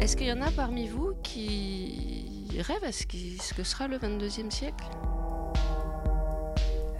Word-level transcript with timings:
Est-ce 0.00 0.16
qu'il 0.16 0.28
y 0.28 0.32
en 0.32 0.42
a 0.42 0.50
parmi 0.52 0.86
vous 0.86 1.14
qui 1.24 2.48
rêvent 2.60 2.84
à 2.84 2.92
ce, 2.92 3.04
que 3.04 3.64
sera 3.64 3.88
le 3.88 3.98
22e 3.98 4.48
siècle? 4.48 4.84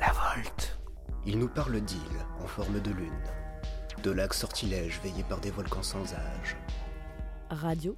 La 0.01 0.13
volte. 0.13 0.77
Il 1.25 1.39
nous 1.39 1.49
parle 1.49 1.81
d'îles 1.81 1.99
en 2.43 2.47
forme 2.49 2.81
de 2.81 2.91
lune, 2.91 3.23
de 4.03 4.11
lacs 4.11 4.35
sortilèges 4.35 5.01
veillés 5.01 5.23
par 5.23 5.41
des 5.41 5.53
volcans 5.53 5.83
sans 5.83 6.13
âge. 6.13 6.57
Radio, 7.51 7.97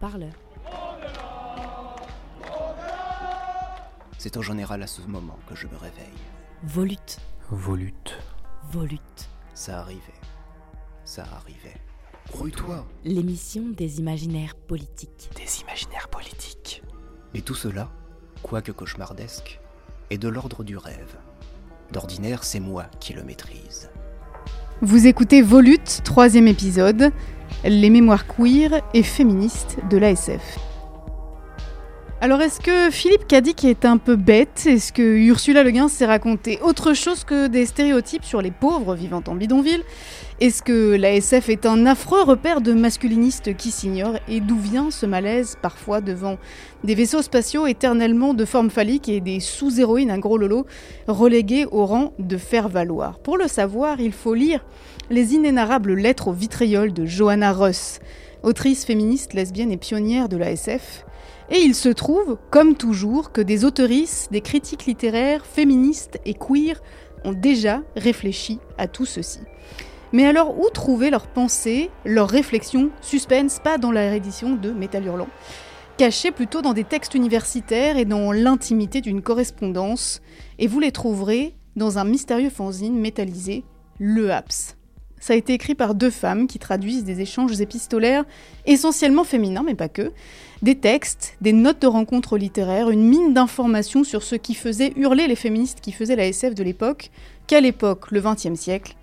parleur. 0.00 0.32
C'est 4.16 4.38
en 4.38 4.42
général 4.42 4.82
à 4.82 4.86
ce 4.86 5.02
moment 5.02 5.38
que 5.46 5.54
je 5.54 5.66
me 5.66 5.76
réveille. 5.76 6.06
Volute. 6.62 7.18
Volute. 7.50 8.18
Volute. 8.70 9.28
Ça 9.52 9.80
arrivait. 9.80 10.20
Ça 11.04 11.24
arrivait. 11.34 11.80
L'émission 13.04 13.62
des 13.76 13.98
imaginaires 13.98 14.54
politiques. 14.54 15.30
Des 15.36 15.60
imaginaires 15.60 16.08
politiques. 16.08 16.82
Et 17.34 17.42
tout 17.42 17.54
cela, 17.54 17.90
quoique 18.42 18.72
cauchemardesque, 18.72 19.60
est 20.10 20.18
de 20.18 20.28
l'ordre 20.28 20.64
du 20.64 20.76
rêve. 20.76 21.16
D'ordinaire, 21.92 22.44
c'est 22.44 22.60
moi 22.60 22.86
qui 23.00 23.12
le 23.12 23.22
maîtrise. 23.22 23.90
Vous 24.80 25.06
écoutez 25.06 25.42
Volute, 25.42 26.00
troisième 26.04 26.48
épisode, 26.48 27.12
les 27.64 27.90
mémoires 27.90 28.26
queer 28.26 28.82
et 28.94 29.02
féministes 29.02 29.78
de 29.90 29.98
l'ASF. 29.98 30.58
Alors 32.24 32.40
est-ce 32.40 32.60
que 32.60 32.92
Philippe 32.92 33.26
Cadic 33.26 33.64
est 33.64 33.84
un 33.84 33.96
peu 33.96 34.14
bête? 34.14 34.62
Est-ce 34.66 34.92
que 34.92 35.02
Ursula 35.02 35.64
Le 35.64 35.72
Guin 35.72 35.88
s'est 35.88 36.06
raconté 36.06 36.60
autre 36.62 36.94
chose 36.94 37.24
que 37.24 37.48
des 37.48 37.66
stéréotypes 37.66 38.22
sur 38.22 38.40
les 38.40 38.52
pauvres 38.52 38.94
vivant 38.94 39.24
en 39.26 39.34
bidonville? 39.34 39.82
Est-ce 40.38 40.62
que 40.62 40.94
l'ASF 40.94 41.48
est 41.48 41.66
un 41.66 41.84
affreux 41.84 42.22
repère 42.22 42.60
de 42.60 42.74
masculinistes 42.74 43.56
qui 43.56 43.72
s'ignorent? 43.72 44.20
Et 44.28 44.38
d'où 44.38 44.56
vient 44.56 44.92
ce 44.92 45.04
malaise 45.04 45.56
parfois 45.60 46.00
devant 46.00 46.38
des 46.84 46.94
vaisseaux 46.94 47.22
spatiaux 47.22 47.66
éternellement 47.66 48.34
de 48.34 48.44
forme 48.44 48.70
phallique 48.70 49.08
et 49.08 49.20
des 49.20 49.40
sous-héroïnes 49.40 50.12
à 50.12 50.18
gros 50.18 50.38
lolo 50.38 50.64
relégués 51.08 51.66
au 51.72 51.86
rang 51.86 52.12
de 52.20 52.36
faire-valoir? 52.36 53.18
Pour 53.18 53.36
le 53.36 53.48
savoir, 53.48 53.98
il 53.98 54.12
faut 54.12 54.34
lire 54.34 54.64
les 55.10 55.34
inénarrables 55.34 55.94
lettres 55.94 56.28
au 56.28 56.32
vitriol 56.32 56.92
de 56.92 57.04
Johanna 57.04 57.52
Russ, 57.52 57.98
autrice 58.44 58.84
féministe, 58.84 59.34
lesbienne 59.34 59.72
et 59.72 59.76
pionnière 59.76 60.28
de 60.28 60.36
l'ASF 60.36 61.04
et 61.50 61.58
il 61.58 61.74
se 61.74 61.88
trouve, 61.88 62.38
comme 62.50 62.76
toujours, 62.76 63.32
que 63.32 63.40
des 63.40 63.64
auteurices, 63.64 64.28
des 64.30 64.40
critiques 64.40 64.86
littéraires, 64.86 65.44
féministes 65.44 66.18
et 66.24 66.34
queer 66.34 66.80
ont 67.24 67.32
déjà 67.32 67.82
réfléchi 67.96 68.58
à 68.78 68.88
tout 68.88 69.06
ceci. 69.06 69.40
Mais 70.12 70.26
alors, 70.26 70.58
où 70.58 70.68
trouver 70.70 71.10
leurs 71.10 71.26
pensées, 71.26 71.90
leurs 72.04 72.28
réflexions, 72.28 72.90
suspense, 73.00 73.60
pas 73.62 73.78
dans 73.78 73.92
la 73.92 74.10
réédition 74.10 74.56
de 74.56 74.70
Métal 74.70 75.06
Hurlant, 75.06 75.28
cachées 75.96 76.32
plutôt 76.32 76.62
dans 76.62 76.74
des 76.74 76.84
textes 76.84 77.14
universitaires 77.14 77.96
et 77.96 78.04
dans 78.04 78.32
l'intimité 78.32 79.00
d'une 79.00 79.22
correspondance, 79.22 80.20
et 80.58 80.66
vous 80.66 80.80
les 80.80 80.92
trouverez 80.92 81.54
dans 81.76 81.98
un 81.98 82.04
mystérieux 82.04 82.50
fanzine 82.50 82.98
métallisé, 82.98 83.64
Le 83.98 84.32
Haps. 84.32 84.76
Ça 85.18 85.34
a 85.34 85.36
été 85.36 85.52
écrit 85.52 85.76
par 85.76 85.94
deux 85.94 86.10
femmes 86.10 86.46
qui 86.48 86.58
traduisent 86.58 87.04
des 87.04 87.20
échanges 87.20 87.60
épistolaires 87.60 88.24
essentiellement 88.66 89.24
féminins, 89.24 89.62
mais 89.64 89.76
pas 89.76 89.88
que, 89.88 90.12
des 90.62 90.76
textes, 90.76 91.36
des 91.40 91.52
notes 91.52 91.82
de 91.82 91.88
rencontres 91.88 92.38
littéraires, 92.38 92.88
une 92.88 93.02
mine 93.02 93.34
d'informations 93.34 94.04
sur 94.04 94.22
ce 94.22 94.36
qui 94.36 94.54
faisait 94.54 94.92
hurler 94.96 95.26
les 95.26 95.34
féministes 95.34 95.80
qui 95.80 95.90
faisaient 95.90 96.16
la 96.16 96.26
SF 96.26 96.54
de 96.54 96.62
l'époque, 96.62 97.10
quelle 97.48 97.66
époque, 97.66 98.12
le 98.12 98.20
XXe 98.20 98.54
siècle. 98.54 98.94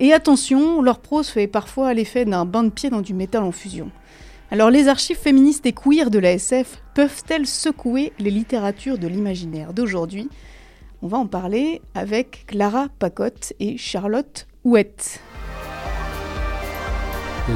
Et 0.00 0.12
attention, 0.12 0.80
leur 0.80 1.00
prose 1.00 1.28
fait 1.28 1.46
parfois 1.46 1.92
l'effet 1.92 2.24
d'un 2.24 2.46
bain 2.46 2.64
de 2.64 2.70
pied 2.70 2.88
dans 2.88 3.02
du 3.02 3.12
métal 3.12 3.42
en 3.42 3.52
fusion. 3.52 3.90
Alors 4.50 4.70
les 4.70 4.88
archives 4.88 5.18
féministes 5.18 5.66
et 5.66 5.72
queer 5.72 6.10
de 6.10 6.18
la 6.18 6.32
SF 6.32 6.80
peuvent-elles 6.94 7.46
secouer 7.46 8.12
les 8.18 8.30
littératures 8.30 8.98
de 8.98 9.06
l'imaginaire 9.06 9.74
d'aujourd'hui? 9.74 10.28
On 11.02 11.08
va 11.08 11.18
en 11.18 11.26
parler 11.26 11.82
avec 11.94 12.44
Clara 12.46 12.88
Pacotte 12.98 13.52
et 13.60 13.76
Charlotte 13.76 14.46
Ouette. 14.64 15.20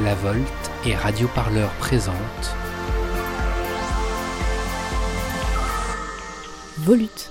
La 0.03 0.13
Volte 0.13 0.71
et 0.85 0.93
Radio 0.93 1.27
Parleur 1.33 1.71
présente 1.79 2.53
Volute, 6.85 7.29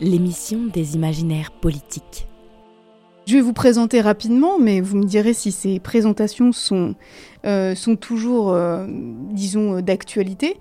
l'émission 0.00 0.66
des 0.66 0.96
imaginaires 0.96 1.52
politiques. 1.52 2.26
Je 3.26 3.34
vais 3.34 3.40
vous 3.40 3.52
présenter 3.52 4.00
rapidement, 4.00 4.58
mais 4.58 4.80
vous 4.80 4.96
me 4.96 5.04
direz 5.04 5.32
si 5.32 5.52
ces 5.52 5.78
présentations 5.78 6.50
sont, 6.50 6.96
euh, 7.44 7.76
sont 7.76 7.94
toujours, 7.94 8.50
euh, 8.50 8.86
disons, 8.88 9.80
d'actualité. 9.80 10.56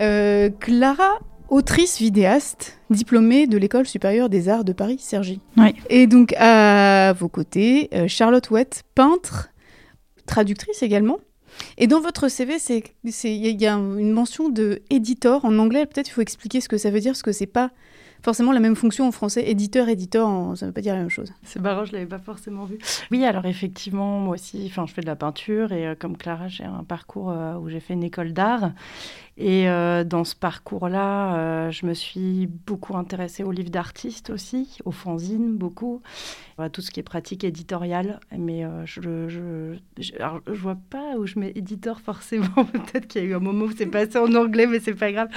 Euh, 0.00 0.48
Clara, 0.60 1.18
autrice 1.50 1.98
vidéaste, 1.98 2.78
diplômée 2.88 3.46
de 3.46 3.58
l'École 3.58 3.86
supérieure 3.86 4.30
des 4.30 4.48
arts 4.48 4.64
de 4.64 4.72
Paris, 4.72 4.98
Sergi. 4.98 5.40
Oui. 5.58 5.74
Et 5.90 6.06
donc 6.06 6.32
à 6.38 7.12
vos 7.12 7.28
côtés, 7.28 7.90
Charlotte 8.06 8.48
Ouette, 8.50 8.84
peintre, 8.94 9.50
traductrice 10.26 10.82
également. 10.82 11.18
Et 11.78 11.86
dans 11.86 12.00
votre 12.00 12.28
CV, 12.28 12.56
il 12.64 13.60
y 13.60 13.66
a 13.66 13.74
une 13.74 14.12
mention 14.12 14.48
de 14.48 14.82
éditeur 14.90 15.44
en 15.44 15.58
anglais. 15.58 15.86
Peut-être 15.86 16.08
il 16.08 16.12
faut 16.12 16.20
expliquer 16.20 16.60
ce 16.60 16.68
que 16.68 16.78
ça 16.78 16.90
veut 16.90 17.00
dire, 17.00 17.12
parce 17.12 17.22
que 17.22 17.32
c'est 17.32 17.46
pas 17.46 17.70
forcément 18.22 18.52
la 18.52 18.60
même 18.60 18.76
fonction 18.76 19.06
en 19.06 19.12
français. 19.12 19.48
Éditeur, 19.48 19.88
éditeur, 19.88 20.28
ça 20.56 20.66
ne 20.66 20.70
veut 20.70 20.74
pas 20.74 20.80
dire 20.80 20.94
la 20.94 21.00
même 21.00 21.10
chose. 21.10 21.32
C'est 21.42 21.60
marrant, 21.60 21.84
je 21.84 21.92
l'avais 21.92 22.06
pas 22.06 22.18
forcément 22.18 22.64
vu. 22.64 22.78
Oui, 23.10 23.24
alors 23.24 23.46
effectivement, 23.46 24.18
moi 24.20 24.34
aussi, 24.34 24.68
je 24.68 24.92
fais 24.92 25.00
de 25.00 25.06
la 25.06 25.16
peinture 25.16 25.72
et 25.72 25.88
euh, 25.88 25.94
comme 25.98 26.16
Clara, 26.16 26.48
j'ai 26.48 26.64
un 26.64 26.84
parcours 26.84 27.30
euh, 27.30 27.54
où 27.54 27.68
j'ai 27.68 27.80
fait 27.80 27.94
une 27.94 28.04
école 28.04 28.32
d'art 28.32 28.72
et 29.40 29.70
euh, 29.70 30.04
dans 30.04 30.24
ce 30.24 30.36
parcours-là, 30.36 31.34
euh, 31.34 31.70
je 31.70 31.86
me 31.86 31.94
suis 31.94 32.46
beaucoup 32.46 32.94
intéressée 32.94 33.42
aux 33.42 33.52
livres 33.52 33.70
d'artistes 33.70 34.28
aussi, 34.28 34.76
aux 34.84 34.90
fanzines 34.90 35.56
beaucoup, 35.56 36.02
à 36.58 36.68
tout 36.68 36.82
ce 36.82 36.90
qui 36.90 37.00
est 37.00 37.02
pratique 37.02 37.42
éditoriale. 37.42 38.20
Mais 38.36 38.66
euh, 38.66 38.84
je 38.84 39.00
je, 39.00 39.78
je, 39.98 40.52
vois 40.52 40.76
pas 40.90 41.16
où 41.16 41.24
je 41.24 41.38
mets 41.38 41.52
éditeur 41.54 42.00
forcément. 42.04 42.66
Peut-être 42.70 43.06
qu'il 43.06 43.22
y 43.22 43.24
a 43.24 43.28
eu 43.28 43.34
un 43.34 43.40
moment 43.40 43.64
où 43.64 43.72
c'est 43.74 43.86
passé 43.86 44.18
en 44.18 44.34
anglais, 44.34 44.66
mais 44.66 44.78
c'est 44.78 44.92
pas 44.92 45.10
grave. 45.10 45.28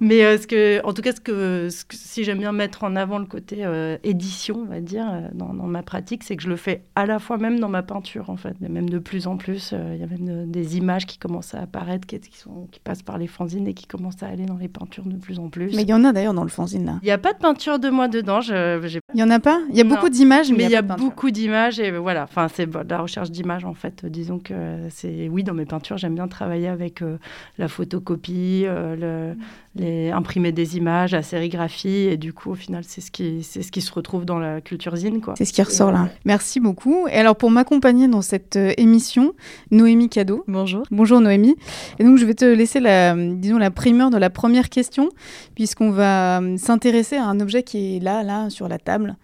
Mais 0.00 0.38
ce 0.38 0.46
que, 0.46 0.82
en 0.86 0.94
tout 0.94 1.02
cas, 1.02 1.12
ce 1.12 1.20
que, 1.20 1.68
si 1.90 2.24
j'aime 2.24 2.38
bien 2.38 2.52
mettre 2.52 2.84
en 2.84 2.96
avant 2.96 3.18
le 3.18 3.26
côté 3.26 3.66
édition, 4.02 4.60
on 4.62 4.64
va 4.64 4.80
dire, 4.80 5.28
dans, 5.34 5.52
ma 5.52 5.82
pratique, 5.82 6.24
c'est 6.24 6.36
que 6.36 6.42
je 6.42 6.48
le 6.48 6.56
fais 6.56 6.84
à 6.94 7.04
la 7.04 7.18
fois 7.18 7.36
même 7.36 7.60
dans 7.60 7.68
ma 7.68 7.82
peinture, 7.82 8.30
en 8.30 8.38
fait, 8.38 8.56
mais 8.60 8.70
même 8.70 8.88
de 8.88 8.98
plus 8.98 9.26
en 9.26 9.36
plus. 9.36 9.72
Il 9.72 10.00
y 10.00 10.02
a 10.02 10.06
même 10.06 10.50
des 10.50 10.78
images 10.78 11.04
qui 11.04 11.18
commencent 11.18 11.54
à 11.54 11.60
apparaître, 11.60 12.06
qui, 12.06 12.18
sont, 12.32 12.66
qui 12.72 12.80
passent 12.80 13.02
par 13.02 13.18
les 13.18 13.26
fanzine 13.42 13.66
et 13.66 13.74
qui 13.74 13.86
commence 13.86 14.22
à 14.22 14.26
aller 14.26 14.46
dans 14.46 14.56
les 14.56 14.68
peintures 14.68 15.04
de 15.04 15.16
plus 15.16 15.38
en 15.38 15.48
plus. 15.48 15.74
Mais 15.74 15.82
il 15.82 15.88
y 15.88 15.94
en 15.94 16.04
a 16.04 16.12
d'ailleurs 16.12 16.34
dans 16.34 16.44
le 16.44 16.48
fanzine 16.48 16.86
là. 16.86 16.98
Il 17.02 17.06
n'y 17.06 17.10
a 17.10 17.18
pas 17.18 17.32
de 17.32 17.38
peinture 17.38 17.78
de 17.78 17.90
moi 17.90 18.08
dedans. 18.08 18.40
Je, 18.40 18.80
il 19.14 19.16
n'y 19.16 19.22
en 19.22 19.30
a 19.30 19.40
pas? 19.40 19.60
Il 19.70 19.76
y 19.76 19.80
a 19.80 19.84
beaucoup 19.84 20.08
d'images, 20.08 20.50
mais 20.52 20.64
il 20.64 20.70
y 20.70 20.76
a, 20.76 20.82
beaucoup 20.82 21.30
d'images 21.30 21.80
et 21.80 21.90
voilà. 21.90 22.24
Enfin, 22.24 22.48
c'est 22.52 22.66
de 22.66 22.88
la 22.88 22.98
recherche 22.98 23.30
d'images 23.30 23.64
en 23.64 23.74
fait. 23.74 24.06
Disons 24.06 24.38
que 24.38 24.54
c'est 24.90 25.28
oui 25.28 25.42
dans 25.42 25.54
mes 25.54 25.66
peintures, 25.66 25.98
j'aime 25.98 26.14
bien 26.14 26.28
travailler 26.28 26.68
avec 26.68 27.02
euh, 27.02 27.18
la 27.58 27.68
photocopie, 27.68 28.64
euh, 28.66 29.34
le, 29.34 29.36
les, 29.74 30.10
imprimer 30.10 30.52
des 30.52 30.76
images, 30.76 31.12
la 31.12 31.22
sérigraphie 31.22 32.08
et 32.08 32.16
du 32.16 32.32
coup 32.32 32.50
au 32.50 32.54
final 32.54 32.84
c'est 32.86 33.00
ce 33.00 33.10
qui 33.10 33.42
c'est 33.42 33.62
ce 33.62 33.72
qui 33.72 33.80
se 33.80 33.92
retrouve 33.92 34.24
dans 34.24 34.38
la 34.38 34.60
culture 34.60 34.96
zine 34.96 35.20
quoi. 35.20 35.34
C'est 35.36 35.44
ce 35.44 35.52
qui 35.52 35.62
ressort 35.62 35.92
là. 35.92 36.08
Merci 36.24 36.60
beaucoup. 36.60 37.06
Et 37.08 37.14
alors 37.14 37.36
pour 37.36 37.50
m'accompagner 37.50 38.08
dans 38.08 38.22
cette 38.22 38.56
euh, 38.56 38.72
émission, 38.76 39.34
Noémie 39.70 40.08
Cadeau. 40.08 40.44
Bonjour. 40.46 40.82
Bonjour 40.90 41.20
Noémie. 41.20 41.56
Et 41.98 42.04
donc 42.04 42.18
je 42.18 42.24
vais 42.24 42.34
te 42.34 42.44
laisser 42.44 42.80
la 42.80 43.14
disons 43.16 43.58
la 43.58 43.70
primeur 43.70 44.10
de 44.10 44.16
la 44.18 44.30
première 44.30 44.68
question, 44.68 45.08
puisqu'on 45.54 45.90
va 45.90 46.40
euh, 46.40 46.56
s'intéresser 46.56 47.16
à 47.16 47.26
un 47.26 47.40
objet 47.40 47.62
qui 47.62 47.96
est 47.96 48.00
là, 48.00 48.22
là, 48.22 48.50
sur 48.50 48.68
la 48.68 48.78
table, 48.78 49.16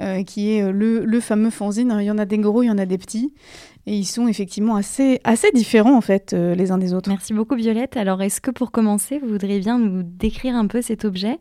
euh, 0.00 0.22
qui 0.22 0.52
est 0.52 0.70
le, 0.70 1.04
le, 1.04 1.20
fameux 1.20 1.50
fanzine. 1.50 1.96
Il 2.00 2.04
y 2.04 2.10
en 2.10 2.18
a 2.18 2.24
des 2.24 2.38
gros, 2.38 2.62
il 2.62 2.66
y 2.66 2.70
en 2.70 2.78
a 2.78 2.86
des 2.86 2.98
petits. 2.98 3.32
Et 3.86 3.96
ils 3.96 4.04
sont 4.04 4.28
effectivement 4.28 4.76
assez, 4.76 5.20
assez 5.24 5.50
différents, 5.52 5.96
en 5.96 6.00
fait, 6.00 6.32
les 6.32 6.70
uns 6.70 6.78
des 6.78 6.94
autres. 6.94 7.10
Merci 7.10 7.34
beaucoup, 7.34 7.54
Violette. 7.54 7.96
Alors, 7.96 8.22
est-ce 8.22 8.40
que 8.40 8.50
pour 8.50 8.70
commencer, 8.70 9.18
vous 9.18 9.28
voudriez 9.28 9.58
bien 9.58 9.78
nous 9.78 10.02
décrire 10.02 10.54
un 10.54 10.66
peu 10.66 10.80
cet 10.80 11.04
objet 11.04 11.38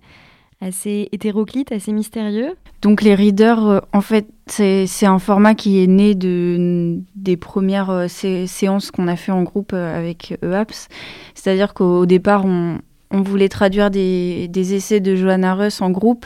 assez 0.60 1.10
hétéroclite, 1.12 1.72
assez 1.72 1.92
mystérieux? 1.92 2.56
Donc 2.81 3.01
les 3.01 3.16
readers, 3.16 3.86
en 3.94 4.01
fait, 4.01 4.28
c'est 4.48 5.06
un 5.06 5.19
format 5.19 5.56
qui 5.56 5.81
est 5.81 5.88
né 5.88 6.16
de, 6.16 7.00
des 7.16 7.38
premières 7.38 8.10
séances 8.10 8.92
qu'on 8.92 9.07
a 9.07 9.16
fait 9.16 9.31
en 9.31 9.44
groupe 9.44 9.74
avec 9.74 10.38
EAPS. 10.42 10.88
C'est-à-dire 11.34 11.74
qu'au 11.74 12.06
départ, 12.06 12.46
on, 12.46 12.80
on, 13.13 13.21
voulait 13.21 13.50
traduire 13.50 13.89
des, 13.89 14.74
essais 14.74 15.00
de 15.00 15.15
Johanna 15.15 15.56
Russ 15.56 15.81
en 15.81 15.92
groupe. 15.92 16.25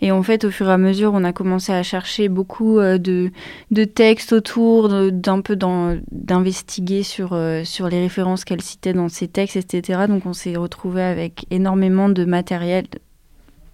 Et 0.00 0.12
en 0.12 0.22
fait, 0.22 0.44
au 0.44 0.50
fur 0.50 0.68
et 0.68 0.72
à 0.72 0.78
mesure, 0.78 1.12
on 1.14 1.24
a 1.24 1.32
commencé 1.32 1.72
à 1.72 1.82
chercher 1.82 2.28
beaucoup 2.28 2.80
de, 2.80 3.30
de 3.70 3.84
textes 3.84 4.32
autour, 4.32 4.88
d'un 5.10 5.40
peu 5.40 5.56
d'investiguer 5.56 7.02
sur, 7.02 7.38
sur 7.64 7.88
les 7.88 8.00
références 8.00 8.44
qu'elle 8.44 8.62
citait 8.62 8.92
dans 8.92 9.08
ses 9.08 9.28
textes, 9.28 9.56
etc. 9.56 10.02
Donc 10.08 10.26
on 10.26 10.32
s'est 10.32 10.56
retrouvé 10.56 11.02
avec 11.02 11.46
énormément 11.50 12.08
de 12.08 12.24
matériel 12.24 12.86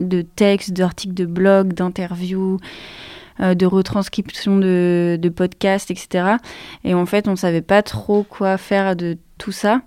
de 0.00 0.22
textes, 0.22 0.72
d'articles 0.72 1.14
de 1.14 1.26
blog, 1.26 1.74
d'interviews, 1.74 2.58
de 3.40 3.66
retranscription 3.66 4.58
de, 4.58 5.18
de 5.20 5.28
podcasts, 5.28 5.90
etc. 5.90 6.36
Et 6.84 6.94
en 6.94 7.06
fait, 7.06 7.28
on 7.28 7.36
savait 7.36 7.62
pas 7.62 7.82
trop 7.82 8.22
quoi 8.22 8.56
faire 8.56 8.96
de 8.96 9.18
tout 9.38 9.52
ça. 9.52 9.82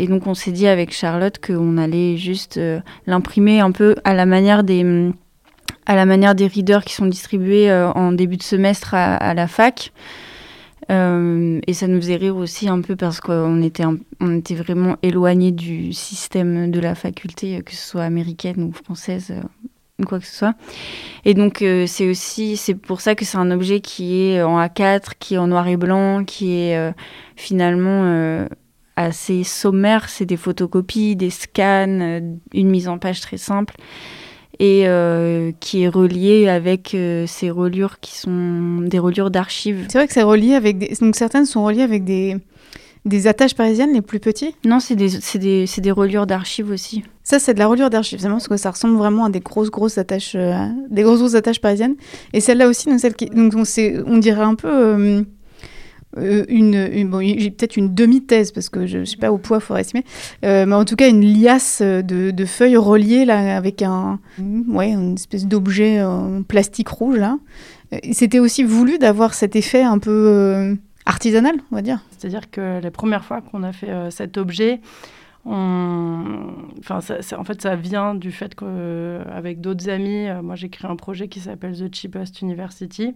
Et 0.00 0.06
donc, 0.06 0.26
on 0.26 0.34
s'est 0.34 0.52
dit 0.52 0.66
avec 0.66 0.92
Charlotte 0.92 1.38
qu'on 1.44 1.76
allait 1.76 2.16
juste 2.16 2.58
l'imprimer 3.06 3.60
un 3.60 3.70
peu 3.70 3.94
à 4.04 4.14
la 4.14 4.26
manière 4.26 4.64
des 4.64 5.12
à 5.86 5.94
la 5.96 6.06
manière 6.06 6.34
des 6.34 6.46
readers 6.46 6.84
qui 6.84 6.94
sont 6.94 7.06
distribués 7.06 7.72
en 7.72 8.12
début 8.12 8.36
de 8.36 8.42
semestre 8.42 8.94
à 8.94 9.34
la 9.34 9.46
fac. 9.46 9.92
Euh, 10.90 11.60
et 11.66 11.72
ça 11.72 11.86
nous 11.86 12.00
faisait 12.00 12.16
rire 12.16 12.36
aussi 12.36 12.68
un 12.68 12.80
peu 12.80 12.96
parce 12.96 13.20
qu'on 13.20 13.62
était, 13.62 13.84
était 14.20 14.54
vraiment 14.54 14.96
éloigné 15.02 15.52
du 15.52 15.92
système 15.92 16.70
de 16.70 16.80
la 16.80 16.94
faculté, 16.94 17.62
que 17.62 17.72
ce 17.72 17.90
soit 17.90 18.02
américaine 18.02 18.62
ou 18.62 18.72
française 18.72 19.30
euh, 19.30 19.42
ou 20.00 20.04
quoi 20.04 20.18
que 20.18 20.26
ce 20.26 20.36
soit. 20.36 20.54
Et 21.24 21.34
donc 21.34 21.62
euh, 21.62 21.86
c'est 21.86 22.08
aussi 22.08 22.56
c'est 22.56 22.74
pour 22.74 23.00
ça 23.00 23.14
que 23.14 23.24
c'est 23.24 23.38
un 23.38 23.50
objet 23.52 23.80
qui 23.80 24.20
est 24.20 24.42
en 24.42 24.58
A4, 24.58 25.12
qui 25.20 25.34
est 25.34 25.38
en 25.38 25.46
noir 25.46 25.68
et 25.68 25.76
blanc, 25.76 26.24
qui 26.24 26.54
est 26.54 26.92
finalement 27.36 28.46
assez 29.04 29.44
sommaire. 29.44 30.08
C'est 30.08 30.26
des 30.26 30.36
photocopies, 30.36 31.16
des 31.16 31.30
scans, 31.30 32.20
une 32.52 32.68
mise 32.68 32.88
en 32.88 32.98
page 32.98 33.20
très 33.20 33.38
simple 33.38 33.74
et 34.60 34.86
euh, 34.86 35.52
qui 35.58 35.82
est 35.82 35.88
relié 35.88 36.46
avec 36.46 36.94
euh, 36.94 37.24
ces 37.26 37.50
reliures 37.50 37.98
qui 37.98 38.16
sont 38.16 38.82
des 38.82 38.98
reliures 38.98 39.30
d'archives. 39.30 39.86
C'est 39.88 39.96
vrai 39.96 40.06
que 40.06 40.12
c'est 40.12 40.22
relié 40.22 40.54
avec 40.54 40.78
des... 40.78 40.94
donc 41.00 41.16
certaines 41.16 41.46
sont 41.46 41.64
reliées 41.64 41.82
avec 41.82 42.04
des 42.04 42.36
des 43.06 43.26
attaches 43.26 43.54
parisiennes 43.54 43.94
les 43.94 44.02
plus 44.02 44.20
petits? 44.20 44.54
Non, 44.62 44.78
c'est 44.78 44.94
des, 44.94 45.08
des, 45.38 45.64
des, 45.64 45.90
reliures 45.90 46.26
d'archives 46.26 46.70
aussi. 46.70 47.02
Ça, 47.22 47.38
c'est 47.38 47.54
de 47.54 47.58
la 47.58 47.66
reliure 47.66 47.88
d'archives, 47.88 48.20
parce 48.20 48.46
que 48.46 48.58
ça 48.58 48.72
ressemble 48.72 48.98
vraiment 48.98 49.24
à 49.24 49.30
des 49.30 49.40
grosses, 49.40 49.70
grosses 49.70 49.96
attaches, 49.96 50.34
euh, 50.34 50.66
des 50.90 51.02
grosses, 51.02 51.20
grosses 51.20 51.34
attaches 51.34 51.62
parisiennes. 51.62 51.96
Et 52.34 52.40
celle-là 52.40 52.68
aussi, 52.68 52.90
donc 52.90 53.00
celle 53.00 53.14
qui, 53.14 53.24
donc 53.24 53.54
on, 53.56 53.62
on 54.06 54.18
dirait 54.18 54.42
un 54.42 54.54
peu 54.54 55.24
euh, 56.18 56.44
une, 56.48 57.08
bon, 57.08 57.18
peut-être 57.18 57.76
une 57.76 57.94
demi-thèse 57.94 58.50
parce 58.50 58.68
que 58.68 58.86
je 58.86 58.98
ne 58.98 59.04
sais 59.04 59.16
pas 59.16 59.30
au 59.30 59.38
poids, 59.38 59.58
il 59.58 59.60
faudrait 59.60 59.82
estimer, 59.82 60.04
euh, 60.44 60.66
mais 60.66 60.74
en 60.74 60.84
tout 60.84 60.96
cas 60.96 61.08
une 61.08 61.24
liasse 61.24 61.82
de, 61.82 62.32
de, 62.32 62.44
feuilles 62.44 62.76
reliées 62.76 63.24
là 63.24 63.56
avec 63.56 63.80
un, 63.82 64.18
ouais, 64.68 64.90
une 64.90 65.14
espèce 65.14 65.46
d'objet 65.46 66.02
en 66.02 66.42
plastique 66.42 66.88
rouge 66.88 67.16
là. 67.16 67.38
C'était 68.12 68.38
aussi 68.38 68.64
voulu 68.64 68.98
d'avoir 68.98 69.34
cet 69.34 69.56
effet 69.56 69.82
un 69.82 69.98
peu 69.98 70.10
euh, 70.28 70.74
artisanal, 71.06 71.54
on 71.72 71.76
va 71.76 71.82
dire. 71.82 72.00
C'est-à-dire 72.16 72.50
que 72.50 72.80
la 72.80 72.90
première 72.90 73.24
fois 73.24 73.40
qu'on 73.40 73.62
a 73.62 73.72
fait 73.72 74.10
cet 74.10 74.36
objet. 74.36 74.80
Enfin, 75.46 77.00
ça, 77.00 77.40
en 77.40 77.44
fait, 77.44 77.62
ça 77.62 77.74
vient 77.74 78.14
du 78.14 78.30
fait 78.30 78.54
qu'avec 78.54 79.60
d'autres 79.60 79.88
amis, 79.88 80.26
moi 80.42 80.54
j'ai 80.54 80.68
créé 80.68 80.88
un 80.88 80.96
projet 80.96 81.28
qui 81.28 81.40
s'appelle 81.40 81.76
The 81.76 81.92
Cheapest 81.94 82.42
University 82.42 83.14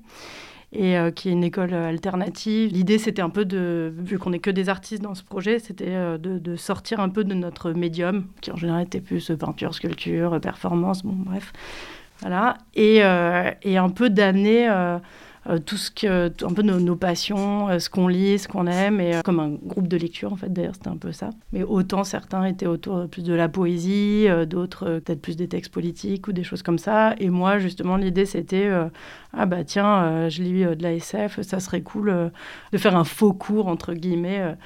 et 0.73 0.99
euh, 0.99 1.11
qui 1.11 1.29
est 1.29 1.33
une 1.33 1.45
école 1.45 1.73
euh, 1.73 1.89
alternative. 1.89 2.73
L'idée, 2.73 2.99
c'était 2.99 3.23
un 3.23 3.31
peu 3.31 3.45
de, 3.45 3.93
vu 3.97 4.19
qu'on 4.19 4.31
n'est 4.31 4.39
que 4.39 4.51
des 4.51 4.69
artistes 4.69 5.03
dans 5.03 5.15
ce 5.15 5.23
projet, 5.23 5.59
c'était 5.59 5.89
euh, 5.89 6.19
de, 6.19 6.57
sortir 6.57 7.01
un 7.01 7.09
peu 7.09 7.25
de 7.25 7.35
notre 7.35 7.73
médium, 7.73 8.27
qui 8.41 8.51
en 8.51 8.57
général 8.57 8.83
était 8.83 9.01
plus 9.01 9.31
peinture, 9.39 9.75
sculpture, 9.75 10.41
performance, 10.41 11.03
bon 11.03 11.15
bref. 11.15 11.53
Voilà. 12.21 12.59
Et, 12.75 12.99
et 12.99 13.77
un 13.77 13.89
peu 13.91 14.09
d'amener 14.09 14.69
tout 15.65 15.77
ce 15.77 15.91
que, 15.91 16.27
un 16.45 16.53
peu 16.53 16.63
nos, 16.63 16.97
passions, 16.97 17.69
euh, 17.69 17.79
ce 17.79 17.91
qu'on 17.91 18.09
lit, 18.09 18.39
ce 18.39 18.49
qu'on 18.49 18.67
aime, 18.67 19.01
et 19.01 19.17
euh, 19.17 19.23
comme 19.23 19.41
un 19.41 19.51
groupe 19.51 19.89
de 19.89 19.97
lecture 19.97 20.33
en 20.33 20.37
fait. 20.37 20.53
D'ailleurs, 20.53 20.75
c'était 20.75 20.89
un 20.89 20.97
peu 20.97 21.13
ça. 21.13 21.31
Mais 21.53 21.63
autant 21.63 22.05
certains 22.05 22.45
étaient 22.45 22.67
autour 22.67 23.09
plus 23.09 23.23
de 23.23 23.35
la 23.35 23.49
poésie, 23.49 24.27
d'autres 24.49 25.01
peut-être 25.01 25.21
plus 25.21 25.37
des 25.37 25.49
textes 25.49 25.73
politiques 25.73 26.29
ou 26.29 26.33
des 26.33 26.45
choses 26.45 26.63
comme 26.63 26.79
ça. 26.79 27.15
Et 27.19 27.31
moi, 27.31 27.59
justement, 27.59 27.97
l'idée 27.97 28.27
c'était 28.27 28.71
ah 29.33 29.47
bah 29.47 29.65
tiens, 29.65 30.29
je 30.29 30.43
lis 30.43 30.65
de 30.65 30.83
la 30.83 30.95
SF, 30.95 31.43
ça 31.43 31.61
serait 31.61 31.83
cool 31.83 32.31
de 32.73 32.79
faire 32.79 32.97
un 32.97 33.05
faux 33.05 33.33
cours 33.33 33.69
entre 33.69 33.95
guillemets 33.95 34.57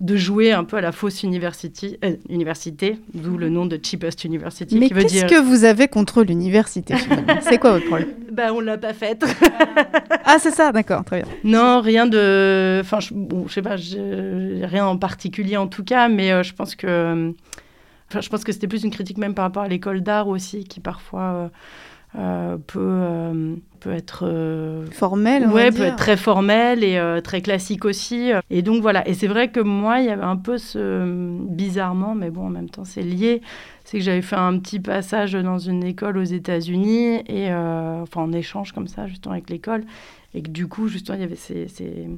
de 0.00 0.16
jouer 0.16 0.52
un 0.52 0.64
peu 0.64 0.76
à 0.76 0.80
la 0.82 0.92
fausse 0.92 1.22
université, 1.22 1.98
université 2.28 2.98
d'où 3.14 3.38
le 3.38 3.48
nom 3.48 3.64
de 3.64 3.80
Cheapest 3.82 4.24
University. 4.24 4.78
Mais 4.78 4.90
qu'est-ce 4.90 5.24
que 5.24 5.40
vous 5.40 5.64
avez 5.64 5.88
contre 5.88 6.22
l'université 6.22 6.94
C'est 7.40 7.58
quoi 7.58 7.72
votre 7.72 7.86
problème? 7.86 8.08
Bah, 8.36 8.52
on 8.52 8.60
l'a 8.60 8.76
pas 8.76 8.92
faite. 8.92 9.24
ah, 10.26 10.36
c'est 10.38 10.50
ça, 10.50 10.70
d'accord, 10.70 11.02
très 11.04 11.22
bien. 11.22 11.32
Non, 11.42 11.80
rien 11.80 12.06
de. 12.06 12.80
Enfin, 12.82 13.00
je, 13.00 13.14
bon, 13.14 13.46
je 13.48 13.54
sais 13.54 13.62
pas, 13.62 13.76
rien 13.76 14.84
en 14.84 14.98
particulier 14.98 15.56
en 15.56 15.68
tout 15.68 15.84
cas, 15.84 16.08
mais 16.08 16.32
euh, 16.32 16.42
je 16.42 16.52
pense 16.52 16.74
que. 16.74 17.32
Enfin, 18.10 18.20
je 18.20 18.28
pense 18.28 18.44
que 18.44 18.52
c'était 18.52 18.68
plus 18.68 18.84
une 18.84 18.90
critique 18.90 19.16
même 19.16 19.32
par 19.32 19.44
rapport 19.46 19.62
à 19.62 19.68
l'école 19.68 20.02
d'art 20.02 20.28
aussi, 20.28 20.64
qui 20.64 20.80
parfois. 20.80 21.22
Euh, 21.22 21.48
euh, 22.18 22.56
peut, 22.66 22.78
euh, 22.80 23.56
peut 23.78 23.92
être 23.92 24.24
euh, 24.26 24.86
formel, 24.90 25.46
ouais, 25.48 25.70
peut 25.70 25.84
être 25.84 25.96
très 25.96 26.16
formel 26.16 26.82
et 26.82 27.00
très 27.22 27.40
classique 27.42 27.84
aussi. 27.84 28.30
Et 28.50 28.62
donc 28.62 28.82
voilà. 28.82 29.06
Et 29.08 29.14
c'est 29.14 29.26
vrai 29.26 29.50
que 29.50 29.60
moi, 29.60 30.00
il 30.00 30.06
y 30.06 30.10
avait 30.10 30.22
un 30.22 30.36
peu 30.36 30.58
ce 30.58 31.04
bizarrement, 31.48 32.14
mais 32.14 32.30
bon, 32.30 32.46
en 32.46 32.50
même 32.50 32.70
temps, 32.70 32.84
c'est 32.84 33.02
lié. 33.02 33.40
C'est 33.84 33.98
que 33.98 34.04
j'avais 34.04 34.22
fait 34.22 34.36
un 34.36 34.58
petit 34.58 34.80
passage 34.80 35.32
dans 35.34 35.58
une 35.58 35.84
école 35.84 36.18
aux 36.18 36.24
États-Unis 36.24 37.22
et 37.28 37.52
enfin 37.52 38.22
en 38.22 38.32
échange 38.32 38.72
comme 38.72 38.88
ça, 38.88 39.06
justement 39.06 39.32
avec 39.32 39.48
l'école, 39.48 39.84
et 40.34 40.42
que 40.42 40.50
du 40.50 40.66
coup, 40.66 40.88
justement, 40.88 41.16
il 41.16 41.20
y 41.20 41.24
avait 41.24 41.36
ces, 41.36 41.68
ces 41.68 42.08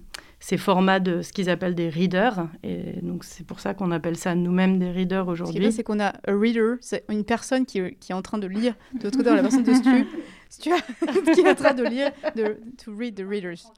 ces 0.41 0.57
formats 0.57 1.01
de 1.01 1.23
ce 1.23 1.33
qu'ils 1.33 1.51
appellent 1.51 1.75
des 1.75 1.89
readers. 1.89 2.47
Et 2.63 3.01
donc, 3.03 3.25
c'est 3.25 3.45
pour 3.45 3.61
ça 3.61 3.75
qu'on 3.75 3.91
appelle 3.91 4.17
ça 4.17 4.35
nous-mêmes 4.35 4.79
des 4.79 4.91
readers 4.91 5.27
aujourd'hui. 5.27 5.55
Ce 5.55 5.61
qui 5.61 5.67
est 5.67 5.71
c'est 5.73 5.83
qu'on 5.83 6.01
a 6.01 6.15
un 6.27 6.39
reader, 6.39 6.77
c'est 6.81 7.05
une 7.09 7.25
personne 7.25 7.67
qui, 7.67 7.81
qui, 7.97 8.13
est 8.13 8.15
en 8.15 8.23
train 8.23 8.39
de 8.39 8.47
lire. 8.47 8.75
De 8.95 9.05
l'autre 9.05 9.19
côté, 9.19 9.31
la 9.31 9.43
personne 9.43 9.65
de 9.65 9.75
Stu, 9.75 10.07
Stu 10.49 10.71
qui 11.35 11.41
est 11.41 11.49
en 11.49 11.55
train 11.55 11.75
de 11.75 11.85
lire, 11.85 12.11
de, 12.37 12.59
to 12.83 12.95
read 12.97 13.15
the 13.15 13.27
readers. 13.29 13.71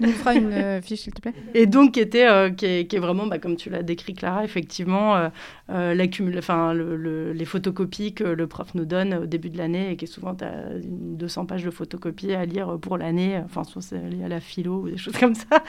On 0.00 0.08
fera 0.08 0.34
une 0.34 0.52
euh, 0.52 0.80
fiche, 0.80 1.00
s'il 1.00 1.14
te 1.14 1.20
plaît. 1.20 1.34
Et 1.54 1.66
donc, 1.66 1.92
qui, 1.92 2.00
était, 2.00 2.26
euh, 2.28 2.50
qui, 2.50 2.66
est, 2.66 2.86
qui, 2.86 2.96
est, 2.96 2.98
vraiment, 2.98 3.26
bah, 3.26 3.38
comme 3.38 3.56
tu 3.56 3.70
l'as 3.70 3.82
décrit, 3.82 4.14
Clara, 4.14 4.44
effectivement, 4.44 5.16
euh, 5.16 5.28
euh 5.70 6.06
enfin, 6.36 6.74
le, 6.74 7.32
les 7.32 7.44
photocopies 7.44 8.14
que 8.14 8.24
le 8.24 8.46
prof 8.46 8.74
nous 8.74 8.84
donne 8.84 9.14
au 9.14 9.26
début 9.26 9.50
de 9.50 9.58
l'année 9.58 9.92
et 9.92 9.96
qui 9.96 10.04
est 10.04 10.08
souvent, 10.08 10.34
tu 10.34 10.44
as 10.44 10.64
200 10.82 11.46
pages 11.46 11.64
de 11.64 11.70
photocopies 11.70 12.34
à 12.34 12.44
lire 12.44 12.78
pour 12.80 12.98
l'année. 12.98 13.40
Enfin, 13.44 13.64
soit 13.64 13.82
c'est 13.82 13.98
lié 13.98 14.24
à 14.24 14.28
la 14.28 14.40
philo 14.40 14.82
ou 14.82 14.90
des 14.90 14.98
choses 14.98 15.16
comme 15.20 15.34
ça. 15.34 15.62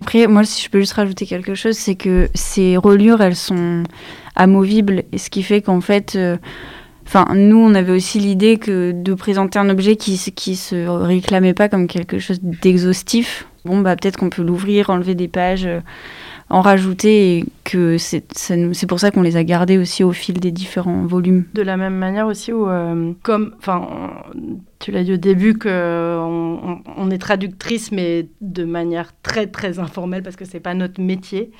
Après, 0.00 0.26
moi, 0.26 0.44
si 0.44 0.62
je 0.64 0.70
peux 0.70 0.80
juste 0.80 0.94
rajouter 0.94 1.26
quelque 1.26 1.54
chose, 1.54 1.76
c'est 1.76 1.96
que 1.96 2.28
ces 2.34 2.76
reliures, 2.76 3.20
elles 3.20 3.36
sont 3.36 3.82
amovibles, 4.36 5.04
et 5.12 5.18
ce 5.18 5.30
qui 5.30 5.42
fait 5.42 5.62
qu'en 5.62 5.80
fait 5.80 6.18
Enfin, 7.06 7.26
nous, 7.34 7.58
on 7.58 7.74
avait 7.74 7.92
aussi 7.92 8.18
l'idée 8.18 8.56
que 8.56 8.92
de 8.92 9.14
présenter 9.14 9.58
un 9.58 9.68
objet 9.68 9.96
qui, 9.96 10.18
qui 10.34 10.56
se 10.56 10.88
réclamait 10.88 11.54
pas 11.54 11.68
comme 11.68 11.86
quelque 11.86 12.18
chose 12.18 12.40
d'exhaustif 12.42 13.46
bon, 13.64 13.80
bah, 13.80 13.96
peut-être 13.96 14.16
qu'on 14.16 14.30
peut 14.30 14.42
l'ouvrir, 14.42 14.90
enlever 14.90 15.14
des 15.14 15.28
pages, 15.28 15.66
euh, 15.66 15.80
en 16.50 16.60
rajouter, 16.60 17.38
et 17.38 17.46
que 17.64 17.96
c'est 17.98 18.86
pour 18.86 19.00
ça 19.00 19.10
qu'on 19.10 19.22
les 19.22 19.36
a 19.36 19.44
gardés 19.44 19.78
aussi 19.78 20.04
au 20.04 20.12
fil 20.12 20.38
des 20.40 20.52
différents 20.52 21.06
volumes. 21.06 21.44
De 21.54 21.62
la 21.62 21.76
même 21.76 21.94
manière 21.94 22.26
aussi 22.26 22.52
euh, 22.52 23.12
comme, 23.22 23.54
enfin, 23.58 23.88
tu 24.78 24.92
l'as 24.92 25.04
dit 25.04 25.14
au 25.14 25.16
début, 25.16 25.56
qu'on 25.56 25.70
on, 25.70 26.82
on, 26.96 27.10
est 27.10 27.18
traductrice, 27.18 27.92
mais 27.92 28.28
de 28.42 28.64
manière 28.64 29.12
très, 29.22 29.46
très 29.46 29.78
informelle, 29.78 30.22
parce 30.22 30.36
que 30.36 30.44
c'est 30.44 30.60
pas 30.60 30.74
notre 30.74 31.00
métier. 31.00 31.50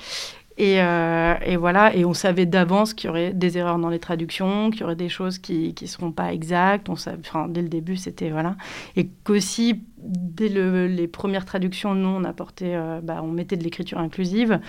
Et, 0.57 0.81
euh, 0.81 1.35
et, 1.45 1.57
voilà, 1.57 1.93
et 1.93 2.05
on 2.05 2.13
savait 2.13 2.45
d'avance 2.45 2.93
qu'il 2.93 3.07
y 3.07 3.09
aurait 3.09 3.33
des 3.33 3.57
erreurs 3.57 3.77
dans 3.77 3.89
les 3.89 3.99
traductions, 3.99 4.69
qu'il 4.69 4.81
y 4.81 4.83
aurait 4.83 4.95
des 4.95 5.09
choses 5.09 5.37
qui 5.37 5.75
ne 5.79 5.87
seront 5.87 6.11
pas 6.11 6.33
exactes. 6.33 6.87
On 6.87 6.93
enfin, 6.93 7.47
dès 7.49 7.61
le 7.61 7.67
début, 7.67 7.97
c'était 7.97 8.29
voilà. 8.29 8.55
Et 8.95 9.09
qu'aussi, 9.25 9.83
dès 9.97 10.47
les 10.47 11.07
premières 11.07 11.45
traductions, 11.45 11.93
nous, 11.93 12.07
on 12.07 12.23
apportait, 12.23 12.75
euh, 12.75 13.01
bah, 13.03 13.19
on 13.21 13.31
mettait 13.31 13.57
de 13.57 13.63
l'écriture 13.63 13.97
inclusive. 13.97 14.59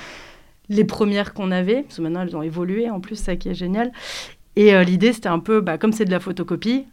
Les 0.68 0.84
premières 0.84 1.34
qu'on 1.34 1.52
avait, 1.52 1.82
parce 1.82 1.98
que 1.98 2.02
maintenant 2.02 2.22
elles 2.22 2.36
ont 2.36 2.42
évolué 2.42 2.90
en 2.90 3.00
plus, 3.00 3.14
ça 3.14 3.36
qui 3.36 3.48
est 3.48 3.54
génial. 3.54 3.92
Et 4.56 4.74
euh, 4.74 4.82
l'idée, 4.82 5.12
c'était 5.12 5.28
un 5.28 5.38
peu, 5.38 5.60
bah, 5.60 5.78
comme 5.78 5.92
c'est 5.92 6.04
de 6.04 6.10
la 6.10 6.18
photocopie, 6.18 6.86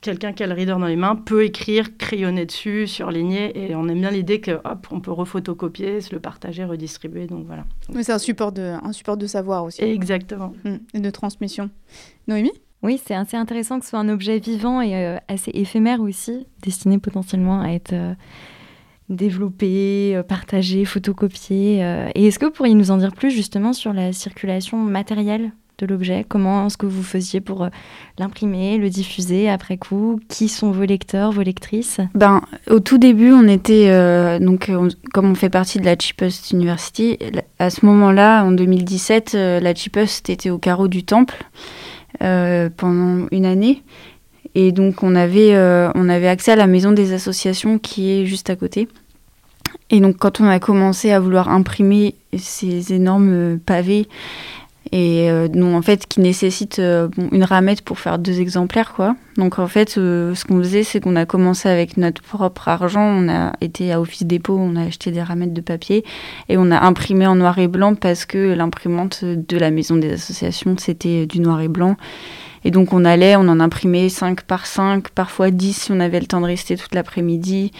quelqu'un 0.00 0.32
qui 0.32 0.42
a 0.42 0.46
le 0.46 0.54
reader 0.54 0.76
dans 0.78 0.86
les 0.86 0.96
mains 0.96 1.16
peut 1.16 1.44
écrire, 1.44 1.96
crayonner 1.96 2.46
dessus, 2.46 2.86
surligner, 2.86 3.52
et 3.66 3.74
on 3.74 3.88
aime 3.88 4.00
bien 4.00 4.10
l'idée 4.10 4.40
que 4.40 4.52
hop, 4.52 4.86
on 4.90 5.00
peut 5.00 5.12
refotocopier, 5.12 6.00
se 6.00 6.14
le 6.14 6.20
partager, 6.20 6.64
redistribuer, 6.64 7.26
donc 7.26 7.46
voilà. 7.46 7.64
Mais 7.92 8.02
c'est 8.02 8.12
un 8.12 8.18
support 8.18 8.52
de, 8.52 8.74
un 8.82 8.92
support 8.92 9.16
de 9.16 9.26
savoir 9.26 9.64
aussi. 9.64 9.82
Exactement. 9.82 10.52
Mmh. 10.64 10.76
Et 10.94 11.00
de 11.00 11.10
transmission. 11.10 11.70
Noémie? 12.28 12.52
Oui, 12.82 13.00
c'est 13.04 13.14
assez 13.14 13.36
intéressant 13.36 13.78
que 13.78 13.84
ce 13.84 13.90
soit 13.90 13.98
un 13.98 14.08
objet 14.08 14.38
vivant 14.38 14.80
et 14.80 14.96
euh, 14.96 15.18
assez 15.28 15.50
éphémère 15.52 16.00
aussi, 16.00 16.46
destiné 16.62 16.98
potentiellement 16.98 17.60
à 17.60 17.68
être 17.68 17.92
euh, 17.92 18.14
développé, 19.10 20.16
euh, 20.16 20.22
partagé, 20.22 20.86
photocopié. 20.86 21.80
Et 22.14 22.26
est-ce 22.26 22.38
que 22.38 22.46
vous 22.46 22.52
pourriez 22.52 22.74
nous 22.74 22.90
en 22.90 22.96
dire 22.96 23.12
plus 23.12 23.30
justement 23.30 23.74
sur 23.74 23.92
la 23.92 24.12
circulation 24.12 24.78
matérielle? 24.78 25.52
De 25.80 25.86
l'objet 25.86 26.24
Comment 26.28 26.66
est-ce 26.66 26.76
que 26.76 26.86
vous 26.86 27.02
faisiez 27.02 27.40
pour 27.40 27.68
l'imprimer, 28.18 28.78
le 28.78 28.90
diffuser 28.90 29.48
après 29.48 29.76
coup? 29.76 30.20
Qui 30.28 30.48
sont 30.48 30.70
vos 30.70 30.84
lecteurs, 30.84 31.32
vos 31.32 31.42
lectrices? 31.42 32.00
Ben, 32.14 32.42
au 32.68 32.80
tout 32.80 32.98
début, 32.98 33.32
on 33.32 33.48
était 33.48 34.38
donc 34.40 34.70
comme 35.12 35.30
on 35.30 35.34
fait 35.34 35.50
partie 35.50 35.78
de 35.78 35.84
la 35.84 35.96
Cheapest 35.98 36.50
University, 36.52 37.18
à 37.58 37.70
ce 37.70 37.84
moment-là, 37.86 38.44
en 38.44 38.52
2017, 38.52 39.32
la 39.34 39.74
Cheapest 39.74 40.28
était 40.30 40.50
au 40.50 40.58
carreau 40.58 40.88
du 40.88 41.04
Temple. 41.04 41.34
Euh, 42.22 42.68
pendant 42.76 43.28
une 43.30 43.46
année. 43.46 43.82
Et 44.54 44.72
donc 44.72 45.02
on 45.02 45.14
avait, 45.14 45.56
on 45.94 46.08
avait 46.08 46.28
accès 46.28 46.52
à 46.52 46.56
la 46.56 46.66
maison 46.66 46.92
des 46.92 47.12
associations 47.12 47.78
qui 47.78 48.10
est 48.10 48.26
juste 48.26 48.50
à 48.50 48.56
côté. 48.56 48.88
Et 49.90 50.00
donc 50.00 50.18
quand 50.18 50.40
on 50.40 50.46
a 50.46 50.58
commencé 50.58 51.12
à 51.12 51.20
vouloir 51.20 51.48
imprimer 51.48 52.16
ces 52.36 52.92
énormes 52.92 53.58
pavés 53.64 54.08
et 54.92 55.30
euh, 55.30 55.48
en 55.62 55.82
fait 55.82 56.06
qui 56.06 56.20
nécessite 56.20 56.80
euh, 56.80 57.08
une 57.30 57.44
ramette 57.44 57.82
pour 57.82 57.98
faire 57.98 58.18
deux 58.18 58.40
exemplaires 58.40 58.92
quoi. 58.92 59.14
Donc 59.36 59.58
en 59.58 59.68
fait 59.68 59.96
euh, 59.96 60.34
ce 60.34 60.44
qu'on 60.44 60.58
faisait 60.58 60.82
c'est 60.82 61.00
qu'on 61.00 61.16
a 61.16 61.26
commencé 61.26 61.68
avec 61.68 61.96
notre 61.96 62.22
propre 62.22 62.68
argent, 62.68 63.02
on 63.02 63.28
a 63.28 63.52
été 63.60 63.92
à 63.92 64.00
Office 64.00 64.24
Dépôt, 64.24 64.58
on 64.58 64.76
a 64.76 64.86
acheté 64.86 65.12
des 65.12 65.22
ramettes 65.22 65.52
de 65.52 65.60
papier 65.60 66.04
et 66.48 66.56
on 66.56 66.70
a 66.70 66.80
imprimé 66.80 67.26
en 67.26 67.36
noir 67.36 67.58
et 67.58 67.68
blanc 67.68 67.94
parce 67.94 68.24
que 68.24 68.52
l'imprimante 68.52 69.24
de 69.24 69.58
la 69.58 69.70
maison 69.70 69.96
des 69.96 70.12
associations 70.12 70.74
c'était 70.78 71.26
du 71.26 71.40
noir 71.40 71.60
et 71.60 71.68
blanc 71.68 71.96
et 72.64 72.70
donc 72.70 72.92
on 72.92 73.04
allait, 73.04 73.36
on 73.36 73.48
en 73.48 73.60
imprimait 73.60 74.08
5 74.08 74.42
par 74.42 74.66
5, 74.66 75.08
parfois 75.10 75.50
10 75.50 75.72
si 75.72 75.92
on 75.92 76.00
avait 76.00 76.20
le 76.20 76.26
temps 76.26 76.40
de 76.40 76.46
rester 76.46 76.76
toute 76.76 76.94
l'après-midi. 76.94 77.72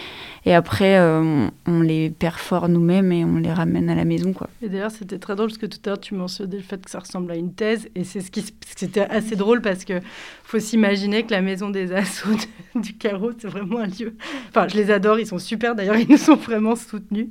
Et 0.45 0.53
après, 0.55 0.97
euh, 0.97 1.47
on, 1.67 1.81
les 1.81 2.09
perfore 2.09 2.67
nous-mêmes 2.67 3.11
et 3.11 3.23
on 3.23 3.37
les 3.37 3.53
ramène 3.53 3.89
à 3.89 3.95
la 3.95 4.05
maison. 4.05 4.33
Quoi. 4.33 4.49
Et 4.61 4.69
d'ailleurs, 4.69 4.89
c'était 4.89 5.19
très 5.19 5.35
drôle 5.35 5.49
parce 5.49 5.59
que 5.59 5.67
tout 5.67 5.77
à 5.85 5.89
l'heure, 5.89 5.99
tu 5.99 6.15
mentionnais 6.15 6.55
le 6.55 6.63
fait 6.63 6.83
que 6.83 6.89
ça 6.89 6.99
ressemble 6.99 7.31
à 7.31 7.35
une 7.35 7.53
thèse. 7.53 7.89
Et 7.93 8.03
c'est 8.03 8.21
ce 8.21 8.31
qui 8.31 8.43
c'était 8.75 9.01
assez 9.01 9.35
drôle 9.35 9.61
parce 9.61 9.85
que 9.85 9.99
faut 10.43 10.59
s'imaginer 10.59 11.23
que 11.23 11.31
la 11.31 11.41
maison 11.41 11.69
des 11.69 11.93
assauts 11.93 12.35
du 12.75 12.93
carreau, 12.97 13.31
c'est 13.37 13.47
vraiment 13.47 13.79
un 13.79 13.87
lieu. 13.87 14.15
Enfin, 14.49 14.67
je 14.67 14.75
les 14.77 14.89
adore, 14.89 15.19
ils 15.19 15.27
sont 15.27 15.37
super. 15.37 15.75
D'ailleurs, 15.75 15.97
ils 15.97 16.09
nous 16.09 16.17
sont 16.17 16.35
vraiment 16.35 16.75
soutenus. 16.75 17.27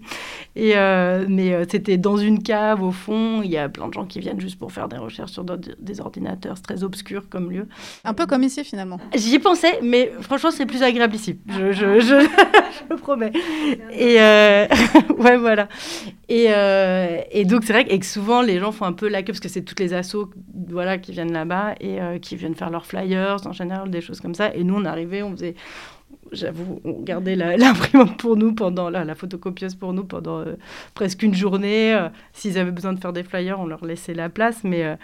Et, 0.55 0.77
euh, 0.77 1.27
mais 1.29 1.53
euh, 1.53 1.65
c'était 1.69 1.97
dans 1.97 2.17
une 2.17 2.43
cave 2.43 2.83
au 2.83 2.93
fond. 2.93 3.43
Il 3.43 3.51
y 3.51 3.59
a 3.59 3.69
plein 3.69 3.89
de 3.89 3.93
gens 3.93 4.07
qui 4.07 4.21
viennent 4.21 4.41
juste 4.41 4.59
pour 4.59 4.71
faire 4.71 4.89
des 4.89 4.99
recherches 4.99 5.33
sur 5.33 5.45
des 5.45 6.01
ordinateurs. 6.01 6.57
C'est 6.57 6.63
très 6.63 6.85
obscur 6.85 7.29
comme 7.29 7.51
lieu. 7.51 7.67
Un 8.05 8.15
peu 8.15 8.27
comme 8.27 8.45
ici 8.45 8.63
finalement. 8.63 9.01
J'y 9.17 9.41
pensais, 9.41 9.81
mais 9.83 10.13
franchement, 10.21 10.53
c'est 10.53 10.67
plus 10.67 10.85
agréable 10.85 11.17
ici. 11.17 11.39
Je, 11.49 11.73
je, 11.73 12.01
je, 12.01 12.29
je 12.91 13.00
promets. 13.01 13.33
Et 13.93 14.21
euh, 14.21 14.67
ouais, 15.19 15.37
voilà. 15.37 15.69
Et, 16.29 16.47
euh, 16.51 17.21
et 17.31 17.45
donc, 17.45 17.65
c'est 17.65 17.73
vrai 17.73 17.85
que, 17.85 18.07
souvent, 18.07 18.43
les 18.43 18.59
gens 18.59 18.73
font 18.73 18.85
un 18.85 18.93
peu 18.93 19.09
la 19.09 19.23
queue 19.23 19.33
parce 19.33 19.41
que 19.41 19.49
c'est 19.49 19.63
toutes 19.63 19.81
les 19.81 19.93
assos 19.95 20.31
voilà, 20.69 20.99
qui 20.99 21.13
viennent 21.13 21.33
là-bas 21.33 21.75
et 21.81 22.01
euh, 22.01 22.19
qui 22.19 22.37
viennent 22.37 22.55
faire 22.55 22.71
leurs 22.71 22.87
flyers 22.87 23.47
en 23.47 23.53
général, 23.53 23.91
des 23.91 24.01
choses 24.01 24.21
comme 24.21 24.35
ça. 24.35 24.55
Et 24.55 24.65
nous, 24.65 24.77
on 24.77 24.85
arrivait, 24.85 25.23
on 25.23 25.33
faisait 25.33 25.55
j'avoue, 26.33 26.81
on 26.85 27.01
gardait 27.03 27.37
l'imprimante 27.59 28.17
pour 28.17 28.37
nous 28.37 28.53
pendant 28.55 28.91
la, 28.91 29.05
la 29.05 29.15
photocopieuse 29.15 29.75
pour 29.75 29.93
nous 29.93 30.05
pendant 30.05 30.45
presque 30.95 31.23
une 31.23 31.35
journée. 31.35 31.99
S'ils 32.33 32.59
avaient 32.59 32.71
besoin 32.71 32.93
de 32.93 33.01
faire 33.01 33.13
des 33.13 33.23
flyers, 33.23 33.61
on 33.61 33.67
leur 33.67 33.85
laissait 33.85 34.15
la 34.15 34.29
place. 34.29 34.65
Mais, 34.65 34.97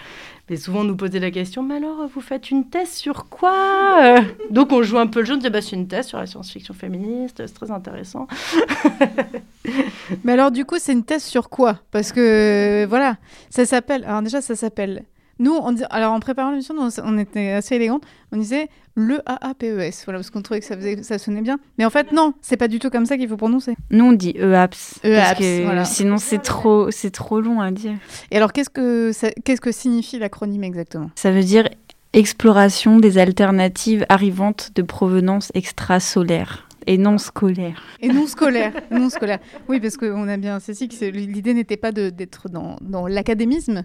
mais 0.49 0.57
souvent, 0.57 0.81
on 0.81 0.85
nous 0.85 0.97
posait 0.97 1.19
la 1.19 1.31
question 1.31 1.63
Mais 1.63 1.77
alors, 1.77 2.07
vous 2.07 2.21
faites 2.21 2.51
une 2.51 2.69
thèse 2.69 2.93
sur 2.93 3.29
quoi 3.29 4.21
Donc, 4.51 4.73
on 4.73 4.83
joue 4.83 4.99
un 4.99 5.07
peu 5.07 5.21
le 5.21 5.27
jeu, 5.27 5.35
on 5.35 5.37
disait 5.37 5.51
bah, 5.51 5.63
C'est 5.63 5.77
une 5.77 5.89
thèse 5.89 6.07
sur 6.07 6.19
la 6.19 6.27
science-fiction 6.27 6.75
féministe, 6.75 7.43
c'est 7.47 7.55
très 7.55 7.71
intéressant. 7.71 8.27
Mais 10.25 10.33
alors, 10.33 10.51
du 10.51 10.65
coup, 10.65 10.77
c'est 10.79 10.93
une 10.93 11.05
thèse 11.05 11.25
sur 11.25 11.49
quoi? 11.49 11.81
Parce 11.91 12.13
que, 12.13 12.87
voilà, 12.89 13.17
ça 13.51 13.65
s'appelle. 13.65 14.05
Alors, 14.05 14.23
déjà, 14.23 14.41
ça 14.41 14.55
s'appelle 14.55 15.05
nous, 15.39 15.53
on 15.53 15.77
alors 15.91 16.13
en 16.13 16.21
préparant 16.21 16.51
l'émission, 16.51 16.75
on 17.05 17.19
était 17.19 17.51
assez 17.51 17.77
élégante. 17.77 18.03
On 18.33 18.39
disait 18.39 18.69
le 18.95 19.21
AAPES, 19.27 20.05
voilà, 20.05 20.19
parce 20.19 20.31
qu'on 20.31 20.41
trouvait 20.41 20.61
que 20.61 20.67
ça, 20.67 20.77
faisait, 20.77 21.03
ça 21.03 21.19
sonnait 21.19 21.43
bien. 21.43 21.59
Mais 21.79 21.85
en 21.85 21.91
fait, 21.91 22.13
non, 22.13 22.33
c'est 22.41 22.57
pas 22.57 22.69
du 22.69 22.79
tout 22.79 22.89
comme 22.89 23.05
ça 23.05 23.19
qu'il 23.19 23.29
faut 23.29 23.37
prononcer. 23.37 23.77
Nous, 23.91 24.05
on 24.05 24.13
dit 24.13 24.35
EAPS. 24.39 25.01
EAPS, 25.05 25.85
Sinon, 25.85 26.17
c'est 26.17 26.39
trop, 26.39 26.91
c'est 26.91 27.11
trop 27.11 27.41
long 27.41 27.61
à 27.61 27.71
dire. 27.71 27.93
Et 28.31 28.37
alors, 28.39 28.53
qu'est-ce 28.53 28.71
que, 28.71 29.13
qu'est-ce 29.43 29.61
que 29.61 29.73
signifie 29.73 30.19
l'acronyme 30.19 30.65
exactement? 30.65 31.11
Ça 31.15 31.31
veut 31.31 31.45
dire 31.45 31.69
exploration 32.15 32.99
des 32.99 33.19
alternatives 33.19 34.07
arrivantes 34.09 34.71
de 34.75 34.81
provenance 34.81 35.53
extrasolaire. 35.55 36.66
Et 36.87 36.99
non 36.99 37.19
scolaire. 37.19 37.83
Et 38.01 38.09
non 38.09 38.27
scolaire, 38.27 38.73
non 38.91 39.11
scolaire. 39.11 39.41
Oui, 39.69 39.81
parce 39.81 39.97
qu'on 39.97 40.29
a 40.29 40.37
bien 40.37 40.61
ceci 40.61 40.89
que 40.89 41.05
l'idée 41.05 41.53
n'était 41.53 41.77
pas 41.77 41.91
d'être 41.93 42.49
dans, 42.49 42.77
dans 42.81 43.09
l'académisme. 43.09 43.85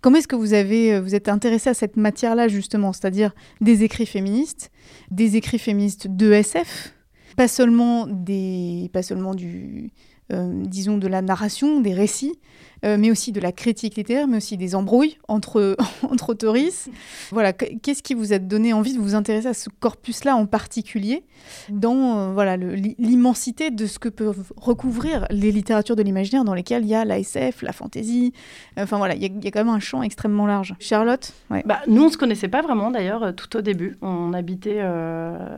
Comment 0.00 0.16
est-ce 0.16 0.28
que 0.28 0.36
vous 0.36 0.54
avez 0.54 0.94
euh, 0.94 1.00
vous 1.00 1.14
êtes 1.14 1.28
intéressé 1.28 1.70
à 1.70 1.74
cette 1.74 1.96
matière-là 1.96 2.48
justement, 2.48 2.92
c'est-à-dire 2.92 3.34
des 3.60 3.82
écrits 3.84 4.06
féministes, 4.06 4.70
des 5.10 5.36
écrits 5.36 5.58
féministes 5.58 6.08
de 6.08 6.32
SF, 6.32 6.94
pas 7.36 7.48
seulement 7.48 8.06
des, 8.06 8.90
pas 8.92 9.02
seulement 9.02 9.34
du, 9.34 9.92
euh, 10.32 10.62
disons 10.64 10.98
de 10.98 11.06
la 11.06 11.22
narration, 11.22 11.80
des 11.80 11.94
récits, 11.94 12.38
euh, 12.84 12.96
mais 12.98 13.10
aussi 13.10 13.32
de 13.32 13.40
la 13.40 13.52
critique 13.52 13.96
littéraire, 13.96 14.28
mais 14.28 14.36
aussi 14.36 14.56
des 14.56 14.74
embrouilles 14.74 15.18
entre, 15.26 15.76
entre 16.10 16.30
autoristes. 16.30 16.90
Voilà, 17.30 17.52
qu'est-ce 17.52 18.02
qui 18.02 18.14
vous 18.14 18.32
a 18.32 18.38
donné 18.38 18.72
envie 18.72 18.94
de 18.94 19.00
vous 19.00 19.14
intéresser 19.14 19.48
à 19.48 19.54
ce 19.54 19.68
corpus-là 19.80 20.36
en 20.36 20.46
particulier, 20.46 21.24
dans 21.70 22.18
euh, 22.18 22.32
voilà 22.32 22.56
l'immensité 22.56 23.70
de 23.70 23.86
ce 23.86 23.98
que 23.98 24.08
peuvent 24.08 24.52
recouvrir 24.56 25.26
les 25.30 25.50
littératures 25.50 25.96
de 25.96 26.02
l'imaginaire 26.02 26.44
dans 26.44 26.54
lesquelles 26.54 26.84
il 26.84 26.88
y 26.88 26.94
a 26.94 27.04
la 27.04 27.18
SF, 27.18 27.62
la 27.62 27.72
fantaisie, 27.72 28.32
enfin 28.76 28.98
voilà, 28.98 29.14
il 29.14 29.22
y, 29.22 29.48
a 29.48 29.50
quand 29.50 29.64
même 29.64 29.74
un 29.74 29.80
champ 29.80 30.02
extrêmement 30.02 30.46
large. 30.46 30.74
Charlotte 30.78 31.32
bah, 31.64 31.80
Nous, 31.86 32.04
on 32.04 32.10
se 32.10 32.16
connaissait 32.16 32.48
pas 32.48 32.62
vraiment 32.62 32.90
d'ailleurs 32.90 33.22
euh, 33.22 33.32
tout 33.32 33.56
au 33.56 33.60
début. 33.60 33.96
On 34.02 34.32
habitait 34.32 34.82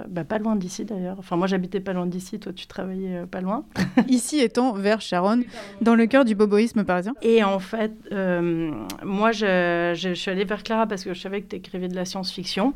bah, 0.08 0.24
pas 0.24 0.38
loin 0.38 0.56
d'ici 0.56 0.84
d'ailleurs. 0.84 1.16
Enfin, 1.18 1.36
moi 1.36 1.46
j'habitais 1.46 1.80
pas 1.80 1.92
loin 1.92 2.06
d'ici, 2.06 2.38
toi 2.38 2.52
tu 2.52 2.66
travaillais 2.66 3.26
pas 3.30 3.40
loin. 3.40 3.64
Ici 4.08 4.40
étant 4.40 4.72
vers 4.72 5.00
Charonne, 5.00 5.44
dans 5.80 5.94
le 5.94 6.06
cœur 6.06 6.24
du 6.24 6.34
boboïsme 6.34 6.84
Et 7.22 7.42
en 7.44 7.58
fait, 7.58 7.92
euh, 8.12 8.72
moi, 9.02 9.32
je, 9.32 10.12
suis 10.14 10.30
allée 10.30 10.44
vers 10.44 10.62
Clara 10.62 10.86
parce 10.86 11.04
que 11.04 11.14
je 11.14 11.20
savais 11.20 11.42
que 11.42 11.48
tu 11.48 11.56
écrivais 11.56 11.88
de 11.88 11.94
la 11.94 12.04
science-fiction. 12.04 12.74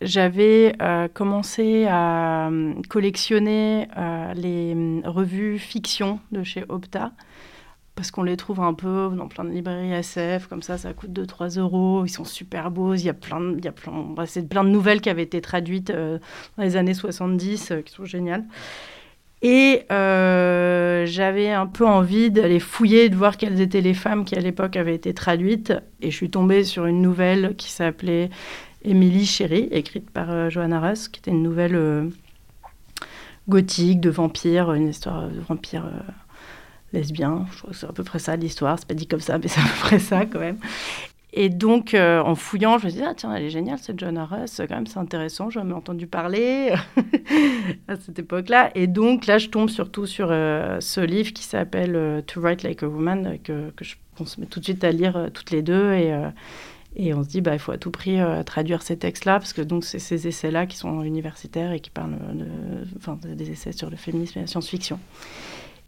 J'avais 0.00 0.74
euh, 0.80 1.08
commencé 1.08 1.86
à 1.88 2.48
euh, 2.48 2.74
collectionner 2.88 3.88
les 4.34 5.02
revues 5.04 5.58
fiction 5.58 6.20
de 6.32 6.42
chez 6.42 6.64
Opta 6.68 7.12
parce 7.94 8.12
qu'on 8.12 8.22
les 8.22 8.36
trouve 8.36 8.60
un 8.60 8.74
peu 8.74 9.10
dans 9.16 9.26
plein 9.26 9.42
de 9.42 9.50
librairies 9.50 9.92
SF, 9.92 10.46
comme 10.46 10.62
ça, 10.62 10.78
ça 10.78 10.92
coûte 10.92 11.10
2-3 11.10 11.58
euros, 11.58 12.04
ils 12.04 12.10
sont 12.10 12.24
super 12.24 12.70
beaux, 12.70 12.94
il 12.94 13.04
y 13.04 13.08
a 13.08 13.14
plein, 13.14 13.54
il 13.58 13.64
y 13.64 13.66
a 13.66 13.72
plein, 13.72 13.92
bah, 14.14 14.22
plein 14.48 14.62
de 14.62 14.68
nouvelles 14.68 15.00
qui 15.00 15.10
avaient 15.10 15.24
été 15.24 15.40
traduites 15.40 15.90
dans 15.90 16.62
les 16.62 16.76
années 16.76 16.94
70, 16.94 17.72
qui 17.84 17.92
sont 17.92 18.04
géniales. 18.04 18.44
Et 19.42 19.82
euh, 19.92 21.06
j'avais 21.06 21.50
un 21.50 21.66
peu 21.66 21.86
envie 21.86 22.30
d'aller 22.30 22.58
fouiller, 22.58 23.08
de 23.08 23.14
voir 23.16 23.36
quelles 23.36 23.60
étaient 23.60 23.80
les 23.80 23.94
femmes 23.94 24.24
qui 24.24 24.34
à 24.34 24.40
l'époque 24.40 24.76
avaient 24.76 24.94
été 24.94 25.14
traduites. 25.14 25.72
Et 26.00 26.10
je 26.10 26.16
suis 26.16 26.30
tombée 26.30 26.64
sur 26.64 26.86
une 26.86 27.00
nouvelle 27.00 27.54
qui 27.56 27.70
s'appelait 27.70 28.30
Émilie 28.82 29.26
Chéri, 29.26 29.68
écrite 29.70 30.10
par 30.10 30.30
euh, 30.30 30.50
Johanna 30.50 30.80
Russ, 30.80 31.08
qui 31.08 31.20
était 31.20 31.30
une 31.30 31.42
nouvelle 31.42 31.76
euh, 31.76 32.08
gothique 33.48 34.00
de 34.00 34.10
vampire, 34.10 34.72
une 34.72 34.88
histoire 34.88 35.28
de 35.28 35.40
vampire 35.40 35.84
lesbien. 36.92 37.46
Je 37.52 37.58
crois 37.58 37.70
que 37.70 37.76
c'est 37.76 37.86
à 37.86 37.92
peu 37.92 38.04
près 38.04 38.18
ça 38.18 38.34
l'histoire. 38.34 38.78
C'est 38.78 38.88
pas 38.88 38.94
dit 38.94 39.06
comme 39.06 39.20
ça, 39.20 39.38
mais 39.38 39.48
c'est 39.48 39.60
à 39.60 39.64
peu 39.64 39.80
près 39.80 39.98
ça 40.00 40.26
quand 40.26 40.40
même. 40.40 40.58
Et 41.32 41.50
donc, 41.50 41.92
euh, 41.92 42.20
en 42.22 42.34
fouillant, 42.34 42.78
je 42.78 42.86
me 42.86 42.90
suis 42.90 43.00
dit, 43.00 43.06
ah, 43.06 43.12
tiens, 43.14 43.34
elle 43.34 43.44
est 43.44 43.50
géniale, 43.50 43.78
cette 43.78 43.98
John 44.00 44.16
Harris, 44.16 44.50
quand 44.56 44.70
même, 44.70 44.86
c'est 44.86 44.98
intéressant, 44.98 45.50
je 45.50 45.60
ai 45.60 45.72
entendu 45.72 46.06
parler 46.06 46.72
à 47.88 47.96
cette 47.96 48.18
époque-là. 48.18 48.70
Et 48.74 48.86
donc, 48.86 49.26
là, 49.26 49.36
je 49.36 49.48
tombe 49.48 49.68
surtout 49.68 50.06
sur 50.06 50.28
euh, 50.30 50.80
ce 50.80 51.00
livre 51.00 51.32
qui 51.34 51.44
s'appelle 51.44 51.96
euh, 51.96 52.22
To 52.22 52.40
Write 52.40 52.62
Like 52.62 52.82
a 52.82 52.88
Woman, 52.88 53.38
que, 53.44 53.70
je, 53.82 53.96
on 54.20 54.24
se 54.24 54.40
tout 54.40 54.58
de 54.58 54.64
suite 54.64 54.82
à 54.84 54.90
lire 54.90 55.28
toutes 55.34 55.50
les 55.50 55.60
deux. 55.60 55.92
Et, 55.92 56.14
et 56.96 57.12
on 57.12 57.22
se 57.22 57.28
dit, 57.28 57.42
bah, 57.42 57.52
il 57.52 57.58
faut 57.58 57.72
à 57.72 57.78
tout 57.78 57.90
prix 57.90 58.18
traduire 58.46 58.80
ces 58.80 58.96
textes-là, 58.96 59.38
parce 59.38 59.52
que 59.52 59.60
donc, 59.60 59.84
c'est 59.84 59.98
ces 59.98 60.26
essais-là 60.26 60.66
qui 60.66 60.78
sont 60.78 61.02
universitaires 61.02 61.72
et 61.72 61.80
qui 61.80 61.90
parlent 61.90 62.16
de, 62.34 63.34
des 63.34 63.50
essais 63.50 63.72
sur 63.72 63.90
le 63.90 63.96
féminisme 63.96 64.38
et 64.38 64.42
la 64.42 64.48
science-fiction. 64.48 64.98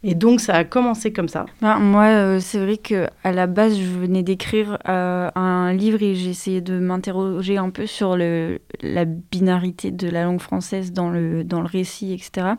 Et 0.03 0.15
donc, 0.15 0.41
ça 0.41 0.55
a 0.55 0.63
commencé 0.63 1.13
comme 1.13 1.27
ça. 1.27 1.45
Ben, 1.61 1.77
moi, 1.77 2.05
euh, 2.05 2.39
c'est 2.39 2.59
vrai 2.59 2.77
que 2.77 3.07
à 3.23 3.31
la 3.31 3.45
base, 3.45 3.77
je 3.77 3.85
venais 3.85 4.23
d'écrire 4.23 4.79
euh, 4.89 5.29
un 5.35 5.73
livre 5.73 6.01
et 6.01 6.11
essayé 6.11 6.59
de 6.59 6.79
m'interroger 6.79 7.57
un 7.57 7.69
peu 7.69 7.85
sur 7.85 8.17
la 8.17 9.05
binarité 9.05 9.91
de 9.91 10.09
la 10.09 10.23
langue 10.23 10.41
française 10.41 10.91
dans 10.91 11.11
le, 11.11 11.43
dans 11.43 11.61
le 11.61 11.67
récit, 11.67 12.13
etc. 12.13 12.55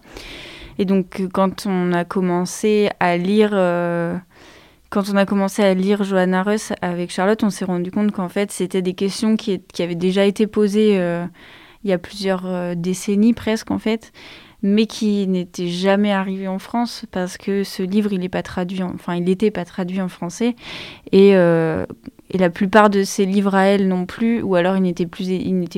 Et 0.79 0.85
donc, 0.85 1.23
quand 1.33 1.67
on 1.67 1.93
a 1.93 2.05
commencé 2.05 2.91
à 3.01 3.17
lire... 3.17 3.51
Euh, 3.53 4.17
quand 4.91 5.09
on 5.11 5.17
a 5.17 5.25
commencé 5.25 5.63
à 5.63 5.73
lire 5.73 6.05
Johanna 6.05 6.43
Russ 6.43 6.75
avec 6.83 7.11
Charlotte, 7.11 7.43
on 7.43 7.49
s'est 7.49 7.65
rendu 7.65 7.91
compte 7.91 8.13
qu'en 8.13 8.29
fait, 8.29 8.53
c'était 8.53 8.83
des 8.83 8.93
questions 8.93 9.37
qui, 9.37 9.59
qui, 9.73 9.83
avaient 9.83 9.95
déjà 9.95 10.27
été 10.27 10.47
posées 10.47 10.97
il 11.83 11.91
y 11.91 11.95
a 11.95 11.99
plusieurs 11.99 12.77
décennies 12.77 13.33
presque, 13.33 13.71
en 13.71 13.79
fait, 13.79 14.13
mais 14.63 14.87
qui 14.87 15.27
n'était 15.27 15.69
jamais 15.69 16.13
arrivé 16.13 16.47
en 16.47 16.59
France 16.59 17.05
parce 17.11 17.37
que 17.37 17.65
ce 17.65 17.83
livre, 17.83 18.13
il 18.13 18.21
n'est 18.21 18.29
pas 18.29 18.43
traduit, 18.43 18.83
enfin, 18.83 19.17
il 19.17 19.25
n'était 19.25 19.51
pas 19.51 19.65
traduit 19.65 20.01
en 20.01 20.09
français. 20.09 20.55
Et, 21.11 21.35
euh, 21.35 21.85
et, 22.31 22.39
la 22.39 22.49
plupart 22.49 22.89
de 22.89 23.03
ses 23.03 23.27
livres 23.27 23.57
à 23.57 23.65
elle 23.65 23.89
non 23.89 24.07
plus, 24.07 24.41
ou 24.41 24.55
alors 24.55 24.77
il 24.77 24.83
n'était 24.83 25.07
plus, 25.07 25.27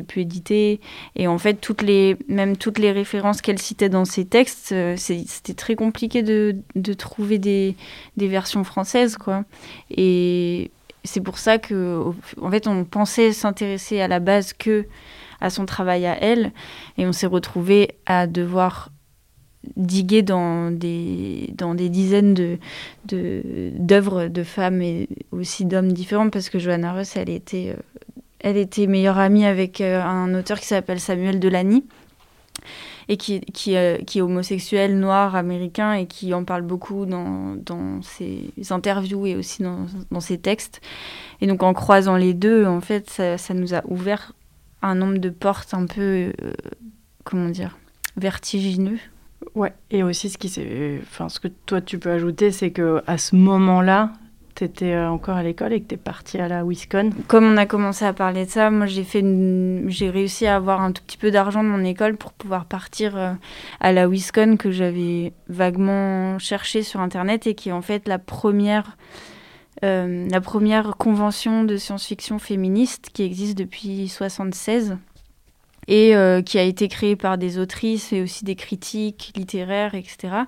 plus 0.07 0.21
édité. 0.21 0.81
Et 1.17 1.27
en 1.27 1.39
fait, 1.39 1.55
toutes 1.55 1.83
les, 1.83 2.17
même 2.29 2.57
toutes 2.57 2.79
les 2.79 2.93
références 2.93 3.41
qu'elle 3.41 3.59
citait 3.59 3.89
dans 3.89 4.05
ses 4.05 4.27
textes, 4.27 4.73
euh, 4.73 4.97
c'était 4.97 5.55
très 5.55 5.77
compliqué 5.77 6.23
de, 6.23 6.57
de 6.75 6.93
trouver 6.93 7.39
des, 7.39 7.77
des, 8.19 8.29
versions 8.29 8.65
françaises, 8.65 9.17
quoi. 9.17 9.45
Et 9.91 10.71
c'est 11.05 11.21
pour 11.23 11.39
ça 11.39 11.59
que, 11.59 12.03
en 12.41 12.51
fait, 12.51 12.67
on 12.67 12.85
pensait 12.85 13.33
s'intéresser 13.33 14.01
à 14.01 14.09
la 14.09 14.21
base 14.21 14.53
que 14.53 14.87
à 15.45 15.51
son 15.51 15.67
travail 15.67 16.07
à 16.07 16.17
elle. 16.21 16.53
Et 16.97 17.07
on 17.07 17.13
s'est 17.13 17.27
retrouvés 17.27 17.97
à 18.07 18.27
devoir 18.27 18.91
diguer 19.77 20.23
dans 20.23 20.71
des, 20.71 21.53
dans 21.57 21.75
des 21.75 21.89
dizaines 21.89 22.35
de, 22.35 22.59
d'œuvres 23.79 24.29
de, 24.29 24.43
femmes 24.43 24.83
et 24.83 25.09
aussi 25.33 25.65
d'hommes 25.65 25.93
différents 25.93 26.31
parce 26.31 26.49
que 26.49 26.59
Johanna 26.59 26.93
Russ, 26.93 27.17
elle 27.17 27.31
était, 27.31 27.75
euh, 27.77 27.81
elle 28.41 28.57
était 28.57 28.87
meilleure 28.87 29.19
amie 29.19 29.45
avec 29.45 29.81
euh, 29.81 30.03
un 30.03 30.35
auteur 30.35 30.61
qui 30.61 30.67
s'appelle 30.67 31.01
Samuel 31.01 31.41
Delany 31.41 31.85
et 33.09 33.17
qui, 33.19 33.41
qui, 33.41 33.77
euh, 33.77 33.99
qui, 33.99 34.19
est 34.19 34.23
homosexuel, 34.23 34.99
noir, 34.99 35.35
américain, 35.35 35.93
et 35.93 36.07
qui 36.07 36.33
en 36.33 36.45
parle 36.45 36.63
beaucoup 36.63 37.05
dans, 37.05 37.55
dans 37.55 38.01
ses 38.01 38.51
interviews 38.71 39.27
et 39.27 39.37
aussi 39.37 39.63
dans, 39.63 39.87
dans, 40.11 40.21
ses 40.21 40.39
textes. 40.39 40.81
Et 41.43 41.47
donc 41.47 41.63
en 41.63 41.75
croisant 41.75 42.17
les 42.17 42.33
deux, 42.33 42.65
en 42.65 42.81
fait, 42.81 43.11
ça 43.11 43.55
nous 43.55 43.75
a 43.75 43.83
ouvert 43.87 44.33
un 44.89 44.95
nombre 44.95 45.19
de 45.19 45.31
portes 45.31 45.75
un 45.75 45.87
peu, 45.87 46.33
comment 47.25 47.49
dire, 47.49 47.77
vertigineux. 48.17 48.99
Ouais, 49.55 49.73
et 49.91 50.03
aussi 50.03 50.31
ce, 50.31 50.39
qui 50.39 50.53
enfin, 51.03 51.29
ce 51.29 51.39
que 51.39 51.49
toi 51.49 51.81
tu 51.81 51.99
peux 51.99 52.11
ajouter, 52.11 52.51
c'est 52.51 52.71
que 52.71 53.03
à 53.07 53.19
ce 53.19 53.37
moment-là, 53.37 54.13
tu 54.55 54.65
étais 54.65 54.95
euh, 54.95 55.11
encore 55.11 55.37
à 55.37 55.43
l'école 55.43 55.73
et 55.73 55.81
que 55.81 55.89
tu 55.89 55.95
es 55.95 55.99
partie 55.99 56.39
à 56.39 56.49
la 56.49 56.65
Wisconsin. 56.65 57.11
Comme 57.29 57.45
on 57.45 57.57
a 57.57 57.67
commencé 57.67 58.05
à 58.05 58.13
parler 58.13 58.47
de 58.47 58.51
ça, 58.51 58.71
moi 58.71 58.87
j'ai 58.87 59.05
fait 59.05 59.25
j'ai 59.89 60.11
réussi 60.11 60.47
à 60.47 60.57
avoir 60.57 60.81
un 60.81 60.93
tout 60.93 61.03
petit 61.03 61.17
peu 61.17 61.31
d'argent 61.31 61.63
de 61.63 61.69
mon 61.69 61.85
école 61.85 62.17
pour 62.17 62.33
pouvoir 62.33 62.65
partir 62.65 63.17
euh, 63.17 63.33
à 63.81 63.93
la 63.93 64.09
Wisconsin 64.09 64.57
que 64.57 64.71
j'avais 64.71 65.33
vaguement 65.49 66.39
cherché 66.39 66.83
sur 66.83 67.01
internet 67.01 67.47
et 67.47 67.55
qui 67.55 67.69
est 67.69 67.73
en 67.73 67.83
fait 67.83 68.09
la 68.09 68.19
première 68.19 68.97
euh, 69.83 70.29
la 70.31 70.41
première 70.41 70.97
convention 70.97 71.65
de 71.65 71.77
science-fiction 71.77 72.39
féministe 72.39 73.11
qui 73.13 73.23
existe 73.23 73.59
depuis 73.59 74.09
76 74.09 74.97
et 75.87 76.17
euh, 76.17 76.41
qui 76.41 76.59
a 76.59 76.63
été 76.63 76.89
créé 76.89 77.15
par 77.17 77.37
des 77.37 77.59
autrices 77.59 78.13
et 78.13 78.23
aussi 78.23 78.45
des 78.45 78.55
critiques 78.55 79.33
littéraires, 79.37 79.95
etc. 79.95 80.45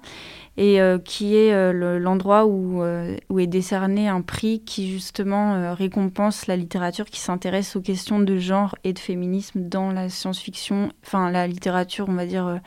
Et 0.56 0.80
euh, 0.80 0.98
qui 0.98 1.36
est 1.36 1.72
l'endroit 1.72 2.46
où, 2.46 2.82
où 3.28 3.38
est 3.38 3.46
décerné 3.46 4.08
un 4.08 4.22
prix 4.22 4.60
qui 4.60 4.90
justement 4.90 5.74
récompense 5.74 6.46
la 6.46 6.56
littérature 6.56 7.06
qui 7.06 7.20
s'intéresse 7.20 7.76
aux 7.76 7.82
questions 7.82 8.20
de 8.20 8.38
genre 8.38 8.76
et 8.84 8.94
de 8.94 8.98
féminisme 8.98 9.68
dans 9.68 9.90
la 9.90 10.08
science-fiction, 10.08 10.92
enfin 11.04 11.30
la 11.30 11.46
littérature, 11.46 12.06
on 12.08 12.14
va 12.14 12.24
dire 12.24 12.60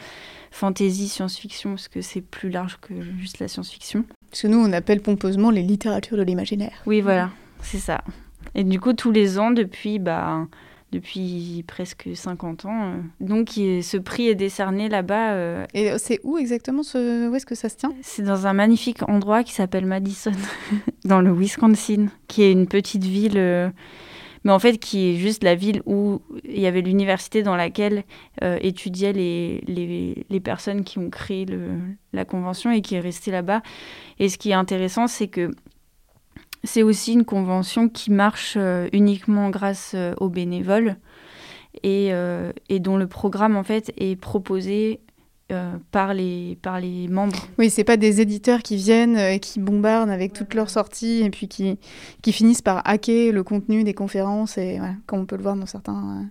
fantasy, 0.51 1.07
science-fiction, 1.07 1.71
parce 1.71 1.87
que 1.87 2.01
c'est 2.01 2.21
plus 2.21 2.49
large 2.49 2.77
que 2.79 3.01
juste 3.01 3.39
la 3.39 3.47
science-fiction. 3.47 4.05
Parce 4.29 4.41
que 4.43 4.47
nous, 4.47 4.59
on 4.59 4.71
appelle 4.73 5.01
pompeusement 5.01 5.49
les 5.49 5.63
littératures 5.63 6.17
de 6.17 6.23
l'imaginaire. 6.23 6.81
Oui, 6.85 7.01
voilà, 7.01 7.31
c'est 7.61 7.79
ça. 7.79 8.01
Et 8.55 8.63
du 8.63 8.79
coup, 8.79 8.93
tous 8.93 9.11
les 9.11 9.39
ans, 9.39 9.51
depuis... 9.51 9.99
Bah, 9.99 10.47
depuis 10.91 11.63
presque 11.67 12.09
50 12.13 12.65
ans. 12.65 12.83
Euh. 12.83 12.95
Donc 13.19 13.49
ce 13.49 13.97
prix 13.97 14.27
est 14.27 14.35
décerné 14.35 14.89
là-bas. 14.89 15.33
Euh, 15.33 15.65
Et 15.73 15.97
c'est 15.97 16.19
où 16.23 16.37
exactement 16.37 16.83
ce... 16.83 17.29
Où 17.29 17.35
est-ce 17.35 17.45
que 17.45 17.55
ça 17.55 17.69
se 17.69 17.75
tient? 17.75 17.93
C'est 18.01 18.23
dans 18.23 18.47
un 18.47 18.53
magnifique 18.53 19.07
endroit 19.07 19.43
qui 19.43 19.53
s'appelle 19.53 19.85
Madison, 19.85 20.31
dans 21.05 21.21
le 21.21 21.31
Wisconsin, 21.31 22.07
qui 22.27 22.43
est 22.43 22.51
une 22.51 22.67
petite 22.67 23.03
ville, 23.03 23.37
euh, 23.37 23.69
mais 24.43 24.51
en 24.51 24.59
fait 24.59 24.77
qui 24.77 25.09
est 25.09 25.15
juste 25.15 25.43
la 25.43 25.55
ville 25.55 25.81
où 25.85 26.21
il 26.45 26.59
y 26.59 26.67
avait 26.67 26.81
l'université 26.81 27.43
dans 27.43 27.55
laquelle 27.55 28.03
étudiaient 28.41 29.13
les, 29.13 29.61
les, 29.67 30.25
les, 30.29 30.39
personnes 30.39 30.83
qui 30.83 30.97
ont 30.97 31.09
créé 31.09 31.45
la 32.13 32.25
convention 32.25 32.71
et 32.71 32.81
qui 32.81 32.95
est 32.95 32.99
restée 32.99 33.31
là-bas. 33.31 33.61
Et 34.17 34.29
ce 34.29 34.37
qui 34.37 34.51
est 34.51 34.53
intéressant, 34.53 35.07
c'est 35.07 35.27
que 35.27 35.51
c'est 36.63 36.83
aussi 36.83 37.13
une 37.13 37.25
convention 37.25 37.89
qui 37.89 38.11
marche 38.11 38.55
euh, 38.57 38.87
uniquement 38.91 39.49
grâce 39.49 39.93
euh, 39.95 40.13
aux 40.17 40.29
bénévoles 40.29 40.97
euh, 41.85 42.51
et, 42.67 42.79
dont 42.79 42.97
le 42.97 43.07
programme 43.07 43.55
en 43.55 43.63
fait 43.63 43.93
est 43.97 44.19
proposé 44.19 44.99
par, 45.91 46.13
les, 46.13 46.57
par 46.61 46.79
les 46.79 47.07
membres. 47.07 47.47
Oui, 47.57 47.69
c'est 47.69 47.83
pas 47.83 47.97
des 47.97 48.21
éditeurs 48.21 48.61
qui 48.61 48.75
viennent 48.75 49.17
et 49.17 49.39
qui 49.39 49.59
bombardent 49.59 50.09
avec 50.09 50.33
toutes 50.33 50.53
leurs 50.53 50.69
sorties 50.69 51.21
et 51.23 51.29
puis 51.29 51.47
qui, 51.47 51.77
qui 52.21 52.31
finissent 52.31 52.61
par 52.61 52.81
hacker 52.87 53.31
le 53.31 53.43
contenu 53.43 53.83
des 53.83 53.93
conférences 53.93 54.57
et 54.57 54.79
comme 55.05 55.21
on 55.21 55.25
peut 55.25 55.37
le 55.37 55.43
voir 55.43 55.55
dans 55.55 55.65
certains, 55.65 56.29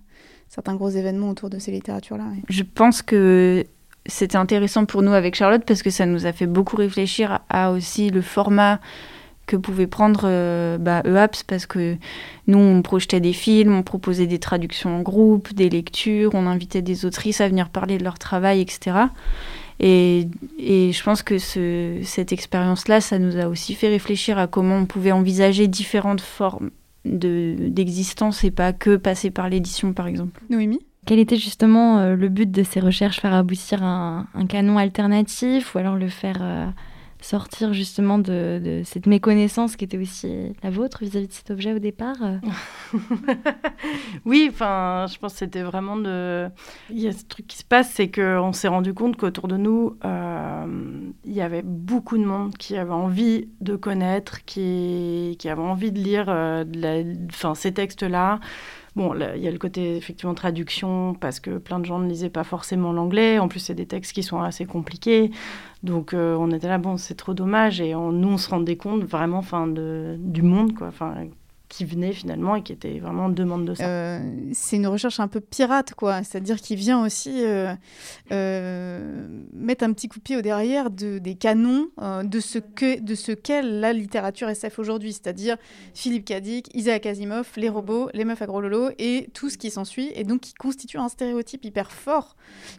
certains 0.48 0.74
gros 0.74 0.90
événements 0.90 1.31
autour 1.31 1.50
de 1.50 1.59
ces 1.59 1.70
littératures-là. 1.70 2.24
Je 2.48 2.62
pense 2.62 3.02
que 3.02 3.64
c'était 4.07 4.37
intéressant 4.37 4.87
pour 4.87 5.02
nous 5.02 5.12
avec 5.12 5.35
Charlotte 5.35 5.64
parce 5.66 5.83
que 5.83 5.90
ça 5.90 6.07
nous 6.07 6.26
a 6.26 6.33
fait 6.33 6.46
beaucoup 6.46 6.76
réfléchir 6.76 7.40
à 7.48 7.70
aussi 7.70 8.11
le 8.11 8.22
format 8.22 8.81
que 9.48 9.56
pouvait 9.56 9.88
prendre 9.88 10.20
euh, 10.24 10.78
bah, 10.78 11.02
EAPS 11.04 11.42
parce 11.42 11.66
que 11.66 11.96
nous, 12.46 12.58
on 12.58 12.82
projetait 12.82 13.20
des 13.20 13.32
films, 13.32 13.74
on 13.74 13.82
proposait 13.82 14.26
des 14.26 14.38
traductions 14.38 14.96
en 14.96 15.00
groupe, 15.00 15.52
des 15.54 15.68
lectures, 15.70 16.30
on 16.34 16.46
invitait 16.46 16.82
des 16.82 17.04
autrices 17.04 17.40
à 17.40 17.48
venir 17.48 17.70
parler 17.70 17.98
de 17.98 18.04
leur 18.04 18.18
travail, 18.18 18.61
etc. 18.61 18.96
Et, 19.80 20.28
et 20.58 20.92
je 20.92 21.02
pense 21.02 21.22
que 21.22 21.38
ce, 21.38 22.00
cette 22.04 22.32
expérience-là, 22.32 23.00
ça 23.00 23.18
nous 23.18 23.37
a 23.38 23.48
aussi 23.48 23.74
fait 23.74 23.88
réfléchir 23.88 24.38
à 24.38 24.46
comment 24.46 24.76
on 24.76 24.87
pouvait 24.87 25.12
envisager 25.12 25.66
différentes 25.66 26.20
formes 26.20 26.70
d'existence 27.04 28.44
et 28.44 28.50
pas 28.50 28.72
que 28.72 28.96
passer 28.96 29.30
par 29.30 29.48
l'édition, 29.48 29.92
par 29.92 30.06
exemple. 30.06 30.40
Noémie? 30.50 30.80
Quel 31.06 31.20
était 31.20 31.37
justement 31.37 31.98
euh, 31.98 32.16
le 32.16 32.28
but 32.28 32.50
de 32.50 32.62
ces 32.62 32.80
recherches? 32.80 33.20
Faire 33.20 33.32
aboutir 33.32 33.82
un, 33.82 34.26
un, 34.34 34.46
canon 34.46 34.76
alternatif 34.76 35.74
ou 35.74 35.78
alors 35.78 35.96
le 35.96 36.08
faire 36.08 36.38
euh, 36.42 36.66
sortir 37.20 37.72
justement 37.72 38.18
de, 38.18 38.83
cette 38.85 39.07
méconnaissance 39.07 39.76
qui 39.76 39.85
était 39.85 39.98
aussi 39.98 40.54
la 40.62 40.70
vôtre 40.70 40.98
vis-à-vis 41.02 41.28
de 41.28 41.33
cet 41.33 41.50
objet 41.50 41.72
au 41.72 41.78
départ 41.78 42.16
Oui, 44.24 44.48
enfin, 44.50 45.07
je 45.12 45.18
pense 45.18 45.33
que 45.33 45.38
c'était 45.40 45.62
vraiment 45.62 45.96
de... 45.96 46.48
Il 46.90 47.00
y 47.00 47.09
a 47.09 47.12
ce 47.12 47.24
truc 47.24 47.46
qui 47.46 47.59
se 47.59 47.64
passe, 47.64 47.90
c'est 47.92 48.11
qu'on 48.11 48.52
s'est 48.52 48.68
rendu 48.68 48.94
compte 48.94 49.16
qu'autour 49.16 49.48
de 49.48 49.57
nous, 49.57 49.96
euh, 50.04 51.11
il 51.24 51.33
y 51.33 51.40
avait 51.40 51.62
beaucoup 51.62 52.18
de 52.18 52.24
monde 52.24 52.57
qui 52.57 52.76
avait 52.76 52.90
envie 52.90 53.48
de 53.61 53.76
connaître, 53.76 54.44
qui, 54.44 55.37
qui 55.38 55.48
avait 55.48 55.62
envie 55.62 55.92
de 55.92 55.98
lire 55.98 56.26
euh, 56.28 56.64
enfin, 57.31 57.54
ces 57.54 57.72
textes-là, 57.72 58.40
Bon, 58.98 59.14
il 59.14 59.40
y 59.40 59.46
a 59.46 59.52
le 59.52 59.58
côté 59.58 59.96
effectivement 59.96 60.34
traduction 60.34 61.14
parce 61.14 61.38
que 61.38 61.58
plein 61.58 61.78
de 61.78 61.84
gens 61.84 62.00
ne 62.00 62.08
lisaient 62.08 62.30
pas 62.30 62.42
forcément 62.42 62.92
l'anglais. 62.92 63.38
En 63.38 63.46
plus, 63.46 63.61
c'est 63.61 63.76
des 63.76 63.87
textes 63.87 64.12
qui 64.12 64.24
sont 64.24 64.40
assez 64.40 64.66
compliqués. 64.66 65.30
Donc, 65.84 66.14
euh, 66.14 66.34
on 66.37 66.50
était 66.50 66.66
là, 66.66 66.78
bon, 66.78 66.96
c'est 66.96 67.14
trop 67.14 67.32
dommage. 67.32 67.80
Et 67.80 67.92
nous, 67.94 68.28
on 68.28 68.38
se 68.38 68.50
rendait 68.50 68.76
compte 68.76 69.04
vraiment 69.04 69.40
fin, 69.40 69.68
de, 69.68 70.16
du 70.18 70.42
monde, 70.42 70.74
quoi. 70.74 70.90
Qui 71.68 71.85
venait 71.85 72.12
finalement 72.12 72.57
et 72.57 72.62
qui 72.62 72.72
était 72.72 72.98
vraiment 72.98 73.26
en 73.26 73.28
demande 73.28 73.66
de 73.66 73.74
ça. 73.74 73.87
Euh, 73.87 74.20
c'est 74.52 74.76
une 74.76 74.87
recherche 74.87 75.20
un 75.20 75.28
peu 75.28 75.40
pirate, 75.40 75.94
quoi. 75.94 76.22
C'est-à-dire 76.22 76.57
qu'il 76.57 76.78
vient 76.78 77.04
aussi 77.04 77.44
euh, 77.44 77.74
euh, 78.33 79.28
mettre 79.52 79.85
un 79.85 79.92
petit 79.92 80.09
coup 80.09 80.18
de 80.18 80.24
pied 80.24 80.37
au 80.37 80.40
derrière 80.40 80.90
de, 80.90 81.18
des 81.18 81.35
canons 81.35 81.88
de 81.98 82.40
ce 82.40 82.59
que 82.59 83.00
de 83.00 83.14
ce 83.14 83.33
qu'est 83.33 83.62
la 83.62 83.92
littérature 83.92 84.48
SF 84.48 84.78
aujourd'hui, 84.78 85.12
c'est-à-dire 85.12 85.57
Philippe 85.94 86.24
Cadic, 86.24 86.74
Isaac 86.74 87.07
Asimov, 87.07 87.48
les 87.57 87.68
robots, 87.68 88.09
les 88.14 88.24
meufs 88.24 88.40
à 88.40 88.46
gros 88.46 88.61
lolo 88.61 88.90
et 88.98 89.28
tout 89.35 89.50
ce 89.50 89.59
qui 89.59 89.70
s'ensuit, 89.70 90.11
et 90.14 90.24
donc 90.24 90.40
qui 90.40 90.54
constitue 90.54 90.98
un 90.98 91.09
stéréotype 91.09 91.64
hyper 91.64 91.92
fort 91.92 92.37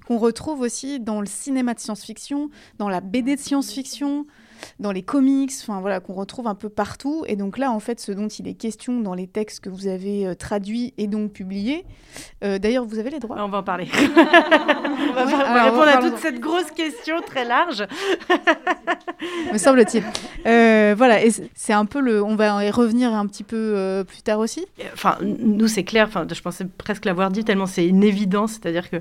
qu'on 0.08 0.18
retrouve 0.18 0.62
aussi 0.62 1.00
dans 1.00 1.22
le 1.22 1.28
cinéma 1.28 1.74
de 1.74 1.80
science-fiction, 1.80 2.50
dans 2.78 2.90
la 2.90 3.02
BD 3.02 3.36
de 3.36 3.42
science-fiction 3.42 4.26
dans 4.80 4.92
les 4.92 5.02
comics, 5.02 5.52
enfin 5.62 5.82
voilà, 5.82 6.00
qu'on 6.00 6.14
retrouve 6.14 6.48
un 6.48 6.56
peu 6.56 6.70
partout. 6.70 7.24
Et 7.28 7.36
donc 7.36 7.58
là, 7.58 7.72
en 7.72 7.80
fait, 7.80 8.00
ce 8.00 8.12
dont 8.12 8.28
il 8.28 8.48
est 8.48 8.54
question 8.54 9.00
dans 9.00 9.14
les 9.14 9.28
textes 9.28 9.62
que 9.62 9.70
vous 9.70 9.88
avez 9.88 10.28
euh, 10.28 10.36
traduits 10.36 10.94
et 10.98 11.08
donc 11.08 11.32
publiés, 11.32 11.86
euh, 12.44 12.60
d'ailleurs, 12.60 12.86
vous 12.86 13.00
avez 13.00 13.10
les 13.10 13.20
droits. 13.20 13.38
On 13.40 13.50
va 13.50 13.60
en 13.60 13.64
parler. 13.64 13.88
on 14.18 15.14
va, 15.14 15.64
répondre 15.64 15.88
à 15.88 15.98
toute 15.98 16.18
cette 16.18 16.40
grosse 16.40 16.72
question 16.72 17.22
très 17.26 17.46
large. 17.46 17.86
Me 19.54 19.58
semble-t-il. 19.58 20.04
Euh, 20.46 20.96
voilà, 20.98 21.24
et 21.24 21.32
c'est 21.56 21.74
un 21.74 21.86
peu 21.86 22.00
le. 22.00 22.24
On 22.24 22.36
va 22.36 22.64
y 22.66 22.72
revenir 22.72 23.14
un 23.14 23.26
petit 23.28 23.44
peu 23.44 24.04
plus 24.08 24.22
tard 24.22 24.40
aussi. 24.40 24.66
Enfin, 24.94 25.18
nous, 25.22 25.68
c'est 25.68 25.84
clair. 25.84 26.08
Enfin, 26.08 26.26
je 26.32 26.42
pensais 26.42 26.66
presque 26.66 27.06
l'avoir 27.06 27.30
dit 27.30 27.44
tellement 27.44 27.66
c'est 27.66 27.86
une 27.86 28.04
évidence. 28.04 28.54
C'est-à-dire 28.54 28.90
que, 28.90 28.98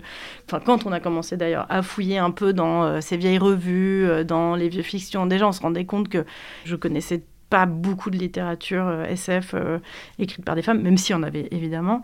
enfin, 0.47 0.61
quand 0.65 0.87
on 0.87 0.93
a 0.93 1.01
commencé 1.01 1.37
d'ailleurs 1.37 1.67
à 1.69 1.83
fouiller 1.83 2.19
un 2.19 2.31
peu 2.31 2.53
dans 2.53 3.01
ces 3.01 3.17
vieilles 3.17 3.39
revues, 3.39 4.25
dans 4.25 4.55
les 4.55 4.69
vieux 4.69 4.83
fictions, 4.83 5.27
déjà 5.27 5.47
on 5.49 5.53
se 5.53 5.61
rendait 5.61 5.85
compte 5.85 6.09
que 6.09 6.25
je 6.65 6.77
connaissais 6.77 7.23
pas 7.51 7.67
beaucoup 7.67 8.11
de 8.11 8.17
littérature 8.17 8.87
euh, 8.87 9.05
SF 9.05 9.53
euh, 9.55 9.79
écrite 10.19 10.45
par 10.45 10.55
des 10.55 10.63
femmes, 10.63 10.83
même 10.83 10.99
si 10.99 11.15
on 11.15 11.23
avait 11.23 11.49
évidemment. 11.51 12.03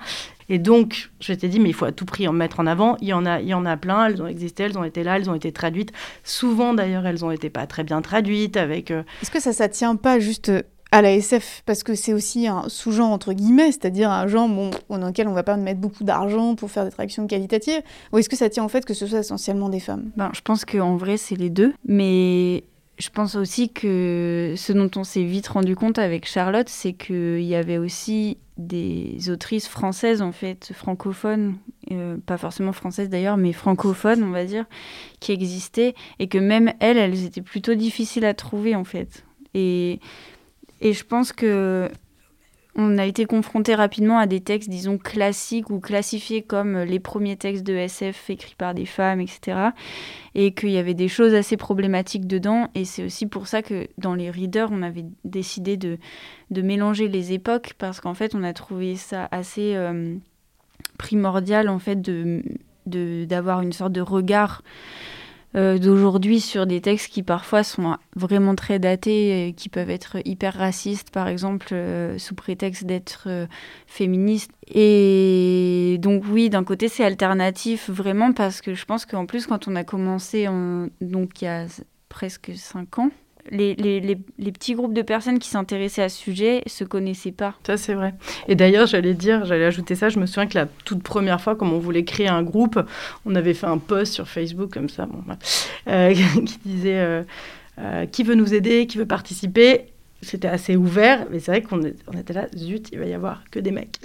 Et 0.49 0.59
donc, 0.59 1.11
je 1.21 1.33
t'ai 1.35 1.49
dit, 1.49 1.61
mais 1.61 1.71
il 1.71 1.75
faut 1.75 1.85
à 1.85 1.93
tout 1.93 2.05
prix 2.05 2.27
en 2.29 2.33
mettre 2.33 2.61
en 2.61 2.67
avant. 2.67 2.97
Il 3.01 3.09
y 3.09 3.13
en 3.13 3.27
a, 3.27 3.41
il 3.41 3.49
y 3.49 3.55
en 3.55 3.67
a 3.67 3.77
plein. 3.77 4.07
Elles 4.07 4.23
ont 4.23 4.27
existé, 4.27 4.65
elles 4.65 4.79
ont 4.79 4.85
été 4.85 5.03
là, 5.03 5.17
elles 5.17 5.29
ont 5.31 5.35
été 5.35 5.53
traduites. 5.53 5.93
Souvent, 6.23 6.75
d'ailleurs, 6.75 7.07
elles 7.07 7.25
ont 7.25 7.31
été 7.31 7.51
pas 7.51 7.67
très 7.67 7.85
bien 7.85 8.01
traduites. 8.03 8.57
Avec. 8.57 8.91
Euh, 8.91 9.03
Est-ce 9.23 9.31
que 9.31 9.41
ça, 9.41 9.53
ça 9.53 9.69
tient 9.69 9.97
pas 9.97 10.19
juste 10.19 10.51
à 10.95 11.03
la 11.03 11.13
SF 11.13 11.63
parce 11.67 11.83
que 11.83 11.97
c'est 11.97 12.13
aussi 12.13 12.47
un 12.47 12.69
sous-genre 12.69 13.11
entre 13.11 13.33
guillemets, 13.33 13.73
c'est-à-dire 13.73 14.13
un 14.13 14.29
genre 14.29 14.49
bon, 14.49 14.71
dans 14.89 15.09
lequel 15.09 15.27
on 15.27 15.33
va 15.33 15.43
pas 15.43 15.57
mettre 15.57 15.81
beaucoup 15.81 16.05
d'argent 16.05 16.55
pour 16.55 16.71
faire 16.71 16.85
des 16.85 16.93
traductions 16.93 17.27
qualitatives, 17.27 17.83
ou 18.13 18.19
est-ce 18.19 18.29
que 18.29 18.37
ça 18.37 18.49
tient 18.49 18.63
en 18.63 18.69
fait 18.69 18.85
que 18.85 18.95
ce 18.95 19.05
soit 19.09 19.19
essentiellement 19.19 19.69
des 19.69 19.81
femmes? 19.81 20.13
Ben, 20.17 20.31
Je 20.33 20.41
pense 20.41 20.65
qu'en 20.65 20.97
vrai 20.97 21.17
c'est 21.17 21.35
les 21.35 21.51
deux, 21.51 21.75
mais 21.85 22.63
je 22.99 23.09
pense 23.09 23.35
aussi 23.35 23.73
que 23.73 24.55
ce 24.57 24.73
dont 24.73 24.91
on 24.97 25.05
s'est 25.05 25.25
vite 25.25 25.49
rendu 25.49 25.75
compte 25.75 25.99
avec 25.99 26.27
Charlotte, 26.27 26.69
c'est 26.69 26.93
qu'il 26.93 27.43
y 27.43 27.55
avait 27.55 27.79
aussi 27.79 28.39
des 28.57 29.31
autrices 29.31 29.67
françaises, 29.67 30.23
en 30.23 30.31
fait, 30.31 30.71
francophones, 30.73 31.57
euh, 31.91 32.17
pas 32.25 32.39
forcément 32.39 32.73
françaises 32.73 33.09
d'ailleurs, 33.09 33.37
mais 33.37 33.53
francophones, 33.53 34.23
on 34.23 34.31
va 34.31 34.45
dire, 34.45 34.65
qui 35.19 35.33
existaient, 35.33 35.95
et 36.21 36.29
que 36.29 36.39
même 36.39 36.73
elles, 36.79 36.99
elles 36.99 37.25
étaient 37.25 37.43
plutôt 37.43 37.75
difficiles 37.75 38.25
à 38.25 38.35
trouver, 38.35 38.77
en 38.77 38.85
fait. 38.85 39.25
Et, 39.55 39.99
et 40.81 40.93
je 40.93 41.05
pense 41.05 41.33
que 41.33 41.91
on 42.77 42.99
a 42.99 43.05
été 43.05 43.25
confronté 43.25 43.75
rapidement 43.75 44.19
à 44.19 44.27
des 44.27 44.41
textes, 44.41 44.69
disons, 44.69 44.99
classiques 44.99 45.71
ou 45.71 45.79
classifiés 45.79 46.43
comme 46.43 46.79
les 46.79 46.99
premiers 46.99 47.37
textes 47.37 47.65
de 47.65 47.75
SF 47.75 48.31
écrits 48.31 48.57
par 48.57 48.75
des 48.75 48.87
femmes, 48.87 49.21
etc. 49.21 49.71
Et 50.35 50.53
qu'il 50.55 50.71
y 50.71 50.79
avait 50.79 50.95
des 50.95 51.09
choses 51.09 51.35
assez 51.35 51.57
problématiques 51.57 52.27
dedans. 52.27 52.71
Et 52.75 52.85
c'est 52.85 53.05
aussi 53.05 53.27
pour 53.27 53.47
ça 53.47 53.63
que 53.63 53.87
dans 53.99 54.15
les 54.15 54.31
readers, 54.31 54.71
on 54.73 54.83
avait 54.83 55.05
décidé 55.25 55.77
de, 55.77 55.99
de 56.51 56.63
mélanger 56.63 57.09
les 57.09 57.33
époques, 57.33 57.75
parce 57.79 58.01
qu'en 58.01 58.15
fait, 58.15 58.35
on 58.35 58.43
a 58.43 58.53
trouvé 58.53 58.97
ça 58.97 59.29
assez 59.31 59.77
euh, 59.77 60.17
primordial, 60.99 61.69
en 61.69 61.79
fait, 61.79 62.01
de 62.01 62.43
d'avoir 62.87 63.63
une 63.63 63.73
sorte 63.73 63.93
de 63.93 64.03
regard 64.03 64.63
euh, 65.57 65.79
d'aujourd'hui 65.79 66.41
sur 66.41 66.67
des 66.67 66.81
textes 66.81 67.13
qui 67.13 67.23
parfois 67.23 67.63
sont 67.63 67.97
vraiment 68.17 68.55
très 68.55 68.79
datés, 68.79 69.49
et 69.49 69.53
qui 69.53 69.69
peuvent 69.69 69.91
être 69.91 70.17
hyper 70.25 70.55
racistes, 70.55 71.11
par 71.11 71.29
exemple, 71.29 71.69
euh, 71.73 72.19
sous 72.19 72.35
prétexte 72.35 72.85
d'être 72.85 73.25
euh, 73.27 73.47
féministes. 73.87 74.51
Et 74.69 75.99
donc 76.01 76.25
oui, 76.31 76.51
d'un 76.51 76.65
côté 76.65 76.89
c'est 76.89 77.05
alternatif 77.05 77.91
vraiment 77.91 78.33
parce 78.33 78.61
que 78.61 78.75
je 78.75 78.85
pense 78.85 79.07
qu'en 79.07 79.27
plus 79.27 79.47
quand 79.47 79.69
on 79.69 79.77
a 79.77 79.85
commencé, 79.85 80.49
en... 80.49 80.89
donc 81.01 81.43
il 81.43 81.45
y 81.45 81.49
a 81.49 81.67
presque 82.09 82.53
cinq 82.55 82.99
ans, 82.99 83.11
les, 83.51 84.17
petits 84.53 84.75
groupes 84.75 84.95
de 84.95 85.03
personnes 85.03 85.39
qui 85.39 85.49
s'intéressaient 85.49 86.03
à 86.03 86.09
ce 86.09 86.19
sujet 86.19 86.63
se 86.67 86.85
connaissaient 86.85 87.33
pas. 87.33 87.55
Ça, 87.67 87.77
c'est 87.77 87.95
vrai. 87.95 88.15
Et 88.49 88.55
d'ailleurs, 88.55 88.87
j'allais 88.87 89.15
dire, 89.15 89.45
j'allais 89.45 89.65
ajouter 89.65 89.95
ça, 89.95 90.09
je 90.09 90.19
me 90.19 90.27
souviens 90.27 90.47
que 90.47 90.59
la 90.59 90.67
toute 90.67 91.03
première 91.03 91.41
fois, 91.41 91.57
comme 91.57 91.73
on 91.73 91.79
voulait 91.79 92.05
créer 92.05 92.29
un 92.29 92.43
groupe, 92.43 92.81
on 93.27 93.35
avait 93.35 93.55
fait 93.55 93.67
un 93.67 93.79
post 93.79 94.13
sur 94.13 94.29
Facebook 94.29 94.73
comme 94.73 94.89
ça, 94.89 95.09
euh, 95.89 96.15
qui 96.47 96.59
disait 96.65 97.01
euh, 97.01 97.23
euh, 97.79 98.07
qui 98.07 98.23
veut 98.23 98.35
nous 98.35 98.55
aider, 98.55 98.87
qui 98.87 98.99
veut 98.99 99.07
participer. 99.07 99.87
C'était 100.23 100.49
assez 100.49 100.75
ouvert, 100.75 101.27
mais 101.31 101.39
c'est 101.39 101.51
vrai 101.51 101.63
qu'on 101.63 101.81
on 102.07 102.19
était 102.19 102.33
là, 102.33 102.47
zut, 102.57 102.89
il 102.93 102.99
va 102.99 103.05
y 103.05 103.13
avoir 103.13 103.45
que 103.51 103.59
des 103.59 103.73
mecs. 103.73 104.01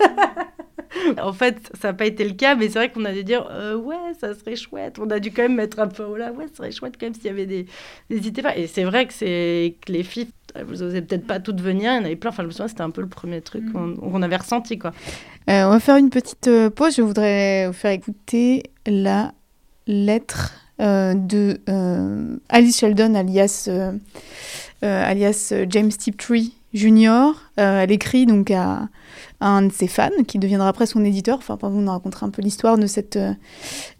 en 1.22 1.32
fait, 1.32 1.70
ça 1.80 1.88
n'a 1.88 1.94
pas 1.94 2.06
été 2.06 2.24
le 2.24 2.34
cas, 2.34 2.54
mais 2.54 2.68
c'est 2.68 2.78
vrai 2.78 2.90
qu'on 2.90 3.04
a 3.04 3.12
dû 3.12 3.24
dire 3.24 3.48
euh, 3.50 3.76
ouais, 3.76 3.96
ça 4.20 4.34
serait 4.34 4.56
chouette. 4.56 4.98
On 4.98 5.10
a 5.10 5.18
dû 5.18 5.32
quand 5.32 5.42
même 5.42 5.54
mettre 5.54 5.80
un 5.80 5.88
peu 5.88 6.04
oh 6.04 6.16
là, 6.16 6.32
ouais, 6.32 6.46
ça 6.48 6.56
serait 6.56 6.72
chouette 6.72 6.94
quand 6.98 7.06
même 7.06 7.14
s'il 7.14 7.26
y 7.26 7.30
avait 7.30 7.46
des. 7.46 7.66
N'hésitez 8.10 8.42
pas. 8.42 8.56
Et 8.56 8.66
c'est 8.66 8.84
vrai 8.84 9.06
que 9.06 9.12
c'est 9.12 9.76
que 9.84 9.92
les 9.92 10.02
filles, 10.02 10.28
vous 10.66 10.76
n'osez 10.76 11.02
peut-être 11.02 11.26
pas 11.26 11.40
toutes 11.40 11.60
venir. 11.60 11.92
Il 11.92 11.96
y 11.96 11.98
en 11.98 12.04
avait 12.04 12.16
plein. 12.16 12.30
Enfin, 12.30 12.42
je 12.42 12.48
me 12.48 12.52
souviens, 12.52 12.68
c'était 12.68 12.82
un 12.82 12.90
peu 12.90 13.00
le 13.00 13.08
premier 13.08 13.40
truc 13.40 13.64
mm. 13.64 13.96
qu'on 13.96 14.22
avait 14.22 14.36
ressenti, 14.36 14.78
quoi. 14.78 14.92
Euh, 15.50 15.64
on 15.64 15.70
va 15.70 15.80
faire 15.80 15.96
une 15.96 16.10
petite 16.10 16.48
euh, 16.48 16.70
pause. 16.70 16.96
Je 16.96 17.02
voudrais 17.02 17.66
vous 17.66 17.72
faire 17.72 17.92
écouter 17.92 18.64
la 18.86 19.32
lettre 19.86 20.54
de 20.78 21.58
Alice 22.48 22.78
Sheldon, 22.78 23.14
alias, 23.16 23.68
alias 24.82 25.52
James 25.68 25.90
Tiptree 25.90 26.57
Junior. 26.72 27.34
elle 27.56 27.90
écrit 27.90 28.26
donc 28.26 28.50
à 28.50 28.88
un 29.40 29.62
de 29.62 29.72
ses 29.72 29.86
fans, 29.86 30.10
qui 30.26 30.38
deviendra 30.38 30.68
après 30.68 30.86
son 30.86 31.04
éditeur. 31.04 31.38
Enfin, 31.38 31.56
vous 31.62 31.80
nous 31.80 31.90
raconterez 31.90 32.26
un 32.26 32.30
peu 32.30 32.42
l'histoire 32.42 32.76
de 32.76 32.86
cette, 32.86 33.16
euh, 33.16 33.32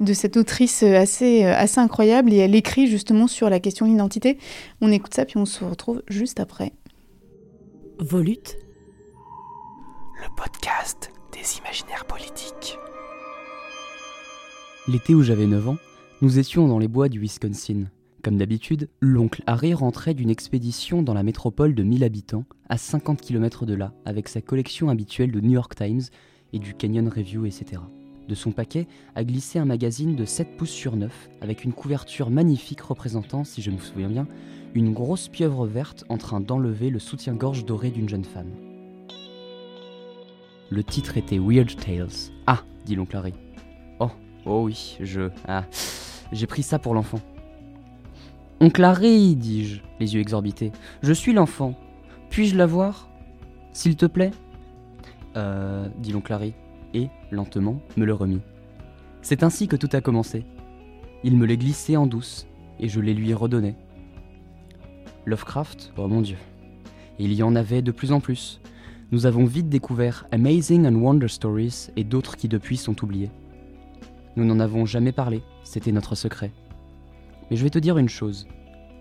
de 0.00 0.12
cette 0.12 0.36
autrice 0.36 0.82
assez, 0.82 1.44
euh, 1.44 1.54
assez 1.54 1.78
incroyable. 1.80 2.32
Et 2.32 2.38
elle 2.38 2.54
écrit 2.54 2.86
justement 2.86 3.26
sur 3.26 3.48
la 3.48 3.60
question 3.60 3.86
de 3.86 3.92
l'identité. 3.92 4.38
On 4.80 4.90
écoute 4.90 5.14
ça, 5.14 5.24
puis 5.24 5.36
on 5.36 5.46
se 5.46 5.64
retrouve 5.64 6.02
juste 6.08 6.40
après. 6.40 6.72
Volute. 7.98 8.56
Le 10.20 10.34
podcast 10.36 11.12
des 11.32 11.58
imaginaires 11.58 12.04
politiques. 12.04 12.78
L'été 14.88 15.14
où 15.14 15.22
j'avais 15.22 15.46
9 15.46 15.68
ans, 15.68 15.76
nous 16.22 16.38
étions 16.38 16.66
dans 16.66 16.78
les 16.78 16.88
bois 16.88 17.08
du 17.08 17.20
Wisconsin. 17.20 17.84
Comme 18.22 18.36
d'habitude, 18.36 18.88
l'oncle 19.00 19.44
Harry 19.46 19.74
rentrait 19.74 20.14
d'une 20.14 20.30
expédition 20.30 21.02
dans 21.02 21.14
la 21.14 21.22
métropole 21.22 21.74
de 21.74 21.84
1000 21.84 22.02
habitants, 22.02 22.44
à 22.68 22.76
50 22.76 23.20
km 23.20 23.64
de 23.64 23.74
là, 23.74 23.92
avec 24.04 24.28
sa 24.28 24.40
collection 24.40 24.88
habituelle 24.88 25.30
de 25.30 25.40
New 25.40 25.52
York 25.52 25.76
Times 25.76 26.02
et 26.52 26.58
du 26.58 26.74
Canyon 26.74 27.08
Review, 27.08 27.46
etc. 27.46 27.80
De 28.28 28.34
son 28.34 28.50
paquet 28.50 28.88
a 29.14 29.22
glissé 29.22 29.60
un 29.60 29.64
magazine 29.64 30.16
de 30.16 30.24
7 30.24 30.56
pouces 30.56 30.70
sur 30.70 30.96
9, 30.96 31.30
avec 31.40 31.62
une 31.62 31.72
couverture 31.72 32.28
magnifique 32.28 32.80
représentant, 32.80 33.44
si 33.44 33.62
je 33.62 33.70
me 33.70 33.78
souviens 33.78 34.08
bien, 34.08 34.26
une 34.74 34.92
grosse 34.92 35.28
pieuvre 35.28 35.66
verte 35.66 36.04
en 36.08 36.18
train 36.18 36.40
d'enlever 36.40 36.90
le 36.90 36.98
soutien-gorge 36.98 37.64
doré 37.64 37.90
d'une 37.90 38.08
jeune 38.08 38.24
femme. 38.24 38.50
Le 40.70 40.82
titre 40.82 41.16
était 41.16 41.38
Weird 41.38 41.76
Tales. 41.76 42.32
Ah, 42.46 42.64
dit 42.84 42.96
l'oncle 42.96 43.16
Harry. 43.16 43.32
Oh, 44.00 44.10
oh 44.44 44.64
oui, 44.64 44.98
je. 45.00 45.30
Ah, 45.46 45.64
j'ai 46.32 46.46
pris 46.46 46.62
ça 46.62 46.78
pour 46.78 46.94
l'enfant. 46.94 47.20
Oncle 48.60 48.82
Harry, 48.82 49.36
dis-je, 49.36 49.80
les 50.00 50.14
yeux 50.14 50.20
exorbités, 50.20 50.72
je 51.02 51.12
suis 51.12 51.32
l'enfant. 51.32 51.74
Puis-je 52.28 52.56
la 52.56 52.66
voir 52.66 53.08
S'il 53.72 53.94
te 53.94 54.06
plaît? 54.06 54.32
Euh, 55.36 55.88
dit 55.98 56.10
l'oncle 56.10 56.32
Harry, 56.32 56.54
et, 56.92 57.08
lentement, 57.30 57.80
me 57.96 58.04
le 58.04 58.14
remit. 58.14 58.40
C'est 59.22 59.44
ainsi 59.44 59.68
que 59.68 59.76
tout 59.76 59.88
a 59.92 60.00
commencé. 60.00 60.44
Il 61.22 61.36
me 61.36 61.46
les 61.46 61.56
glissé 61.56 61.96
en 61.96 62.08
douce, 62.08 62.48
et 62.80 62.88
je 62.88 63.00
les 63.00 63.14
lui 63.14 63.32
redonnais. 63.32 63.76
Lovecraft, 65.24 65.92
oh 65.96 66.08
mon 66.08 66.20
dieu. 66.20 66.38
Il 67.20 67.34
y 67.34 67.44
en 67.44 67.54
avait 67.54 67.82
de 67.82 67.92
plus 67.92 68.10
en 68.10 68.18
plus. 68.18 68.60
Nous 69.12 69.26
avons 69.26 69.44
vite 69.44 69.68
découvert 69.68 70.26
Amazing 70.32 70.84
and 70.84 70.96
Wonder 70.96 71.28
Stories 71.28 71.90
et 71.96 72.02
d'autres 72.02 72.36
qui 72.36 72.48
depuis 72.48 72.76
sont 72.76 73.04
oubliés. 73.04 73.30
Nous 74.34 74.44
n'en 74.44 74.58
avons 74.58 74.84
jamais 74.84 75.12
parlé, 75.12 75.42
c'était 75.62 75.92
notre 75.92 76.16
secret. 76.16 76.50
Mais 77.50 77.56
je 77.56 77.64
vais 77.64 77.70
te 77.70 77.78
dire 77.78 77.98
une 77.98 78.08
chose. 78.08 78.46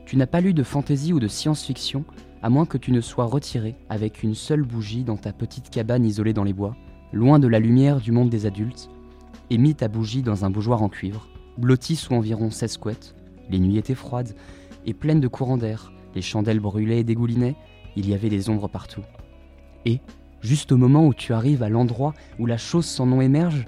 Tu 0.05 0.15
n'as 0.15 0.27
pas 0.27 0.41
lu 0.41 0.53
de 0.53 0.63
fantaisie 0.63 1.13
ou 1.13 1.19
de 1.19 1.27
science-fiction, 1.27 2.05
à 2.41 2.49
moins 2.49 2.65
que 2.65 2.77
tu 2.77 2.91
ne 2.91 3.01
sois 3.01 3.25
retiré 3.25 3.75
avec 3.89 4.23
une 4.23 4.35
seule 4.35 4.63
bougie 4.63 5.03
dans 5.03 5.17
ta 5.17 5.33
petite 5.33 5.69
cabane 5.69 6.05
isolée 6.05 6.33
dans 6.33 6.43
les 6.43 6.53
bois, 6.53 6.75
loin 7.11 7.39
de 7.39 7.47
la 7.47 7.59
lumière 7.59 7.99
du 7.99 8.11
monde 8.11 8.29
des 8.29 8.45
adultes, 8.45 8.89
et 9.49 9.57
mis 9.57 9.75
ta 9.75 9.87
bougie 9.87 10.21
dans 10.21 10.45
un 10.45 10.49
bougeoir 10.49 10.81
en 10.81 10.89
cuivre, 10.89 11.27
blotti 11.57 11.95
sous 11.95 12.13
environ 12.13 12.51
16 12.51 12.77
couettes. 12.77 13.15
Les 13.49 13.59
nuits 13.59 13.77
étaient 13.77 13.95
froides 13.95 14.35
et 14.85 14.93
pleines 14.93 15.19
de 15.19 15.27
courants 15.27 15.57
d'air, 15.57 15.91
les 16.15 16.21
chandelles 16.21 16.59
brûlaient 16.59 16.99
et 16.99 17.03
dégoulinaient, 17.03 17.55
il 17.95 18.07
y 18.09 18.13
avait 18.13 18.29
des 18.29 18.49
ombres 18.49 18.67
partout. 18.67 19.03
Et, 19.85 19.99
juste 20.41 20.71
au 20.71 20.77
moment 20.77 21.05
où 21.05 21.13
tu 21.13 21.33
arrives 21.33 21.63
à 21.63 21.69
l'endroit 21.69 22.13
où 22.39 22.45
la 22.45 22.57
chose 22.57 22.85
sans 22.85 23.05
nom 23.05 23.21
émerge, 23.21 23.65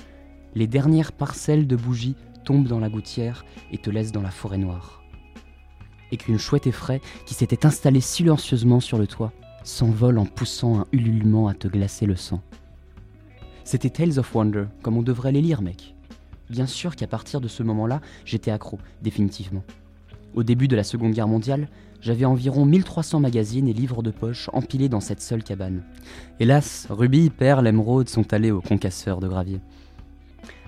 les 0.56 0.68
dernières 0.68 1.12
parcelles 1.12 1.68
de 1.68 1.76
bougies 1.76 2.15
tombe 2.49 2.67
dans 2.67 2.79
la 2.79 2.89
gouttière 2.89 3.45
et 3.71 3.77
te 3.77 3.91
laisse 3.91 4.12
dans 4.12 4.23
la 4.23 4.31
forêt 4.31 4.57
noire. 4.57 5.03
Et 6.12 6.17
qu'une 6.17 6.39
chouette 6.39 6.65
effraie, 6.65 6.99
qui 7.27 7.35
s'était 7.35 7.63
installée 7.63 8.01
silencieusement 8.01 8.79
sur 8.79 8.97
le 8.97 9.05
toit, 9.05 9.31
s'envole 9.63 10.17
en 10.17 10.25
poussant 10.25 10.79
un 10.79 10.85
ululement 10.91 11.47
à 11.47 11.53
te 11.53 11.67
glacer 11.67 12.07
le 12.07 12.15
sang. 12.15 12.41
C'était 13.63 13.91
Tales 13.91 14.17
of 14.17 14.33
Wonder, 14.33 14.65
comme 14.81 14.97
on 14.97 15.03
devrait 15.03 15.31
les 15.31 15.43
lire, 15.43 15.62
mec. 15.62 15.93
Bien 16.49 16.65
sûr 16.65 16.95
qu'à 16.95 17.05
partir 17.05 17.39
de 17.39 17.47
ce 17.47 17.62
moment-là, 17.62 18.01
j'étais 18.25 18.49
accro, 18.49 18.79
définitivement. 19.03 19.63
Au 20.33 20.41
début 20.41 20.67
de 20.67 20.75
la 20.75 20.83
Seconde 20.83 21.12
Guerre 21.12 21.27
mondiale, 21.27 21.69
j'avais 22.01 22.25
environ 22.25 22.65
1300 22.65 23.19
magazines 23.19 23.67
et 23.67 23.73
livres 23.73 24.01
de 24.01 24.09
poche 24.09 24.49
empilés 24.53 24.89
dans 24.89 25.01
cette 25.01 25.21
seule 25.21 25.43
cabane. 25.43 25.83
Hélas, 26.39 26.88
Ruby, 26.89 27.29
Perle, 27.29 27.67
Émeraude 27.67 28.09
sont 28.09 28.33
allés 28.33 28.49
au 28.49 28.62
concasseur 28.62 29.19
de 29.19 29.27
gravier. 29.27 29.59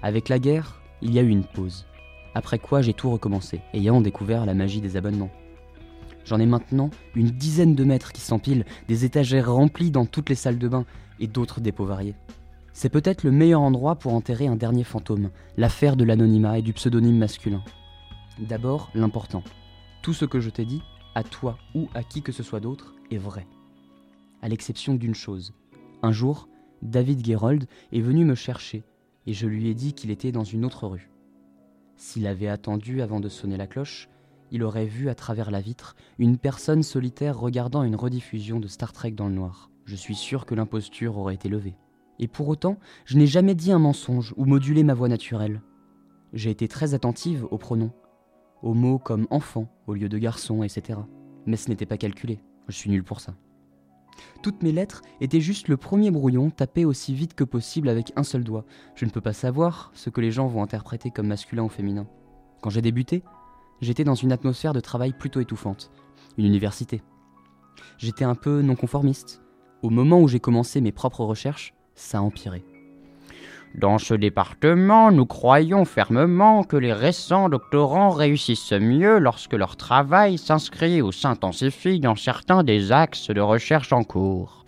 Avec 0.04 0.30
la 0.30 0.38
guerre, 0.38 0.81
il 1.02 1.14
y 1.14 1.20
a 1.20 1.22
eu 1.22 1.30
une 1.30 1.44
pause. 1.44 1.86
Après 2.34 2.60
quoi 2.60 2.82
j'ai 2.82 2.94
tout 2.94 3.10
recommencé, 3.10 3.62
ayant 3.74 4.02
découvert 4.02 4.46
la 4.46 4.54
magie 4.54 4.82
des 4.82 4.98
abonnements. 4.98 5.32
J'en 6.24 6.40
ai 6.40 6.46
maintenant 6.46 6.90
une 7.16 7.32
dizaine 7.32 7.76
de 7.76 7.84
mètres 7.84 8.12
qui 8.12 8.22
s'empilent, 8.22 8.66
des 8.88 9.06
étagères 9.06 9.52
remplies 9.54 9.92
dans 9.92 10.06
toutes 10.06 10.30
les 10.30 10.36
salles 10.36 10.60
de 10.60 10.68
bain 10.68 10.86
et 11.20 11.28
d'autres 11.28 11.62
dépôts 11.62 11.86
variés. 11.86 12.16
C'est 12.74 12.90
peut-être 12.90 13.24
le 13.24 13.32
meilleur 13.32 13.62
endroit 13.62 13.96
pour 13.96 14.14
enterrer 14.14 14.48
un 14.48 14.56
dernier 14.56 14.84
fantôme, 14.84 15.30
l'affaire 15.58 15.96
de 15.96 16.04
l'anonymat 16.04 16.60
et 16.60 16.62
du 16.62 16.74
pseudonyme 16.74 17.18
masculin. 17.18 17.64
D'abord, 18.40 18.90
l'important. 18.94 19.44
Tout 20.02 20.14
ce 20.14 20.26
que 20.26 20.40
je 20.40 20.50
t'ai 20.50 20.66
dit, 20.66 20.82
à 21.16 21.24
toi 21.24 21.58
ou 21.76 21.90
à 21.94 22.04
qui 22.04 22.22
que 22.22 22.32
ce 22.32 22.44
soit 22.44 22.62
d'autre, 22.62 22.96
est 23.12 23.18
vrai. 23.18 23.46
À 24.42 24.48
l'exception 24.48 24.96
d'une 24.96 25.16
chose. 25.16 25.54
Un 26.02 26.12
jour, 26.12 26.48
David 26.82 27.26
Gerold 27.26 27.66
est 27.92 28.02
venu 28.02 28.26
me 28.26 28.36
chercher 28.36 28.84
et 29.26 29.34
je 29.34 29.48
lui 29.48 29.70
ai 29.70 29.74
dit 29.74 29.94
qu'il 29.94 30.12
était 30.12 30.32
dans 30.32 30.44
une 30.44 30.66
autre 30.66 30.88
rue. 30.88 31.12
S'il 31.96 32.28
avait 32.28 32.48
attendu 32.48 33.02
avant 33.02 33.20
de 33.20 33.30
sonner 33.30 33.58
la 33.58 33.68
cloche, 33.68 34.10
il 34.52 34.64
aurait 34.64 34.86
vu 34.86 35.10
à 35.10 35.16
travers 35.16 35.52
la 35.52 35.62
vitre 35.62 35.96
une 36.20 36.38
personne 36.38 36.84
solitaire 36.84 37.40
regardant 37.40 37.84
une 37.84 37.96
rediffusion 37.96 38.60
de 38.60 38.68
Star 38.68 38.92
Trek 38.92 39.12
dans 39.12 39.28
le 39.28 39.36
noir. 39.36 39.70
Je 39.86 39.96
suis 39.96 40.16
sûr 40.16 40.46
que 40.46 40.56
l'imposture 40.56 41.18
aurait 41.18 41.36
été 41.36 41.48
levée. 41.50 41.76
Et 42.20 42.28
pour 42.28 42.48
autant, 42.50 42.78
je 43.06 43.18
n'ai 43.18 43.28
jamais 43.28 43.56
dit 43.56 43.72
un 43.72 43.80
mensonge 43.80 44.34
ou 44.38 44.46
modulé 44.46 44.84
ma 44.84 44.94
voix 44.94 45.08
naturelle. 45.08 45.62
J'ai 46.34 46.50
été 46.50 46.68
très 46.68 46.94
attentive 46.94 47.48
aux 47.50 47.58
pronoms. 47.58 47.94
aux 48.62 48.76
mots 48.76 49.00
comme 49.00 49.26
enfant 49.32 49.68
au 49.88 49.96
lieu 49.96 50.08
de 50.08 50.20
garçon, 50.20 50.62
etc. 50.62 51.00
Mais 51.48 51.58
ce 51.58 51.70
n'était 51.70 51.88
pas 51.88 51.98
calculé, 51.98 52.40
je 52.68 52.76
suis 52.76 52.92
nul 52.92 53.04
pour 53.04 53.20
ça. 53.20 53.34
Toutes 54.42 54.64
mes 54.64 54.72
lettres 54.72 55.02
étaient 55.20 55.42
juste 55.42 55.68
le 55.68 55.78
premier 55.78 56.12
brouillon 56.12 56.50
tapé 56.50 56.86
aussi 56.86 57.14
vite 57.14 57.34
que 57.34 57.44
possible 57.44 57.90
avec 57.90 58.12
un 58.16 58.24
seul 58.24 58.44
doigt. 58.44 58.66
Je 58.96 59.06
ne 59.06 59.12
peux 59.12 59.22
pas 59.22 59.34
savoir 59.34 59.92
ce 59.94 60.10
que 60.10 60.22
les 60.22 60.32
gens 60.32 60.48
vont 60.48 60.64
interpréter 60.64 61.12
comme 61.12 61.28
masculin 61.28 61.64
ou 61.64 61.70
féminin. 61.70 62.08
Quand 62.62 62.70
j'ai 62.70 62.82
débuté, 62.82 63.24
j'étais 63.82 64.04
dans 64.04 64.16
une 64.16 64.32
atmosphère 64.32 64.74
de 64.74 64.80
travail 64.80 65.14
plutôt 65.14 65.40
étouffante. 65.40 65.92
Une 66.38 66.46
université. 66.46 67.02
J'étais 67.98 68.26
un 68.26 68.36
peu 68.36 68.62
non 68.62 68.76
conformiste. 68.76 69.42
Au 69.82 69.90
moment 69.90 70.22
où 70.22 70.28
j'ai 70.28 70.40
commencé 70.40 70.82
mes 70.82 70.92
propres 70.92 71.24
recherches, 71.24 71.74
ça 71.96 72.20
a 72.20 72.22
empiré. 72.22 72.64
Dans 73.76 73.98
ce 73.98 74.14
département, 74.14 75.14
nous 75.14 75.26
croyons 75.26 75.86
fermement 75.86 76.64
que 76.64 76.76
les 76.76 76.92
récents 76.92 77.48
doctorants 77.48 78.10
réussissent 78.10 78.74
mieux 78.74 79.18
lorsque 79.18 79.54
leur 79.54 79.78
travail 79.78 80.38
s'inscrit 80.38 81.02
ou 81.02 81.14
s'intensifie 81.14 82.02
dans 82.02 82.18
certains 82.18 82.64
des 82.64 82.92
axes 82.92 83.30
de 83.30 83.40
recherche 83.40 83.94
en 83.94 84.04
cours. 84.04 84.66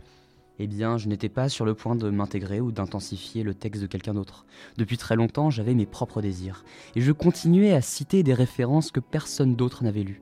Eh 0.57 0.67
bien, 0.67 0.97
je 0.97 1.09
n'étais 1.09 1.27
pas 1.27 1.49
sur 1.49 1.65
le 1.65 1.73
point 1.73 1.95
de 1.95 2.09
m'intégrer 2.09 2.61
ou 2.61 2.71
d'intensifier 2.71 3.43
le 3.43 3.53
texte 3.53 3.81
de 3.81 3.87
quelqu'un 3.87 4.13
d'autre. 4.13 4.45
Depuis 4.77 4.97
très 4.97 5.17
longtemps, 5.17 5.49
j'avais 5.49 5.73
mes 5.73 5.85
propres 5.85 6.21
désirs, 6.21 6.63
et 6.95 7.01
je 7.01 7.11
continuais 7.11 7.73
à 7.73 7.81
citer 7.81 8.23
des 8.23 8.33
références 8.33 8.91
que 8.91 9.01
personne 9.01 9.55
d'autre 9.55 9.83
n'avait 9.83 10.03
lues, 10.03 10.21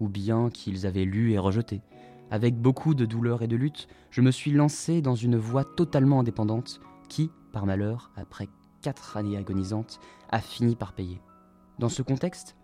ou 0.00 0.08
bien 0.08 0.50
qu'ils 0.50 0.86
avaient 0.86 1.04
lues 1.04 1.32
et 1.32 1.38
rejetées. 1.38 1.82
Avec 2.32 2.56
beaucoup 2.56 2.94
de 2.94 3.04
douleur 3.04 3.42
et 3.42 3.46
de 3.46 3.54
lutte, 3.54 3.86
je 4.10 4.20
me 4.20 4.32
suis 4.32 4.50
lancé 4.50 5.00
dans 5.00 5.14
une 5.14 5.36
voie 5.36 5.64
totalement 5.64 6.18
indépendante 6.18 6.80
qui, 7.08 7.30
par 7.56 7.64
malheur, 7.64 8.10
après 8.16 8.50
quatre 8.82 9.16
années 9.16 9.38
agonisantes, 9.38 9.98
a 10.28 10.42
fini 10.42 10.76
par 10.76 10.92
payer. 10.92 11.22
Dans 11.78 11.88
ce 11.88 12.02
contexte, 12.02 12.54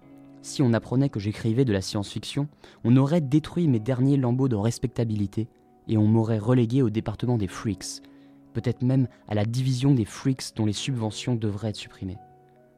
si 0.42 0.60
on 0.60 0.74
apprenait 0.74 1.08
que 1.08 1.18
j'écrivais 1.18 1.64
de 1.64 1.72
la 1.72 1.80
science-fiction, 1.80 2.46
on 2.84 2.98
aurait 2.98 3.22
détruit 3.22 3.68
mes 3.68 3.80
derniers 3.80 4.18
lambeaux 4.18 4.50
de 4.50 4.54
respectabilité 4.54 5.48
et 5.88 5.96
on 5.96 6.06
m'aurait 6.06 6.36
relégué 6.36 6.82
au 6.82 6.90
département 6.90 7.38
des 7.38 7.48
freaks, 7.48 8.02
peut-être 8.52 8.82
même 8.82 9.08
à 9.28 9.34
la 9.34 9.46
division 9.46 9.94
des 9.94 10.04
freaks 10.04 10.54
dont 10.56 10.66
les 10.66 10.74
subventions 10.74 11.36
devraient 11.36 11.70
être 11.70 11.76
supprimées. 11.76 12.18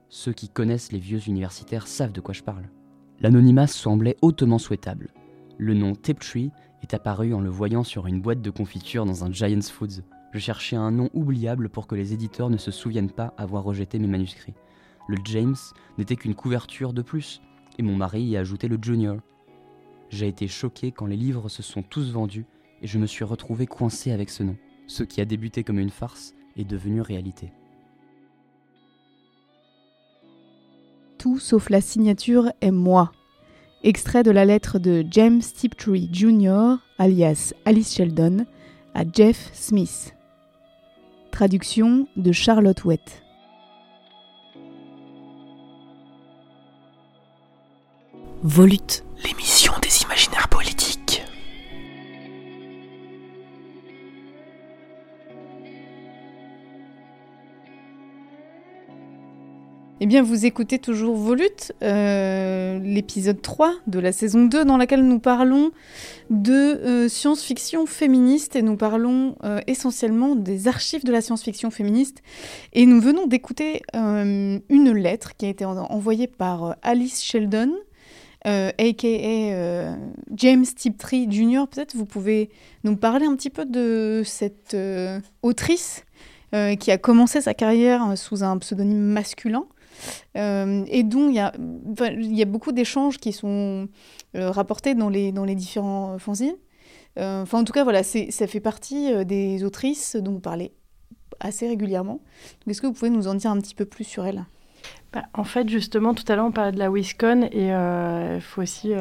Ceux 0.09 0.33
qui 0.33 0.48
connaissent 0.48 0.92
les 0.92 1.00
vieux 1.00 1.27
universitaires 1.27 1.88
savent 1.88 2.12
de 2.12 2.20
quoi 2.20 2.33
je 2.33 2.44
parle. 2.44 2.70
L'anonymat 3.18 3.66
semblait 3.66 4.18
hautement 4.22 4.59
souhaitable. 4.59 5.12
Le 5.59 5.74
nom 5.74 5.96
Tiptree 5.96 6.53
est 6.81 6.94
apparu 6.94 7.35
en 7.35 7.40
le 7.40 7.50
voyant 7.50 7.83
sur 7.83 8.07
une 8.07 8.22
boîte 8.22 8.40
de 8.40 8.50
confiture 8.50 9.05
dans 9.05 9.24
un 9.24 9.33
Giant's 9.33 9.68
Foods. 9.68 10.05
Je 10.35 10.40
cherchais 10.40 10.75
un 10.75 10.90
nom 10.90 11.11
oubliable 11.14 11.68
pour 11.68 11.87
que 11.87 11.94
les 11.94 12.12
éditeurs 12.12 12.51
ne 12.51 12.57
se 12.57 12.73
souviennent 12.73 13.12
pas 13.12 13.33
avoir 13.38 13.62
rejeté 13.62 14.01
mes 14.01 14.09
manuscrits. 14.09 14.55
Le 15.07 15.16
James 15.25 15.55
n'était 15.97 16.16
qu'une 16.16 16.35
couverture 16.35 16.92
de 16.92 17.03
plus, 17.03 17.40
et 17.79 17.83
mon 17.83 17.94
mari 17.94 18.23
y 18.25 18.37
a 18.37 18.40
ajouté 18.40 18.66
le 18.66 18.79
Junior. 18.83 19.18
J'ai 20.11 20.27
été 20.27 20.49
choqué 20.49 20.90
quand 20.90 21.07
les 21.07 21.16
livres 21.16 21.49
se 21.49 21.62
sont 21.62 21.83
tous 21.83 22.11
vendus 22.11 22.47
et 22.83 22.88
je 22.88 22.99
me 22.99 23.07
suis 23.07 23.25
retrouvé 23.25 23.66
coincé 23.66 24.11
avec 24.11 24.29
ce 24.29 24.42
nom. 24.42 24.57
Ce 24.88 25.05
qui 25.05 25.20
a 25.20 25.25
débuté 25.25 25.62
comme 25.62 25.79
une 25.79 25.90
farce 25.90 26.35
est 26.57 26.64
devenu 26.64 27.01
réalité. 27.01 27.53
Tout 31.16 31.38
sauf 31.38 31.70
la 31.70 31.81
signature 31.81 32.51
est 32.61 32.73
moi. 32.73 33.12
Extrait 33.85 34.25
de 34.25 34.33
la 34.33 34.44
lettre 34.44 34.81
de 34.81 35.05
James 35.11 35.40
Tiptree 35.40 36.09
Jr., 36.12 36.77
alias 36.99 37.55
Alice 37.64 37.94
Sheldon, 37.94 38.47
à 38.94 39.05
Jeff 39.11 39.51
Smith. 39.53 40.13
Traduction 41.35 42.07
de 42.14 42.31
Charlotte 42.31 42.85
Wett. 42.85 43.25
Volute. 48.44 49.05
L'émission 49.25 49.54
Eh 60.05 60.07
bien, 60.07 60.23
vous 60.23 60.45
écoutez 60.45 60.79
toujours 60.79 61.17
Volute, 61.17 61.73
euh, 61.83 62.79
l'épisode 62.79 63.40
3 63.40 63.73
de 63.87 63.99
la 63.99 64.12
saison 64.12 64.45
2, 64.45 64.67
dans 64.67 64.77
laquelle 64.77 65.03
nous 65.03 65.19
parlons 65.19 65.71
de 66.29 66.53
euh, 66.53 67.09
science-fiction 67.09 67.87
féministe 67.87 68.55
et 68.55 68.61
nous 68.61 68.77
parlons 68.77 69.35
euh, 69.45 69.62
essentiellement 69.67 70.37
des 70.37 70.69
archives 70.69 71.07
de 71.07 71.11
la 71.11 71.23
science-fiction 71.23 71.71
féministe. 71.71 72.19
Et 72.75 72.85
nous 72.85 73.01
venons 73.01 73.27
d'écouter 73.27 73.81
une 73.95 74.93
lettre 74.93 75.38
qui 75.38 75.47
a 75.47 75.49
été 75.49 75.64
en- 75.64 75.79
envoyée 75.79 76.27
par 76.27 76.77
Alice 76.83 77.23
Sheldon, 77.25 77.73
aka 78.45 79.97
James 80.35 80.67
Tiptree 80.67 81.29
Jr. 81.31 81.64
Peut-être 81.71 81.97
vous 81.97 82.05
pouvez 82.05 82.51
nous 82.83 82.97
parler 82.97 83.25
un 83.25 83.35
petit 83.37 83.49
peu 83.49 83.64
de 83.64 84.21
cette 84.23 84.77
autrice 85.40 86.05
qui 86.79 86.90
a 86.90 86.99
commencé 86.99 87.40
sa 87.40 87.55
carrière 87.55 88.19
sous 88.19 88.45
un 88.45 88.59
pseudonyme 88.59 88.99
masculin. 89.01 89.64
Euh, 90.37 90.85
et 90.88 91.02
dont 91.02 91.28
il 91.28 91.35
y 91.35 91.40
a, 91.40 91.52
y 91.57 92.42
a 92.42 92.46
beaucoup 92.46 92.72
d'échanges 92.72 93.18
qui 93.18 93.33
sont 93.33 93.88
euh, 94.37 94.50
rapportés 94.50 94.94
dans 94.94 95.09
les, 95.09 95.33
dans 95.33 95.44
les 95.44 95.54
différents 95.54 96.18
fanzines. 96.18 96.57
Euh, 97.18 97.42
Enfin, 97.42 97.61
en 97.61 97.64
tout 97.64 97.72
cas, 97.72 97.85
voilà, 97.85 98.02
ça 98.02 98.46
fait 98.46 98.61
partie 98.61 99.24
des 99.24 99.64
autrices 99.64 100.16
dont 100.16 100.33
vous 100.33 100.40
parlez 100.40 100.72
assez 101.40 101.68
régulièrement. 101.68 102.14
Donc, 102.14 102.68
Est-ce 102.68 102.83
que 102.83 102.87
vous 102.87 102.92
pouvez 102.92 103.11
nous 103.11 103.28
en 103.28 103.35
dire 103.35 103.50
un 103.50 103.59
petit 103.61 103.74
peu 103.74 103.85
plus 103.85 104.04
sur 104.04 104.26
elle 104.26 104.44
Bah, 105.12 105.22
en 105.35 105.44
fait, 105.44 105.68
justement, 105.68 106.14
tout 106.14 106.24
à 106.28 106.37
l'heure, 106.37 106.46
on 106.46 106.52
parlait 106.52 106.72
de 106.72 106.78
la 106.78 106.90
WISCON 106.90 107.48
et 107.52 107.68
il 107.68 108.40
faut 108.40 108.62
aussi 108.62 108.92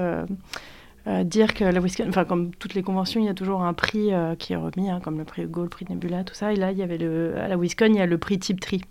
dire 1.25 1.53
que 1.56 1.63
la 1.63 1.79
WISCON, 1.79 2.08
enfin, 2.10 2.25
comme 2.25 2.53
toutes 2.53 2.75
les 2.75 2.84
conventions, 2.84 3.19
il 3.19 3.25
y 3.25 3.29
a 3.29 3.34
toujours 3.34 3.63
un 3.63 3.73
prix 3.73 4.12
qui 4.38 4.53
est 4.53 4.58
remis, 4.58 4.91
hein, 4.91 4.99
comme 5.03 5.17
le 5.17 5.25
prix 5.25 5.41
Hugo, 5.41 5.63
le 5.63 5.69
prix 5.69 5.86
Nebula, 5.89 6.23
tout 6.23 6.36
ça. 6.36 6.53
Et 6.53 6.56
là, 6.56 6.71
il 6.71 6.77
y 6.77 6.84
avait 6.84 6.99
le, 6.99 7.36
à 7.38 7.47
la 7.47 7.58
WISCON, 7.58 7.88
il 7.88 7.95
y 7.95 8.01
a 8.01 8.06
le 8.06 8.17
prix 8.19 8.38
Tiptree. 8.38 8.82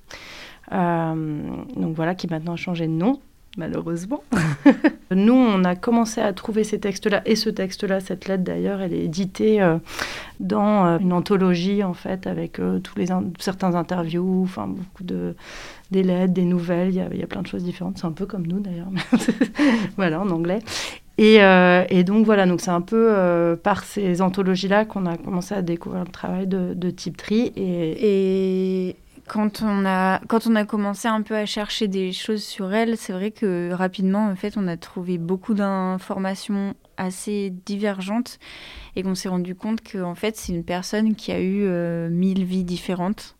Euh, 0.71 1.41
donc 1.77 1.95
voilà, 1.97 2.15
qui 2.15 2.29
maintenant 2.29 2.53
a 2.53 2.57
changé 2.57 2.87
de 2.87 2.93
nom, 2.93 3.21
malheureusement. 3.57 4.23
Nous, 5.11 5.35
on 5.35 5.65
a 5.65 5.75
commencé 5.75 6.21
à 6.21 6.33
trouver 6.33 6.65
ces 6.65 6.79
textes-là, 6.79 7.23
et 7.27 7.37
ce 7.37 7.51
texte-là, 7.51 8.01
cette 8.01 8.29
lettre 8.29 8.45
d'ailleurs, 8.45 8.81
elle 8.81 8.95
est 8.95 9.05
éditée 9.05 9.61
euh, 9.61 9.79
dans 10.41 10.87
euh, 10.87 10.99
une 10.99 11.13
anthologie, 11.13 11.83
en 11.83 11.95
fait, 11.95 12.27
avec 12.27 12.61
tous 12.83 12.99
les 12.99 13.11
in- 13.11 13.25
certains 13.39 13.75
interviews, 13.75 14.43
enfin, 14.45 14.69
beaucoup 14.69 15.05
de 15.05 15.35
des 15.91 16.03
lettres, 16.03 16.33
des 16.33 16.45
nouvelles, 16.45 16.89
il 16.89 17.19
y, 17.19 17.23
a, 17.23 17.27
plein 17.27 17.43
de 17.43 17.47
choses 17.47 17.65
différentes. 17.65 17.99
C'est 17.99 18.07
un 18.07 18.13
peu 18.13 18.25
comme 18.25 18.47
nous 18.47 18.61
d'ailleurs, 18.61 18.89
voilà, 19.99 20.23
en 20.23 20.31
anglais. 20.31 20.61
Et, 21.19 21.39
donc 22.05 22.25
voilà, 22.25 22.47
donc 22.47 22.63
c'est 22.63 22.71
un 22.71 22.81
peu 22.81 23.15
par 23.63 23.85
ces 23.85 24.23
anthologies-là 24.23 24.87
qu'on 24.87 25.05
a 25.05 25.19
commencé 25.19 25.55
à 25.55 25.61
découvrir 25.61 26.05
le 26.05 26.11
travail 26.11 26.47
de, 26.47 26.73
de 26.73 26.89
Tiptree. 26.89 27.53
Et 27.55 28.97
quand 29.29 29.63
on 29.63 29.85
a 29.87 30.21
quand 30.29 30.47
on 30.47 30.55
a 30.57 30.65
commencé 30.65 31.09
un 31.09 31.23
peu 31.23 31.37
à 31.37 31.47
chercher 31.47 31.89
des 31.89 32.13
choses 32.13 32.43
sur 32.43 32.73
elle, 32.73 32.97
c'est 32.97 33.13
vrai 33.13 33.31
que 33.31 33.71
rapidement 33.73 34.29
en 34.29 34.37
fait 34.37 34.57
on 34.57 34.69
a 34.69 34.77
trouvé 34.77 35.19
beaucoup 35.19 35.55
d'informations 35.55 36.75
assez 36.97 37.53
divergentes 37.65 38.39
et 38.97 39.03
qu'on 39.03 39.15
s'est 39.15 39.29
rendu 39.29 39.55
compte 39.55 39.81
que 39.81 40.03
en 40.03 40.15
fait 40.15 40.37
c'est 40.37 40.53
une 40.53 40.65
personne 40.65 41.15
qui 41.15 41.33
a 41.33 41.41
eu 41.41 41.63
euh, 41.65 42.09
mille 42.11 42.45
vies 42.45 42.65
différentes. 42.65 43.37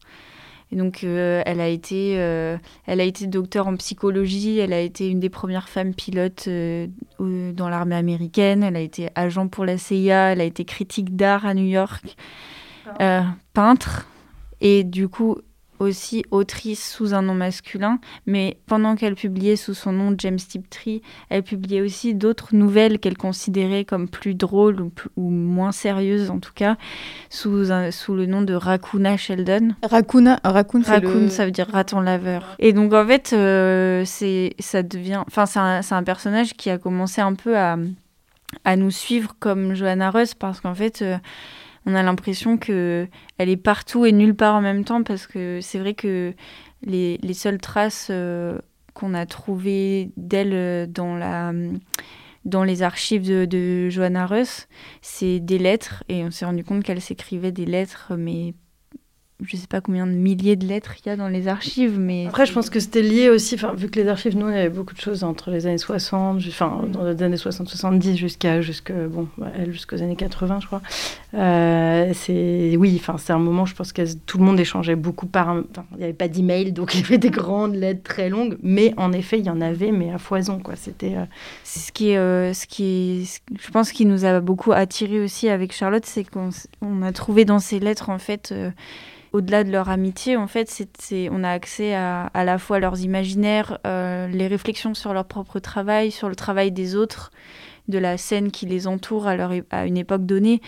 Et 0.71 0.77
donc 0.77 1.05
euh, 1.05 1.43
elle 1.45 1.61
a 1.61 1.69
été 1.69 2.15
euh, 2.19 2.57
elle 2.87 3.01
a 3.01 3.05
été 3.05 3.27
docteur 3.27 3.67
en 3.67 3.77
psychologie, 3.77 4.59
elle 4.59 4.73
a 4.73 4.81
été 4.81 5.09
une 5.09 5.21
des 5.21 5.29
premières 5.29 5.69
femmes 5.69 5.95
pilotes 5.95 6.49
dans 6.49 7.69
l'armée 7.69 7.97
américaine, 7.97 8.63
elle 8.63 8.77
a 8.77 8.81
été 8.81 9.11
agent 9.15 9.49
pour 9.49 9.67
la 9.67 9.77
CIA, 9.77 10.33
elle 10.33 10.41
a 10.41 10.45
été 10.45 10.65
critique 10.65 11.15
d'art 11.15 11.45
à 11.45 11.53
New 11.53 11.67
York, 11.67 12.17
euh, 13.01 13.23
peintre 13.53 14.07
et 14.61 14.85
du 14.85 15.09
coup 15.09 15.37
aussi 15.83 16.25
autrice 16.31 16.93
sous 16.93 17.15
un 17.15 17.23
nom 17.23 17.35
masculin, 17.35 17.99
mais 18.27 18.59
pendant 18.67 18.97
qu'elle 18.97 19.15
publiait 19.15 19.57
sous 19.57 19.75
son 19.75 19.93
nom 19.93 20.15
James 20.19 20.37
Tiptree, 20.39 21.03
elle 21.29 21.43
publiait 21.43 21.81
aussi 21.81 22.15
d'autres 22.15 22.55
nouvelles 22.55 22.99
qu'elle 22.99 23.17
considérait 23.17 23.85
comme 23.85 24.09
plus 24.09 24.35
drôles 24.35 24.91
ou, 25.17 25.31
moins 25.31 25.73
sérieuses 25.73 26.31
en 26.31 26.39
tout 26.39 26.53
cas, 26.55 26.77
sous, 27.31 27.71
un- 27.71 27.91
sous 27.91 28.15
le 28.15 28.27
nom 28.27 28.43
de 28.43 28.55
Raccoona 28.55 29.17
Sheldon. 29.17 29.75
Raccoon, 29.83 30.37
Raccoon, 30.45 30.83
Raccoon, 30.83 31.21
le... 31.23 31.29
ça 31.29 31.45
veut 31.45 31.51
dire 31.51 31.69
raton 31.69 32.01
laveur. 32.01 32.57
Et 32.59 32.73
donc 32.73 32.93
en 32.93 33.07
fait, 33.07 33.33
euh, 33.33 34.05
c'est 34.07 34.55
ça 34.59 34.83
devient, 34.83 35.23
enfin 35.27 35.47
c'est 35.47 35.95
un, 35.95 36.03
personnage 36.03 36.55
qui 36.55 36.71
a 36.71 36.79
commencé 36.79 37.21
un 37.21 37.35
peu 37.35 37.57
à, 37.57 37.77
à 38.65 38.77
nous 38.77 38.91
suivre 38.91 39.35
comme 39.39 39.75
Johanna 39.75 40.11
Russ 40.11 40.35
parce 40.35 40.61
qu'en 40.61 40.75
fait, 40.75 41.03
euh, 41.03 41.19
on 41.87 41.95
a 41.95 42.03
l'impression 42.03 42.59
que 42.59 43.09
elle 43.39 43.49
est 43.49 43.57
partout 43.57 44.05
et 44.07 44.13
nulle 44.13 44.35
part 44.35 44.55
en 44.55 44.61
même 44.61 44.85
temps 44.85 45.03
parce 45.03 45.27
que 45.27 45.61
c'est 45.61 45.79
vrai 45.79 45.95
que 45.95 46.35
les, 46.83 47.19
les 47.23 47.35
seules 47.35 47.59
traces 47.59 48.09
euh, 48.11 48.59
qu'on 48.95 49.15
a 49.15 49.27
trouvées 49.27 50.11
d'elle 50.17 50.53
euh, 50.53 50.87
dans 50.87 51.17
la 51.17 51.53
dans 52.45 52.65
les 52.65 52.83
archives 52.83 53.47
de, 53.47 53.89
Johanna 53.89 54.27
Russ, 54.27 54.67
c'est 55.01 55.39
des 55.39 55.59
lettres 55.59 56.03
et 56.09 56.25
on 56.25 56.33
s'est 56.33 56.45
rendu 56.45 56.65
compte 56.65 56.83
qu'elle 56.83 57.01
s'écrivait 57.01 57.53
des 57.53 57.67
lettres 57.67 58.15
mais 58.19 58.55
je 59.45 59.57
sais 59.57 59.67
pas 59.67 59.81
combien 59.81 60.07
de 60.07 60.13
milliers 60.13 60.57
de 60.57 60.67
lettres 60.67 60.95
il 61.05 61.09
y 61.09 61.13
a 61.13 61.17
dans 61.17 61.29
les 61.29 61.49
archives, 61.49 61.99
mais... 61.99 62.27
Après, 62.27 62.47
je 62.47 62.53
pense 62.53 62.71
que 62.71 62.81
c'était 62.81 63.03
lié 63.03 63.29
aussi, 63.29 63.57
vu 63.77 63.89
que 63.89 64.01
les 64.01 64.09
archives, 64.09 64.37
nous, 64.37 64.49
il 64.49 64.55
y 64.55 64.59
avait 64.59 64.69
beaucoup 64.69 64.95
de 64.95 65.01
choses 65.01 65.25
entre 65.25 65.51
les 65.51 65.67
années 65.67 65.79
60, 65.79 66.39
enfin, 66.49 66.85
dans 66.93 67.05
les 67.05 67.23
années 67.23 67.37
60-70 67.37 68.17
jusqu'à, 68.17 68.61
jusque, 68.61 68.93
bon, 68.93 69.29
jusqu'aux 69.69 70.03
années 70.03 70.17
80, 70.17 70.61
je 70.61 70.67
crois. 70.67 70.83
Euh, 71.35 72.13
c'est, 72.15 72.77
oui, 72.77 72.97
enfin, 73.01 73.17
c'est 73.19 73.33
un 73.33 73.39
moment, 73.39 73.67
je 73.67 73.75
pense 73.75 73.93
que 73.93 74.03
tout 74.27 74.39
le 74.39 74.45
monde 74.45 74.61
échangeait 74.61 74.97
beaucoup 74.97 75.27
par... 75.27 75.49
Enfin, 75.49 75.85
il 75.93 75.99
n'y 75.99 76.05
avait 76.05 76.13
pas 76.13 76.29
d'email, 76.29 76.73
donc 76.73 76.95
il 76.95 77.01
y 77.01 77.05
avait 77.05 77.19
des 77.19 77.31
grandes 77.31 77.75
lettres 77.75 78.03
très 78.03 78.29
longues, 78.29 78.59
mais 78.63 78.95
en 78.97 79.13
effet, 79.13 79.39
il 79.39 79.47
y 79.47 79.51
en 79.51 79.61
avait, 79.61 79.93
mais 79.93 80.13
à 80.13 80.19
foison, 80.19 80.59
quoi. 80.59 80.77
C'était... 80.77 81.17
Euh, 81.17 81.25
ce 81.65 81.91
qui 81.93 82.11
est, 82.11 82.19
euh, 82.19 82.53
ce 82.53 82.67
qui 82.67 83.29
je 83.59 83.71
pense, 83.71 83.93
qui 83.93 84.07
nous 84.07 84.25
a 84.25 84.41
beaucoup 84.41 84.73
attiré 84.73 85.21
aussi 85.21 85.49
avec 85.49 85.73
Charlotte, 85.73 86.05
c'est 86.07 86.25
qu'on 86.25 86.51
on 86.81 87.03
a 87.03 87.13
trouvé 87.13 87.45
dans 87.45 87.59
ces 87.59 87.81
lettres, 87.81 88.11
en 88.11 88.19
fait 88.19 88.55
au-delà 89.33 89.65
de 89.65 89.71
leur 89.71 89.89
amitié, 89.89 90.37
en 90.37 90.47
fait, 90.47 90.71
c'est, 90.99 91.29
on 91.31 91.43
a 91.43 91.51
accès 91.51 91.95
à, 91.95 92.27
à 92.35 92.45
la 92.45 92.59
fois 92.59 92.79
leurs 92.79 93.01
imaginaires, 93.01 93.79
euh, 93.87 94.27
les 94.29 94.47
réflexions 94.47 94.95
sur 94.95 95.15
leur 95.15 95.25
propre 95.25 95.59
travail, 95.59 96.11
sur 96.11 96.29
le 96.29 96.37
travail 96.37 96.71
des 96.71 96.95
autres, 96.97 97.31
de 97.89 97.99
la 97.99 98.19
scène 98.19 98.51
qui 98.51 98.67
les 98.67 98.87
entoure 98.87 99.27
à, 99.27 99.37
leur, 99.37 99.53
à 99.71 99.87
une 99.87 99.97
époque 99.97 100.27
donnée, 100.27 100.61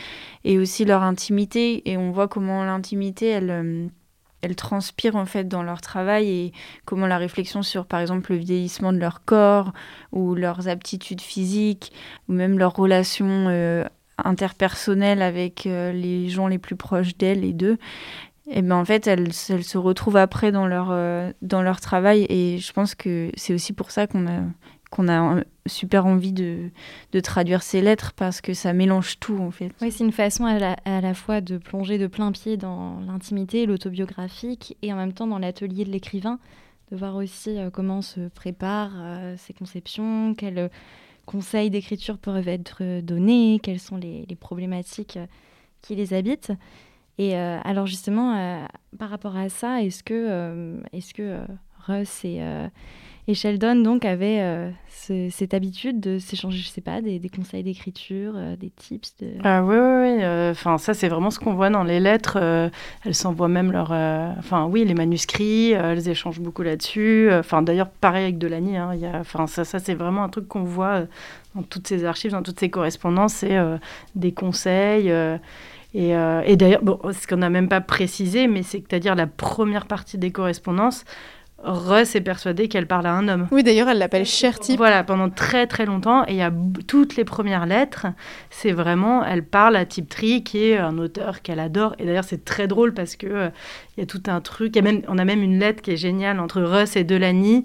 et 0.45 0.59
aussi 0.59 0.85
leur 0.85 1.03
intimité. 1.03 1.89
Et 1.91 1.97
on 1.97 2.11
voit 2.11 2.27
comment 2.27 2.65
l'intimité, 2.65 3.29
elle, 3.29 3.51
euh, 3.51 3.87
elle 4.41 4.57
transpire 4.57 5.15
en 5.15 5.27
fait 5.27 5.47
dans 5.47 5.63
leur 5.63 5.83
travail 5.83 6.29
et 6.29 6.53
comment 6.87 7.07
la 7.07 7.19
réflexion 7.19 7.63
sur, 7.63 7.85
par 7.85 8.01
exemple, 8.01 8.33
le 8.33 8.39
vieillissement 8.39 8.93
de 8.93 8.99
leur 8.99 9.25
corps 9.25 9.73
ou 10.11 10.35
leurs 10.35 10.69
aptitudes 10.69 11.21
physiques 11.21 11.93
ou 12.29 12.33
même 12.33 12.59
leurs 12.59 12.75
relations. 12.75 13.47
Euh, 13.49 13.85
interpersonnelles 14.17 15.23
avec 15.23 15.65
les 15.65 16.29
gens 16.29 16.47
les 16.47 16.59
plus 16.59 16.77
proches 16.77 17.17
d'elles 17.17 17.43
et 17.43 17.53
d'eux, 17.53 17.79
et 18.47 18.63
ben 18.63 18.77
en 18.77 18.85
fait 18.85 19.07
elles, 19.07 19.33
se 19.33 19.79
retrouvent 19.79 20.17
après 20.17 20.53
dans 20.53 20.67
leur, 20.67 20.89
euh, 20.91 21.33
dans 21.43 21.63
leur 21.63 21.81
travail 21.81 22.27
et 22.29 22.59
je 22.59 22.73
pense 22.73 22.95
que 22.95 23.31
c'est 23.37 23.55
aussi 23.55 23.73
pour 23.73 23.91
ça 23.91 24.07
qu'on 24.07 24.27
a, 24.27 24.43
qu'on 24.91 25.09
a 25.09 25.43
super 25.67 26.05
envie 26.07 26.33
de, 26.33 26.71
de, 27.13 27.21
traduire 27.21 27.63
ces 27.63 27.81
lettres 27.81 28.13
parce 28.15 28.41
que 28.41 28.53
ça 28.53 28.75
mélange 28.75 29.19
tout 29.19 29.39
en 29.39 29.51
fait. 29.51 29.71
Oui, 29.81 29.91
c'est 29.91 30.05
une 30.05 30.13
façon 30.13 30.45
à 30.45 30.59
la, 30.59 30.77
à 30.85 31.01
la, 31.01 31.15
fois 31.15 31.41
de 31.41 31.57
plonger 31.57 31.97
de 31.97 32.07
plein 32.07 32.33
pied 32.33 32.57
dans 32.57 33.01
l'intimité, 33.01 33.65
l'autobiographique 33.65 34.77
et 34.83 34.93
en 34.93 34.97
même 34.97 35.15
temps 35.15 35.27
dans 35.27 35.39
l'atelier 35.39 35.85
de 35.85 35.91
l'écrivain, 35.91 36.39
de 36.93 36.97
voir 36.97 37.17
aussi 37.17 37.59
euh, 37.59 37.71
comment 37.71 38.03
se 38.03 38.29
préparent 38.29 38.97
euh, 38.97 39.35
ces 39.39 39.55
conceptions, 39.55 40.35
quels 40.35 40.71
conseils 41.25 41.71
d'écriture 41.71 42.19
peuvent 42.19 42.49
être 42.49 43.01
donnés, 43.01 43.59
quelles 43.63 43.81
sont 43.81 43.97
les, 43.97 44.27
les 44.29 44.37
problématiques 44.37 45.19
qui 45.81 45.95
les 45.95 46.13
habitent. 46.13 46.53
Et 47.19 47.37
euh, 47.37 47.59
alors 47.65 47.87
justement, 47.87 48.37
euh, 48.37 48.65
par 48.99 49.11
rapport 49.11 49.37
à 49.37 49.49
ça, 49.49 49.83
est-ce 49.83 50.03
que, 50.03 50.15
euh, 50.15 50.81
est-ce 50.93 51.15
que 51.15 51.39
Russ 51.87 52.25
et, 52.25 52.41
Sheldon 53.33 53.77
donc 53.77 54.05
avaient 54.05 54.71
cette 54.91 55.55
habitude 55.55 55.99
de 55.99 56.19
s'échanger, 56.19 56.59
je 56.59 56.69
sais 56.69 56.83
pas, 56.83 57.01
des, 57.01 57.21
conseils 57.35 57.63
d'écriture, 57.63 58.35
des 58.59 58.69
tips. 58.69 59.15
Ah 59.43 59.65
oui, 59.65 59.77
oui, 59.77 60.17
oui. 60.19 60.25
Enfin, 60.51 60.77
ça 60.77 60.93
c'est 60.93 61.09
vraiment 61.09 61.31
ce 61.31 61.39
qu'on 61.39 61.55
voit 61.55 61.71
dans 61.71 61.85
les 61.85 62.01
lettres. 62.01 62.37
elles 62.37 63.15
s'envoient 63.15 63.49
même 63.49 63.73
leurs, 63.73 63.93
enfin 63.93 64.67
oui, 64.67 64.85
les 64.85 64.93
manuscrits. 64.93 65.73
elles 65.73 66.07
échangent 66.07 66.41
beaucoup 66.41 66.63
là-dessus. 66.63 67.31
Enfin, 67.33 67.63
d'ailleurs, 67.63 67.89
pareil 67.89 68.25
avec 68.25 68.37
Delany. 68.37 68.77
Hein, 68.77 68.93
ça, 69.47 69.65
ça 69.65 69.79
c'est 69.79 69.95
vraiment 69.95 70.25
un 70.25 70.29
truc 70.29 70.47
qu'on 70.47 70.65
voit 70.65 71.05
dans 71.55 71.63
toutes 71.63 71.87
ces 71.87 72.05
archives, 72.05 72.33
dans 72.33 72.43
toutes 72.43 72.61
ces 72.61 72.69
correspondances, 72.69 73.35
c'est 73.35 73.59
des 74.15 74.33
conseils. 74.33 75.11
Et, 75.95 76.57
d'ailleurs, 76.57 76.83
bon, 76.83 76.99
ce 77.13 77.27
qu'on 77.27 77.37
n'a 77.37 77.51
même 77.51 77.69
pas 77.69 77.81
précisé, 77.81 78.49
mais 78.49 78.63
c'est 78.63 78.81
que, 78.81 78.97
à 78.97 78.99
dire 78.99 79.15
la 79.15 79.27
première 79.27 79.87
partie 79.87 80.19
des 80.19 80.33
correspondances, 80.33 81.05
Russ 81.65 82.15
est 82.15 82.21
persuadée 82.21 82.69
qu'elle 82.69 82.87
parle 82.87 83.07
à 83.07 83.15
un 83.15 83.27
homme. 83.27 83.49
Oui, 83.51 83.63
d'ailleurs, 83.63 83.89
elle 83.89 83.99
l'appelle 83.99 84.27
cher 84.27 84.59
type. 84.61 84.77
Voilà, 84.77 85.03
pendant 85.03 85.31
très 85.31 85.67
très 85.67 85.87
longtemps. 85.87 86.25
Et 86.27 86.33
il 86.33 86.37
y 86.37 86.43
a 86.43 86.53
toutes 86.87 87.17
les 87.17 87.25
premières 87.25 87.65
lettres, 87.65 88.07
c'est 88.51 88.73
vraiment, 88.73 89.25
elle 89.25 89.45
parle 89.45 89.77
à 89.77 89.87
Type 89.87 90.09
Tree, 90.09 90.45
qui 90.45 90.65
est 90.65 90.77
un 90.77 90.99
auteur 90.99 91.41
qu'elle 91.43 91.61
adore. 91.61 91.95
Et 91.99 92.05
d'ailleurs, 92.05 92.25
c'est 92.25 92.45
très 92.45 92.67
drôle 92.67 92.93
parce 92.93 93.17
que 93.17 93.27
euh, 93.27 93.49
il 93.97 94.01
y 94.01 94.03
a 94.03 94.07
tout 94.07 94.23
un 94.27 94.41
truc. 94.41 94.77
Y 94.77 94.81
a 94.81 94.83
même, 94.83 95.03
on 95.09 95.17
a 95.17 95.25
même 95.25 95.43
une 95.43 95.59
lettre 95.59 95.81
qui 95.81 95.93
est 95.93 95.97
géniale 95.97 96.39
entre 96.39 96.61
Russ 96.61 96.97
et 96.97 97.05
Delany 97.05 97.65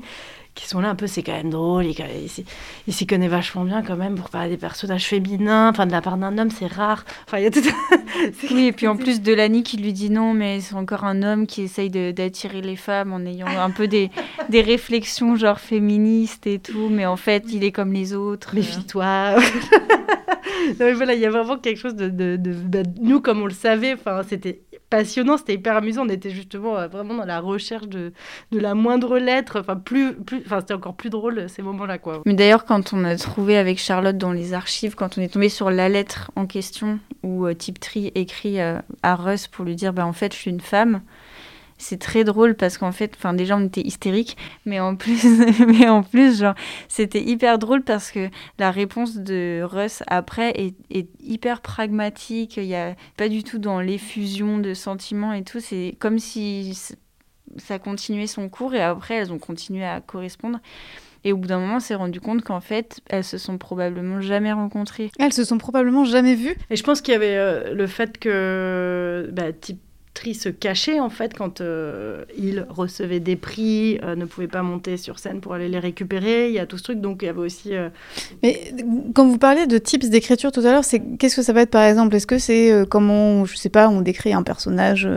qui 0.60 0.68
sont 0.68 0.82
là 0.82 0.90
un 0.90 0.96
peu, 0.96 1.08
c'est 1.08 1.24
quand 1.24 1.32
même 1.32 1.50
drôle, 1.50 1.86
il, 1.86 2.94
s'y 2.94 3.08
connaît 3.08 3.30
vachement 3.30 3.64
bien 3.64 3.82
quand 3.82 3.96
même 3.96 4.16
pour 4.16 4.30
parler 4.30 4.50
des 4.50 4.58
personnages 4.58 5.06
féminins, 5.06 5.70
enfin 5.70 5.86
de 5.86 5.92
la 5.94 6.02
part 6.02 6.18
d'un 6.18 6.38
homme, 6.38 6.50
c'est 6.50 6.68
rare. 6.68 7.06
Enfin, 7.26 7.38
il 7.38 7.44
y 7.44 7.48
a 7.48 7.52
tout... 7.52 7.62
oui, 8.52 8.66
et 8.66 8.72
puis 8.74 8.88
en 8.88 8.98
plus 8.98 9.22
Delany 9.22 9.64
qui 9.64 9.78
lui 9.78 9.94
dit 9.94 10.10
non, 10.10 10.34
mais 10.34 10.60
c'est 10.60 10.76
encore 10.76 11.06
un 11.06 11.24
homme 11.24 11.48
qui 11.48 11.62
essaye 11.62 11.90
d'attirer 11.90 12.62
les 12.62 12.76
femmes 12.76 13.14
en 13.14 13.22
ayant 13.22 13.48
un 13.48 13.72
peu 13.72 13.88
des, 13.88 14.12
des 14.50 14.62
réflexions 14.62 15.38
genre 15.38 15.62
féministes 15.62 16.46
et 16.46 16.60
tout, 16.60 16.90
mais 16.90 17.06
en 17.06 17.18
fait, 17.18 17.46
il 17.54 17.64
est 17.64 17.72
comme 17.72 17.94
les 17.94 18.14
autres. 18.14 18.54
Méfie-toi. 18.54 19.36
voilà, 20.78 21.14
il 21.14 21.22
y 21.22 21.26
a 21.26 21.32
vraiment 21.32 21.58
quelque 21.58 21.80
chose 21.80 21.96
de, 21.96 22.10
de, 22.10 22.36
de, 22.36 22.52
de, 22.54 22.84
nous 23.02 23.22
comme 23.22 23.42
on 23.42 23.46
le 23.46 23.54
savait, 23.54 23.94
enfin 23.94 24.22
c'était 24.28 24.60
passionnant, 24.90 25.38
c'était 25.38 25.54
hyper 25.54 25.76
amusant. 25.76 26.06
On 26.06 26.10
était 26.10 26.30
justement 26.30 26.78
euh, 26.78 26.88
vraiment 26.88 27.16
dans 27.16 27.26
la 27.26 27.40
recherche 27.40 27.88
de, 27.88 28.14
de 28.52 28.60
la 28.60 28.74
moindre 28.74 29.18
lettre. 29.18 29.60
Enfin, 29.60 29.76
plus, 29.76 30.16
plus, 30.16 30.42
enfin, 30.46 30.60
c'était 30.60 30.74
encore 30.74 30.96
plus 30.96 31.10
drôle 31.10 31.48
ces 31.50 31.62
moments-là, 31.62 31.98
quoi. 31.98 32.22
Mais 32.26 32.34
d'ailleurs, 32.34 32.66
quand 32.66 32.94
on 32.94 33.04
a 33.04 33.16
trouvé 33.16 33.58
avec 33.58 33.80
Charlotte 33.80 34.18
dans 34.18 34.34
les 34.34 34.54
archives, 34.54 34.96
quand 34.96 35.18
on 35.18 35.22
est 35.22 35.34
tombé 35.34 35.50
sur 35.50 35.72
la 35.72 35.90
lettre 35.90 36.32
en 36.36 36.46
question 36.46 37.00
où 37.24 37.46
euh, 37.46 37.54
Tiptree 37.54 38.12
écrit 38.16 38.60
euh, 38.60 38.80
à 39.04 39.16
Russ 39.16 39.48
pour 39.48 39.66
lui 39.66 39.76
dire, 39.76 39.94
bah, 39.94 40.06
en 40.06 40.14
fait, 40.14 40.34
je 40.34 40.40
suis 40.40 40.52
une 40.52 40.62
femme 40.62 41.02
c'est 41.80 41.98
très 41.98 42.24
drôle 42.24 42.56
parce 42.56 42.78
qu'en 42.78 42.92
fait, 42.92 43.14
enfin 43.18 43.34
déjà 43.34 43.58
on 43.58 43.66
était 43.66 43.82
hystériques, 43.82 44.38
mais 44.66 44.80
en 44.80 44.96
plus, 44.96 45.26
mais 45.68 45.88
en 45.88 46.04
plus, 46.04 46.40
genre 46.40 46.54
c'était 46.88 47.24
hyper 47.24 47.58
drôle 47.58 47.82
parce 47.84 48.12
que 48.12 48.30
la 48.60 48.70
réponse 48.70 49.16
de 49.16 49.62
Russ 49.64 50.04
après 50.08 50.52
est, 50.52 50.76
est 50.92 51.08
hyper 51.22 51.62
pragmatique. 51.62 52.58
Il 52.58 52.66
y 52.66 52.76
a 52.76 52.96
pas 53.18 53.30
du 53.30 53.44
tout 53.44 53.58
dans 53.58 53.80
l'effusion 53.80 54.60
de 54.60 54.74
sentiments 54.74 55.34
et 55.34 55.44
tout. 55.44 55.60
C'est 55.60 55.96
comme 56.00 56.20
si 56.20 56.78
ça 57.58 57.80
continuait 57.80 58.28
son 58.28 58.50
cours 58.50 58.76
et 58.76 58.82
après 58.82 59.16
elles 59.16 59.32
ont 59.32 59.40
continué 59.40 59.86
à 59.86 60.02
correspondre. 60.02 60.60
Et 61.26 61.34
au 61.34 61.38
bout 61.38 61.48
d'un 61.48 61.60
moment, 61.60 61.78
on 61.78 61.80
s'est 61.82 61.96
rendu 61.96 62.22
compte 62.22 62.44
qu'en 62.44 62.62
fait, 62.62 63.02
elles 63.10 63.26
se 63.26 63.38
sont 63.38 63.58
probablement 63.58 64.22
jamais 64.22 64.54
rencontrées. 64.54 65.12
Elles 65.20 65.34
se 65.34 65.44
sont 65.44 65.58
probablement 65.58 66.06
jamais 66.06 66.34
vues. 66.34 66.56
Et 66.70 66.78
je 66.78 66.84
pense 66.84 67.02
qu'il 67.02 67.12
y 67.12 67.16
avait 67.16 67.36
euh, 67.36 67.74
le 67.74 67.88
fait 67.88 68.18
que, 68.18 69.30
bah, 69.34 69.52
type 69.52 69.82
se 70.34 70.50
cachait 70.50 71.00
en 71.00 71.10
fait 71.10 71.34
quand 71.34 71.62
euh, 71.62 72.24
il 72.38 72.66
recevait 72.70 73.20
des 73.20 73.36
prix, 73.36 74.00
euh, 74.04 74.16
ne 74.16 74.26
pouvait 74.26 74.48
pas 74.48 74.62
monter 74.62 74.98
sur 74.98 75.20
scène 75.20 75.40
pour 75.40 75.54
aller 75.54 75.70
les 75.70 75.80
récupérer. 75.80 76.50
Il 76.50 76.54
y 76.54 76.60
a 76.60 76.66
tout 76.66 76.78
ce 76.78 76.84
truc, 76.84 77.02
donc 77.02 77.20
il 77.22 77.26
y 77.26 77.30
avait 77.30 77.40
aussi. 77.40 77.76
Euh, 77.76 77.90
Mais 78.44 78.74
quand 79.14 79.28
vous 79.28 79.38
parliez 79.38 79.68
de 79.68 79.78
tips 79.78 80.10
d'écriture 80.10 80.52
tout 80.52 80.62
à 80.62 80.72
l'heure, 80.72 80.84
c'est 80.84 81.02
qu'est-ce 81.18 81.36
que 81.36 81.42
ça 81.42 81.54
va 81.54 81.62
être 81.62 81.72
par 81.72 81.84
exemple? 81.84 82.16
Est-ce 82.16 82.28
que 82.28 82.38
c'est 82.38 82.86
comment, 82.90 83.46
je 83.46 83.56
sais 83.56 83.70
pas, 83.70 83.90
on 83.90 84.02
décrit 84.02 84.34
un 84.34 84.44
personnage, 84.44 85.08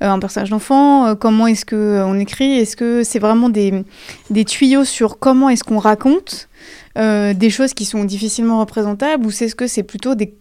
un 0.00 0.18
personnage 0.18 0.50
d'enfant 0.50 1.14
Comment 1.16 1.46
est-ce 1.46 1.64
que 1.64 2.02
on 2.04 2.18
écrit? 2.18 2.58
Est-ce 2.58 2.76
que 2.76 3.02
c'est 3.02 3.18
vraiment 3.18 3.48
des, 3.48 3.84
des 4.30 4.44
tuyaux 4.44 4.84
sur 4.84 5.18
comment 5.18 5.48
est-ce 5.48 5.64
qu'on 5.64 5.78
raconte? 5.78 6.48
Euh, 6.98 7.34
des 7.34 7.50
choses 7.50 7.72
qui 7.72 7.84
sont 7.84 8.04
difficilement 8.04 8.58
représentables 8.58 9.24
ou 9.24 9.30
c'est 9.30 9.48
ce 9.48 9.54
que 9.54 9.68
c'est 9.68 9.84
plutôt 9.84 10.14
des, 10.16 10.34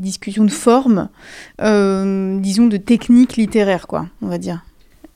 discussions 0.00 0.44
de 0.44 0.50
forme, 0.50 1.10
euh, 1.60 2.38
disons 2.40 2.66
de 2.66 2.78
technique 2.78 3.36
littéraire, 3.36 3.86
quoi, 3.86 4.06
on 4.22 4.28
va 4.28 4.38
dire. 4.38 4.64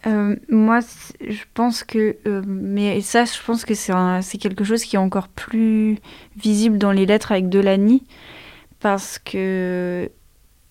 Euh, 0.07 0.37
moi, 0.49 0.81
je 1.27 1.43
pense 1.55 1.83
que, 1.83 2.17
mais 2.47 3.01
ça, 3.01 3.25
je 3.25 3.43
pense 3.45 3.65
que 3.65 3.75
c'est 3.75 4.39
quelque 4.39 4.65
chose 4.65 4.85
qui 4.85 4.97
est 4.97 5.01
encore 5.01 5.29
plus 5.29 5.99
visible 6.37 6.79
dans 6.79 6.93
les 6.93 7.07
lettres 7.07 7.33
avec 7.33 7.49
Delany, 7.49 8.03
parce 8.81 9.19
que 9.19 10.11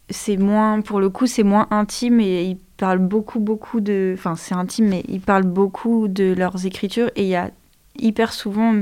c'est 0.10 0.38
moins, 0.38 0.82
pour 0.82 1.00
le 1.00 1.10
coup, 1.10 1.28
c'est 1.28 1.44
moins 1.44 1.68
intime 1.72 2.20
et 2.20 2.44
ils 2.44 2.58
parlent 2.78 3.00
beaucoup, 3.00 3.40
beaucoup 3.40 3.82
de, 3.82 4.14
enfin, 4.18 4.36
c'est 4.36 4.56
intime, 4.56 4.90
mais 4.90 5.04
ils 5.08 5.22
parlent 5.22 5.44
beaucoup 5.44 6.08
de 6.08 6.34
leurs 6.36 6.66
écritures 6.66 7.10
et 7.16 7.24
il 7.24 7.30
y 7.30 7.36
a 7.36 7.52
hyper 7.98 8.34
souvent 8.34 8.82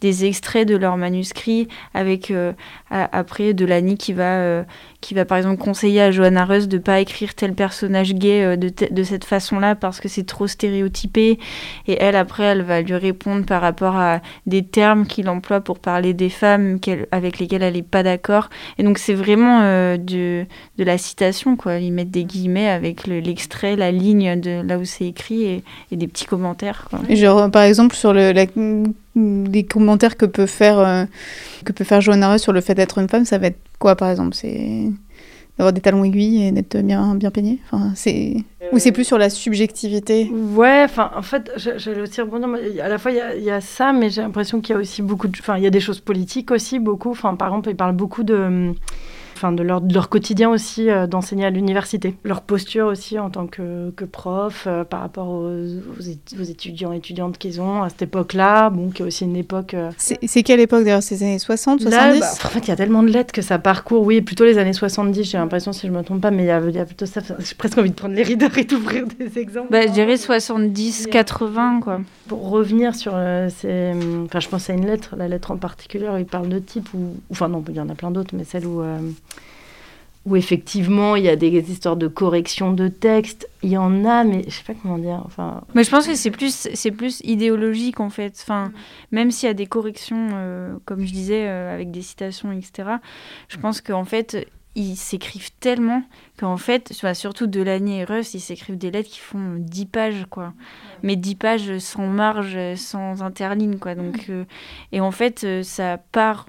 des 0.00 0.26
extraits 0.26 0.68
de 0.68 0.76
leurs 0.76 0.96
manuscrits 0.96 1.68
avec 1.94 2.30
euh, 2.30 2.52
après 2.90 3.54
Delany 3.54 3.96
qui 3.96 4.12
va 4.12 4.40
euh, 4.40 4.62
qui 5.00 5.14
va 5.14 5.24
par 5.24 5.38
exemple 5.38 5.62
conseiller 5.62 6.02
à 6.02 6.10
Johanna 6.10 6.44
Russ 6.44 6.68
de 6.68 6.78
pas 6.78 7.00
écrire 7.00 7.34
tel 7.34 7.54
personnage 7.54 8.14
gay 8.14 8.42
euh, 8.42 8.56
de, 8.56 8.70
de, 8.90 9.02
cette 9.02 9.24
façon-là 9.24 9.74
parce 9.74 10.00
que 10.00 10.08
c'est 10.08 10.24
trop 10.24 10.46
stéréotypé. 10.46 11.38
Et 11.86 11.96
elle 12.00 12.16
après 12.16 12.44
elle 12.44 12.62
va 12.62 12.82
lui 12.82 12.94
répondre 12.94 13.46
par 13.46 13.62
rapport 13.62 13.96
à 13.96 14.20
des 14.46 14.62
termes 14.64 15.06
qu'il 15.06 15.28
emploie 15.28 15.60
pour 15.60 15.78
parler 15.78 16.12
des 16.12 16.30
femmes 16.30 16.78
avec 17.10 17.38
lesquelles 17.38 17.62
elle 17.62 17.76
est 17.76 17.82
pas 17.82 18.02
d'accord. 18.02 18.50
Et 18.78 18.82
donc 18.82 18.98
c'est 18.98 19.14
vraiment 19.14 19.60
de, 19.96 20.44
de 20.78 20.84
la 20.84 20.98
citation 20.98 21.56
quoi. 21.56 21.76
Ils 21.76 21.92
mettent 21.92 22.10
des 22.10 22.24
guillemets 22.24 22.68
avec 22.68 23.06
l'extrait 23.06 23.76
la 23.76 23.90
ligne 23.90 24.38
de 24.38 24.62
là 24.62 24.78
où 24.78 24.84
c'est 24.84 25.06
écrit 25.06 25.44
et, 25.44 25.62
des 25.96 26.08
petits 26.08 26.26
commentaires 26.26 26.88
genre 27.08 27.50
par 27.50 27.62
exemple 27.62 27.96
sur 27.96 28.12
le 28.12 28.32
la 28.32 28.46
des 29.16 29.64
commentaires 29.64 30.16
que 30.16 30.26
peut 30.26 30.46
faire 30.46 30.78
euh, 30.78 31.04
que 31.64 31.72
peut 31.72 31.84
faire 31.84 32.00
Johanna 32.00 32.38
sur 32.38 32.52
le 32.52 32.60
fait 32.60 32.74
d'être 32.74 32.98
une 32.98 33.08
femme, 33.08 33.24
ça 33.24 33.38
va 33.38 33.48
être 33.48 33.58
quoi 33.78 33.96
par 33.96 34.10
exemple? 34.10 34.34
C'est 34.34 34.90
d'avoir 35.58 35.72
des 35.72 35.80
talons 35.80 36.04
aiguilles 36.04 36.44
et 36.44 36.52
d'être 36.52 36.76
bien, 36.82 37.14
bien 37.14 37.30
peigné 37.30 37.58
enfin, 37.70 37.92
c'est... 37.94 38.36
Ou 38.72 38.78
c'est 38.78 38.92
plus 38.92 39.04
sur 39.04 39.16
la 39.16 39.30
subjectivité? 39.30 40.30
Ouais, 40.30 40.82
enfin, 40.84 41.10
en 41.16 41.22
fait, 41.22 41.50
j'allais 41.56 42.00
aussi 42.00 42.20
rebondir. 42.20 42.48
À 42.82 42.88
la 42.88 42.98
fois, 42.98 43.12
il 43.12 43.44
y, 43.44 43.50
a 43.50 43.60
ça, 43.60 43.92
mais 43.92 44.10
j'ai 44.10 44.22
l'impression 44.22 44.60
qu'il 44.60 44.74
y 44.74 44.76
a 44.76 44.80
aussi 44.80 45.02
beaucoup 45.02 45.28
de. 45.28 45.36
Enfin, 45.38 45.56
il 45.56 45.62
y 45.62 45.68
a 45.68 45.70
des 45.70 45.78
choses 45.78 46.00
politiques 46.00 46.50
aussi, 46.50 46.80
beaucoup. 46.80 47.12
Enfin, 47.12 47.36
par 47.36 47.48
exemple, 47.48 47.70
il 47.70 47.76
parle 47.76 47.94
beaucoup 47.94 48.24
de 48.24 48.72
enfin 49.36 49.52
de 49.52 49.62
leur, 49.62 49.80
de 49.80 49.92
leur 49.92 50.08
quotidien 50.08 50.50
aussi 50.50 50.88
euh, 50.88 51.06
d'enseigner 51.06 51.44
à 51.44 51.50
l'université. 51.50 52.16
Leur 52.24 52.40
posture 52.40 52.86
aussi 52.86 53.18
en 53.18 53.30
tant 53.30 53.46
que, 53.46 53.90
que 53.90 54.04
prof 54.04 54.64
euh, 54.66 54.84
par 54.84 55.00
rapport 55.00 55.28
aux, 55.28 55.50
aux, 55.50 56.42
étudiants 56.42 56.92
et 56.92 56.96
étudiantes 56.96 57.36
qu'ils 57.38 57.60
ont 57.60 57.82
à 57.82 57.90
cette 57.90 58.02
époque-là, 58.02 58.70
bon, 58.70 58.90
qui 58.90 59.02
est 59.02 59.04
aussi 59.04 59.24
une 59.24 59.36
époque... 59.36 59.74
Euh, 59.74 59.90
c'est 59.98 60.42
quelle 60.42 60.60
époque 60.60 60.84
d'ailleurs? 60.84 61.02
Ces 61.02 61.22
années 61.22 61.38
60, 61.38 61.82
70 61.82 62.20
bah, 62.20 62.26
En 62.44 62.48
fait, 62.48 62.60
il 62.60 62.68
y 62.68 62.70
a 62.70 62.76
tellement 62.76 63.02
de 63.02 63.08
lettres 63.08 63.32
que 63.32 63.42
ça 63.42 63.58
parcourt, 63.58 64.02
oui, 64.02 64.22
plutôt 64.22 64.44
les 64.44 64.58
années 64.58 64.72
70, 64.72 65.24
j'ai 65.24 65.38
l'impression, 65.38 65.72
si 65.72 65.86
je 65.86 65.92
ne 65.92 65.98
me 65.98 66.02
trompe 66.02 66.22
pas, 66.22 66.30
mais 66.30 66.44
il 66.44 66.46
y, 66.46 66.50
a, 66.50 66.60
y 66.60 66.78
a 66.78 66.86
plutôt 66.86 67.06
ça. 67.06 67.20
J'ai 67.38 67.54
presque 67.54 67.78
envie 67.78 67.90
de 67.90 67.94
prendre 67.94 68.14
les 68.14 68.22
rideaux 68.22 68.46
et 68.56 68.64
d'ouvrir 68.64 69.04
des 69.18 69.38
exemples. 69.38 69.68
Bah, 69.70 69.86
je 69.86 69.92
dirais 69.92 70.16
70, 70.16 71.08
80, 71.08 71.80
quoi. 71.82 72.00
Pour 72.28 72.48
revenir 72.48 72.94
sur 72.94 73.12
ces... 73.50 73.92
Enfin, 74.24 74.40
je 74.40 74.48
pense 74.48 74.70
à 74.70 74.72
une 74.72 74.86
lettre, 74.86 75.14
la 75.16 75.28
lettre 75.28 75.50
en 75.50 75.56
particulier, 75.56 76.08
où 76.08 76.16
il 76.16 76.24
parle 76.24 76.48
de 76.48 76.58
type, 76.58 76.88
ou... 76.94 77.16
Enfin 77.30 77.48
non, 77.48 77.62
il 77.68 77.74
y 77.74 77.80
en 77.80 77.88
a 77.88 77.94
plein 77.94 78.10
d'autres, 78.10 78.34
mais 78.34 78.44
celle 78.44 78.66
où 78.66 78.82
où 80.26 80.34
effectivement 80.34 81.14
il 81.14 81.24
y 81.24 81.28
a 81.28 81.36
des 81.36 81.48
histoires 81.70 81.96
de 81.96 82.08
correction 82.08 82.72
de 82.72 82.88
texte, 82.88 83.48
il 83.62 83.70
y 83.70 83.78
en 83.78 84.04
a, 84.04 84.24
mais 84.24 84.42
je 84.48 84.50
sais 84.50 84.64
pas 84.64 84.74
comment 84.74 84.98
dire. 84.98 85.22
Enfin. 85.24 85.62
Mais 85.74 85.84
je 85.84 85.90
pense 85.90 86.06
que 86.06 86.16
c'est 86.16 86.32
plus 86.32 86.68
c'est 86.74 86.90
plus 86.90 87.20
idéologique 87.24 88.00
en 88.00 88.10
fait. 88.10 88.36
Enfin, 88.42 88.72
même 89.12 89.30
s'il 89.30 89.46
y 89.46 89.50
a 89.50 89.54
des 89.54 89.66
corrections, 89.66 90.28
euh, 90.32 90.76
comme 90.84 91.06
je 91.06 91.12
disais, 91.12 91.46
euh, 91.46 91.72
avec 91.72 91.92
des 91.92 92.02
citations, 92.02 92.50
etc. 92.50 92.90
Je 93.48 93.56
pense 93.56 93.80
qu'en 93.80 94.04
fait 94.04 94.48
ils 94.74 94.96
s'écrivent 94.96 95.52
tellement 95.58 96.02
qu'en 96.38 96.58
fait, 96.58 96.92
surtout 97.14 97.46
Delany 97.46 98.00
et 98.00 98.04
Russ, 98.04 98.34
ils 98.34 98.40
s'écrivent 98.40 98.76
des 98.76 98.90
lettres 98.90 99.08
qui 99.08 99.20
font 99.20 99.56
10 99.58 99.86
pages, 99.86 100.26
quoi. 100.28 100.52
Mais 101.02 101.16
10 101.16 101.34
pages 101.36 101.78
sans 101.78 102.08
marge, 102.08 102.58
sans 102.74 103.22
interligne, 103.22 103.78
quoi. 103.78 103.94
Donc, 103.94 104.26
euh, 104.28 104.44
et 104.92 105.00
en 105.00 105.12
fait, 105.12 105.46
ça 105.62 105.96
part 106.12 106.44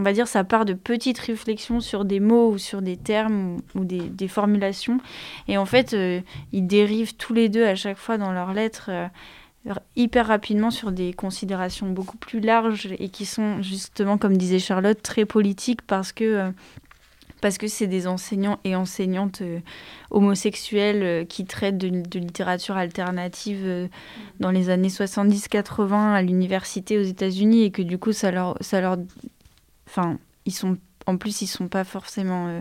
on 0.00 0.02
va 0.02 0.14
dire, 0.14 0.26
ça 0.26 0.44
part 0.44 0.64
de 0.64 0.72
petites 0.72 1.18
réflexions 1.18 1.80
sur 1.80 2.06
des 2.06 2.20
mots 2.20 2.50
ou 2.52 2.58
sur 2.58 2.80
des 2.80 2.96
termes 2.96 3.58
ou, 3.74 3.84
des, 3.84 4.28
formulations. 4.28 4.98
Et 5.46 5.58
en 5.58 5.66
fait, 5.66 5.92
euh, 5.92 6.22
ils 6.52 6.66
dérivent 6.66 7.16
tous 7.16 7.34
les 7.34 7.50
deux 7.50 7.66
à 7.66 7.74
chaque 7.74 7.98
fois 7.98 8.16
dans 8.16 8.32
leurs 8.32 8.54
lettres 8.54 8.88
euh, 8.88 9.74
hyper 9.96 10.28
rapidement 10.28 10.70
sur 10.70 10.90
des 10.90 11.12
considérations 11.12 11.90
beaucoup 11.90 12.16
plus 12.16 12.40
larges 12.40 12.88
et 12.98 13.10
qui 13.10 13.26
sont 13.26 13.60
justement, 13.60 14.16
comme 14.16 14.38
disait 14.38 14.58
Charlotte, 14.58 15.00
très 15.00 15.26
politiques 15.26 15.82
parce 15.82 16.12
que... 16.12 16.24
Euh, 16.24 16.50
c'est 17.68 17.86
des 17.86 18.06
enseignants 18.06 18.58
et 18.64 18.76
enseignantes 18.76 19.42
homosexuels 20.10 21.26
qui 21.26 21.46
traitent 21.46 21.78
de, 21.78 21.88
littérature 22.18 22.76
alternative 22.76 23.88
dans 24.40 24.50
les 24.50 24.68
années 24.68 24.88
70-80 24.88 26.12
à 26.12 26.20
l'université 26.20 26.98
aux 26.98 27.02
États-Unis 27.02 27.62
et 27.62 27.70
que 27.70 27.80
du 27.80 27.96
coup 27.96 28.12
ça 28.12 28.30
leur 28.30 28.58
Enfin, 29.90 30.18
ils 30.46 30.52
sont. 30.52 30.76
En 31.06 31.16
plus, 31.16 31.42
ils 31.42 31.46
sont 31.46 31.68
pas 31.68 31.84
forcément. 31.84 32.48
Euh, 32.48 32.60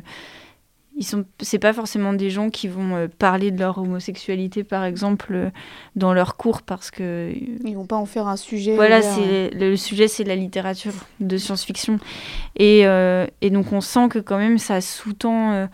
ils 0.96 1.06
sont. 1.06 1.26
C'est 1.40 1.60
pas 1.60 1.74
forcément 1.74 2.14
des 2.14 2.30
gens 2.30 2.50
qui 2.50 2.68
vont 2.68 2.96
euh, 2.96 3.08
parler 3.08 3.52
de 3.52 3.60
leur 3.60 3.78
homosexualité, 3.78 4.64
par 4.64 4.84
exemple, 4.84 5.34
euh, 5.34 5.50
dans 5.96 6.14
leurs 6.14 6.36
cours, 6.38 6.64
parce 6.64 6.90
que. 6.90 7.32
Ils 7.64 7.76
vont 7.76 7.86
pas 7.86 7.98
en 7.98 8.06
faire 8.06 8.28
un 8.28 8.36
sujet. 8.36 8.76
Voilà, 8.76 9.02
c'est 9.02 9.52
le 9.52 9.76
sujet, 9.76 10.08
c'est 10.08 10.24
la 10.24 10.36
littérature 10.36 10.94
de 11.20 11.38
science-fiction, 11.38 12.00
et, 12.58 12.82
et 13.42 13.50
donc 13.50 13.72
on 13.72 13.82
sent 13.82 14.10
que 14.10 14.20
quand 14.20 14.38
même 14.38 14.58
ça 14.58 14.82
sous-tend 14.82 15.68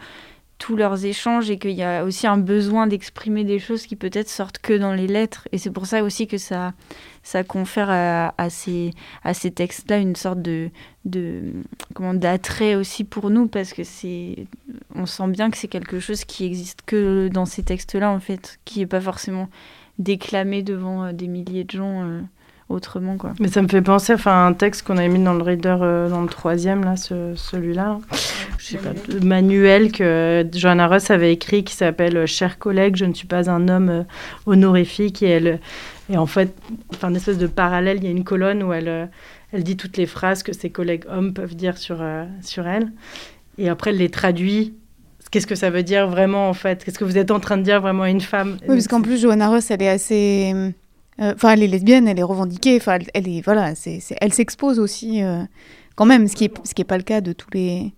tous 0.58 0.76
leurs 0.76 1.06
échanges 1.06 1.50
et 1.50 1.58
qu'il 1.58 1.72
y 1.72 1.84
a 1.84 2.04
aussi 2.04 2.28
un 2.28 2.38
besoin 2.38 2.88
d'exprimer 2.88 3.44
des 3.44 3.60
choses 3.60 3.86
qui 3.86 3.96
peut-être 3.96 4.30
sortent 4.30 4.60
que 4.60 4.74
dans 4.74 4.94
les 4.94 5.08
lettres. 5.08 5.48
Et 5.52 5.58
c'est 5.58 5.72
pour 5.72 5.86
ça 5.86 6.04
aussi 6.04 6.28
que 6.28 6.38
ça, 6.38 6.74
ça 7.24 7.44
confère 7.44 7.90
à, 7.90 8.50
ces, 8.50 8.92
à 9.24 9.34
ces 9.34 9.52
textes-là 9.52 9.98
une 9.98 10.16
sorte 10.16 10.42
de, 10.42 10.70
de 11.04 11.54
comment 11.94 12.14
d'attrait 12.14 12.76
aussi 12.76 13.04
pour 13.04 13.30
nous 13.30 13.48
parce 13.48 13.74
que 13.74 13.84
c'est 13.84 14.48
on 14.94 15.06
sent 15.06 15.28
bien 15.28 15.52
que 15.52 15.58
c'est 15.58 15.68
quelque 15.68 16.00
chose 16.00 16.24
qui 16.24 16.46
existe 16.46 16.80
que 16.86 17.28
dans 17.28 17.46
ces 17.46 17.64
textes-là 17.64 18.10
en 18.10 18.20
fait, 18.20 18.60
qui 18.64 18.82
est 18.82 18.88
pas 18.88 19.02
forcément 19.02 19.50
déclamé 20.00 20.64
devant 20.64 21.06
euh, 21.06 21.12
des 21.12 21.28
milliers 21.28 21.64
de 21.64 21.72
gens. 21.72 22.04
Euh, 22.70 22.76
autrement 22.76 23.18
quoi. 23.18 23.34
Mais 23.40 23.48
ça 23.48 23.62
me 23.62 23.68
fait 23.68 23.82
penser 23.82 24.14
enfin, 24.14 24.32
à 24.32 24.48
un 24.48 24.54
texte 24.54 24.86
qu'on 24.86 24.98
avait 24.98 25.08
mis 25.08 25.24
dans 25.24 25.34
le 25.34 25.44
reader 25.44 25.78
euh, 25.82 26.10
dans 26.10 26.22
le 26.22 26.28
troisième 26.28 26.84
là, 26.84 26.96
ce, 26.96 27.34
celui-là. 27.36 28.00
Je 28.58 28.66
sais 28.66 28.78
pas, 28.78 28.94
le 29.08 29.20
manuel 29.20 29.92
que 29.92 30.46
Johanna 30.54 30.88
Ross 30.88 31.12
avait 31.12 31.32
écrit 31.32 31.64
qui 31.64 31.76
s'appelle 31.76 32.26
Chers 32.26 32.58
collègues, 32.58 32.96
je 32.96 33.06
ne 33.06 33.14
suis 33.14 33.28
pas 33.28 33.50
un 33.50 33.68
homme 33.68 34.06
honorifique 34.48 35.22
et 35.22 35.30
elle 35.30 35.60
et 36.10 36.18
en 36.18 36.26
fait, 36.26 36.56
enfin, 36.94 37.10
une 37.10 37.16
espèce 37.16 37.38
de 37.38 37.48
parallèle, 37.48 37.98
il 37.98 38.04
y 38.04 38.08
a 38.08 38.12
une 38.12 38.24
colonne 38.24 38.62
où 38.62 38.74
elle, 38.74 38.88
euh, 38.88 39.06
elle 39.52 39.64
dit 39.64 39.78
toutes 39.78 39.98
les 39.98 40.06
phrases 40.06 40.44
que 40.44 40.54
ses 40.54 40.70
collègues 40.70 41.04
hommes 41.10 41.34
peuvent 41.34 41.56
dire 41.56 41.78
sur, 41.78 41.98
euh, 42.02 42.26
sur 42.42 42.68
elle. 42.68 42.92
Et 43.58 43.70
après, 43.70 43.90
elle 43.90 43.98
les 43.98 44.10
traduit. 44.10 44.76
Qu'est-ce 45.32 45.48
que 45.48 45.56
ça 45.56 45.72
veut 45.72 45.84
dire 45.84 46.08
vraiment, 46.08 46.50
en 46.50 46.54
fait? 46.54 46.84
Qu'est-ce 46.84 47.00
que 47.00 47.06
vous 47.06 47.18
êtes 47.18 47.32
en 47.32 47.40
train 47.40 47.58
de 47.58 47.64
dire 47.64 47.82
vraiment 47.82 48.04
à 48.04 48.10
une 48.10 48.22
femme? 48.22 48.58
Oui, 48.62 48.76
parce 48.76 48.88
qu'en 48.88 49.02
plus, 49.02 49.20
Johanna 49.20 49.50
Ross, 49.50 49.72
elle 49.72 49.82
est 49.82 49.90
assez... 49.90 50.54
Euh, 51.20 51.34
enfin, 51.36 51.54
elle 51.54 51.64
est 51.64 51.68
lesbienne, 51.68 52.08
elle 52.08 52.20
est 52.20 52.24
revendiquée. 52.24 52.78
Enfin, 52.78 53.00
elle, 53.14 53.28
est... 53.28 53.42
Voilà, 53.42 53.76
c'est, 53.76 54.00
elle 54.22 54.34
s'expose 54.34 54.80
aussi, 54.80 55.22
quand 55.96 56.06
même, 56.06 56.28
ce 56.28 56.36
qui 56.36 56.46
n'est 56.46 56.54
ce 56.64 56.74
qui 56.74 56.82
est 56.82 56.86
pas 56.86 56.98
le 56.98 57.04
cas 57.04 57.22
de 57.22 57.34
tous 57.34 57.50
les 57.54 57.94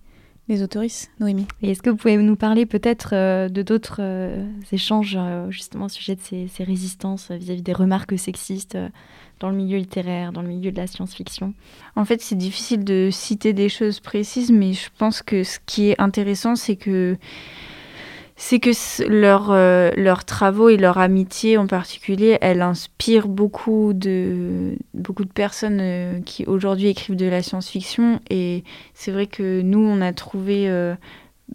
les 0.48 0.62
autoristes, 0.62 1.10
Noémie. 1.20 1.46
Et 1.62 1.70
est-ce 1.70 1.82
que 1.82 1.90
vous 1.90 1.96
pouvez 1.96 2.16
nous 2.16 2.36
parler 2.36 2.64
peut-être 2.64 3.10
euh, 3.12 3.48
de 3.48 3.62
d'autres 3.62 3.98
euh, 4.00 4.46
échanges 4.72 5.16
euh, 5.18 5.50
justement 5.50 5.86
au 5.86 5.90
sujet 5.90 6.16
de 6.16 6.20
ces, 6.22 6.64
résistances 6.64 7.30
vis-à-vis 7.30 7.62
des 7.62 7.74
remarques 7.74 8.18
sexistes 8.18 8.78
dans 9.40 9.50
le 9.50 9.56
milieu 9.56 9.76
littéraire, 9.76 10.32
dans 10.32 10.42
le 10.42 10.48
milieu 10.48 10.72
de 10.72 10.76
la 10.76 10.86
science-fiction? 10.86 11.52
En 11.96 12.04
fait, 12.04 12.22
c'est 12.22 12.38
difficile 12.38 12.82
de 12.84 13.10
citer 13.12 13.52
des 13.52 13.68
choses 13.68 14.00
précises, 14.00 14.50
mais 14.50 14.72
je 14.72 14.88
pense 14.96 15.22
que 15.22 15.44
ce 15.44 15.58
qui 15.66 15.90
est 15.90 16.00
intéressant, 16.00 16.56
c'est 16.56 16.76
que 16.76 17.16
c'est 18.40 18.60
que 18.60 18.70
euh, 19.02 19.90
leurs 19.96 20.24
travaux 20.24 20.68
et 20.68 20.76
leur 20.76 20.98
amitié 20.98 21.58
en 21.58 21.66
particulier, 21.66 22.38
elle 22.40 22.62
inspire 22.62 23.26
beaucoup 23.26 23.92
de, 23.92 24.76
personnes 25.34 25.80
euh, 25.80 26.20
qui 26.20 26.44
aujourd'hui 26.46 26.86
écrivent 26.86 27.16
de 27.16 27.26
la 27.26 27.42
science-fiction. 27.42 28.20
Et 28.30 28.62
c'est 28.94 29.10
vrai 29.10 29.26
que 29.26 29.60
nous, 29.60 29.80
on 29.80 30.00
a 30.00 30.12
trouvé, 30.12 30.70
euh, 30.70 30.94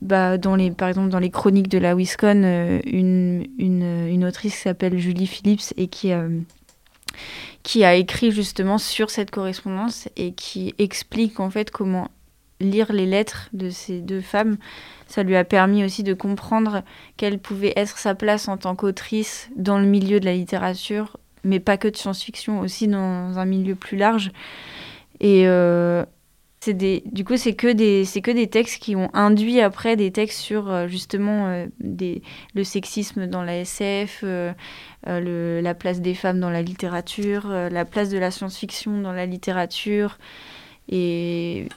bah, 0.01 0.37
dans 0.37 0.57
les, 0.57 0.71
par 0.71 0.89
exemple, 0.89 1.07
dans 1.07 1.19
les 1.19 1.29
chroniques 1.29 1.69
de 1.69 1.77
la 1.77 1.95
Wisconsin, 1.95 2.81
une, 2.85 4.25
autrice 4.27 4.55
qui 4.55 4.61
s'appelle 4.61 4.99
Julie 4.99 5.27
Phillips 5.27 5.73
et 5.77 5.87
qui, 5.87 6.11
qui 7.63 7.85
a 7.85 7.95
écrit 7.95 8.31
justement 8.31 8.77
sur 8.77 9.09
cette 9.09 9.31
correspondance 9.31 10.09
et 10.17 10.33
qui 10.33 10.75
explique 10.79 11.39
en 11.39 11.49
fait 11.49 11.71
comment 11.71 12.09
lire 12.59 12.91
les 12.91 13.05
lettres 13.05 13.49
de 13.53 13.69
ces 13.69 13.99
deux 13.99 14.21
femmes 14.21 14.57
ça 15.13 15.21
lui 15.21 15.35
a 15.35 15.43
permis 15.43 15.85
aussi 15.85 16.01
de 16.01 16.15
comprendre 16.15 16.81
quelle 17.17 17.37
pouvait 17.37 17.73
être 17.75 17.99
sa 17.99 18.15
place 18.15 18.47
en 18.47 18.57
tant 18.57 18.75
qu'autrice 18.75 19.51
dans 19.55 19.77
le 19.77 19.85
milieu 19.85 20.19
de 20.19 20.25
la 20.25 20.33
littérature, 20.33 21.17
mais 21.43 21.59
pas 21.59 21.77
que 21.77 21.87
de 21.87 21.95
science-fiction, 21.95 22.61
aussi 22.61 22.87
dans 22.87 23.37
un 23.37 23.45
milieu 23.45 23.75
plus 23.75 23.95
large. 23.95 24.31
Et 25.19 25.47
euh, 25.47 26.03
c'est 26.61 26.73
des, 26.73 27.03
du 27.05 27.23
coup, 27.23 27.37
c'est 27.37 27.53
que 27.53 27.71
des, 27.71 28.05
que 28.23 28.31
des 28.31 28.47
textes 28.47 28.81
qui 28.81 28.95
ont 28.95 29.11
induit 29.13 29.61
après 29.61 29.95
des 29.95 30.09
textes 30.11 30.39
sur 30.39 30.71
euh, 30.71 30.87
justement 30.87 31.45
euh, 31.45 31.67
le 32.55 32.63
sexisme 32.63 33.27
dans 33.27 33.43
la 33.43 33.57
SF, 33.57 34.23
le, 34.23 35.61
la 35.61 35.75
place 35.75 36.01
des 36.01 36.15
femmes 36.15 36.39
dans 36.39 36.49
la 36.49 36.63
littérature, 36.63 37.49
la 37.49 37.85
place 37.85 38.09
de 38.09 38.17
la 38.17 38.31
science-fiction 38.31 38.99
dans 38.99 39.13
la 39.13 39.27
littérature. 39.27 40.17
Et, 40.89 41.67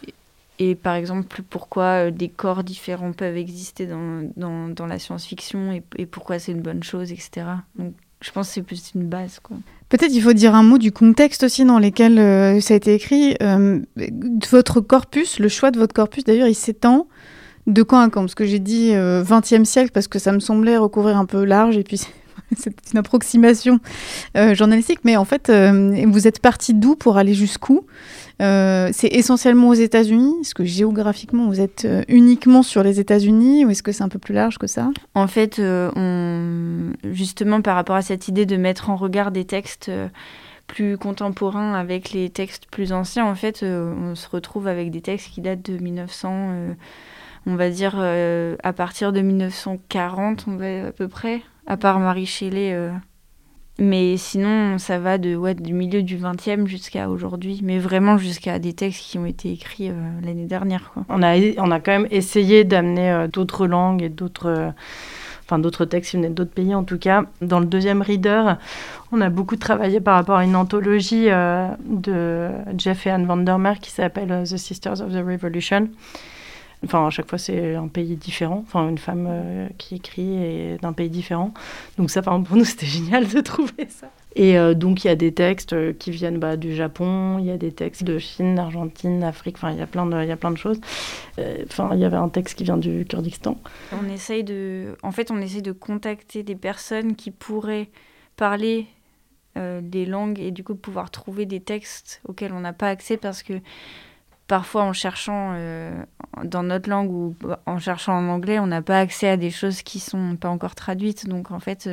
et 0.58 0.74
par 0.74 0.94
exemple 0.94 1.42
pourquoi 1.48 2.06
euh, 2.06 2.10
des 2.10 2.28
corps 2.28 2.64
différents 2.64 3.12
peuvent 3.12 3.36
exister 3.36 3.86
dans, 3.86 4.28
dans, 4.36 4.68
dans 4.68 4.86
la 4.86 4.98
science-fiction 4.98 5.72
et, 5.72 6.06
pourquoi 6.06 6.38
c'est 6.38 6.52
une 6.52 6.62
bonne 6.62 6.82
chose, 6.82 7.12
etc. 7.12 7.46
Donc 7.78 7.94
je 8.22 8.30
pense 8.30 8.48
que 8.48 8.54
c'est 8.54 8.62
plus 8.62 8.92
une 8.94 9.06
base. 9.06 9.40
Peut-être 9.88 10.12
il 10.12 10.22
faut 10.22 10.32
dire 10.32 10.54
un 10.54 10.62
mot 10.62 10.78
du 10.78 10.90
contexte 10.90 11.42
aussi 11.42 11.64
dans 11.64 11.78
lequel 11.78 12.18
euh, 12.18 12.60
ça 12.60 12.74
a 12.74 12.76
été 12.76 12.94
écrit. 12.94 13.36
Euh, 13.42 13.80
votre 14.50 14.80
corpus, 14.80 15.38
le 15.38 15.48
choix 15.48 15.70
de 15.70 15.78
votre 15.78 15.94
corpus 15.94 16.24
d'ailleurs, 16.24 16.48
il 16.48 16.54
s'étend 16.54 17.06
de 17.66 17.82
quand 17.82 18.00
à 18.00 18.08
quand 18.08 18.22
Parce 18.22 18.34
que 18.34 18.46
j'ai 18.46 18.60
dit 18.60 18.92
20e 18.92 19.64
siècle 19.64 19.90
parce 19.92 20.08
que 20.08 20.18
ça 20.18 20.32
me 20.32 20.38
semblait 20.38 20.78
recouvrir 20.78 21.16
un 21.16 21.26
peu 21.26 21.44
large 21.44 21.76
et 21.76 21.82
puis 21.82 22.00
c'est 22.56 22.74
une 22.92 22.98
approximation 22.98 23.80
journalistique, 24.34 25.00
mais 25.04 25.16
en 25.16 25.24
fait, 25.24 25.50
vous 25.50 26.26
êtes 26.26 26.40
parti 26.40 26.74
d'où 26.74 26.96
pour 26.96 27.16
aller 27.16 27.34
jusqu'où? 27.34 27.84
Euh, 28.42 28.90
c'est 28.92 29.08
essentiellement 29.08 29.68
aux 29.68 29.74
États-Unis? 29.74 30.34
Est-ce 30.40 30.54
que 30.54 30.64
géographiquement 30.64 31.46
vous 31.46 31.60
êtes 31.60 31.84
euh, 31.86 32.02
uniquement 32.08 32.62
sur 32.62 32.82
les 32.82 33.00
États-Unis 33.00 33.64
ou 33.64 33.70
est-ce 33.70 33.82
que 33.82 33.92
c'est 33.92 34.02
un 34.02 34.08
peu 34.08 34.18
plus 34.18 34.34
large 34.34 34.58
que 34.58 34.66
ça? 34.66 34.90
En 35.14 35.26
fait, 35.26 35.58
euh, 35.58 36.92
justement 37.04 37.62
par 37.62 37.76
rapport 37.76 37.96
à 37.96 38.02
cette 38.02 38.28
idée 38.28 38.46
de 38.46 38.56
mettre 38.56 38.90
en 38.90 38.96
regard 38.96 39.30
des 39.30 39.44
textes 39.44 39.90
plus 40.66 40.98
contemporains 40.98 41.74
avec 41.74 42.10
les 42.10 42.28
textes 42.28 42.66
plus 42.70 42.92
anciens, 42.92 43.24
en 43.24 43.34
fait, 43.34 43.62
on 43.62 44.14
se 44.14 44.28
retrouve 44.28 44.66
avec 44.66 44.90
des 44.90 45.00
textes 45.00 45.30
qui 45.30 45.40
datent 45.40 45.70
de 45.70 45.78
1900. 45.78 46.74
on 47.46 47.54
va 47.54 47.70
dire 47.70 47.98
à 47.98 48.72
partir 48.72 49.12
de 49.12 49.20
1940, 49.20 50.46
on 50.48 50.56
va 50.56 50.88
à 50.88 50.92
peu 50.92 51.06
près, 51.06 51.42
à 51.66 51.76
part 51.76 51.98
Marie 52.00 52.26
Shelley. 52.26 52.76
mais 53.78 54.16
sinon, 54.16 54.78
ça 54.78 54.98
va 54.98 55.18
de, 55.18 55.36
ouais, 55.36 55.54
du 55.54 55.72
milieu 55.72 56.02
du 56.02 56.16
20e 56.16 56.66
jusqu'à 56.66 57.08
aujourd'hui, 57.08 57.60
mais 57.62 57.78
vraiment 57.78 58.18
jusqu'à 58.18 58.58
des 58.58 58.72
textes 58.72 59.02
qui 59.02 59.18
ont 59.18 59.26
été 59.26 59.52
écrits 59.52 59.90
l'année 60.22 60.46
dernière. 60.46 60.92
On, 61.08 61.22
a, 61.22 61.36
on 61.58 61.70
a 61.70 61.80
quand 61.80 61.92
même 61.92 62.08
essayé 62.10 62.64
d'amener 62.64 63.26
d'autres 63.32 63.66
langues 63.66 64.02
et 64.02 64.08
d'autres 64.08 64.72
enfin 65.46 65.58
d'autres 65.58 65.84
textes 65.84 66.10
qui 66.10 66.16
venaient 66.16 66.30
d'autres 66.30 66.52
pays 66.52 66.74
en 66.74 66.84
tout 66.84 66.98
cas. 66.98 67.24
Dans 67.40 67.60
le 67.60 67.66
deuxième 67.66 68.02
reader, 68.02 68.56
on 69.12 69.20
a 69.20 69.30
beaucoup 69.30 69.56
travaillé 69.56 70.00
par 70.00 70.16
rapport 70.16 70.36
à 70.36 70.44
une 70.44 70.56
anthologie 70.56 71.30
euh, 71.30 71.68
de 71.84 72.48
Jeff 72.76 73.06
et 73.06 73.10
Anne 73.10 73.26
Vandermeer 73.26 73.78
qui 73.80 73.90
s'appelle 73.90 74.32
euh, 74.32 74.44
The 74.44 74.56
Sisters 74.56 75.00
of 75.00 75.12
the 75.12 75.24
Revolution. 75.24 75.88
Enfin, 76.84 77.06
à 77.06 77.10
chaque 77.10 77.28
fois, 77.28 77.38
c'est 77.38 77.74
un 77.74 77.88
pays 77.88 78.16
différent. 78.16 78.62
Enfin, 78.66 78.88
une 78.88 78.98
femme 78.98 79.26
euh, 79.28 79.68
qui 79.78 79.96
écrit 79.96 80.36
et 80.36 80.78
d'un 80.80 80.92
pays 80.92 81.08
différent. 81.08 81.52
Donc 81.98 82.10
ça, 82.10 82.22
par 82.22 82.40
pour 82.42 82.56
nous, 82.56 82.64
c'était 82.66 82.86
génial 82.86 83.26
de 83.26 83.40
trouver 83.40 83.86
ça. 83.88 84.10
Et 84.34 84.58
euh, 84.58 84.74
donc, 84.74 85.04
il 85.04 85.08
y 85.08 85.10
a 85.10 85.16
des 85.16 85.32
textes 85.32 85.72
euh, 85.72 85.94
qui 85.94 86.10
viennent 86.10 86.38
bah, 86.38 86.56
du 86.56 86.74
Japon, 86.74 87.38
il 87.38 87.46
y 87.46 87.50
a 87.50 87.56
des 87.56 87.72
textes 87.72 88.04
de 88.04 88.18
Chine, 88.18 88.54
d'Argentine, 88.54 89.20
d'Afrique, 89.20 89.56
enfin, 89.56 89.72
il 89.72 89.78
y, 89.78 89.82
a 89.82 89.86
plein 89.86 90.04
de, 90.06 90.56
choses. 90.56 90.80
Enfin, 91.64 91.90
il 91.94 92.00
y 92.00 92.04
avait 92.04 92.16
un 92.16 92.28
texte 92.28 92.58
qui 92.58 92.64
vient 92.64 92.76
du 92.76 93.06
Kurdistan. 93.06 93.56
On 93.92 94.08
essaye 94.10 94.44
de... 94.44 94.96
En 95.02 95.12
fait, 95.12 95.30
on 95.30 95.40
essaye 95.40 95.62
de 95.62 95.72
contacter 95.72 96.42
des 96.42 96.56
personnes 96.56 97.16
qui 97.16 97.30
pourraient 97.30 97.88
parler 98.36 98.86
des 99.56 100.04
langues 100.04 100.38
et 100.38 100.50
du 100.50 100.62
coup 100.62 100.74
pouvoir 100.74 101.10
trouver 101.10 101.46
des 101.46 101.60
textes 101.60 102.20
auxquels 102.28 102.52
on 102.52 102.60
n'a 102.60 102.74
pas 102.74 102.90
accès 102.90 103.16
parce 103.16 103.42
que 103.42 103.54
parfois 104.46 104.84
en 104.84 104.92
cherchant 104.92 105.54
dans 106.44 106.62
notre 106.62 106.88
langue 106.88 107.10
ou 107.10 107.34
en 107.66 107.78
cherchant 107.78 108.12
en 108.14 108.28
anglais, 108.28 108.58
on 108.58 108.66
n'a 108.66 108.82
pas 108.82 109.00
accès 109.00 109.28
à 109.28 109.36
des 109.36 109.50
choses 109.50 109.82
qui 109.82 110.00
sont 110.00 110.36
pas 110.36 110.48
encore 110.48 110.74
traduites. 110.74 111.28
Donc 111.28 111.50
en 111.50 111.60
fait, 111.60 111.88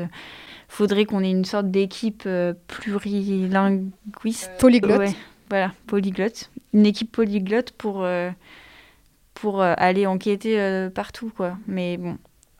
faudrait 0.73 1.05
qu'on 1.05 1.21
ait 1.21 1.29
une 1.29 1.45
sorte 1.45 1.69
d'équipe 1.69 2.23
euh, 2.25 2.53
plurilinguiste. 2.67 4.51
Polyglotte. 4.59 5.13
voilà, 5.49 5.71
polyglotte. 5.87 6.49
Une 6.73 6.85
équipe 6.87 7.11
polyglotte 7.11 7.71
pour, 7.71 8.03
euh, 8.03 8.31
pour 9.35 9.61
euh, 9.61 9.75
aller 9.77 10.07
enquêter 10.07 10.89
partout, 10.93 11.31
quoi. 11.35 11.57
Mais 11.67 11.97
bon, 11.97 12.17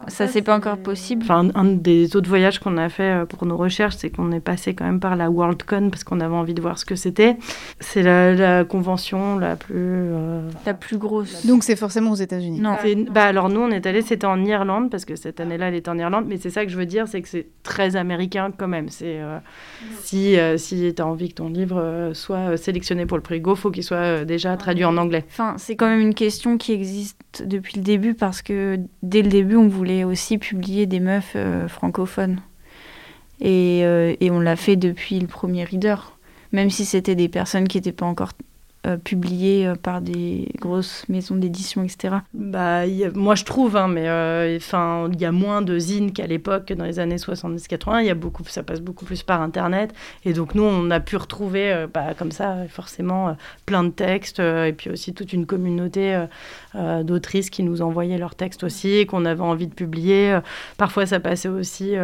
ça, 0.08 0.28
c'est 0.28 0.42
pas 0.42 0.56
encore 0.56 0.78
possible. 0.78 1.24
Enfin, 1.24 1.50
un, 1.56 1.66
des 1.66 2.16
autres 2.16 2.30
voyages 2.30 2.60
qu'on 2.60 2.78
a 2.78 2.90
fait 2.90 3.22
euh, 3.22 3.26
pour 3.26 3.46
nos 3.46 3.58
recherches, 3.58 3.96
c'est 3.98 4.10
qu'on 4.10 4.32
est 4.32 4.40
passé 4.40 4.74
quand 4.74 4.86
même 4.86 5.00
par 5.00 5.16
la 5.16 5.30
Worldcon 5.30 5.90
parce 5.90 6.04
qu'on 6.04 6.20
avait 6.20 6.36
envie 6.36 6.54
de 6.54 6.62
voir 6.62 6.78
ce 6.78 6.86
que 6.86 6.96
c'était. 6.96 7.38
C'est 7.80 8.04
la, 8.04 8.64
convention 8.66 9.38
la 9.38 9.56
plus. 9.56 9.76
Euh, 9.78 10.50
la 10.66 10.74
plus 10.74 10.98
grosse. 10.98 11.46
Donc, 11.46 11.64
c'est 11.64 11.76
forcément 11.76 12.12
aux 12.12 12.16
États-Unis. 12.16 12.60
Non. 12.60 12.76
Bah, 13.12 13.26
alors, 13.26 13.50
nous, 13.50 13.62
on 13.62 13.70
est 13.70 13.86
allé, 13.86 14.02
c'était 14.02 14.28
en 14.28 14.44
Irlande 14.44 14.90
parce 14.90 15.06
que 15.06 15.16
cette 15.16 15.40
année-là, 15.40 15.70
elle 15.70 15.76
était 15.76 15.90
en 15.90 15.98
Irlande. 15.98 16.26
Mais 16.28 16.38
c'est 16.38 16.50
ça 16.50 16.66
que 16.66 16.72
je 16.72 16.78
veux 16.78 16.86
dire, 16.86 17.08
c'est 17.08 17.22
que 17.22 17.30
c'est 17.30 17.48
très 17.64 17.96
américain 17.96 18.52
quand 18.56 18.68
même. 18.68 18.90
C'est 18.90 19.20
euh, 19.20 19.40
si, 20.02 20.36
si 20.58 20.94
tu 20.94 21.02
as 21.02 21.08
envie 21.08 21.30
que 21.30 21.36
ton 21.36 21.50
livre 21.50 22.12
soit 22.14 22.58
sélectionné 22.58 23.06
pour 23.06 23.18
le 23.18 23.24
prix 23.24 23.40
Go, 23.40 23.56
faut 23.56 23.72
qu'il 23.72 23.84
soit 23.84 24.26
déjà 24.26 24.56
traduit 24.58 24.86
en 24.86 24.98
anglais. 24.98 25.24
Enfin, 25.30 25.56
c'est 25.58 25.76
quand 25.76 25.88
même 25.88 26.02
une 26.02 26.14
question 26.14 26.58
qui 26.58 26.72
existe 26.74 27.44
depuis 27.46 27.78
le 27.78 27.84
début 27.84 28.14
parce 28.14 28.42
que 28.42 28.80
dès 29.02 29.22
le 29.22 29.30
début, 29.30 29.56
on 29.56 29.68
voulait 29.68 29.93
aussi 30.04 30.38
publier 30.38 30.86
des 30.88 31.00
meufs 31.00 31.34
euh, 31.36 31.68
francophones. 31.68 32.40
Et, 33.40 33.82
euh, 33.84 34.16
et 34.20 34.32
on 34.32 34.40
l'a 34.40 34.56
fait 34.56 34.76
depuis 34.76 35.20
le 35.20 35.28
premier 35.28 35.64
reader, 35.64 35.98
même 36.52 36.70
si 36.70 36.86
c'était 36.86 37.16
des 37.16 37.30
personnes 37.30 37.68
qui 37.68 37.78
n'étaient 37.78 37.92
pas 37.92 38.06
encore 38.06 38.32
euh, 38.86 38.98
publié 38.98 39.66
euh, 39.66 39.76
par 39.76 40.02
des 40.02 40.50
grosses 40.60 41.08
maisons 41.08 41.38
d'édition, 41.38 41.86
etc. 41.86 42.16
Bah, 42.34 42.82
moi 43.16 43.34
je 43.34 43.46
trouve, 43.46 43.78
hein, 43.78 43.88
mais 43.88 44.10
euh, 44.10 44.58
enfin, 44.58 45.10
il 45.14 45.22
y 45.22 45.24
a 45.24 45.32
moins 45.32 45.62
de 45.62 45.80
zines 45.80 46.12
qu'à 46.12 46.28
l'époque, 46.28 46.74
dans 46.74 46.84
les 46.84 47.00
années 47.00 47.16
70-80. 47.16 48.02
Il 48.02 48.08
y 48.08 48.10
a 48.10 48.14
beaucoup, 48.14 48.44
ça 48.46 48.62
passe 48.62 48.82
beaucoup 48.82 49.06
plus 49.06 49.24
par 49.24 49.42
Internet, 49.42 49.94
et 50.26 50.34
donc 50.34 50.54
nous, 50.54 50.64
on 50.64 50.92
a 50.92 51.00
pu 51.00 51.16
retrouver, 51.16 51.86
bah, 51.94 52.14
comme 52.14 52.34
ça, 52.34 52.58
forcément, 52.68 53.38
plein 53.66 53.86
de 53.86 53.90
textes, 53.90 54.40
et 54.40 54.74
puis 54.78 54.90
aussi 54.90 55.14
toute 55.14 55.32
une 55.32 55.46
communauté 55.46 56.22
d'autrices 57.04 57.50
qui 57.50 57.64
nous 57.64 57.82
envoyaient 57.82 58.18
leurs 58.18 58.36
textes 58.36 58.66
aussi, 58.66 59.06
qu'on 59.06 59.24
avait 59.24 59.42
envie 59.42 59.68
de 59.68 59.74
publier. 59.74 60.40
Parfois, 60.76 61.06
ça 61.06 61.22
passait 61.22 61.48
aussi 61.48 61.96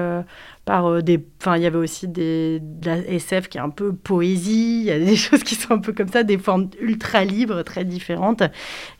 par 0.70 1.01
des. 1.01 1.26
Enfin, 1.41 1.57
il 1.57 1.63
y 1.63 1.65
avait 1.65 1.80
aussi 1.80 2.07
des, 2.07 2.59
de 2.61 2.86
la 2.86 2.97
SF 2.97 3.49
qui 3.49 3.57
est 3.57 3.61
un 3.61 3.72
peu 3.72 3.91
poésie, 3.91 4.82
il 4.82 4.84
y 4.84 4.91
a 4.91 4.99
des 4.99 5.15
choses 5.26 5.43
qui 5.43 5.55
sont 5.55 5.74
un 5.74 5.80
peu 5.80 5.93
comme 5.93 6.09
ça, 6.09 6.22
des 6.22 6.38
formes 6.38 6.70
ultra 6.80 7.26
libre, 7.26 7.63
très 7.63 7.86
différente 7.86 8.43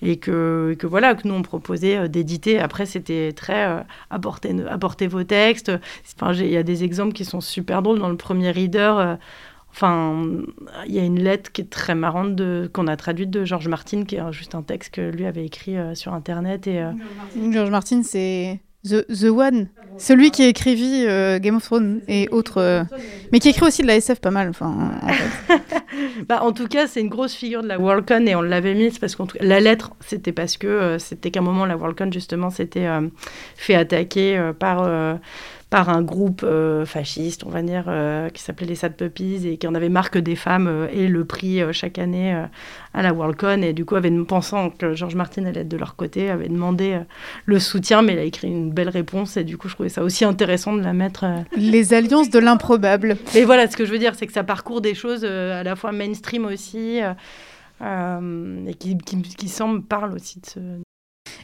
et 0.02 0.18
que, 0.18 0.76
que 0.80 0.88
voilà, 0.88 1.14
que 1.14 1.28
nous 1.28 1.36
on 1.36 1.44
proposait 1.44 1.96
euh, 1.96 2.08
d'éditer. 2.08 2.58
Après, 2.58 2.88
c'était 2.88 3.34
très 3.34 3.68
euh, 3.68 3.82
apportez, 4.10 5.06
vos 5.06 5.24
textes. 5.24 5.72
Enfin, 6.20 6.34
il 6.34 6.50
y 6.50 6.58
a 6.58 6.64
des 6.64 6.84
exemples 6.84 7.14
qui 7.14 7.24
sont 7.24 7.40
super 7.40 7.84
drôles 7.84 8.00
dans 8.00 8.10
le 8.10 8.18
premier 8.18 8.50
reader. 8.50 8.96
Euh, 8.98 9.16
enfin, 9.70 10.26
il 10.88 10.96
y 10.96 10.98
a 10.98 11.04
une 11.04 11.22
lettre 11.22 11.52
qui 11.52 11.62
est 11.62 11.70
très 11.70 11.94
marrante 11.94 12.42
qu'on 12.74 12.88
a 12.88 12.98
traduite 12.98 13.30
de 13.30 13.46
Georges 13.46 13.68
Martin, 13.68 14.06
qui 14.06 14.16
est 14.16 14.32
juste 14.32 14.56
un 14.56 14.64
texte 14.64 14.96
que 14.96 15.12
lui 15.12 15.28
avait 15.28 15.46
écrit 15.46 15.76
sur 15.94 16.16
Internet. 16.16 16.66
Et, 16.66 16.84
Georges 17.52 17.70
Martin, 17.70 18.02
c'est 18.02 18.60
The, 18.88 19.06
The 19.08 19.26
One, 19.26 19.68
celui 19.98 20.32
qui 20.32 20.44
écrivit 20.44 21.06
euh, 21.06 21.38
Game 21.40 21.58
of 21.58 21.64
Thrones 21.66 22.00
et 22.08 22.30
autres, 22.30 22.60
euh, 22.60 22.84
mais 23.32 23.40
qui 23.40 23.50
écrit 23.50 23.66
aussi 23.66 23.82
de 23.82 23.88
la 23.88 23.98
SF 23.98 24.20
pas 24.20 24.32
mal. 24.32 24.52
Bah, 26.30 26.44
en 26.44 26.54
tout 26.54 26.68
cas, 26.68 26.88
c'est 26.88 27.02
une 27.02 27.10
grosse 27.10 27.34
figure 27.34 27.62
de 27.62 27.68
la 27.68 27.78
Worldcon 27.78 28.26
et 28.26 28.34
on 28.34 28.42
l'avait 28.42 28.74
mise 28.74 29.00
parce 29.00 29.16
que 29.16 29.24
la 29.42 29.60
lettre, 29.60 29.92
c'était 30.00 30.32
parce 30.32 30.56
que 30.56 30.68
euh, 30.68 30.98
c'était 31.00 31.30
qu'à 31.30 31.42
un 31.42 31.44
moment 31.44 31.66
la 31.66 31.76
Worldcon 31.76 32.10
justement 32.12 32.50
s'était 32.50 32.88
fait 33.58 33.76
attaquer 33.76 34.52
par 34.60 34.88
par 35.70 35.90
un 35.90 36.02
groupe 36.02 36.42
euh, 36.44 36.84
fasciste, 36.86 37.44
on 37.46 37.50
va 37.50 37.62
dire, 37.62 37.86
euh, 37.88 38.30
qui 38.30 38.42
s'appelait 38.42 38.66
les 38.66 38.76
Sad 38.76 38.96
Puppies 38.96 39.48
et 39.48 39.58
qui 39.58 39.68
en 39.68 39.76
avait 39.76 39.90
marre 39.90 40.10
que 40.10 40.18
des 40.18 40.36
femmes 40.36 40.68
euh, 40.68 40.88
aient 40.88 41.08
le 41.08 41.26
prix 41.26 41.62
chaque 41.72 42.00
année 42.00 42.46
à 42.94 43.02
la 43.04 43.14
Worldcon. 43.14 43.62
Et 43.62 43.74
du 43.74 43.86
coup, 43.86 43.96
avait, 43.96 44.12
pensant 44.24 44.72
que 44.72 44.96
Georges 44.96 45.16
Martin 45.16 45.46
allait 45.46 45.62
être 45.62 45.68
de 45.68 45.78
leur 45.78 45.96
côté, 45.96 46.32
avait 46.32 46.50
demandé 46.50 47.00
le 47.46 47.60
soutien, 47.60 48.02
mais 48.02 48.14
il 48.14 48.20
a 48.20 48.24
écrit 48.24 48.48
une 48.48 48.72
belle 48.72 48.90
réponse. 48.90 49.38
Et 49.38 49.44
du 49.44 49.58
coup, 49.58 49.70
je 49.70 49.76
trouvais 49.76 49.90
ça 49.90 50.04
aussi 50.04 50.26
intéressant 50.26 50.74
de 50.74 50.82
la 50.82 50.94
mettre. 50.94 51.26
Les 51.56 51.94
alliances 51.94 52.30
de 52.30 52.40
l'improbable. 52.40 53.18
Et 53.36 53.46
voilà, 53.46 53.70
ce 53.70 53.78
que 53.78 53.86
je 53.86 53.92
veux 53.92 54.00
dire, 54.00 54.16
c'est 54.16 54.26
que 54.26 54.34
ça 54.34 54.44
parcourt 54.44 54.82
des 54.82 54.96
choses 54.96 55.24
à 55.24 55.64
la 55.64 55.76
fois 55.76 55.92
mainstream 55.92 56.46
aussi. 56.46 57.00
et 57.82 58.74
qui, 58.80 58.98
qui, 58.98 59.22
qui 59.22 59.48
semble 59.48 59.84
parle 59.84 60.14
aussi 60.14 60.40
de 60.40 60.46
ce, 60.48 60.60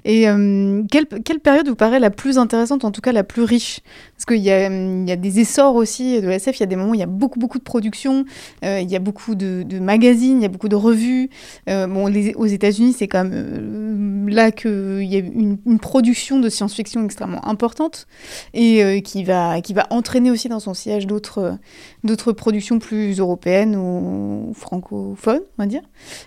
et 0.05 0.29
euh, 0.29 0.83
quelle, 0.91 1.07
quelle, 1.07 1.39
période 1.39 1.67
vous 1.67 1.75
paraît 1.75 1.99
la 1.99 2.11
plus 2.11 2.37
intéressante, 2.37 2.85
en 2.85 2.91
tout 2.91 3.01
cas 3.01 3.11
la 3.11 3.23
plus 3.23 3.41
riche? 3.41 3.79
Parce 4.15 4.25
qu'il 4.25 4.37
y, 4.37 4.49
y 4.49 4.51
a, 4.51 5.15
des 5.15 5.39
essors 5.39 5.75
aussi 5.75 6.21
de 6.21 6.27
la 6.27 6.35
SF, 6.35 6.57
il 6.57 6.59
y 6.59 6.63
a 6.63 6.67
des 6.67 6.75
moments 6.75 6.91
où 6.91 6.93
il 6.93 6.99
y 6.99 7.03
a 7.03 7.07
beaucoup, 7.07 7.39
beaucoup 7.39 7.57
de 7.57 7.63
productions, 7.63 8.23
euh, 8.63 8.79
il 8.81 8.89
y 8.89 8.95
a 8.95 8.99
beaucoup 8.99 9.33
de, 9.33 9.65
magazines, 9.79 10.37
il 10.37 10.43
y 10.43 10.45
a 10.45 10.49
beaucoup 10.49 10.69
de 10.69 10.75
revues. 10.75 11.31
Euh, 11.69 11.87
bon, 11.87 12.05
aux 12.35 12.45
États-Unis, 12.45 12.93
c'est 12.93 13.07
quand 13.07 13.23
même 13.23 14.29
là 14.29 14.51
qu'il 14.51 15.05
y 15.05 15.15
a 15.15 15.19
une, 15.19 15.57
production 15.81 16.39
de 16.39 16.49
science-fiction 16.49 17.03
extrêmement 17.03 17.45
importante 17.47 18.07
et 18.53 19.01
qui, 19.01 19.23
va, 19.23 19.61
qui 19.61 19.73
va 19.73 19.87
entraîner 19.89 20.31
aussi 20.31 20.49
dans 20.49 20.59
son 20.59 20.73
sillage 20.73 21.07
d'autres 21.07 22.31
productions 22.31 22.77
plus 22.77 23.19
européennes 23.19 23.75
ou 23.75 24.53
francophones, 24.55 25.41
on 25.57 25.63
va 25.63 25.67
dire. 25.67 25.81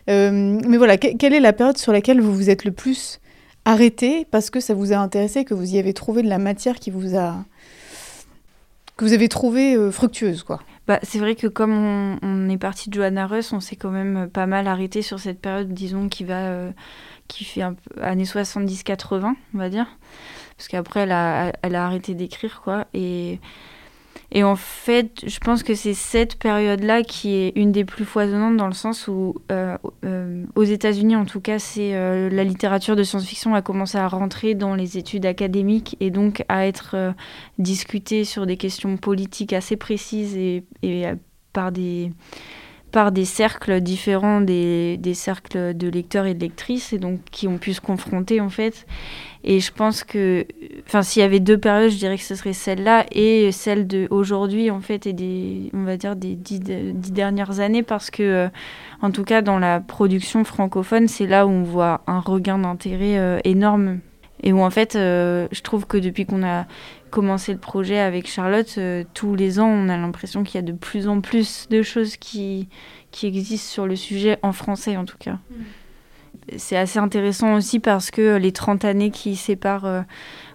mais 0.09 0.77
voilà, 0.77 0.97
quelle 0.97 1.33
est 1.33 1.41
la 1.41 1.53
période 1.53 1.79
sur 1.79 1.93
laquelle 1.93 2.21
vous 2.21 2.35
vous 2.35 2.51
êtes 2.51 2.65
le 2.65 2.73
plus 2.73 3.21
arrêté 3.69 4.27
parce 4.31 4.49
que 4.49 4.61
ça 4.61 4.73
vous 4.73 4.93
a 4.93 4.97
intéressé, 4.97 5.45
que 5.45 5.53
vous 5.53 5.75
y 5.75 5.79
avez 5.79 5.93
trouvé 5.93 6.23
de 6.23 6.29
la 6.29 6.39
matière 6.39 6.79
qui 6.79 6.91
vous 6.91 7.17
a 7.17 7.45
que 8.97 9.05
vous 9.05 9.13
avez 9.13 9.29
trouvé 9.29 9.77
euh, 9.77 9.93
fructueuse, 9.93 10.43
quoi. 10.43 10.61
Bah, 10.89 10.99
c'est 11.05 11.21
vrai 11.21 11.37
que 11.37 11.47
comme 11.47 12.19
on, 12.23 12.49
est 12.49 12.59
parti 12.59 12.91
de 12.91 12.95
Johanna 12.95 13.29
Russ, 13.29 13.53
on 13.53 13.61
s'est 13.61 13.77
quand 13.77 13.91
même 13.91 14.29
pas 14.29 14.47
mal 14.47 14.67
arrêté 14.67 15.03
sur 15.03 15.21
cette 15.21 15.39
période, 15.39 15.73
disons, 15.73 16.09
qui 16.09 16.25
va, 16.25 16.47
euh, 16.47 16.71
qui 17.29 17.45
fait 17.45 17.63
un 17.63 17.75
peu 17.75 18.03
années 18.03 18.25
70-80, 18.25 19.35
on 19.55 19.59
va 19.59 19.69
dire, 19.69 19.87
parce 20.57 20.67
qu'après 20.67 21.01
elle 21.01 21.13
a, 21.13 21.53
elle 21.63 21.77
a 21.77 21.87
arrêté 21.87 22.15
d'écrire, 22.15 22.61
quoi, 22.65 22.87
et 22.93 23.39
et 24.31 24.45
en 24.45 24.57
fait, 24.57 25.25
je 25.27 25.39
pense 25.39 25.63
que 25.63 25.75
c'est 25.75 25.95
cette 25.95 26.37
période-là 26.39 27.03
qui 27.03 27.35
est 27.35 27.53
une 27.57 27.73
des 27.73 27.87
plus 27.87 28.05
foisonnantes 28.05 28.59
dans 28.59 28.67
le 28.67 28.75
sens 28.75 29.09
où, 29.09 29.37
euh, 29.51 29.79
euh, 30.05 30.45
aux 30.55 30.65
États-Unis 30.65 31.17
en 31.17 31.25
tout 31.25 31.41
cas, 31.41 31.59
c'est 31.59 31.95
euh, 31.95 32.29
la 32.29 32.45
littérature 32.45 32.95
de 32.95 33.05
science-fiction 33.05 33.55
a 33.55 33.63
commencé 33.63 33.97
à 33.97 34.07
rentrer 34.07 34.55
dans 34.55 34.75
les 34.75 34.99
études 34.99 35.25
académiques 35.25 35.97
et 36.01 36.11
donc 36.11 36.45
à 36.51 36.67
être 36.67 37.15
discutée 37.59 38.25
sur 38.25 38.45
des 38.47 38.59
questions 38.59 38.99
politiques 38.99 39.55
assez 39.55 39.77
précises 39.77 40.37
et, 40.37 40.63
et 40.83 41.07
par 41.55 41.73
des 41.73 42.13
par 42.91 43.13
des 43.13 43.25
cercles 43.25 43.81
différents 43.81 44.41
des, 44.41 44.97
des, 44.97 45.15
cercles 45.15 45.77
de 45.77 45.89
lecteurs 45.89 46.27
et 46.27 46.35
de 46.35 46.41
lectrices 46.41 46.93
et 46.93 46.99
donc 46.99 47.21
qui 47.31 47.47
ont 47.47 47.59
pu 47.59 47.75
se 47.75 47.81
confronter 47.81 48.41
en 48.41 48.49
fait. 48.49 48.87
Et 49.45 49.61
je 49.61 49.73
pense 49.73 50.05
que 50.05 50.47
enfin 50.87 51.03
s'il 51.03 51.21
y 51.21 51.25
avait 51.25 51.41
deux 51.41 51.59
périodes 51.59 51.91
je 51.91 51.97
dirais 51.97 52.17
que 52.17 52.23
ce 52.23 52.35
serait 52.35 52.53
celle-là 52.53 53.05
et 53.13 53.53
celle 53.53 53.87
de 53.87 54.09
aujourd'hui 54.11 54.71
en 54.71 54.81
fait 54.81 55.07
et 55.07 55.13
des 55.13 55.71
on 55.75 55.85
va 55.85 55.97
dire 55.97 56.17
des 56.17 56.35
dix, 56.35 56.61
dix 56.61 57.13
dernières 57.13 57.61
années 57.61 57.83
parce 57.83 58.11
que 58.11 58.23
euh, 58.23 58.49
en 59.03 59.11
tout 59.11 59.25
cas 59.25 59.43
dans 59.43 59.59
la 59.59 59.81
production 59.81 60.45
francophone 60.45 61.09
c'est 61.09 61.27
là 61.27 61.47
où 61.47 61.51
on 61.51 61.63
voit 61.63 62.01
un 62.07 62.21
regain 62.21 62.59
d'intérêt 62.59 63.19
euh, 63.19 63.39
énorme. 63.45 64.01
Et 64.41 64.53
où 64.53 64.61
en 64.61 64.71
fait, 64.71 64.93
je 64.95 65.61
trouve 65.63 65.89
que 65.89 65.97
depuis 65.97 66.25
qu'on 66.25 66.45
a 66.45 66.67
commencé 67.11 67.53
le 67.53 67.59
projet 67.59 67.99
avec 67.99 68.29
Charlotte, 68.29 68.79
tous 69.15 69.35
les 69.35 69.61
ans, 69.61 69.69
on 69.69 69.89
a 69.89 69.97
l'impression 69.97 70.45
qu'il 70.45 70.57
y 70.57 70.59
a 70.59 70.67
de 70.67 70.73
plus 70.73 71.09
en 71.09 71.21
plus 71.21 71.69
de 71.71 71.83
choses 71.83 72.17
qui, 72.17 72.69
qui 73.11 73.27
existent 73.27 73.71
sur 73.71 73.87
le 73.87 73.97
sujet, 73.97 74.39
en 74.43 74.53
français 74.53 74.97
en 74.97 75.05
tout 75.05 75.19
cas. 75.19 75.39
Mm. 75.51 75.55
C'est 76.57 76.77
assez 76.77 76.99
intéressant 76.99 77.55
aussi 77.55 77.79
parce 77.79 78.11
que 78.11 78.37
les 78.37 78.53
30 78.53 78.85
années 78.87 79.11
qui 79.11 79.37
séparent 79.37 80.05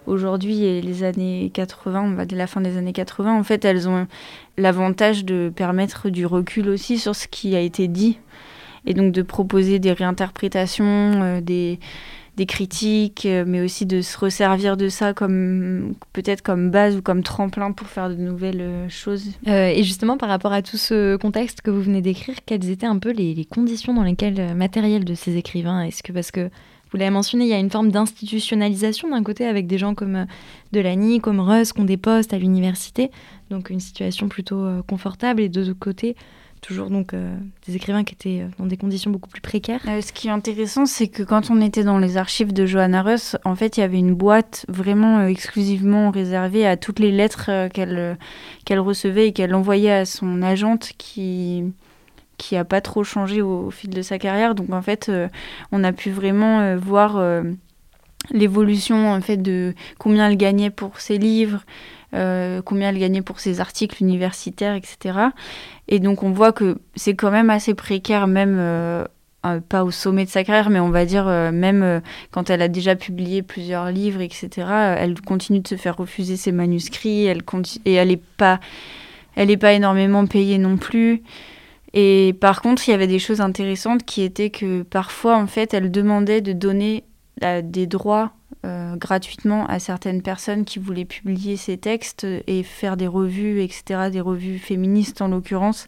aujourd'hui 0.06 0.64
et 0.64 0.80
les 0.80 1.04
années 1.04 1.50
80, 1.54 2.02
on 2.02 2.14
va 2.14 2.24
dire 2.24 2.38
la 2.38 2.46
fin 2.46 2.60
des 2.60 2.76
années 2.76 2.92
80, 2.92 3.32
en 3.32 3.42
fait, 3.44 3.64
elles 3.64 3.88
ont 3.88 4.06
l'avantage 4.56 5.24
de 5.24 5.52
permettre 5.54 6.10
du 6.10 6.26
recul 6.26 6.68
aussi 6.68 6.98
sur 6.98 7.14
ce 7.14 7.28
qui 7.28 7.54
a 7.54 7.60
été 7.60 7.86
dit 7.86 8.18
et 8.86 8.94
donc 8.94 9.12
de 9.12 9.22
proposer 9.22 9.78
des 9.78 9.92
réinterprétations, 9.92 10.84
euh, 11.22 11.40
des, 11.40 11.78
des 12.36 12.46
critiques, 12.46 13.26
euh, 13.26 13.44
mais 13.46 13.60
aussi 13.60 13.86
de 13.86 14.02
se 14.02 14.18
resservir 14.18 14.76
de 14.76 14.88
ça 14.88 15.14
comme 15.14 15.94
peut-être 16.12 16.42
comme 16.42 16.70
base 16.70 16.96
ou 16.96 17.02
comme 17.02 17.22
tremplin 17.22 17.72
pour 17.72 17.86
faire 17.86 18.08
de 18.08 18.14
nouvelles 18.14 18.60
euh, 18.60 18.88
choses. 18.88 19.26
et 19.46 19.82
justement, 19.82 20.16
par 20.16 20.28
rapport 20.28 20.52
à 20.52 20.62
tout 20.62 20.76
ce 20.76 21.16
contexte 21.16 21.60
que 21.60 21.70
vous 21.70 21.82
venez 21.82 22.02
d'écrire, 22.02 22.36
quelles 22.46 22.68
étaient 22.70 22.86
un 22.86 22.98
peu 22.98 23.10
les, 23.10 23.44
conditions 23.44 23.94
dans 23.94 24.02
lesquelles 24.02 24.54
matérielles 24.54 25.04
de 25.04 25.14
ces 25.14 25.36
écrivains? 25.36 25.82
Est-ce 25.82 26.02
que 26.02 26.12
parce 26.12 26.30
que 26.30 26.50
vous 26.94 26.98
l'avez 26.98 27.10
mentionné, 27.10 27.46
il 27.46 27.50
y 27.50 27.54
a 27.54 27.58
une 27.58 27.70
forme 27.70 27.90
d'institutionnalisation 27.90 29.10
d'un 29.10 29.24
côté 29.24 29.46
avec 29.46 29.66
des 29.66 29.78
gens 29.78 29.96
comme 29.96 30.14
euh, 30.14 30.24
Delany, 30.70 31.18
comme 31.20 31.40
Russ, 31.40 31.72
qui 31.72 31.80
ont 31.80 31.84
des 31.84 31.96
postes 31.96 32.32
à 32.32 32.38
l'université, 32.38 33.10
donc 33.50 33.70
une 33.70 33.80
situation 33.80 34.28
plutôt 34.28 34.64
euh, 34.64 34.80
confortable, 34.86 35.42
et 35.42 35.48
de 35.48 35.60
l'autre 35.60 35.76
côté, 35.76 36.14
toujours 36.64 36.90
donc 36.90 37.12
euh, 37.12 37.36
des 37.66 37.76
écrivains 37.76 38.04
qui 38.04 38.14
étaient 38.14 38.46
dans 38.58 38.66
des 38.66 38.76
conditions 38.76 39.10
beaucoup 39.10 39.28
plus 39.28 39.40
précaires. 39.40 39.82
ce 39.84 40.12
qui 40.12 40.28
est 40.28 40.30
intéressant, 40.30 40.86
c'est 40.86 41.08
que 41.08 41.22
quand 41.22 41.50
on 41.50 41.60
était 41.60 41.84
dans 41.84 41.98
les 41.98 42.16
archives 42.16 42.52
de 42.52 42.66
Johanna 42.66 43.02
Russ, 43.02 43.36
en 43.44 43.54
fait, 43.54 43.76
il 43.76 43.80
y 43.80 43.82
avait 43.82 43.98
une 43.98 44.14
boîte 44.14 44.64
vraiment 44.68 45.26
exclusivement 45.26 46.10
réservée 46.10 46.66
à 46.66 46.76
toutes 46.76 46.98
les 46.98 47.12
lettres 47.12 47.68
qu'elle 47.68 48.18
qu'elle 48.64 48.80
recevait 48.80 49.28
et 49.28 49.32
qu'elle 49.32 49.54
envoyait 49.54 49.92
à 49.92 50.04
son 50.04 50.42
agente 50.42 50.92
qui 50.96 51.64
qui 52.36 52.56
a 52.56 52.64
pas 52.64 52.80
trop 52.80 53.04
changé 53.04 53.42
au, 53.42 53.70
fil 53.70 53.90
de 53.90 54.02
sa 54.02 54.18
carrière. 54.18 54.54
Donc 54.54 54.72
en 54.72 54.82
fait, 54.82 55.08
euh, 55.08 55.28
on 55.72 55.84
a 55.84 55.92
pu 55.92 56.10
vraiment 56.10 56.60
euh, 56.60 56.76
voir 56.76 57.16
euh, 57.16 57.42
l'évolution 58.30 59.10
en 59.10 59.20
fait 59.20 59.36
de 59.36 59.74
combien 59.98 60.28
elle 60.28 60.36
gagnait 60.36 60.70
pour 60.70 61.00
ses 61.00 61.18
livres, 61.18 61.64
combien 62.64 62.90
elle 62.90 62.98
gagnait 62.98 63.22
pour 63.22 63.40
ses 63.40 63.60
articles 63.60 64.02
universitaires, 64.02 64.74
etc. 64.74 65.18
Et 65.88 65.98
donc 65.98 66.22
on 66.22 66.30
voit 66.30 66.52
que 66.52 66.78
c'est 66.94 67.14
quand 67.14 67.30
même 67.30 67.50
assez 67.50 67.74
précaire, 67.74 68.26
même 68.26 69.06
pas 69.68 69.84
au 69.84 69.90
sommet 69.90 70.24
de 70.24 70.30
sa 70.30 70.44
carrière, 70.44 70.70
mais 70.70 70.80
on 70.80 70.90
va 70.90 71.04
dire 71.04 71.26
même 71.26 72.00
quand 72.30 72.50
elle 72.50 72.62
a 72.62 72.68
déjà 72.68 72.94
publié 72.96 73.42
plusieurs 73.42 73.90
livres, 73.90 74.20
etc. 74.20 74.48
Elle 74.98 75.20
continue 75.20 75.60
de 75.60 75.68
se 75.68 75.76
faire 75.76 75.96
refuser 75.96 76.36
ses 76.36 76.52
manuscrits, 76.52 77.26
elle 77.26 77.42
et 77.84 77.94
elle 77.94 78.08
n'est 78.08 78.22
pas, 78.36 78.60
elle 79.34 79.50
est 79.50 79.56
pas 79.56 79.72
énormément 79.72 80.26
payée 80.26 80.58
non 80.58 80.76
plus. 80.76 81.22
Et 81.94 82.34
par 82.40 82.60
contre, 82.60 82.88
il 82.88 82.90
y 82.90 82.94
avait 82.94 83.06
des 83.06 83.20
choses 83.20 83.40
intéressantes 83.40 84.04
qui 84.04 84.22
étaient 84.22 84.50
que 84.50 84.82
parfois, 84.82 85.36
en 85.36 85.46
fait, 85.46 85.72
elle 85.72 85.92
demandait 85.92 86.40
de 86.40 86.52
donner 86.52 87.04
euh, 87.44 87.62
des 87.64 87.86
droits 87.86 88.32
euh, 88.64 88.96
gratuitement 88.96 89.66
à 89.66 89.78
certaines 89.78 90.22
personnes 90.22 90.64
qui 90.64 90.78
voulaient 90.78 91.04
publier 91.04 91.56
ces 91.56 91.76
textes 91.76 92.26
et 92.46 92.62
faire 92.62 92.96
des 92.96 93.06
revues, 93.06 93.62
etc., 93.62 94.10
des 94.10 94.20
revues 94.20 94.58
féministes 94.58 95.22
en 95.22 95.28
l'occurrence, 95.28 95.86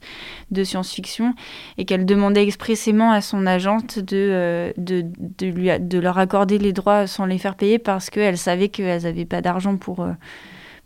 de 0.50 0.62
science-fiction, 0.62 1.34
et 1.78 1.84
qu'elle 1.84 2.06
demandait 2.06 2.42
expressément 2.42 3.10
à 3.10 3.20
son 3.20 3.46
agente 3.46 3.98
de, 3.98 4.16
euh, 4.16 4.72
de, 4.76 5.04
de, 5.18 5.46
lui, 5.46 5.70
de 5.80 5.98
leur 5.98 6.18
accorder 6.18 6.58
les 6.58 6.72
droits 6.72 7.06
sans 7.06 7.26
les 7.26 7.38
faire 7.38 7.56
payer 7.56 7.78
parce 7.78 8.10
qu'elle 8.10 8.38
savait 8.38 8.68
qu'elles 8.68 9.02
n'avaient 9.02 9.24
pas 9.24 9.40
d'argent 9.40 9.76
pour 9.76 10.06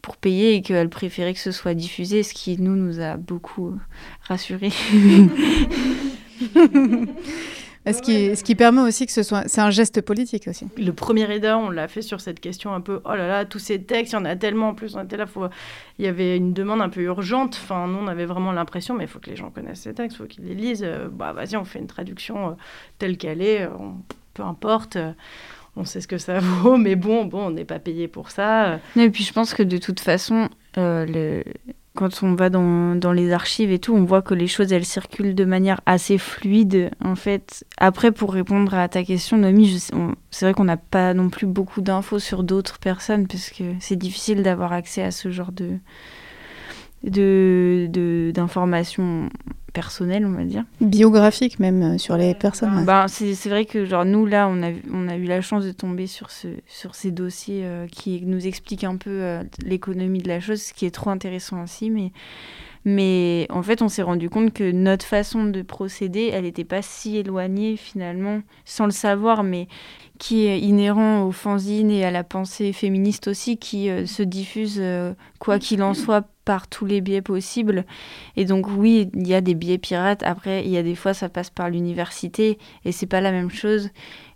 pour 0.01 0.16
payer 0.16 0.55
et 0.55 0.62
qu'elle 0.62 0.88
préférait 0.88 1.34
que 1.34 1.41
ce 1.41 1.53
soit 1.53 1.74
diffusé, 1.74 2.22
ce 2.22 2.32
qui 2.32 2.59
nous 2.59 2.74
nous 2.74 3.01
a 3.01 3.18
beaucoup 3.18 3.74
rassurés. 4.22 4.72
Ce 7.87 8.03
qui, 8.03 8.37
ce 8.37 8.45
qui 8.45 8.55
permet 8.55 8.83
aussi 8.83 9.07
que 9.07 9.12
ce 9.12 9.22
soit. 9.22 9.45
C'est 9.47 9.61
un 9.61 9.70
geste 9.70 10.03
politique 10.03 10.49
aussi. 10.49 10.66
Le 10.76 10.93
premier 10.93 11.33
EDA, 11.35 11.57
on 11.57 11.70
l'a 11.70 11.89
fait 11.89 12.03
sur 12.03 12.20
cette 12.20 12.39
question 12.39 12.74
un 12.74 12.81
peu 12.81 13.01
oh 13.05 13.14
là 13.14 13.26
là, 13.26 13.45
tous 13.45 13.59
ces 13.59 13.83
textes, 13.83 14.12
il 14.12 14.16
y 14.16 14.18
en 14.18 14.24
a 14.26 14.37
tellement. 14.37 14.68
En 14.68 14.74
plus, 14.74 14.95
on 14.97 15.03
était 15.03 15.16
là, 15.16 15.26
faut... 15.26 15.47
il 15.99 16.05
y 16.05 16.09
avait 16.09 16.37
une 16.37 16.53
demande 16.53 16.83
un 16.83 16.91
peu 16.91 17.01
urgente. 17.01 17.59
Enfin, 17.62 17.87
nous, 17.89 17.99
on 17.99 18.07
avait 18.07 18.26
vraiment 18.26 18.53
l'impression, 18.53 18.95
mais 18.95 19.05
il 19.05 19.09
faut 19.09 19.18
que 19.18 19.31
les 19.31 19.37
gens 19.37 19.51
connaissent 19.51 19.81
ces 19.81 19.95
textes, 19.95 20.16
il 20.16 20.18
faut 20.18 20.26
qu'ils 20.26 20.45
les 20.45 20.55
lisent. 20.55 20.85
Euh, 20.85 21.09
bah, 21.11 21.33
vas-y, 21.33 21.57
on 21.57 21.64
fait 21.64 21.78
une 21.78 21.87
traduction 21.87 22.51
euh, 22.51 22.53
telle 22.99 23.16
qu'elle 23.16 23.41
est, 23.41 23.66
peu 24.35 24.43
importe 24.43 24.99
on 25.76 25.85
sait 25.85 26.01
ce 26.01 26.09
que 26.09 26.18
ça 26.18 26.39
vaut, 26.41 26.76
mais 26.76 26.97
bon, 26.97 27.24
bon, 27.24 27.47
on 27.47 27.51
n'est 27.51 27.64
pas 27.64 27.78
payé 27.78 28.09
pour 28.09 28.31
ça. 28.31 28.81
Et 28.97 29.11
puis 29.11 29.24
je 29.24 29.33
pense 29.33 29.55
que 29.55 29.62
de 29.62 29.78
toute 29.78 30.01
façon, 30.01 30.49
euh, 30.78 31.43
quand 31.95 32.22
on 32.22 32.34
va 32.34 32.51
dans, 32.51 33.12
les 33.12 33.32
archives 33.32 33.72
et 33.72 33.78
tout, 33.78 33.95
on 33.95 34.05
voit 34.05 34.22
que 34.22 34.34
les 34.34 34.47
choses, 34.47 34.72
elles 34.72 34.84
circulent 34.84 35.34
de 35.34 35.45
manière 35.45 35.80
assez 35.86 36.18
fluide, 36.18 36.91
en 37.05 37.16
fait. 37.16 37.64
Après, 37.78 38.12
pour 38.12 38.32
répondre 38.32 38.74
à 38.74 38.88
ta 38.88 39.03
question, 39.03 39.38
Noémie, 39.38 39.88
c'est 40.30 40.45
vrai 40.45 40.55
qu'on 40.55 40.64
n'a 40.64 40.76
pas 40.76 41.14
non 41.14 41.30
plus 41.30 41.47
beaucoup 41.47 41.80
d'infos 41.80 42.20
sur 42.20 42.45
d'autres 42.45 42.78
personnes, 42.78 43.26
parce 43.26 43.51
que 43.51 43.64
c'est 43.80 43.97
difficile 43.97 44.43
d'avoir 44.43 44.72
accès 44.72 45.03
à 45.03 45.11
ce 45.11 45.30
genre 45.30 45.53
de 45.53 45.78
d'informations 47.03 49.30
personnel, 49.70 50.26
on 50.26 50.32
va 50.32 50.44
dire. 50.44 50.64
Biographique 50.80 51.58
même 51.58 51.82
euh, 51.82 51.98
sur 51.98 52.16
les 52.16 52.34
personnes. 52.34 52.84
Ben, 52.84 53.06
c'est 53.08 53.48
vrai 53.48 53.64
que 53.64 53.84
genre 53.84 54.04
nous 54.04 54.26
là, 54.26 54.48
on 54.48 54.62
a, 54.62 54.70
on 54.92 55.08
a 55.08 55.16
eu 55.16 55.24
la 55.24 55.40
chance 55.40 55.64
de 55.64 55.72
tomber 55.72 56.06
sur, 56.06 56.30
ce, 56.30 56.48
sur 56.66 56.94
ces 56.94 57.10
dossiers 57.10 57.62
euh, 57.64 57.86
qui 57.86 58.22
nous 58.24 58.46
expliquent 58.46 58.84
un 58.84 58.96
peu 58.96 59.10
euh, 59.10 59.42
l'économie 59.64 60.20
de 60.20 60.28
la 60.28 60.40
chose, 60.40 60.62
ce 60.62 60.72
qui 60.72 60.86
est 60.86 60.90
trop 60.90 61.10
intéressant 61.10 61.62
aussi. 61.62 61.90
Mais, 61.90 62.12
mais 62.84 63.46
en 63.50 63.62
fait, 63.62 63.82
on 63.82 63.88
s'est 63.88 64.02
rendu 64.02 64.28
compte 64.28 64.52
que 64.52 64.70
notre 64.70 65.04
façon 65.04 65.44
de 65.44 65.62
procéder, 65.62 66.30
elle 66.32 66.44
n'était 66.44 66.64
pas 66.64 66.82
si 66.82 67.16
éloignée 67.16 67.76
finalement, 67.76 68.42
sans 68.64 68.86
le 68.86 68.92
savoir, 68.92 69.42
mais 69.42 69.68
qui 70.18 70.46
est 70.46 70.60
inhérent 70.60 71.22
aux 71.22 71.32
fanzines 71.32 71.90
et 71.90 72.04
à 72.04 72.10
la 72.10 72.24
pensée 72.24 72.72
féministe 72.72 73.28
aussi, 73.28 73.56
qui 73.56 73.88
se 74.04 74.22
diffuse, 74.22 74.82
quoi 75.38 75.58
qu'il 75.58 75.82
en 75.82 75.94
soit, 75.94 76.26
par 76.51 76.66
tous 76.66 76.84
les 76.84 77.01
biais 77.01 77.22
possibles. 77.22 77.84
Et 78.36 78.44
donc 78.44 78.66
oui, 78.76 79.09
il 79.14 79.28
y 79.28 79.34
a 79.34 79.40
des 79.40 79.55
biais 79.55 79.78
pirates. 79.78 80.24
Après, 80.24 80.64
il 80.64 80.70
y 80.72 80.78
a 80.78 80.82
des 80.82 80.96
fois, 80.96 81.14
ça 81.14 81.28
passe 81.28 81.48
par 81.48 81.70
l'université 81.70 82.59
et 82.84 82.90
c'est 82.90 83.07
pas 83.07 83.20
la 83.20 83.30
même 83.30 83.51
chose. 83.51 83.90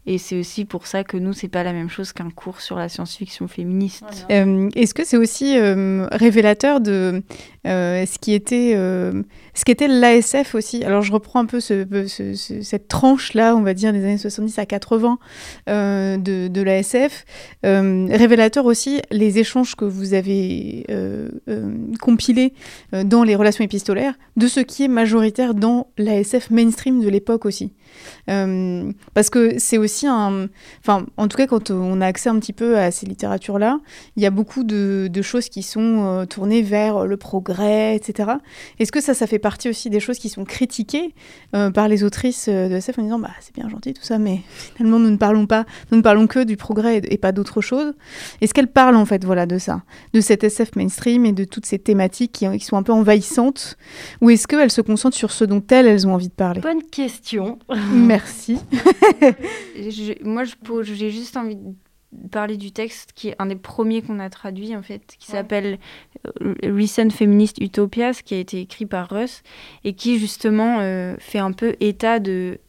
Et 0.07 0.19
c'est 0.19 0.39
aussi 0.39 0.67
pour 0.67 0.87
ça 0.87 1.03
que 1.03 1.17
nous, 1.17 1.33
c'est 1.33 1.49
pas 1.49 1.63
la 1.63 1.73
même 1.73 1.89
chose 1.89 2.13
qu'un 2.13 2.29
cours 2.29 2.61
sur 2.61 2.77
la 2.77 2.91
science-fiction 2.91 3.49
féministe. 3.49 4.27
Euh, 4.31 4.69
est-ce 4.75 4.93
que 4.93 5.03
c'est 5.05 5.17
aussi 5.17 5.57
euh, 5.57 6.07
révélateur 6.13 6.81
de 6.83 7.23
euh, 7.67 8.05
ce 8.05 8.19
qui 8.19 8.35
était 8.35 8.75
ce 8.75 9.65
qu'était 9.65 9.89
l'ASF 9.89 10.55
aussi? 10.55 10.85
Alors 10.85 11.01
je 11.01 11.13
reprends 11.13 11.41
un 11.41 11.47
peu 11.47 11.59
ce, 11.59 11.87
cette 12.35 12.89
tranche-là, 12.89 13.57
on 13.57 13.63
va 13.63 13.73
dire 13.73 13.95
des 13.95 14.05
années 14.05 14.19
70 14.19 14.59
à 14.59 14.67
80 14.67 15.19
de, 15.67 16.49
de 16.49 16.63
l'ASF. 16.63 17.25
révélateur 17.63 18.67
aussi 18.67 19.01
les 19.11 19.39
échanges 19.39 19.75
que 19.75 19.87
vous 19.87 20.13
avez 20.13 20.85
compilés 22.01 22.53
dans 22.93 23.23
les 23.23 23.37
relations 23.37 23.65
épistolaires 23.65 24.15
de 24.37 24.49
ce 24.49 24.61
qui 24.61 24.85
est 24.85 24.89
majoritaire 24.89 25.55
dans 25.55 25.89
l'ASF 25.97 26.51
mainstream 26.51 27.03
de 27.03 27.09
l'époque 27.09 27.47
aussi. 27.47 27.73
Euh, 28.31 28.93
parce 29.15 29.31
que 29.31 29.59
c'est 29.59 29.79
aussi 29.79 30.07
un... 30.07 30.49
Enfin, 30.81 31.07
en 31.17 31.29
tout 31.29 31.37
cas, 31.37 31.47
quand 31.47 31.71
on 31.71 32.01
a 32.01 32.07
accès 32.07 32.29
un 32.29 32.39
petit 32.39 32.53
peu 32.53 32.79
à 32.79 32.91
ces 32.91 33.07
littératures-là, 33.07 33.81
il 34.17 34.23
y 34.23 34.27
a 34.27 34.31
beaucoup 34.31 34.65
de, 34.65 35.11
choses 35.23 35.49
qui 35.49 35.63
sont 35.63 36.05
euh, 36.05 36.27
tournées 36.27 36.63
vers 36.63 37.07
le 37.07 37.17
progrès, 37.17 37.97
etc. 37.97 38.33
Est-ce 38.79 38.93
que 38.93 39.01
ça, 39.01 39.15
ça 39.15 39.27
fait 39.27 39.39
partie 39.39 39.69
aussi 39.69 39.91
des 39.91 40.01
choses 40.01 40.19
qui 40.19 40.29
sont 40.29 40.45
critiquées 40.45 41.15
euh, 41.55 41.71
par 41.71 41.89
les 41.89 42.05
autrices 42.05 42.49
de 42.49 42.75
SF 42.75 42.99
en 42.99 43.03
disant, 43.03 43.19
bah, 43.19 43.31
c'est 43.41 43.55
bien 43.55 43.69
gentil 43.69 43.95
tout 43.95 44.03
ça, 44.03 44.19
mais 44.19 44.41
finalement, 44.77 44.99
nous 44.99 45.11
ne 45.11 45.17
parlons 45.17 45.47
pas, 45.47 45.65
nous 45.91 45.99
ne 45.99 46.03
parlons 46.03 46.27
que 46.27 46.45
du 46.45 46.57
progrès 46.57 47.01
et, 47.05 47.19
pas 47.19 47.33
d'autre 47.33 47.61
chose. 47.61 47.95
Est-ce 48.41 48.53
qu'elles 48.53 48.69
parlent, 48.69 48.97
en 48.97 49.07
fait, 49.07 49.25
voilà, 49.25 49.47
de 49.47 49.59
ça, 49.59 49.83
de 50.13 50.21
cette 50.21 50.45
SF 50.45 50.77
mainstream 50.77 51.25
et 51.25 51.33
de 51.33 51.45
toutes 51.45 51.67
ces 51.67 51.79
thématiques 51.79 52.33
qui, 52.33 52.61
sont 52.61 52.77
un 52.77 52.83
peu 52.83 52.93
envahissantes 52.93 53.77
Ou 54.21 54.31
est-ce 54.31 54.47
qu'elles 54.47 54.71
se 54.71 54.81
concentrent 54.81 55.17
sur 55.17 55.31
ce 55.31 55.45
dont 55.45 55.63
elles 55.71 56.07
ont 56.07 56.15
envie 56.15 56.29
de 56.29 56.35
parler? 56.35 56.61
Bonne 56.61 56.83
question. 56.83 57.59
Merci. 57.93 58.59
moi, 60.22 60.45
j'ai 60.82 61.11
juste 61.11 61.37
envie 61.37 61.57
de 61.57 61.74
parler 62.30 62.57
du 62.57 62.72
texte 62.72 63.12
qui 63.14 63.28
est 63.28 63.37
un 63.39 63.47
des 63.47 63.57
premiers 63.57 64.03
qu'on 64.03 64.18
a 64.20 64.30
traduit 64.30 64.76
en 64.76 64.82
fait, 64.82 65.16
qui 65.18 65.26
s'appelle 65.26 65.78
euh, 66.43 66.55
Recent 66.62 67.11
Feminist 67.11 67.59
Utopias, 67.59 68.20
qui 68.24 68.35
a 68.35 68.39
été 68.39 68.61
écrit 68.61 68.87
par 68.87 69.09
Russ 69.11 69.43
et 69.85 69.95
qui 69.95 70.18
justement 70.18 70.78
euh, 70.80 71.16
fait 71.18 71.39
un 71.39 71.53
peu 71.53 71.74
état 71.80 72.20
de 72.20 72.61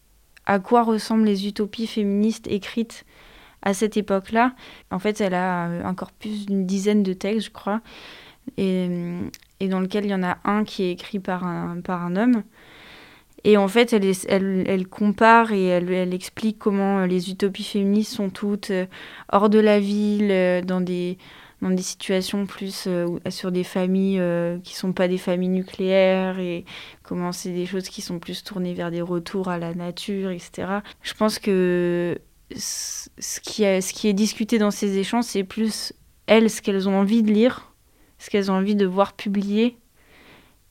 à 0.46 0.60
quoi 0.60 0.84
ressemblent 0.84 1.26
les 1.26 1.48
utopies 1.48 1.88
féministes 1.88 2.48
écrites 2.48 3.06
à 3.64 3.74
cette 3.74 3.98
époque-là. 3.98 4.54
En 4.92 5.00
fait, 5.00 5.22
elle 5.22 5.34
a 5.34 5.68
euh, 5.68 5.84
un 5.84 5.96
corpus 5.96 6.46
d'une 6.46 6.66
dizaine 6.66 7.04
de 7.04 7.14
textes, 7.14 7.48
je 7.48 7.52
crois, 7.52 7.82
et, 8.58 8.88
et, 9.60 9.68
dans 9.68 9.80
lequel 9.80 10.06
il 10.06 10.12
y 10.12 10.14
en 10.14 10.22
a 10.22 10.38
un 10.44 10.64
qui 10.64 10.84
est 10.84 10.92
écrit 10.92 11.20
par 11.20 11.44
un, 11.44 11.82
par 11.82 12.04
un 12.04 12.16
homme 12.16 12.44
Et 13.48 13.58
en 13.58 13.68
fait, 13.68 13.94
elle, 13.94 14.88
compare 14.88 15.54
et 15.54 15.66
elle, 15.66 16.14
explique 16.16 16.58
comment 16.58 17.06
les 17.06 17.30
utopies 17.30 17.64
féministes 17.64 18.14
sont 18.14 18.32
toutes 18.32 18.72
hors 19.32 19.52
de 19.52 19.60
la 19.60 19.80
ville, 19.80 20.64
dans 20.66 20.82
des, 20.82 21.20
dans 21.62 21.70
des 21.70 21.84
situations 21.84 22.48
plus 22.48 22.88
sur 23.30 23.52
des 23.52 23.64
familles 23.64 24.20
qui 24.64 24.74
sont 24.74 24.94
pas 24.94 25.08
des 25.08 25.20
familles 25.20 25.50
nucléaires 25.50 26.40
et 26.40 26.66
comment 27.04 27.32
c'est 27.32 27.52
des 27.52 27.68
choses 27.68 27.88
qui 27.88 28.02
sont 28.02 28.18
plus 28.18 28.44
tournées 28.44 28.74
vers 28.74 28.90
des 28.90 29.04
retours 29.04 29.48
à 29.48 29.60
la 29.60 29.76
nature, 29.76 30.32
etc. 30.32 30.80
Je 31.04 31.14
pense 31.14 31.38
que 31.38 32.18
ce 32.56 33.40
qui, 33.42 33.62
est, 33.62 33.82
ce 33.82 33.94
qui 33.94 34.08
est 34.08 34.14
discuté 34.14 34.58
dans 34.58 34.72
ces 34.72 34.98
échanges, 34.98 35.26
c'est 35.26 35.44
plus 35.44 35.94
elles, 36.26 36.50
ce 36.50 36.64
qu'elles 36.64 36.90
ont 36.90 37.00
envie 37.00 37.22
de 37.22 37.32
lire, 37.32 37.74
ce 38.18 38.32
qu'elles 38.32 38.52
ont 38.52 38.56
envie 38.56 38.76
de 38.76 38.88
voir 38.88 39.14
publier, 39.14 39.78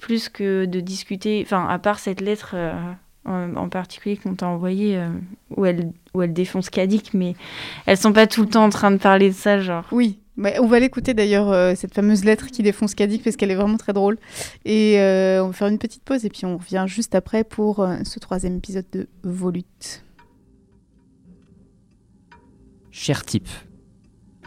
plus 0.04 0.28
que 0.28 0.66
de 0.66 0.80
discuter, 0.80 1.40
enfin, 1.46 1.66
à 1.66 1.78
part 1.78 1.98
cette 1.98 2.20
lettre 2.20 2.50
euh, 2.54 2.74
en, 3.24 3.70
particulier 3.70 4.18
qu'on 4.18 4.34
t'a 4.34 4.46
envoyée, 4.46 4.98
euh, 4.98 5.08
où, 5.56 5.64
elle, 5.64 5.92
où 6.12 6.20
elle 6.20 6.34
défonce 6.34 6.68
Kadik, 6.68 7.14
mais 7.14 7.34
elles 7.86 7.96
sont 7.96 8.12
pas 8.12 8.26
tout 8.26 8.42
le 8.42 8.48
temps 8.48 8.64
en 8.64 8.68
train 8.68 8.90
de 8.90 8.98
parler 8.98 9.30
de 9.30 9.34
ça, 9.34 9.60
genre. 9.60 9.86
Oui, 9.92 10.18
on 10.36 10.66
va 10.66 10.78
l'écouter 10.78 11.14
d'ailleurs, 11.14 11.50
euh, 11.50 11.72
cette 11.74 11.94
fameuse 11.94 12.22
lettre 12.26 12.48
qui 12.48 12.62
défonce 12.62 12.94
Kadik, 12.94 13.24
parce 13.24 13.36
qu'elle 13.36 13.50
est 13.50 13.54
vraiment 13.54 13.78
très 13.78 13.94
drôle. 13.94 14.18
Et 14.66 14.96
on 15.40 15.46
va 15.46 15.52
faire 15.54 15.68
une 15.68 15.78
petite 15.78 16.02
pause, 16.02 16.26
et 16.26 16.28
puis 16.28 16.44
on 16.44 16.58
revient 16.58 16.84
juste 16.86 17.14
après 17.14 17.42
pour 17.42 17.86
ce 18.04 18.18
troisième 18.18 18.58
épisode 18.58 18.84
de 18.92 19.08
Volute. 19.22 20.04
Cher 22.90 23.24
type, 23.24 23.48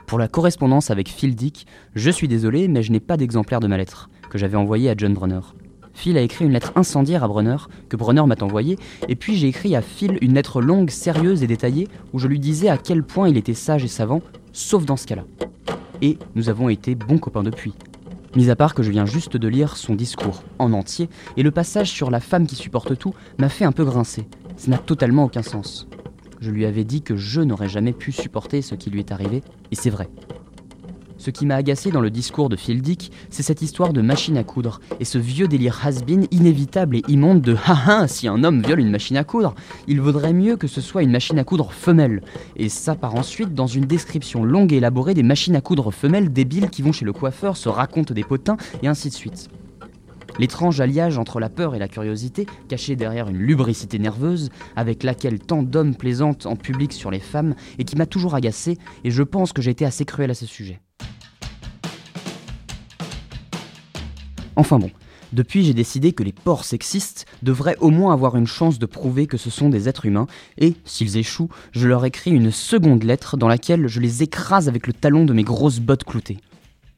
pour 0.06 0.20
la 0.20 0.28
correspondance 0.28 0.92
avec 0.92 1.10
Phil 1.10 1.36
Dick, 1.36 1.66
je 1.96 2.12
suis 2.12 2.28
désolé, 2.28 2.68
mais 2.68 2.84
je 2.84 2.92
n'ai 2.92 3.00
pas 3.00 3.18
d'exemplaire 3.18 3.60
de 3.60 3.66
ma 3.66 3.78
lettre 3.78 4.08
que 4.30 4.38
j'avais 4.38 4.58
envoyée 4.58 4.90
à 4.90 4.96
John 4.98 5.14
Brunner. 5.14 5.42
Phil 5.94 6.16
a 6.16 6.22
écrit 6.22 6.46
une 6.46 6.52
lettre 6.52 6.74
incendiaire 6.76 7.24
à 7.24 7.28
Brunner, 7.28 7.58
que 7.90 7.98
Brunner 7.98 8.24
m'a 8.28 8.36
envoyée, 8.42 8.78
et 9.08 9.16
puis 9.16 9.36
j'ai 9.36 9.48
écrit 9.48 9.76
à 9.76 9.82
Phil 9.82 10.20
une 10.22 10.36
lettre 10.36 10.62
longue, 10.62 10.92
sérieuse 10.92 11.42
et 11.42 11.48
détaillée, 11.48 11.88
où 12.14 12.20
je 12.20 12.28
lui 12.28 12.40
disais 12.40 12.70
à 12.70 12.78
quel 12.78 13.02
point 13.02 13.30
il 13.30 13.38
était 13.38 13.56
sage 13.56 13.84
et 13.84 13.88
savant, 13.88 14.22
sauf 14.54 14.86
dans 14.86 14.96
ce 14.96 15.08
cas-là. 15.08 15.24
Et 16.04 16.20
nous 16.36 16.50
avons 16.50 16.70
été 16.70 16.94
bons 16.94 17.18
copains 17.18 17.42
depuis. 17.42 17.74
Mis 18.36 18.52
à 18.52 18.56
part 18.56 18.76
que 18.76 18.84
je 18.84 18.92
viens 18.92 19.08
juste 19.08 19.38
de 19.38 19.48
lire 19.48 19.76
son 19.76 19.96
discours 19.96 20.44
en 20.60 20.72
entier, 20.72 21.10
et 21.36 21.42
le 21.42 21.50
passage 21.50 21.90
sur 21.90 22.12
la 22.12 22.20
femme 22.20 22.46
qui 22.46 22.56
supporte 22.56 22.96
tout 22.96 23.16
m'a 23.40 23.50
fait 23.50 23.66
un 23.66 23.72
peu 23.72 23.84
grincer. 23.84 24.28
Ça 24.56 24.70
n'a 24.70 24.78
totalement 24.78 25.24
aucun 25.24 25.42
sens. 25.42 25.88
Je 26.40 26.52
lui 26.52 26.66
avais 26.68 26.84
dit 26.84 27.02
que 27.02 27.16
je 27.16 27.42
n'aurais 27.42 27.70
jamais 27.70 27.94
pu 27.94 28.12
supporter 28.12 28.62
ce 28.62 28.76
qui 28.76 28.92
lui 28.92 29.00
est 29.00 29.12
arrivé, 29.12 29.42
et 29.72 29.76
c'est 29.76 29.90
vrai. 29.90 30.10
Ce 31.18 31.32
qui 31.32 31.46
m'a 31.46 31.56
agacé 31.56 31.92
dans 31.92 32.02
le 32.02 32.10
discours 32.10 32.50
de 32.50 32.56
Phil 32.56 32.82
Dick, 32.82 33.12
c'est 33.30 33.44
cette 33.44 33.62
histoire 33.62 33.94
de 33.94 34.02
machine 34.02 34.38
à 34.38 34.44
coudre, 34.44 34.80
et 35.00 35.06
ce 35.06 35.18
vieux 35.18 35.48
délire 35.48 35.80
has-been 35.84 36.28
inévitable 36.32 36.98
et 36.98 37.04
immonde 37.08 37.42
de 37.42 37.56
haha, 37.66 38.08
si 38.08 38.28
un 38.28 38.44
homme 38.44 38.62
viole 38.62 38.80
une 38.80 38.92
machine 38.92 39.18
à 39.18 39.24
coudre, 39.24 39.56
il 39.88 40.00
vaudrait 40.00 40.34
mieux 40.34 40.58
que 40.58 40.68
ce 40.68 40.82
soit 40.82 41.04
une 41.04 41.12
machine 41.12 41.40
à 41.40 41.44
coudre 41.44 41.72
femelle. 41.72 42.22
Et 42.56 42.70
ça 42.70 42.96
part 42.96 43.16
ensuite 43.16 43.54
dans 43.54 43.68
une 43.68 43.86
description 43.86 44.44
longue 44.44 44.74
et 44.74 44.78
élaborée 44.78 45.14
des 45.14 45.24
machines 45.24 45.56
à 45.56 45.62
coudre 45.62 45.92
femelles 45.92 46.32
débiles 46.32 46.70
qui 46.70 46.82
vont 46.82 46.92
chez 46.92 47.06
le 47.06 47.14
coiffeur, 47.14 47.58
se 47.58 47.70
racontent 47.70 48.14
des 48.14 48.24
potins, 48.24 48.58
et 48.84 48.88
ainsi 48.88 49.10
de 49.10 49.14
suite. 49.14 49.50
L'étrange 50.40 50.80
alliage 50.82 51.18
entre 51.18 51.40
la 51.40 51.50
peur 51.50 51.74
et 51.74 51.80
la 51.80 51.88
curiosité, 51.88 52.46
caché 52.68 52.96
derrière 52.96 53.28
une 53.28 53.38
lubricité 53.38 53.98
nerveuse, 53.98 54.50
avec 54.76 55.04
laquelle 55.04 55.40
tant 55.40 55.64
d'hommes 55.64 55.96
plaisantent 55.96 56.46
en 56.46 56.56
public 56.56 56.94
sur 56.94 57.10
les 57.10 57.20
femmes, 57.20 57.56
et 57.80 57.86
qui 57.86 57.96
m'a 57.96 58.06
toujours 58.06 58.36
agacé, 58.36 58.78
et 59.04 59.10
je 59.10 59.24
pense 59.24 59.52
que 59.52 59.64
j'ai 59.64 59.72
été 59.72 59.86
assez 59.86 60.06
cruel 60.06 60.30
à 60.30 60.36
ce 60.36 60.46
sujet. 60.46 60.80
Enfin 64.58 64.80
bon, 64.80 64.90
depuis 65.34 65.64
j'ai 65.64 65.76
décidé 65.76 66.14
que 66.14 66.24
les 66.24 66.32
porcs 66.32 66.66
sexistes 66.66 67.28
devraient 67.44 67.78
au 67.80 67.92
moins 67.92 68.12
avoir 68.12 68.36
une 68.36 68.48
chance 68.48 68.80
de 68.80 68.88
prouver 68.88 69.28
que 69.28 69.38
ce 69.38 69.52
sont 69.52 69.70
des 69.70 69.88
êtres 69.88 70.08
humains, 70.08 70.26
et, 70.58 70.74
s'ils 70.84 71.16
échouent, 71.18 71.52
je 71.74 71.88
leur 71.88 72.04
écris 72.06 72.32
une 72.32 72.50
seconde 72.50 73.04
lettre 73.04 73.38
dans 73.38 73.48
laquelle 73.48 73.88
je 73.88 74.00
les 74.00 74.24
écrase 74.24 74.68
avec 74.68 74.88
le 74.88 74.94
talon 74.94 75.26
de 75.26 75.34
mes 75.34 75.44
grosses 75.44 75.80
bottes 75.80 76.06
cloutées. 76.06 76.40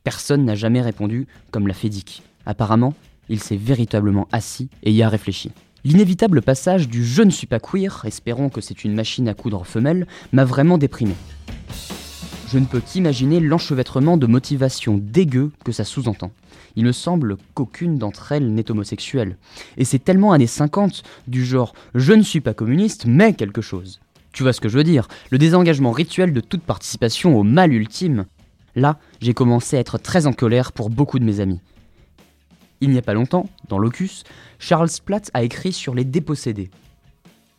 Personne 0.05 0.45
n'a 0.45 0.55
jamais 0.55 0.81
répondu 0.81 1.27
comme 1.51 1.67
l'a 1.67 1.73
fait 1.73 1.89
Dick. 1.89 2.23
Apparemment, 2.45 2.93
il 3.27 3.41
s'est 3.41 3.57
véritablement 3.57 4.29
assis 4.31 4.69
et 4.83 4.93
y 4.93 5.03
a 5.03 5.09
réfléchi. 5.09 5.51
L'inévitable 5.83 6.41
passage 6.41 6.87
du 6.87 7.03
je 7.05 7.23
ne 7.23 7.29
suis 7.29 7.45
pas 7.45 7.59
queer, 7.59 8.03
espérons 8.05 8.47
que 8.47 8.61
c'est 8.61 8.85
une 8.85 8.95
machine 8.95 9.27
à 9.27 9.33
coudre 9.33 9.65
femelle, 9.65 10.07
m'a 10.31 10.45
vraiment 10.45 10.77
déprimé. 10.77 11.13
Je 12.47 12.57
ne 12.57 12.65
peux 12.65 12.79
qu'imaginer 12.79 13.41
l'enchevêtrement 13.41 14.15
de 14.15 14.27
motivations 14.27 14.97
dégueu 14.97 15.51
que 15.65 15.73
ça 15.73 15.83
sous-entend. 15.83 16.31
Il 16.75 16.85
me 16.85 16.91
semble 16.91 17.37
qu'aucune 17.53 17.97
d'entre 17.97 18.31
elles 18.31 18.53
n'est 18.53 18.71
homosexuelle. 18.71 19.37
Et 19.77 19.85
c'est 19.85 19.99
tellement 19.99 20.31
années 20.31 20.47
50, 20.47 21.03
du 21.27 21.45
genre 21.45 21.73
je 21.95 22.13
ne 22.13 22.23
suis 22.23 22.41
pas 22.41 22.53
communiste, 22.53 23.05
mais 23.05 23.33
quelque 23.33 23.61
chose. 23.61 23.99
Tu 24.31 24.43
vois 24.43 24.53
ce 24.53 24.61
que 24.61 24.69
je 24.69 24.77
veux 24.77 24.83
dire? 24.83 25.07
Le 25.31 25.37
désengagement 25.37 25.91
rituel 25.91 26.33
de 26.33 26.41
toute 26.41 26.61
participation 26.61 27.37
au 27.37 27.43
mal 27.43 27.73
ultime. 27.73 28.25
Là, 28.75 28.99
j'ai 29.21 29.33
commencé 29.33 29.77
à 29.77 29.79
être 29.79 29.97
très 29.97 30.27
en 30.27 30.33
colère 30.33 30.71
pour 30.71 30.89
beaucoup 30.89 31.19
de 31.19 31.25
mes 31.25 31.39
amis. 31.39 31.59
Il 32.81 32.91
n'y 32.91 32.97
a 32.97 33.01
pas 33.01 33.13
longtemps, 33.13 33.49
dans 33.67 33.79
Locus, 33.79 34.23
Charles 34.57 34.89
Platt 35.03 35.31
a 35.33 35.43
écrit 35.43 35.73
sur 35.73 35.95
les 35.95 36.05
dépossédés. 36.05 36.69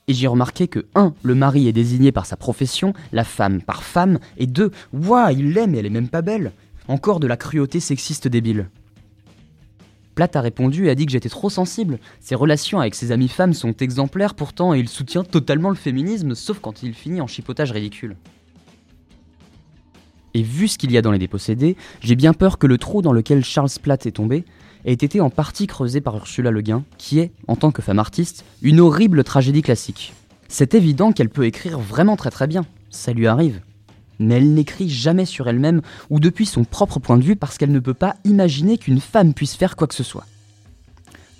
Et 0.09 0.15
j'ai 0.15 0.27
remarqué 0.27 0.67
que 0.67 0.87
1. 0.95 1.15
Le 1.23 1.35
mari 1.35 1.69
est 1.69 1.73
désigné 1.73 2.11
par 2.11 2.27
sa 2.27 2.37
profession, 2.37 2.95
la 3.13 3.25
femme 3.25 3.61
par 3.61 3.83
femme, 3.83 4.19
et 4.39 4.47
2. 4.47 4.71
Ouah, 4.93 5.33
il 5.33 5.53
l'aime 5.53 5.75
et 5.75 5.79
elle 5.79 5.87
est 5.87 5.91
même 5.91 6.09
pas 6.09 6.23
belle. 6.23 6.53
Encore 6.89 7.21
de 7.21 7.27
la 7.27 7.37
cruauté 7.37 7.81
sexiste 7.81 8.27
débile. 8.27 8.71
Platt 10.15 10.37
a 10.37 10.41
répondu 10.41 10.87
et 10.87 10.91
a 10.91 10.95
dit 10.95 11.07
que 11.07 11.13
j'étais 11.13 11.29
trop 11.29 11.51
sensible. 11.51 11.99
Ses 12.21 12.35
relations 12.35 12.81
avec 12.81 12.95
ses 12.95 13.13
amies 13.13 13.29
femmes 13.29 13.55
sont 13.55 13.75
exemplaires 13.77 14.35
pourtant 14.35 14.75
et 14.75 14.79
il 14.79 14.89
soutient 14.89 15.25
totalement 15.25 15.71
le 15.71 15.77
féminisme, 15.77 16.35
sauf 16.35 16.59
quand 16.61 16.83
il 16.83 16.95
finit 16.95 17.21
en 17.21 17.27
chipotage 17.27 17.73
ridicule. 17.73 18.17
Et 20.35 20.43
vu 20.43 20.69
ce 20.69 20.79
qu'il 20.79 20.93
y 20.93 20.99
a 20.99 21.03
dans 21.03 21.13
les 21.13 21.19
dépossédés, 21.19 21.77
j'ai 22.01 22.15
bien 22.15 22.33
peur 22.33 22.59
que 22.59 22.67
le 22.67 22.79
trou 22.79 23.03
dans 23.03 23.13
lequel 23.13 23.45
Charles 23.45 23.71
Platt 23.83 24.07
est 24.07 24.13
tombé 24.13 24.45
ait 24.85 24.93
été 24.93 25.21
en 25.21 25.31
partie 25.31 25.67
creusé 25.67 26.01
par 26.01 26.17
Ursula 26.17 26.51
Le 26.51 26.63
Guin, 26.63 26.85
qui 26.97 27.19
est, 27.19 27.33
en 27.49 27.57
tant 27.57 27.71
que 27.71 27.83
femme 27.83 27.99
artiste, 27.99 28.45
une 28.63 28.81
horrible 28.81 29.25
tragédie 29.25 29.63
classique. 29.63 30.15
C'est 30.49 30.75
évident 30.75 31.13
qu'elle 31.13 31.29
peut 31.29 31.45
écrire 31.45 31.79
vraiment 31.79 32.17
très 32.17 32.31
très 32.31 32.47
bien, 32.47 32.65
ça 32.91 33.13
lui 33.13 33.27
arrive. 33.27 33.61
Mais 34.21 34.37
elle 34.37 34.55
n'écrit 34.55 34.89
jamais 34.89 35.25
sur 35.25 35.49
elle-même 35.49 35.81
ou 36.11 36.21
depuis 36.21 36.47
son 36.47 36.63
propre 36.63 37.01
point 37.01 37.19
de 37.19 37.25
vue 37.25 37.35
parce 37.35 37.59
qu'elle 37.59 37.73
ne 37.73 37.81
peut 37.81 37.95
pas 37.95 38.15
imaginer 38.25 38.79
qu'une 38.79 39.01
femme 39.01 39.35
puisse 39.35 39.57
faire 39.57 39.75
quoi 39.75 39.89
que 39.89 39.95
ce 39.95 40.05
soit. 40.05 40.27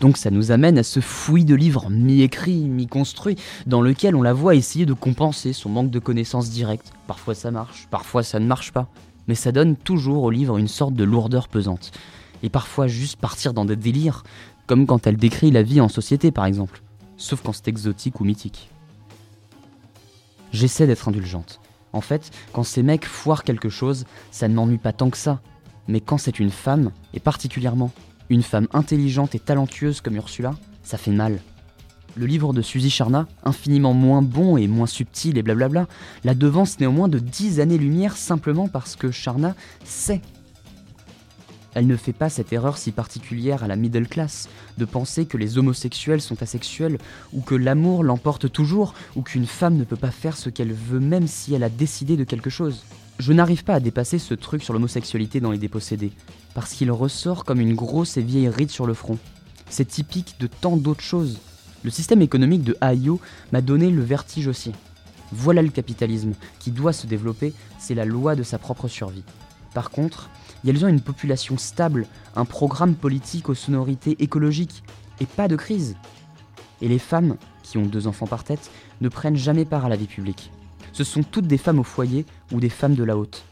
Donc 0.01 0.17
ça 0.17 0.31
nous 0.31 0.51
amène 0.51 0.79
à 0.79 0.83
ce 0.83 1.01
fouillis 1.01 1.45
de 1.45 1.55
livres 1.55 1.91
mi-écrits, 1.91 2.65
mi-construits, 2.69 3.37
dans 3.67 3.83
lequel 3.83 4.17
on 4.17 4.23
la 4.23 4.33
voit 4.33 4.55
essayer 4.55 4.87
de 4.87 4.95
compenser 4.95 5.53
son 5.53 5.69
manque 5.69 5.91
de 5.91 5.99
connaissances 5.99 6.51
directes. 6.51 6.93
Parfois 7.07 7.35
ça 7.35 7.51
marche, 7.51 7.87
parfois 7.91 8.23
ça 8.23 8.41
ne 8.41 8.47
marche 8.47 8.73
pas. 8.73 8.89
Mais 9.29 9.35
ça 9.35 9.53
donne 9.53 9.77
toujours 9.77 10.25
au 10.25 10.31
livre 10.31 10.57
une 10.57 10.69
sorte 10.69 10.95
de 10.95 11.05
lourdeur 11.05 11.49
pesante 11.49 11.93
et 12.43 12.49
parfois 12.49 12.87
juste 12.87 13.21
partir 13.21 13.53
dans 13.53 13.67
des 13.67 13.77
délires, 13.77 14.25
comme 14.67 14.87
quand 14.87 15.07
elle 15.07 15.17
décrit 15.17 15.51
la 15.51 15.63
vie 15.63 15.81
en 15.81 15.89
société 15.89 16.31
par 16.31 16.47
exemple, 16.47 16.83
sauf 17.19 17.43
quand 17.43 17.53
c'est 17.53 17.69
exotique 17.69 18.21
ou 18.21 18.25
mythique. 18.25 18.71
J'essaie 20.53 20.87
d'être 20.87 21.09
indulgente. 21.09 21.60
En 21.93 22.01
fait, 22.01 22.31
quand 22.53 22.63
ces 22.63 22.83
mecs 22.83 23.05
foirent 23.05 23.45
quelque 23.45 23.69
chose, 23.69 24.05
ça 24.31 24.49
ne 24.49 24.55
m'ennuie 24.55 24.79
pas 24.79 24.93
tant 24.93 25.11
que 25.11 25.19
ça. 25.19 25.41
Mais 25.89 26.01
quand 26.01 26.19
c'est 26.19 26.39
une 26.39 26.51
femme, 26.51 26.93
et 27.15 27.21
particulièrement 27.21 27.91
une 28.29 28.43
femme 28.43 28.69
intelligente 28.73 29.35
et 29.35 29.41
talentueuse 29.41 30.01
comme 30.01 30.17
Ursula, 30.17 30.55
ça 30.83 30.99
fait 30.99 31.11
mal. 31.11 31.41
Le 32.17 32.27
livre 32.27 32.53
de 32.53 32.63
Suzy 32.63 32.91
Charna, 32.91 33.27
infiniment 33.45 33.95
moins 33.95 34.23
bon 34.23 34.57
et 34.57 34.67
moins 34.67 34.87
subtil 34.87 35.39
et 35.39 35.43
blablabla, 35.43 35.87
la 36.25 36.35
devance 36.35 36.79
néanmoins 36.81 37.09
de 37.09 37.19
10 37.19 37.61
années-lumière 37.61 38.17
simplement 38.17 38.69
parce 38.69 38.97
que 38.97 39.11
Charna 39.11 39.55
sait 39.85 40.21
elle 41.75 41.87
ne 41.87 41.97
fait 41.97 42.13
pas 42.13 42.29
cette 42.29 42.53
erreur 42.53 42.79
si 42.79 42.91
particulière 42.93 43.63
à 43.63 43.69
la 43.69 43.77
middle 43.77 44.09
class, 44.09 44.49
de 44.79 44.85
penser 44.85 45.27
que 45.27 45.37
les 45.37 45.59
homosexuels 45.59 46.21
sont 46.21 46.43
asexuels, 46.43 46.99
ou 47.33 47.41
que 47.41 47.55
l'amour 47.55 48.03
l'emporte 48.03 48.51
toujours, 48.51 48.95
ou 49.17 49.23
qu'une 49.23 49.47
femme 49.47 49.77
ne 49.77 49.85
peut 49.85 49.97
pas 49.97 50.11
faire 50.11 50.37
ce 50.37 50.51
qu'elle 50.51 50.73
veut 50.73 51.01
même 51.01 51.27
si 51.27 51.55
elle 51.55 51.63
a 51.63 51.69
décidé 51.69 52.17
de 52.17 52.25
quelque 52.25 52.51
chose. 52.51 52.85
Je 53.19 53.33
n'arrive 53.33 53.65
pas 53.65 53.75
à 53.75 53.81
dépasser 53.81 54.19
ce 54.19 54.35
truc 54.35 54.63
sur 54.63 54.73
l'homosexualité 54.73 55.41
dans 55.41 55.53
les 55.53 55.59
dépossédés, 55.59 56.13
parce 56.55 56.73
qu'il 56.73 56.91
ressort 56.91 57.45
comme 57.45 57.61
une 57.61 57.75
grosse 57.75 58.17
et 58.17 58.23
vieille 58.23 58.49
ride 58.49 58.71
sur 58.71 58.87
le 58.87 58.95
front. 58.95 59.19
C'est 59.69 59.87
typique 59.87 60.37
de 60.41 60.49
tant 60.49 60.77
d'autres 60.77 61.05
choses. 61.05 61.39
Le 61.85 61.91
système 61.91 62.23
économique 62.23 62.65
de 62.65 62.77
Ayo 62.81 63.21
m'a 63.53 63.61
donné 63.61 63.91
le 63.91 64.03
vertige 64.03 64.49
aussi. 64.49 64.73
Voilà 65.33 65.63
le 65.63 65.69
capitalisme, 65.69 66.33
qui 66.59 66.73
doit 66.73 66.93
se 66.93 67.07
développer, 67.07 67.53
c'est 67.79 67.95
la 67.95 68.05
loi 68.05 68.35
de 68.35 68.43
sa 68.43 68.59
propre 68.59 68.89
survie. 68.89 69.23
Par 69.75 69.91
contre, 69.91 70.29
ils 70.65 70.85
ont 70.85 70.89
une 70.89 71.01
population 71.01 71.57
stable, 71.59 72.07
un 72.37 72.45
programme 72.45 72.95
politique 72.95 73.49
aux 73.49 73.55
sonorités 73.55 74.17
écologiques, 74.21 74.83
et 75.21 75.27
pas 75.27 75.49
de 75.49 75.57
crise. 75.57 75.97
Et 76.81 76.89
les 76.89 76.99
femmes, 76.99 77.37
qui 77.63 77.79
ont 77.79 77.87
deux 77.87 78.07
enfants 78.07 78.27
par 78.27 78.45
tête, 78.45 78.71
ne 79.01 79.09
prennent 79.09 79.37
jamais 79.37 79.65
part 79.65 79.85
à 79.85 79.89
la 79.89 79.97
vie 79.97 80.07
publique. 80.07 80.51
Ce 80.93 81.05
sont 81.05 81.23
toutes 81.23 81.47
des 81.47 81.59
femmes 81.59 81.79
au 81.79 81.85
foyer 81.85 82.27
ou 82.53 82.61
des 82.61 82.69
femmes 82.69 82.95
de 82.95 83.05
la 83.05 83.17
haute. 83.17 83.45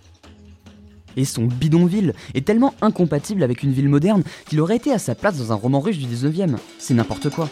Et 1.17 1.25
son 1.25 1.47
bidonville 1.47 2.15
est 2.35 2.47
tellement 2.47 2.75
incompatible 2.81 3.43
avec 3.43 3.63
une 3.63 3.73
ville 3.73 3.89
moderne 3.89 4.23
qu'il 4.47 4.61
aurait 4.61 4.77
été 4.77 4.93
à 4.93 4.99
sa 4.99 5.15
place 5.15 5.39
dans 5.39 5.53
un 5.53 5.57
roman 5.57 5.81
russe 5.81 5.99
du 5.99 6.07
19e. 6.07 6.57
C'est 6.79 6.95
n'importe 6.95 7.31
quoi. 7.31 7.49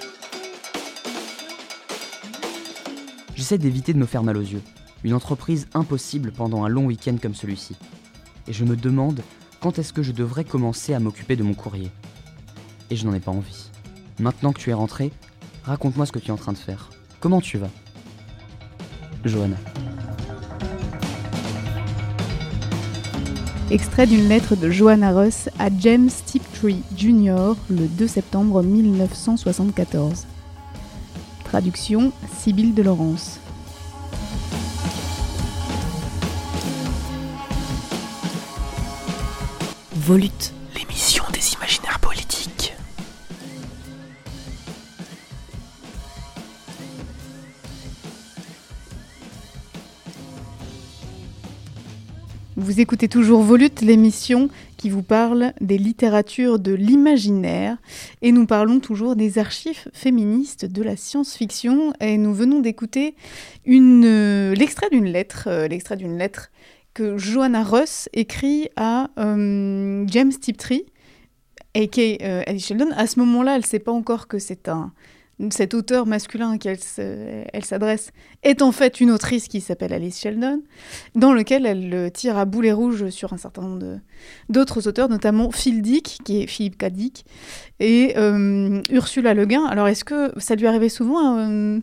J'essaie 3.34 3.58
d'éviter 3.58 3.92
de 3.92 3.98
me 3.98 4.06
faire 4.06 4.22
mal 4.22 4.36
aux 4.36 4.42
yeux. 4.42 4.62
Une 5.04 5.14
entreprise 5.14 5.68
impossible 5.74 6.32
pendant 6.32 6.64
un 6.64 6.68
long 6.68 6.86
week-end 6.86 7.16
comme 7.20 7.34
celui-ci. 7.34 7.76
Et 8.48 8.52
je 8.52 8.64
me 8.64 8.76
demande 8.76 9.20
quand 9.66 9.80
est-ce 9.80 9.92
que 9.92 10.04
je 10.04 10.12
devrais 10.12 10.44
commencer 10.44 10.94
à 10.94 11.00
m'occuper 11.00 11.34
de 11.34 11.42
mon 11.42 11.52
courrier? 11.52 11.90
Et 12.88 12.94
je 12.94 13.04
n'en 13.04 13.12
ai 13.12 13.18
pas 13.18 13.32
envie. 13.32 13.68
Maintenant 14.20 14.52
que 14.52 14.60
tu 14.60 14.70
es 14.70 14.72
rentré, 14.72 15.10
raconte-moi 15.64 16.06
ce 16.06 16.12
que 16.12 16.20
tu 16.20 16.28
es 16.28 16.30
en 16.30 16.36
train 16.36 16.52
de 16.52 16.56
faire. 16.56 16.90
Comment 17.18 17.40
tu 17.40 17.58
vas? 17.58 17.70
Johanna. 19.24 19.56
Extrait 23.72 24.06
d'une 24.06 24.28
lettre 24.28 24.54
de 24.54 24.70
Johanna 24.70 25.10
Russ 25.10 25.48
à 25.58 25.68
James 25.80 26.10
Tiptree 26.26 26.84
Jr. 26.96 27.54
le 27.68 27.88
2 27.88 28.06
septembre 28.06 28.62
1974. 28.62 30.26
Traduction 31.42 32.12
Sibylle 32.38 32.72
de 32.72 32.84
Laurence. 32.84 33.40
Volute. 40.06 40.52
L'émission 40.76 41.24
des 41.32 41.54
imaginaires 41.54 41.98
politiques. 41.98 42.72
Vous 52.54 52.78
écoutez 52.78 53.08
toujours 53.08 53.42
Volute, 53.42 53.80
l'émission 53.80 54.48
qui 54.76 54.90
vous 54.90 55.02
parle 55.02 55.52
des 55.60 55.76
littératures 55.76 56.60
de 56.60 56.72
l'imaginaire. 56.72 57.76
Et 58.22 58.30
nous 58.30 58.46
parlons 58.46 58.78
toujours 58.78 59.16
des 59.16 59.38
archives 59.38 59.88
féministes 59.92 60.66
de 60.66 60.84
la 60.84 60.94
science-fiction. 60.94 61.92
Et 61.98 62.16
nous 62.16 62.32
venons 62.32 62.60
d'écouter 62.60 63.16
euh, 63.68 64.54
l'extrait 64.54 64.88
d'une 64.88 65.06
lettre, 65.06 65.48
euh, 65.48 65.66
l'extrait 65.66 65.96
d'une 65.96 66.16
lettre 66.16 66.52
que 66.96 67.18
Johanna 67.18 67.62
Russ 67.62 68.08
écrit 68.14 68.68
à 68.76 69.10
euh, 69.18 70.04
James 70.08 70.32
Tiptree, 70.32 70.86
a.k.a. 71.74 72.24
euh, 72.24 72.42
Alice 72.46 72.66
Sheldon. 72.66 72.88
À 72.96 73.06
ce 73.06 73.18
moment-là, 73.20 73.56
elle 73.56 73.60
ne 73.60 73.66
sait 73.66 73.78
pas 73.80 73.92
encore 73.92 74.28
que 74.28 74.38
c'est 74.38 74.68
un 74.68 74.92
cet 75.50 75.74
auteur 75.74 76.06
masculin 76.06 76.52
à 76.52 76.56
qui 76.56 76.68
elle 76.68 76.82
se- 76.82 77.44
elle 77.52 77.64
s'adresse 77.66 78.10
est 78.42 78.62
en 78.62 78.72
fait 78.72 79.02
une 79.02 79.10
autrice 79.10 79.48
qui 79.48 79.60
s'appelle 79.60 79.92
Alice 79.92 80.18
Sheldon, 80.18 80.62
dans 81.14 81.34
lequel 81.34 81.66
elle 81.66 81.92
euh, 81.92 82.08
tire 82.08 82.38
à 82.38 82.46
boulet 82.46 82.72
rouge 82.72 83.10
sur 83.10 83.34
un 83.34 83.36
certain 83.36 83.60
nombre 83.60 84.00
d'autres 84.48 84.88
auteurs, 84.88 85.10
notamment 85.10 85.50
Phil 85.50 85.82
Dick, 85.82 86.20
qui 86.24 86.40
est 86.42 86.46
Philippe. 86.46 86.82
Dick, 86.90 87.26
et 87.78 88.14
euh, 88.16 88.80
Ursula 88.90 89.34
Le 89.34 89.44
Guin. 89.44 89.66
Alors, 89.66 89.88
est-ce 89.88 90.04
que 90.06 90.32
ça 90.38 90.54
lui 90.54 90.66
arrivait 90.66 90.88
souvent 90.88 91.18
à, 91.36 91.46
euh, 91.50 91.80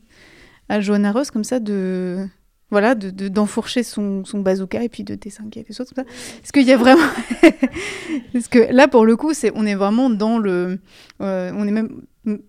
à 0.70 0.82
Johanna 0.82 1.12
Ross, 1.12 1.30
comme 1.30 1.44
ça, 1.44 1.60
de 1.60 2.26
voilà, 2.72 2.96
de- 2.96 3.10
de- 3.12 3.28
d'enfourcher 3.28 3.84
son, 3.84 4.26
son 4.26 4.40
bazooka 4.40 4.84
et 4.84 4.90
puis 4.90 5.04
de 5.04 5.16
désinguer 5.16 5.66
les 5.70 5.80
autres, 5.82 5.94
Est-ce 5.98 6.52
qu'il 6.52 6.64
y 6.68 6.72
a 6.72 6.78
vraiment... 6.78 7.06
Parce 8.34 8.48
que 8.48 8.72
là, 8.74 8.88
pour 8.88 9.06
le 9.06 9.16
coup, 9.16 9.34
c'est, 9.34 9.52
on 9.56 9.66
est 9.66 9.76
vraiment 9.76 10.10
dans 10.10 10.38
le... 10.38 10.80
euh, 11.22 11.52
on 11.56 11.68
est 11.68 11.72
même... 11.72 12.02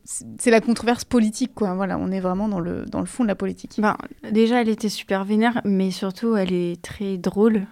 C'est 0.05 0.51
la 0.53 0.61
controverse 0.61 1.05
politique, 1.05 1.53
quoi. 1.55 1.75
Voilà, 1.75 1.99
on 1.99 2.13
est 2.13 2.21
vraiment 2.21 2.49
dans 2.49 2.61
le, 2.61 2.85
dans 2.87 3.01
le 3.01 3.07
fond 3.07 3.25
de 3.25 3.29
la 3.29 3.35
politique. 3.35 3.73
Ben, 3.79 3.97
déjà, 4.31 4.61
elle 4.61 4.69
était 4.69 4.89
super 4.89 5.25
vénère, 5.25 5.61
mais 5.65 5.91
surtout, 5.91 6.37
elle 6.37 6.53
est 6.53 6.81
très 6.81 7.19
drôle 7.19 7.67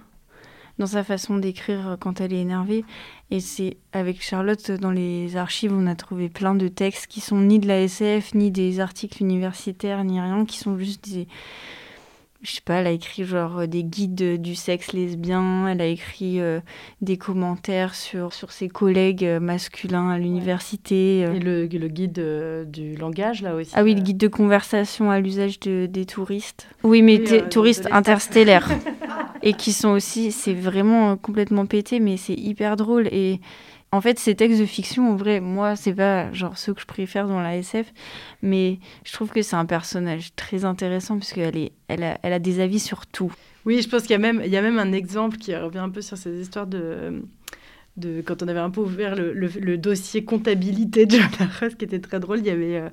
dans 0.79 0.87
sa 0.87 1.05
façon 1.05 1.37
d'écrire 1.37 1.97
quand 2.01 2.21
elle 2.21 2.33
est 2.33 2.41
énervée. 2.41 2.85
Et 3.31 3.39
c'est 3.39 3.77
avec 3.93 4.21
Charlotte, 4.21 4.73
dans 4.73 4.91
les 4.91 5.37
archives, 5.37 5.73
on 5.73 5.87
a 5.87 5.95
trouvé 5.95 6.29
plein 6.29 6.57
de 6.57 6.67
textes 6.67 7.07
qui 7.07 7.21
sont 7.21 7.41
ni 7.41 7.61
de 7.61 7.69
la 7.69 7.83
SF, 7.83 8.35
ni 8.35 8.51
des 8.51 8.81
articles 8.81 9.23
universitaires, 9.23 10.03
ni 10.03 10.21
rien, 10.21 10.45
qui 10.45 10.59
sont 10.59 10.77
juste 10.79 11.09
des. 11.09 11.29
Je 12.43 12.51
sais 12.57 12.61
pas, 12.65 12.75
elle 12.75 12.89
a 12.89 12.91
écrit 12.91 13.23
genre 13.25 13.61
euh, 13.61 13.67
des 13.69 13.85
guides 13.85 14.41
du 14.43 14.57
sexe 14.57 14.93
lesbien, 14.93 15.69
elle 15.69 15.81
a 15.81 15.87
écrit 15.87 16.41
euh, 16.41 16.59
des 17.01 17.17
commentaires 17.17 17.95
sur, 17.95 18.33
sur 18.33 18.51
ses 18.51 18.69
collègues 18.69 19.25
euh, 19.25 19.39
masculins 19.39 20.11
à 20.11 20.19
l'université. 20.19 21.21
Et 21.21 21.39
le, 21.39 21.67
le 21.67 21.89
guide 21.89 22.19
euh, 22.19 22.65
du 22.65 22.97
langage, 22.97 23.43
là 23.43 23.55
aussi. 23.55 23.71
Ah 23.75 23.85
oui, 23.85 23.95
le 23.95 24.01
guide 24.01 24.17
de 24.19 24.27
conversation 24.27 25.11
à 25.13 25.21
l'usage 25.21 25.61
de- 25.61 25.87
des 25.87 26.05
touristes. 26.05 26.67
Oui, 26.83 27.01
mais 27.03 27.19
Oui, 27.21 27.29
euh, 27.31 27.49
touristes 27.49 27.87
interstellaires. 27.93 28.69
et 29.45 29.53
qui 29.53 29.73
sont 29.73 29.91
aussi, 29.91 30.33
c'est 30.33 30.55
vraiment 30.55 31.17
complètement 31.17 31.67
pété, 31.67 32.01
mais 32.01 32.17
c'est 32.17 32.35
hyper 32.35 32.75
drôle. 32.77 33.07
Et 33.13 33.41
en 33.93 34.01
fait, 34.01 34.19
ces 34.19 34.35
textes 34.35 34.59
de 34.61 34.65
fiction, 34.67 35.11
en 35.13 35.17
vrai, 35.17 35.41
moi, 35.41 35.77
c'est 35.77 35.93
pas 35.95 36.33
genre 36.33 36.57
ceux 36.57 36.73
que 36.75 36.81
je 36.81 36.87
préfère 36.87 37.29
dans 37.29 37.41
la 37.41 37.57
SF, 37.59 37.93
mais 38.43 38.79
je 39.05 39.13
trouve 39.13 39.31
que 39.31 39.43
c'est 39.43 39.57
un 39.57 39.67
personnage 39.67 40.35
très 40.35 40.65
intéressant 40.65 41.19
parce 41.19 41.33
qu'elle 41.33 41.57
est, 41.57 41.73
elle 41.89 42.03
a, 42.03 42.19
elle 42.23 42.33
a 42.33 42.39
des 42.39 42.61
avis 42.61 42.81
sur 42.81 43.07
tout. 43.07 43.33
Oui, 43.67 43.81
je 43.83 43.89
pense 43.89 44.03
qu'il 44.03 44.13
y 44.13 44.15
a 44.15 44.19
même, 44.19 44.41
il 44.45 44.51
y 44.51 44.57
a 44.57 44.63
même 44.63 44.79
un 44.79 44.93
exemple 44.93 45.37
qui 45.37 45.55
revient 45.55 45.79
un 45.79 45.91
peu 45.91 46.01
sur 46.01 46.17
ces 46.17 46.41
histoires 46.41 46.67
de, 46.67 47.23
de 47.99 48.23
quand 48.23 48.43
on 48.43 48.49
avait 48.49 48.59
un 48.61 48.71
peu 48.71 48.81
ouvert 48.81 49.15
le, 49.15 49.33
le- 49.35 49.51
le 49.61 49.77
dossier 49.79 50.25
comptabilité 50.25 51.05
de 51.07 51.13
Joanna 51.13 51.51
Russ, 51.61 51.75
qui 51.75 51.85
était 51.85 52.01
très 52.01 52.19
drôle. 52.19 52.39
Il 52.39 52.47
y 52.47 52.51
avait, 52.51 52.77
euh, 52.79 52.89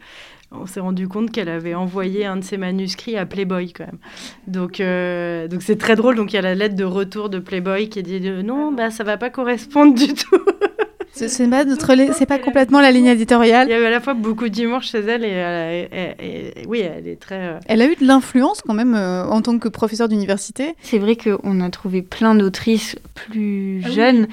on 0.51 0.65
s'est 0.65 0.81
rendu 0.81 1.07
compte 1.07 1.31
qu'elle 1.31 1.49
avait 1.49 1.75
envoyé 1.75 2.25
un 2.25 2.35
de 2.37 2.43
ses 2.43 2.57
manuscrits 2.57 3.15
à 3.17 3.25
Playboy 3.25 3.71
quand 3.71 3.85
même. 3.85 3.99
Donc, 4.47 4.79
euh, 4.81 5.47
donc 5.47 5.61
c'est 5.63 5.77
très 5.77 5.95
drôle. 5.95 6.15
Donc 6.17 6.33
il 6.33 6.35
y 6.35 6.39
a 6.39 6.41
la 6.43 6.55
lettre 6.55 6.75
de 6.75 6.83
retour 6.83 7.29
de 7.29 7.39
Playboy 7.39 7.87
qui 7.89 8.03
dit 8.03 8.19
euh, 8.25 8.43
non, 8.43 8.71
bah 8.73 8.91
ça 8.91 9.03
va 9.05 9.17
pas 9.17 9.29
correspondre 9.29 9.95
du 9.95 10.13
tout. 10.13 10.37
C'est 11.27 11.47
pas, 11.49 11.65
notre 11.65 11.93
li- 11.93 12.09
c'est 12.13 12.25
pas 12.25 12.39
complètement 12.39 12.79
la 12.81 12.91
ligne 12.91 13.05
Il 13.05 13.11
éditoriale. 13.11 13.67
y 13.69 13.73
avait 13.73 13.87
à 13.87 13.89
la 13.89 13.99
fois 13.99 14.13
beaucoup 14.13 14.47
d'humour 14.49 14.81
chez 14.83 14.99
elle 14.99 15.23
et, 15.23 15.29
euh, 15.33 15.85
et- 15.91 16.25
et- 16.25 16.61
et- 16.61 16.65
oui, 16.67 16.79
elle 16.79 17.07
est 17.07 17.19
très. 17.19 17.35
euh, 17.39 17.59
Elle 17.67 17.81
a 17.81 17.87
eu 17.87 17.95
de 17.95 18.05
l'influence 18.05 18.61
quand 18.65 18.73
même 18.73 18.95
euh, 18.95 19.25
en 19.25 19.41
tant 19.41 19.57
que 19.59 19.67
professeur 19.67 20.07
d'université. 20.09 20.75
C'est 20.81 20.99
vrai 20.99 21.15
qu'on 21.17 21.61
a 21.61 21.69
trouvé 21.69 22.01
plein 22.01 22.35
d'autrices 22.35 22.95
plus 23.13 23.81
Ah 23.83 23.87
oui. 23.89 23.93
jeunes 23.95 24.27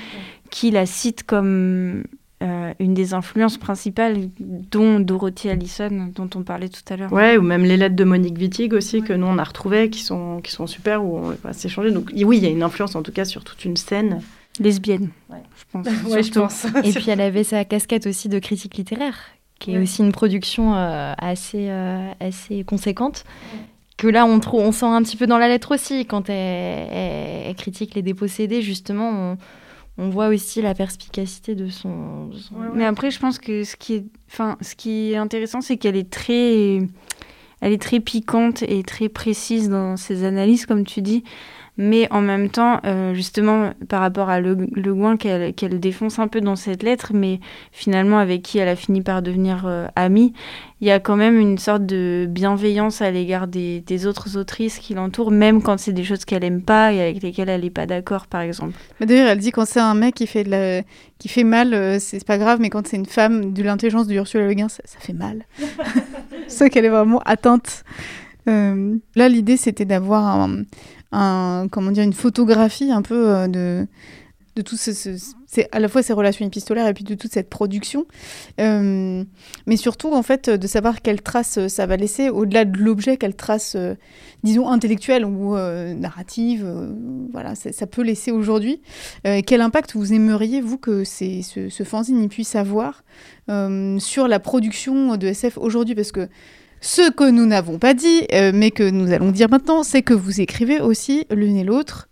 qui 0.50 0.70
la 0.70 0.86
citent 0.86 1.24
comme 1.24 2.04
euh, 2.42 2.72
une 2.80 2.92
des 2.92 3.14
influences 3.14 3.56
principales, 3.56 4.28
dont 4.38 5.00
Dorothy 5.00 5.48
Allison, 5.48 6.10
dont 6.14 6.28
on 6.34 6.42
parlait 6.42 6.68
tout 6.68 6.82
à 6.90 6.96
l'heure. 6.96 7.10
Ouais, 7.12 7.38
ou 7.38 7.42
même 7.42 7.64
les 7.64 7.78
lettres 7.78 7.96
de 7.96 8.04
Monique 8.04 8.36
Wittig 8.38 8.74
aussi, 8.74 9.00
que 9.02 9.14
nous 9.14 9.26
on 9.26 9.38
a 9.38 9.44
retrouvées, 9.44 9.88
qui 9.88 10.00
sont, 10.02 10.40
qui 10.42 10.52
sont 10.52 10.66
super, 10.66 11.02
où 11.02 11.16
on 11.16 11.30
va 11.42 11.52
s'échanger. 11.54 11.90
Donc 11.92 12.10
oui, 12.14 12.36
il 12.36 12.42
y 12.44 12.46
a 12.46 12.50
une 12.50 12.62
influence 12.62 12.94
en 12.94 13.02
tout 13.02 13.10
cas 13.12 13.24
sur 13.24 13.42
toute 13.42 13.64
une 13.64 13.76
scène. 13.78 14.20
Lesbienne, 14.60 15.10
Ouais. 15.30 15.42
je 15.56 15.64
pense. 15.72 15.86
Ouais, 16.10 16.22
je 16.22 16.32
surtout. 16.32 16.40
pense. 16.40 16.66
Et 16.84 16.92
puis 16.94 17.10
elle 17.10 17.20
avait 17.20 17.44
sa 17.44 17.64
casquette 17.64 18.06
aussi 18.06 18.28
de 18.28 18.38
critique 18.38 18.76
littéraire, 18.76 19.16
qui 19.58 19.72
est 19.72 19.76
Ouais. 19.76 19.82
aussi 19.82 20.02
une 20.02 20.12
production 20.12 20.74
euh, 20.74 21.12
assez, 21.18 21.68
euh, 21.68 22.10
assez 22.20 22.64
conséquente. 22.64 23.24
Que 23.96 24.06
là, 24.08 24.26
on, 24.26 24.40
trou- 24.40 24.58
on 24.60 24.72
sent 24.72 24.84
un 24.86 25.02
petit 25.02 25.16
peu 25.16 25.26
dans 25.26 25.38
la 25.38 25.48
lettre 25.48 25.74
aussi, 25.74 26.04
quand 26.06 26.28
elle, 26.28 26.88
elle- 26.92 27.42
elle 27.48 27.54
critique 27.56 27.94
les 27.94 28.02
dépossédés, 28.02 28.60
justement, 28.60 29.08
on, 29.10 29.38
on 29.98 30.10
voit 30.10 30.28
aussi 30.28 30.60
la 30.60 30.74
perspicacité 30.74 31.54
de 31.54 31.68
son. 31.70 32.26
de 32.26 32.36
son- 32.36 32.54
Ouais, 32.56 32.66
ouais. 32.66 32.72
Mais 32.74 32.84
après, 32.84 33.10
je 33.10 33.18
pense 33.18 33.38
que 33.38 33.64
ce 33.64 33.74
qui 33.76 33.94
est, 33.94 34.04
enfin, 34.30 34.58
ce 34.60 34.74
qui 34.74 35.12
est 35.12 35.16
intéressant, 35.16 35.62
c'est 35.62 35.78
qu'elle 35.78 35.96
est 35.96 36.10
très, 36.10 36.76
elle 37.62 37.72
est 37.72 37.80
très 37.80 38.00
piquante 38.00 38.62
et 38.64 38.82
très 38.82 39.08
précise 39.08 39.70
dans 39.70 39.96
ses 39.96 40.24
analyses, 40.24 40.66
comme 40.66 40.84
tu 40.84 41.00
dis. 41.00 41.24
Mais 41.78 42.08
en 42.10 42.22
même 42.22 42.48
temps, 42.48 42.80
euh, 42.86 43.12
justement, 43.12 43.72
par 43.88 44.00
rapport 44.00 44.30
à 44.30 44.40
Le, 44.40 44.56
Le 44.72 44.94
Gouin 44.94 45.16
qu'elle 45.16 45.80
défonce 45.80 46.18
un 46.18 46.26
peu 46.26 46.40
dans 46.40 46.56
cette 46.56 46.82
lettre, 46.82 47.12
mais 47.12 47.38
finalement 47.70 48.18
avec 48.18 48.42
qui 48.42 48.58
elle 48.58 48.68
a 48.68 48.76
fini 48.76 49.02
par 49.02 49.20
devenir 49.20 49.64
euh, 49.66 49.86
amie, 49.94 50.32
il 50.80 50.88
y 50.88 50.90
a 50.90 51.00
quand 51.00 51.16
même 51.16 51.38
une 51.38 51.58
sorte 51.58 51.84
de 51.84 52.26
bienveillance 52.28 53.02
à 53.02 53.10
l'égard 53.10 53.46
des, 53.46 54.06
autres 54.06 54.38
autrices 54.38 54.78
qui 54.78 54.94
l'entourent, 54.94 55.30
même 55.30 55.62
quand 55.62 55.78
c'est 55.78 55.92
des 55.92 56.04
choses 56.04 56.24
qu'elle 56.24 56.44
aime 56.44 56.62
pas 56.62 56.92
et 56.92 57.00
avec 57.00 57.22
lesquelles 57.22 57.48
elle 57.48 57.62
n'est 57.62 57.70
pas 57.70 57.86
d'accord, 57.86 58.26
par 58.26 58.40
exemple. 58.40 58.74
D'ailleurs, 59.00 59.28
elle 59.28 59.38
dit 59.38 59.52
quand 59.52 59.66
c'est 59.66 59.80
un 59.80 59.94
mec 59.94 60.14
qui 60.14 60.26
fait, 60.26 60.44
de 60.44 60.50
la... 60.50 60.82
qui 61.18 61.28
fait 61.28 61.44
mal, 61.44 61.74
euh, 61.74 61.98
c'est 61.98 62.24
pas 62.24 62.38
grave, 62.38 62.58
mais 62.60 62.70
quand 62.70 62.86
c'est 62.86 62.96
une 62.96 63.06
femme 63.06 63.52
de 63.52 63.62
l'intelligence 63.62 64.06
de 64.06 64.14
Ursula 64.14 64.46
Le 64.46 64.54
Guin, 64.54 64.68
ça, 64.68 64.82
fait 64.98 65.12
mal. 65.12 65.44
c'est 66.46 66.70
qu'elle 66.70 66.86
est 66.86 66.90
vraiment 66.90 67.20
atteinte. 67.26 67.84
Là, 68.46 69.28
l'idée, 69.28 69.56
c'était 69.56 69.84
d'avoir 69.84 70.24
un, 70.24 70.62
comment 71.10 71.90
dire, 71.90 72.02
une 72.04 72.12
photographie 72.12 72.90
un 72.92 73.02
peu 73.02 73.28
euh, 73.28 73.48
de, 73.48 73.86
de 74.56 74.62
tout 74.62 74.76
ce, 74.76 74.92
ce- 74.92 75.16
c'est 75.48 75.68
à 75.72 75.78
la 75.78 75.88
fois 75.88 76.02
ces 76.02 76.12
relations 76.12 76.44
épistolaires 76.44 76.86
et 76.88 76.92
puis 76.92 77.04
de 77.04 77.14
toute 77.14 77.32
cette 77.32 77.48
production, 77.48 78.04
Euh, 78.60 79.22
mais 79.66 79.76
surtout 79.76 80.12
en 80.12 80.22
fait 80.22 80.50
de 80.50 80.66
savoir 80.66 81.02
quelle 81.02 81.22
trace 81.22 81.58
euh, 81.58 81.68
ça 81.68 81.86
va 81.86 81.96
laisser 81.96 82.28
au-delà 82.30 82.64
de 82.64 82.76
l'objet, 82.78 83.16
quelle 83.16 83.34
trace, 83.36 83.74
euh, 83.76 83.94
disons 84.42 84.68
intellectuelle 84.68 85.24
ou 85.24 85.56
euh, 85.56 85.94
narrative, 85.94 86.66
voilà, 87.32 87.54
ça, 87.54 87.86
peut 87.86 88.02
laisser 88.02 88.30
aujourd'hui. 88.32 88.80
Quel 89.46 89.60
impact 89.60 89.94
vous 89.94 90.12
aimeriez 90.12 90.60
vous 90.60 90.78
que 90.78 91.04
ce, 91.04 91.82
fanzine 91.84 92.28
puisse 92.28 92.54
avoir 92.54 93.04
sur 93.48 94.28
la 94.28 94.38
production 94.40 95.16
de 95.16 95.26
SF 95.28 95.58
aujourd'hui, 95.58 95.94
parce 95.94 96.12
que 96.12 96.28
ce 96.80 97.10
que 97.10 97.28
nous 97.28 97.46
n'avons 97.46 97.78
pas 97.78 97.94
dit, 97.94 98.26
euh, 98.32 98.52
mais 98.54 98.70
que 98.70 98.88
nous 98.88 99.12
allons 99.12 99.30
dire 99.30 99.48
maintenant, 99.50 99.82
c'est 99.82 100.02
que 100.02 100.14
vous 100.14 100.40
écrivez 100.40 100.80
aussi 100.80 101.26
l'une 101.30 101.56
et 101.56 101.64
l'autre 101.64 102.08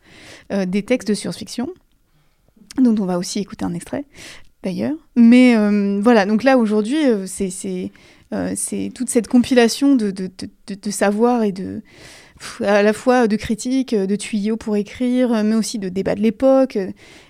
euh, 0.53 0.67
des 0.67 0.83
textes 0.83 1.09
de 1.09 1.15
science-fiction, 1.15 1.69
dont 2.79 2.95
on 2.99 3.07
va 3.07 3.19
aussi 3.19 3.39
écouter 3.39 3.65
un 3.65 3.75
extrait 3.75 4.05
d'ailleurs. 4.63 4.97
Mais 5.17 5.57
euh, 5.57 6.01
voilà, 6.03 6.27
donc 6.27 6.43
là 6.43 6.57
aujourd'hui, 6.59 6.99
c'est 7.27 7.91
toute 8.95 9.09
cette 9.11 9.29
compilation 9.29 9.95
de, 9.95 10.11
de, 10.11 10.31
de, 10.67 10.75
de 10.75 10.91
savoir 10.91 11.43
et 11.45 11.53
de 11.53 11.83
à 12.63 12.83
la 12.83 12.93
fois 12.93 13.29
de 13.29 13.37
critiques, 13.37 13.95
de 13.95 14.17
tuyaux 14.17 14.57
pour 14.57 14.77
écrire, 14.77 15.45
mais 15.45 15.55
aussi 15.55 15.79
de 15.79 15.89
débats 15.89 16.15
de 16.15 16.21
l'époque. 16.21 16.79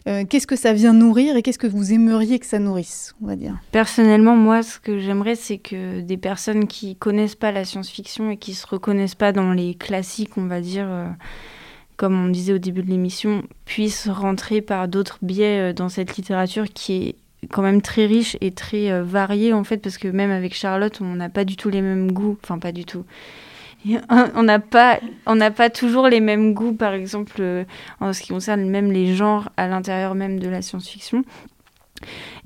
qu'est-ce 0.05 0.47
que 0.47 0.57
ça 0.57 0.73
vient 0.73 0.93
nourrir 0.93 1.37
et 1.37 1.43
qu'est-ce 1.43 1.59
que 1.59 1.67
vous 1.67 1.93
aimeriez 1.93 2.39
que 2.39 2.47
ça 2.47 2.59
nourrisse, 2.59 3.15
on 3.23 3.27
va 3.27 3.37
dire? 3.37 3.57
Personnellement, 3.73 4.37
moi, 4.37 4.63
ce 4.63 4.79
que 4.79 4.99
j'aimerais, 4.99 5.35
c'est 5.35 5.59
que 5.59 6.01
des 6.01 6.17
personnes 6.17 6.67
qui 6.67 6.97
connaissent 6.97 7.35
pas 7.35 7.53
la 7.53 7.65
science-fiction 7.65 8.31
et 8.31 8.37
qui 8.37 8.55
se 8.55 8.67
reconnaissent 8.67 9.15
pas 9.15 9.33
dans 9.33 9.53
les 9.53 9.75
classiques, 9.75 10.37
on 10.37 10.47
va 10.47 10.61
dire, 10.61 10.87
comme 11.97 12.23
on 12.23 12.29
disait 12.29 12.53
au 12.53 12.59
début 12.59 12.83
de 12.83 12.91
l'émission, 12.91 13.43
puissent 13.65 14.09
rentrer 14.09 14.61
par 14.61 14.89
d'autres 14.89 15.19
biais 15.23 15.73
dans 15.73 15.89
cette 15.89 16.17
littérature 16.17 16.67
qui 16.73 16.95
est 16.95 17.15
quand 17.51 17.63
même 17.63 17.83
très 17.83 18.07
riche 18.07 18.37
et 18.41 18.53
très 18.53 19.03
variée 19.03 19.53
en 19.53 19.65
fait 19.65 19.77
parce 19.77 19.99
que 19.99 20.09
même 20.09 20.31
avec 20.31 20.55
Charlotte 20.55 20.99
on 21.03 21.15
n'a 21.15 21.29
pas 21.29 21.45
du 21.45 21.57
tout 21.57 21.69
les 21.69 21.83
mêmes 21.83 22.11
goûts. 22.11 22.39
Enfin 22.43 22.59
pas 22.59 22.73
du 22.73 22.87
tout 22.87 23.05
on 24.35 24.43
n'a 24.43 24.59
pas, 24.59 24.99
pas 25.57 25.71
toujours 25.71 26.09
les 26.09 26.21
mêmes 26.21 26.55
goûts, 26.55 26.75
par 26.75 26.95
exemple, 26.95 27.37
euh, 27.41 27.65
en 28.01 28.13
ce 28.13 28.23
qui 28.23 28.29
concerne 28.29 28.65
même 28.69 28.91
les 28.93 29.15
genres 29.15 29.51
à 29.57 29.69
l'intérieur 29.69 30.15
même 30.15 30.39
de 30.39 30.49
la 30.49 30.63
science-fiction. 30.63 31.25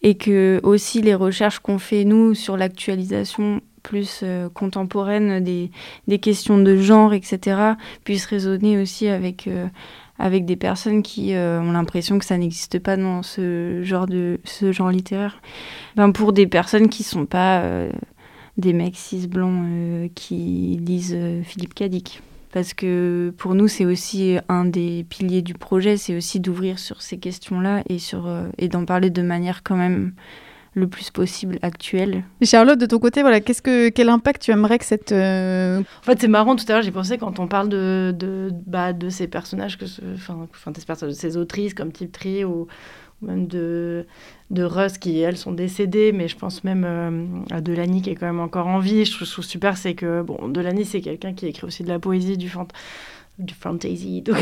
Et 0.03 0.17
que 0.17 0.61
aussi 0.63 1.03
les 1.03 1.15
recherches 1.15 1.59
qu'on 1.61 1.79
fait, 1.79 2.05
nous, 2.05 2.35
sur 2.35 2.57
l'actualisation 2.57 3.61
plus 3.83 4.21
euh, 4.23 4.49
contemporaine 4.49 5.43
des, 5.43 5.71
des, 6.07 6.19
questions 6.19 6.59
de 6.59 6.77
genre, 6.77 7.15
etc., 7.15 7.75
puissent 8.05 8.27
résonner 8.27 8.81
aussi 8.81 9.09
avec, 9.09 9.47
euh, 9.47 9.67
avec 10.19 10.45
des 10.45 10.57
personnes 10.57 11.03
qui 11.03 11.33
ont 11.35 11.73
l'impression 11.73 12.19
que 12.19 12.25
ça 12.25 12.37
n'existe 12.37 12.81
pas 12.81 12.97
dans 12.97 13.23
ce 13.23 13.83
genre, 13.85 14.07
de, 14.07 14.41
ce 14.45 14.73
genre 14.73 14.91
littéraire. 14.91 15.41
Ben, 15.97 16.11
pour 16.13 16.33
des 16.33 16.47
personnes 16.47 16.89
qui 16.89 17.03
ne 17.03 17.09
sont 17.09 17.27
pas 17.27 17.63
des 18.59 18.73
mecs 18.73 18.97
cis 18.97 19.27
blancs 19.29 19.65
euh, 19.65 20.09
qui 20.15 20.79
lisent 20.85 21.15
euh, 21.17 21.43
Philippe 21.43 21.75
Cadic. 21.75 22.21
Parce 22.53 22.75
que 22.75 23.33
pour 23.37 23.55
nous, 23.55 23.69
c'est 23.69 23.85
aussi 23.85 24.37
un 24.49 24.65
des 24.65 25.05
piliers 25.09 25.43
du 25.43 25.55
projet, 25.55 25.97
c'est 25.97 26.17
aussi 26.17 26.41
d'ouvrir 26.41 26.79
sur 26.79 27.03
ces 27.03 27.19
questions-là 27.19 27.83
et, 27.89 27.99
sur, 27.99 28.27
euh, 28.27 28.49
et 28.59 28.69
d'en 28.69 28.85
parler 28.85 29.11
de 29.11 29.23
manière 29.23 29.63
quand 29.63 29.77
même 29.77 30.13
le 30.75 30.87
plus 30.87 31.11
possible 31.11 31.59
actuelle. 31.63 32.25
Charlotte, 32.43 32.79
de 32.79 32.87
ton 32.87 32.99
côté, 32.99 33.21
voilà, 33.23 33.41
qu'est-ce 33.41 33.63
que, 33.63 33.89
quel 33.91 34.09
impact 34.09 34.43
tu 34.43 34.51
aimerais 34.51 34.79
que 34.79 34.85
cette... 34.85 35.13
En 35.13 36.03
fait, 36.03 36.21
c'est 36.21 36.29
marrant, 36.29 36.57
tout 36.57 36.65
à 36.69 36.75
l'heure, 36.75 36.83
j'ai 36.83 36.93
pensé 36.93 37.19
quand 37.19 37.39
on 37.41 37.49
parle 37.49 37.69
de, 37.69 38.15
de, 38.17 38.51
bah, 38.67 38.93
de 38.93 39.09
ces 39.09 39.27
personnages, 39.27 39.77
que 39.77 39.87
enfin, 40.15 40.47
de 40.71 41.11
ces 41.11 41.37
autrices 41.37 41.75
comme 41.75 41.91
Tri 41.91 42.45
ou, 42.45 42.69
même 43.23 43.47
de, 43.47 44.07
de 44.51 44.63
Russ 44.63 44.99
qui, 44.99 45.19
elles, 45.21 45.37
sont 45.37 45.53
décédées, 45.53 46.13
mais 46.13 46.29
je 46.29 46.37
pense 46.37 46.65
même 46.65 46.85
euh, 46.87 47.27
à 47.51 47.61
Delany 47.61 48.03
qui 48.03 48.11
est 48.11 48.15
quand 48.15 48.27
même 48.27 48.41
encore 48.41 48.67
en 48.67 48.79
vie. 48.79 49.05
Je 49.05 49.13
trouve, 49.13 49.45
super, 49.45 49.77
c'est 49.77 49.95
que, 49.95 50.23
bon, 50.23 50.49
Delany, 50.49 50.85
c'est 50.85 51.01
quelqu'un 51.01 51.33
qui 51.33 51.47
écrit 51.47 51.67
aussi 51.67 51.83
de 51.83 51.89
la 51.89 51.99
poésie, 51.99 52.37
du, 52.37 52.49
fant 52.49 52.69
du 53.39 53.55
fantasy. 53.55 54.23
Donc, 54.23 54.39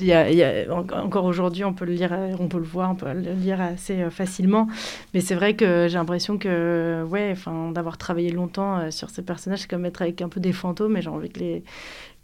y 0.00 0.12
a, 0.12 0.64
encore 0.72 1.24
aujourd'hui, 1.24 1.64
on 1.64 1.72
peut 1.72 1.84
le 1.84 1.94
lire, 1.94 2.16
on 2.38 2.48
peut 2.48 2.58
le 2.58 2.64
voir, 2.64 2.92
on 2.92 2.94
peut 2.94 3.12
le 3.12 3.32
lire 3.32 3.60
assez 3.60 4.02
euh, 4.02 4.10
facilement. 4.10 4.68
Mais 5.12 5.20
c'est 5.20 5.34
vrai 5.34 5.54
que 5.54 5.88
j'ai 5.88 5.98
l'impression 5.98 6.38
que, 6.38 7.04
ouais, 7.08 7.34
d'avoir 7.74 7.98
travaillé 7.98 8.30
longtemps 8.30 8.78
euh, 8.78 8.90
sur 8.90 9.10
ces 9.10 9.22
personnages, 9.22 9.62
c'est 9.62 9.70
comme 9.70 9.86
être 9.86 10.02
avec 10.02 10.22
un 10.22 10.28
peu 10.28 10.40
des 10.40 10.52
fantômes, 10.52 10.96
et 10.96 11.02
j'ai 11.02 11.10
envie 11.10 11.30
que 11.30 11.40
les 11.40 11.64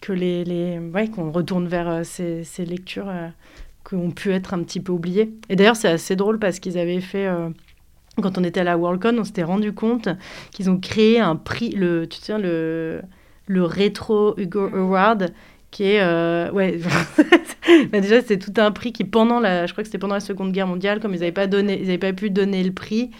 que 0.01 0.13
les, 0.13 0.45
les 0.45 0.79
ouais, 0.79 1.09
qu'on 1.09 1.33
retourne 1.33 1.67
vers 1.67 2.07
ces, 2.07 2.45
ces 2.45 2.65
lectures 2.65 3.13
qui 3.89 3.95
ont 3.95 4.11
pu 4.11 4.33
être 4.33 4.55
un 4.55 4.63
petit 4.63 4.81
peu 4.81 4.93
oubliés. 4.93 5.33
Et 5.49 5.57
d'ailleurs, 5.57 5.77
c'est 5.77 5.89
assez 5.89 6.17
drôle 6.17 6.39
parce 6.39 6.61
qu'ils 6.61 6.79
avaient 6.79 7.01
fait. 7.01 7.27
Euh, 7.27 7.49
quand 8.21 8.37
on 8.37 8.45
était 8.45 8.61
à 8.61 8.65
la 8.65 8.77
Worldcon, 8.77 9.17
on 9.19 9.25
s'était 9.25 9.45
rendu 9.45 9.73
compte 9.73 10.09
qu'ils 10.51 10.69
ont 10.69 10.79
créé 10.79 11.21
un 11.21 11.37
prix, 11.37 11.71
le, 11.71 12.07
tu 12.09 12.19
sais, 12.19 12.37
le, 12.37 13.01
le 13.47 13.65
Retro 13.65 14.35
Hugo 14.39 14.69
Award, 14.75 15.33
qui 15.71 15.85
est. 15.85 16.01
Euh, 16.01 16.51
ouais. 16.51 16.81
bah 17.93 18.01
déjà, 18.01 18.21
c'est 18.21 18.39
tout 18.39 18.53
un 18.61 18.73
prix 18.73 18.93
qui, 18.93 19.05
pendant 19.05 19.41
la. 19.41 19.67
Je 19.67 19.73
crois 19.73 19.83
que 19.83 19.89
c'était 19.89 19.99
pendant 19.99 20.15
la 20.15 20.21
Seconde 20.21 20.53
Guerre 20.53 20.67
mondiale, 20.67 21.01
comme 21.01 21.15
ils 21.15 21.21
n'avaient 21.21 21.33
pas, 21.33 21.45
ils 21.45 21.99
pas 21.99 22.13
pu 22.13 22.31
donner 22.31 22.63
le 22.63 22.73
prix, 22.73 23.11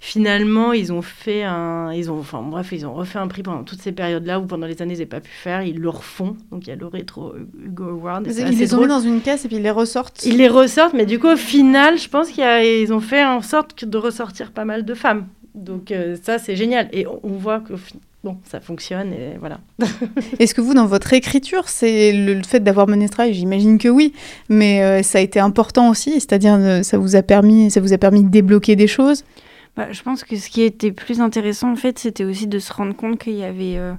finalement, 0.00 0.72
ils 0.72 0.92
ont 0.92 1.02
fait 1.02 1.44
un, 1.44 1.92
ils 1.92 2.10
ont, 2.10 2.18
enfin 2.18 2.42
bref, 2.42 2.70
ils 2.72 2.86
ont 2.86 2.94
refait 2.94 3.18
un 3.18 3.28
prix 3.28 3.42
pendant 3.42 3.62
toutes 3.62 3.82
ces 3.82 3.92
périodes-là 3.92 4.40
où 4.40 4.46
pendant 4.46 4.66
les 4.66 4.80
années 4.80 4.94
ils 4.94 4.96
n'avaient 4.96 5.06
pas 5.06 5.20
pu 5.20 5.30
faire, 5.30 5.62
ils 5.62 5.78
le 5.78 5.88
refont. 5.90 6.36
Donc 6.50 6.66
il 6.66 6.70
y 6.70 6.72
a 6.72 6.76
le 6.76 6.86
rétro 6.86 7.34
Hugo 7.62 7.84
Award. 7.84 8.26
Ils 8.26 8.58
les 8.58 8.74
ont 8.74 8.80
mis 8.80 8.88
dans 8.88 9.00
une 9.00 9.20
caisse 9.20 9.44
et 9.44 9.48
puis 9.48 9.58
ils 9.58 9.62
les 9.62 9.70
ressortent. 9.70 10.24
Ils 10.24 10.38
les 10.38 10.48
ressortent, 10.48 10.94
mais 10.94 11.06
du 11.06 11.18
coup 11.18 11.28
au 11.28 11.36
final, 11.36 11.98
je 11.98 12.08
pense 12.08 12.30
qu'ils 12.30 12.92
ont 12.92 13.00
fait 13.00 13.24
en 13.24 13.42
sorte 13.42 13.84
de 13.84 13.98
ressortir 13.98 14.52
pas 14.52 14.64
mal 14.64 14.86
de 14.86 14.94
femmes. 14.94 15.26
Donc 15.54 15.90
euh, 15.90 16.16
ça 16.22 16.38
c'est 16.38 16.56
génial 16.56 16.88
et 16.92 17.06
on, 17.06 17.36
voit 17.36 17.60
que 17.60 17.74
bon, 18.24 18.38
ça 18.44 18.60
fonctionne 18.60 19.12
et 19.12 19.36
voilà. 19.38 19.58
Est-ce 20.38 20.54
que 20.54 20.62
vous, 20.62 20.72
dans 20.72 20.86
votre 20.86 21.12
écriture, 21.12 21.68
c'est 21.68 22.12
le, 22.12 22.42
fait 22.42 22.60
d'avoir 22.60 22.88
mené 22.88 23.06
ce 23.06 23.12
travail? 23.12 23.34
J'imagine 23.34 23.76
que 23.76 23.88
oui, 23.88 24.14
mais 24.48 24.82
euh, 24.82 25.02
ça 25.02 25.18
a 25.18 25.20
été 25.20 25.40
important 25.40 25.90
aussi, 25.90 26.12
c'est-à-dire 26.14 26.54
euh, 26.54 26.82
ça 26.82 26.96
vous 26.96 27.16
a 27.16 27.22
permis, 27.22 27.70
ça 27.70 27.80
vous 27.82 27.92
a 27.92 27.98
permis 27.98 28.24
de 28.24 28.30
débloquer 28.30 28.76
des 28.76 28.86
choses? 28.86 29.24
Bah, 29.80 29.92
je 29.92 30.02
pense 30.02 30.24
que 30.24 30.36
ce 30.36 30.50
qui 30.50 30.60
était 30.60 30.92
plus 30.92 31.22
intéressant, 31.22 31.72
en 31.72 31.76
fait, 31.76 31.98
c'était 31.98 32.24
aussi 32.24 32.46
de 32.46 32.58
se 32.58 32.70
rendre 32.70 32.94
compte 32.94 33.18
qu'il 33.18 33.32
y 33.32 33.44
avait. 33.44 33.78
Euh, 33.78 33.94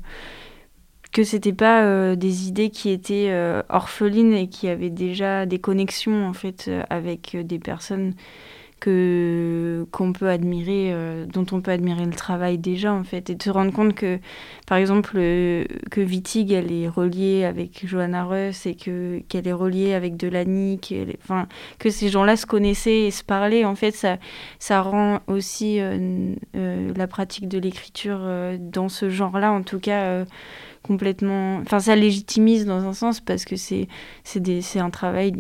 que 1.11 1.23
c'était 1.23 1.53
pas 1.53 1.84
euh, 1.84 2.15
des 2.15 2.47
idées 2.47 2.69
qui 2.69 2.91
étaient 2.91 3.29
euh, 3.32 3.63
orphelines 3.67 4.34
et 4.34 4.47
qui 4.47 4.69
avaient 4.69 4.91
déjà 4.91 5.47
des 5.47 5.57
connexions, 5.57 6.27
en 6.27 6.34
fait, 6.34 6.69
avec 6.91 7.36
des 7.36 7.57
personnes 7.57 8.13
que 8.79 9.61
qu'on 9.91 10.13
peut 10.13 10.29
admirer, 10.29 10.91
euh, 10.91 11.25
dont 11.25 11.45
on 11.51 11.61
peut 11.61 11.71
admirer 11.71 12.05
le 12.05 12.13
travail 12.13 12.57
déjà 12.57 12.93
en 12.93 13.03
fait, 13.03 13.29
et 13.29 13.36
de 13.36 13.41
se 13.43 13.49
rendre 13.49 13.71
compte 13.71 13.93
que, 13.93 14.19
par 14.67 14.77
exemple, 14.77 15.13
euh, 15.15 15.65
que 15.89 16.01
Wittig 16.01 16.51
elle 16.51 16.71
est 16.71 16.88
reliée 16.88 17.43
avec 17.45 17.86
Johanna 17.86 18.25
Russ 18.25 18.65
et 18.65 18.75
que 18.75 19.19
qu'elle 19.29 19.47
est 19.47 19.53
reliée 19.53 19.93
avec 19.93 20.17
Delany, 20.17 20.79
enfin 21.23 21.47
que 21.79 21.89
ces 21.89 22.09
gens-là 22.09 22.36
se 22.36 22.45
connaissaient 22.45 23.07
et 23.07 23.11
se 23.11 23.23
parlaient, 23.23 23.65
en 23.65 23.75
fait, 23.75 23.91
ça 23.91 24.17
ça 24.59 24.82
rend 24.82 25.21
aussi 25.27 25.77
euh, 25.79 26.36
la 26.53 27.07
pratique 27.07 27.47
de 27.47 27.57
l'écriture 27.57 28.19
dans 28.59 28.89
ce 28.89 29.09
genre-là, 29.09 29.51
en 29.51 29.63
tout 29.63 29.79
cas 29.79 30.25
complètement, 30.84 31.57
enfin 31.57 31.79
ça 31.79 31.95
légitimise 31.95 32.65
dans 32.65 32.86
un 32.86 32.93
sens 32.93 33.19
parce 33.19 33.45
que 33.45 33.55
c'est 33.55 33.88
c'est 34.23 34.79
un 34.79 34.89
travail 34.89 35.34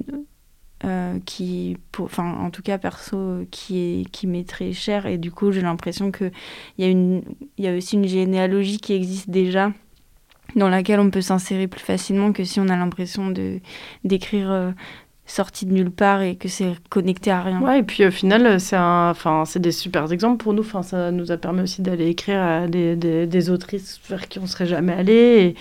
euh, 0.83 1.19
qui, 1.25 1.77
enfin, 1.99 2.35
en 2.39 2.49
tout 2.49 2.61
cas 2.61 2.77
perso, 2.77 3.45
qui 3.51 3.79
est 3.79 4.09
qui 4.11 4.27
m'est 4.27 4.47
très 4.47 4.73
cher 4.73 5.05
et 5.05 5.17
du 5.17 5.31
coup 5.31 5.51
j'ai 5.51 5.61
l'impression 5.61 6.11
que 6.11 6.31
il 6.77 6.85
y 6.85 6.87
a 6.87 6.91
une, 6.91 7.23
y 7.57 7.67
a 7.67 7.75
aussi 7.75 7.95
une 7.95 8.07
généalogie 8.07 8.79
qui 8.79 8.93
existe 8.93 9.29
déjà 9.29 9.71
dans 10.55 10.69
laquelle 10.69 10.99
on 10.99 11.09
peut 11.09 11.21
s'insérer 11.21 11.67
plus 11.67 11.81
facilement 11.81 12.33
que 12.33 12.43
si 12.43 12.59
on 12.59 12.67
a 12.67 12.75
l'impression 12.75 13.29
de 13.29 13.59
d'écrire 14.03 14.51
euh, 14.51 14.71
sorti 15.25 15.65
de 15.65 15.73
nulle 15.73 15.91
part 15.91 16.21
et 16.21 16.35
que 16.35 16.47
c'est 16.47 16.73
connecté 16.89 17.31
à 17.31 17.41
rien. 17.41 17.61
Ouais, 17.61 17.79
et 17.79 17.83
puis 17.83 18.05
au 18.05 18.11
final, 18.11 18.59
c'est 18.59 18.77
enfin, 18.77 19.45
c'est 19.45 19.61
des 19.61 19.71
super 19.71 20.11
exemples 20.11 20.43
pour 20.43 20.53
nous. 20.53 20.61
Enfin, 20.61 20.83
ça 20.83 21.11
nous 21.11 21.31
a 21.31 21.37
permis 21.37 21.61
aussi 21.61 21.81
d'aller 21.81 22.07
écrire 22.07 22.41
à 22.41 22.67
des, 22.67 22.95
des, 22.95 23.27
des, 23.27 23.49
autrices 23.49 23.99
vers 24.09 24.27
qui 24.27 24.39
on 24.39 24.47
serait 24.47 24.65
jamais 24.65 24.93
allé. 24.93 25.55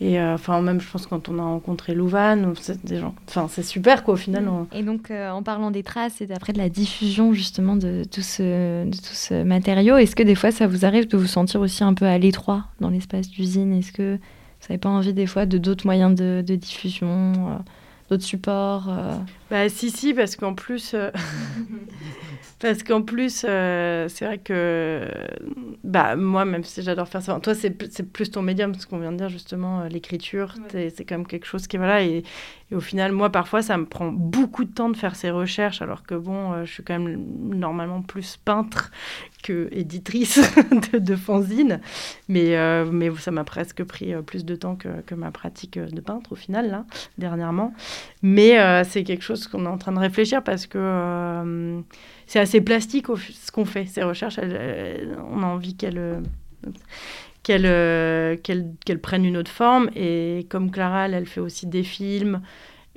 Et, 0.00 0.20
euh, 0.20 0.34
enfin, 0.34 0.60
même, 0.60 0.80
je 0.80 0.90
pense, 0.90 1.06
quand 1.06 1.28
on 1.28 1.38
a 1.38 1.42
rencontré 1.42 1.94
Louvain, 1.94 2.52
c'est 2.60 2.84
des 2.84 2.98
gens. 2.98 3.14
Enfin, 3.28 3.48
c'est 3.50 3.62
super, 3.62 4.04
quoi, 4.04 4.14
au 4.14 4.16
final. 4.16 4.44
Mm. 4.44 4.66
Et 4.72 4.82
donc, 4.82 5.10
euh, 5.10 5.30
en 5.30 5.42
parlant 5.42 5.70
des 5.70 5.82
traces 5.82 6.20
et 6.20 6.28
après 6.32 6.52
de 6.52 6.58
la 6.58 6.68
diffusion, 6.68 7.32
justement, 7.32 7.76
de 7.76 8.04
tout 8.10 8.20
ce, 8.20 8.84
de 8.84 8.96
tout 8.96 9.14
ce 9.14 9.42
matériau, 9.42 9.96
est-ce 9.96 10.14
que 10.14 10.22
des 10.22 10.34
fois, 10.34 10.50
ça 10.50 10.66
vous 10.66 10.84
arrive 10.84 11.08
de 11.08 11.16
vous 11.16 11.26
sentir 11.26 11.60
aussi 11.60 11.82
un 11.82 11.94
peu 11.94 12.04
à 12.04 12.18
l'étroit 12.18 12.64
dans 12.80 12.90
l'espace 12.90 13.30
d'usine? 13.30 13.72
Est-ce 13.72 13.92
que 13.92 14.16
vous 14.16 14.66
n'avez 14.68 14.78
pas 14.78 14.90
envie, 14.90 15.14
des 15.14 15.26
fois, 15.26 15.46
de 15.46 15.56
d'autres 15.56 15.86
moyens 15.86 16.14
de, 16.14 16.44
de 16.46 16.56
diffusion 16.56 17.32
euh, 17.32 17.56
d'autres 18.10 18.24
supports 18.24 18.90
Bah 19.50 19.68
si 19.68 19.90
si 19.90 20.12
parce 20.12 20.36
qu'en 20.36 20.54
plus 20.54 20.94
Parce 22.58 22.82
qu'en 22.82 23.02
plus, 23.02 23.44
euh, 23.46 24.08
c'est 24.08 24.24
vrai 24.24 24.38
que 24.38 25.06
bah, 25.84 26.16
moi, 26.16 26.46
même 26.46 26.64
si 26.64 26.80
j'adore 26.80 27.06
faire 27.06 27.20
ça, 27.20 27.38
toi, 27.40 27.54
c'est 27.54 27.70
plus 27.70 28.30
ton 28.30 28.40
médium, 28.40 28.74
ce 28.74 28.86
qu'on 28.86 28.98
vient 28.98 29.12
de 29.12 29.18
dire 29.18 29.28
justement, 29.28 29.82
euh, 29.82 29.88
l'écriture, 29.88 30.54
c'est 30.70 31.04
quand 31.04 31.18
même 31.18 31.26
quelque 31.26 31.46
chose 31.46 31.66
qui. 31.66 31.76
Voilà, 31.76 32.02
et, 32.02 32.22
et, 32.70 32.74
au 32.74 32.80
final, 32.80 33.12
moi, 33.12 33.30
parfois, 33.30 33.60
ça 33.60 33.76
me 33.76 33.84
prend 33.84 34.10
beaucoup 34.10 34.64
de 34.64 34.72
temps 34.72 34.88
de 34.88 34.96
faire 34.96 35.16
ces 35.16 35.30
recherches, 35.30 35.82
alors 35.82 36.02
que 36.02 36.14
bon, 36.14 36.52
euh, 36.52 36.64
je 36.64 36.72
suis 36.72 36.82
quand 36.82 36.98
même 36.98 37.22
normalement 37.54 38.00
plus 38.00 38.38
peintre 38.38 38.90
éditrice 39.50 40.40
de, 40.92 40.98
de 40.98 41.16
fanzine. 41.16 41.80
Mais, 42.28 42.56
mais 42.90 43.10
ça 43.18 43.30
m'a 43.30 43.44
presque 43.44 43.84
pris 43.84 44.14
plus 44.24 44.44
de 44.44 44.56
temps 44.56 44.76
que, 44.76 45.14
ma 45.14 45.30
pratique 45.30 45.78
de 45.78 46.00
peintre 46.00 46.32
au 46.32 46.36
final, 46.36 46.70
là, 46.70 46.84
dernièrement. 47.18 47.72
Mais 48.22 48.56
c'est 48.84 49.04
quelque 49.04 49.22
chose 49.22 49.46
qu'on 49.46 49.64
est 49.64 49.68
en 49.68 49.78
train 49.78 49.92
de 49.92 49.98
réfléchir 49.98 50.42
parce 50.42 50.66
que 50.66 51.82
c'est 52.26 52.40
assez 52.40 52.60
plastique 52.60 53.06
ce 53.16 53.50
qu'on 53.52 53.64
fait. 53.64 53.86
Ces 53.86 54.02
recherches, 54.02 54.38
on 54.38 55.42
a 55.42 55.46
envie 55.46 55.76
qu'elles 55.76 56.22
qu'elle, 57.46 58.40
qu'elle, 58.84 59.00
prennent 59.00 59.24
une 59.24 59.36
autre 59.36 59.50
forme. 59.50 59.88
Et 59.94 60.46
comme 60.48 60.70
Clara, 60.70 61.08
elle, 61.08 61.26
fait 61.26 61.40
aussi 61.40 61.66
des 61.66 61.84
films. 61.84 62.40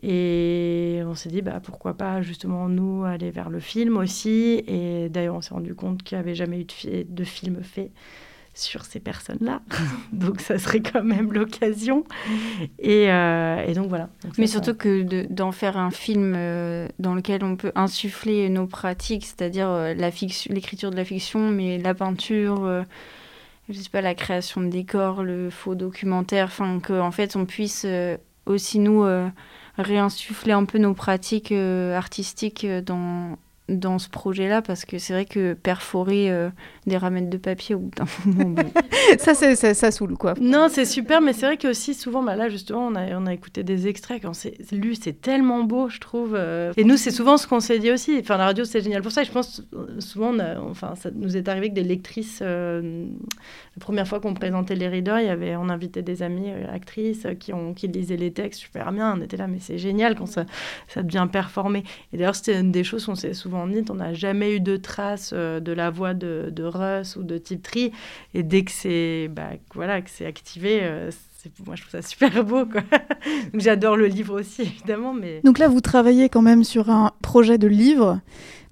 Et 0.02 1.02
on 1.06 1.16
s'est 1.16 1.30
dit, 1.30 1.42
bah, 1.42 1.60
pourquoi 1.62 1.96
pas 1.96 2.22
justement 2.22 2.70
nous 2.70 3.04
aller 3.04 3.32
vers 3.32 3.50
le 3.50 3.60
film 3.60 3.98
aussi. 3.98 4.64
Et 4.68 5.10
d'ailleurs, 5.10 5.36
on 5.36 5.42
s'est 5.42 5.54
rendu 5.54 5.76
compte 5.76 6.04
qu'il 6.04 6.18
n'y 6.18 6.22
avait 6.22 6.36
jamais 6.36 6.62
eu 6.62 6.66
de, 6.66 7.04
de 7.08 7.24
film 7.24 7.62
fait 7.64 7.92
sur 8.60 8.84
ces 8.84 9.00
personnes-là. 9.00 9.62
donc 10.12 10.42
ça 10.42 10.58
serait 10.58 10.82
quand 10.82 11.04
même 11.04 11.32
l'occasion. 11.34 12.04
Et, 12.78 13.12
euh, 13.12 13.66
et, 13.66 13.74
donc 13.74 13.88
voilà. 13.88 14.10
Mais 14.38 14.48
surtout 14.48 14.74
que 14.74 15.26
d'en 15.32 15.52
faire 15.52 15.78
un 15.78 15.92
film 15.92 16.34
euh, 16.36 16.88
dans 17.00 17.16
lequel 17.16 17.44
on 17.44 17.56
peut 17.56 17.72
insuffler 17.76 18.50
nos 18.50 18.68
pratiques, 18.68 19.26
c'est-à-dire 19.26 19.70
euh, 19.70 19.94
l'écriture 19.94 20.92
de 20.92 20.96
la 20.96 21.06
fiction, 21.06 21.50
mais 21.50 21.78
la 21.78 21.94
peinture, 21.94 22.84
je 23.70 23.74
sais 23.74 23.90
pas, 23.90 24.02
la 24.02 24.16
création 24.16 24.62
de 24.62 24.68
décors, 24.68 25.24
le 25.24 25.50
faux 25.50 25.76
documentaire, 25.76 26.48
enfin 26.48 26.80
qu'en 26.80 27.08
en 27.08 27.12
fait 27.12 27.36
on 27.36 27.46
puisse 27.46 27.86
aussi 28.46 28.80
nous 28.80 29.04
réinsuffler 29.80 30.54
un 30.54 30.66
peu 30.66 30.78
nos 30.78 30.94
pratiques 30.94 31.52
artistiques 31.52 32.66
dans 32.86 33.38
dans 33.70 34.00
ce 34.00 34.10
projet-là 34.10 34.62
parce 34.62 34.86
que 34.86 34.98
c'est 34.98 35.14
vrai 35.14 35.26
que 35.26 35.54
perforer 35.54 36.32
euh, 36.32 36.50
des 36.88 36.98
ramettes 36.98 37.30
de 37.30 37.38
papier 37.38 37.76
au 37.76 37.80
bout 37.80 37.92
d'un 37.96 38.06
moment. 38.44 38.64
ça, 39.20 39.34
ça, 39.34 39.56
ça, 39.56 39.92
saoule 39.92 40.18
quoi. 40.18 40.34
Non, 40.42 40.68
c'est 40.70 40.86
super, 40.86 41.22
mais 41.22 41.34
c'est 41.34 41.46
vrai 41.46 41.58
que 41.58 41.68
aussi 41.68 41.94
souvent, 41.94 42.24
bah 42.24 42.36
là 42.36 42.50
justement, 42.50 42.88
on 42.88 42.96
a, 42.96 43.18
on 43.18 43.26
a 43.26 43.34
écouté 43.34 43.64
des 43.64 43.88
extraits 43.88 44.22
quand 44.22 44.34
c'est 44.34 44.72
lu, 44.72 44.96
c'est 44.96 45.22
tellement 45.22 45.64
beau, 45.64 45.90
je 45.90 46.00
trouve. 46.00 46.36
Euh. 46.36 46.74
Et 46.78 46.84
nous, 46.84 46.98
c'est 46.98 47.12
souvent 47.12 47.38
ce 47.38 47.48
qu'on 47.48 47.60
s'est 47.60 47.80
dit 47.80 47.92
aussi. 47.92 48.18
Enfin, 48.20 48.38
la 48.38 48.46
radio, 48.46 48.66
c'est 48.66 48.82
génial 48.82 49.02
pour 49.02 49.12
ça. 49.12 49.22
Et 49.22 49.26
je 49.26 49.32
pense 49.32 49.64
euh, 49.74 50.00
souvent, 50.00 50.34
enfin, 50.70 50.96
ça 50.96 51.10
nous 51.14 51.38
est 51.38 51.48
arrivé 51.48 51.70
que 51.70 51.76
des 51.76 51.84
lectrices. 51.84 52.42
la 52.42 52.82
première 53.80 54.08
fois 54.08 54.20
qu'on 54.20 54.34
présentait 54.34 54.76
les 54.76 54.88
readers, 54.88 55.20
il 55.20 55.28
y 55.28 55.30
avait, 55.30 55.56
on 55.56 55.70
invitait 55.70 56.02
des 56.02 56.24
amies 56.24 56.52
actrices 56.72 57.28
qui 57.40 57.54
ont 57.54 57.74
qui 57.74 57.88
lisaient 57.88 58.18
les 58.18 58.32
textes 58.32 58.62
super 58.62 58.92
bien. 58.92 59.16
On 59.18 59.22
était 59.22 59.38
là, 59.38 59.48
mais 59.48 59.60
c'est 59.60 59.78
génial 59.78 60.16
quand 60.16 60.26
ça, 60.26 60.46
ça 60.88 61.04
devient 61.04 61.28
performé. 61.32 61.84
Et 62.14 62.18
d'ailleurs, 62.18 62.36
c'était 62.36 62.60
une 62.60 62.72
des 62.72 62.84
choses 62.84 63.06
qu'on 63.06 63.16
s'est 63.16 63.34
souvent 63.34 63.59
on 63.90 63.96
n'a 63.96 64.14
jamais 64.14 64.56
eu 64.56 64.60
de 64.60 64.78
traces 64.78 65.32
euh, 65.34 65.60
de 65.60 65.72
la 65.72 65.90
voix 65.90 66.14
de, 66.14 66.64
Russ 66.64 67.16
ou 67.16 67.24
de 67.24 67.38
Tiptree. 67.38 67.92
Et 68.34 68.44
dès 68.44 68.64
que 68.64 68.72
c'est 68.72 69.30
bah, 69.30 69.52
voilà, 69.74 70.02
que 70.02 70.10
activé, 70.26 70.80
euh, 70.82 71.12
moi 71.66 71.76
je 71.76 71.82
trouve 71.82 71.92
ça 71.92 72.02
super 72.08 72.44
beau. 72.44 72.66
j'adore 73.54 73.98
le 73.98 74.08
livre 74.08 74.40
aussi, 74.40 74.62
évidemment. 74.64 75.14
Mais... 75.14 75.42
Donc 75.44 75.60
là, 75.60 75.68
vous 75.68 75.82
travaillez 75.82 76.30
quand 76.30 76.42
même 76.42 76.64
sur 76.64 76.90
un 76.90 77.12
projet 77.22 77.58
de 77.58 77.68
livre 77.68 78.20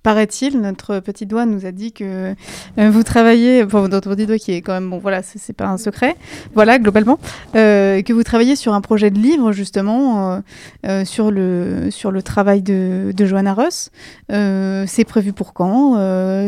paraît-il, 0.04 0.62
notre 0.62 1.00
petit 1.00 1.26
doigt 1.26 1.46
nous 1.46 1.66
a 1.66 1.72
dit 1.72 1.92
que 1.92 2.34
euh, 2.78 2.90
vous 2.90 3.04
travaillez, 3.04 3.64
enfin 3.64 3.88
notre 3.88 4.16
petit 4.16 4.26
doigt 4.26 4.38
qui 4.38 4.54
est 4.54 4.62
quand 4.62 4.74
même, 4.74 4.90
bon 4.90 5.00
voilà, 5.00 5.22
c'est 5.22 5.54
pas 5.54 5.68
un 5.68 5.78
secret, 5.78 6.16
voilà, 6.54 6.80
globalement, 6.80 7.20
euh, 7.56 8.02
que 8.02 8.14
vous 8.14 8.24
travaillez 8.24 8.56
sur 8.56 8.74
un 8.74 8.82
projet 8.82 9.12
de 9.12 9.20
livre 9.20 9.52
justement 9.52 10.42
euh, 10.86 11.06
sur, 11.06 11.32
le, 11.32 11.90
sur 11.92 12.12
le 12.12 12.22
travail 12.22 12.62
de, 12.62 13.12
de 13.16 13.26
Johanna 13.26 13.54
Ross. 13.54 13.92
c'est 14.30 15.06
prévu 15.06 15.34
pour 15.34 15.54
quand? 15.54 15.98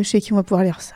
Chez 0.04 0.22
qui 0.22 0.34
on 0.34 0.38
va 0.38 0.43
pouvoir 0.43 0.64
lire 0.64 0.82
ça? 0.82 0.95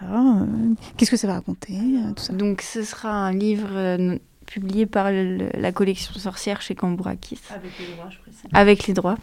Qu'est-ce 0.98 1.12
que 1.12 1.18
ça 1.18 1.28
va 1.28 1.34
raconter 1.34 1.74
tout 2.16 2.24
ça? 2.24 2.34
Donc 2.34 2.62
ce 2.62 2.84
sera 2.84 3.10
un 3.10 3.34
livre 3.34 4.18
publié 4.46 4.86
par 4.86 5.10
la 5.12 5.72
collection 5.72 6.14
sorcière 6.14 6.62
chez 6.62 6.76
Cambourakis. 6.76 7.40
Avec 7.54 7.72
les 7.80 7.94
droits, 7.96 8.10
je 8.10 8.18
précise. 8.20 8.42
Avec 8.54 8.88
les 8.88 8.94
droits, 8.94 9.18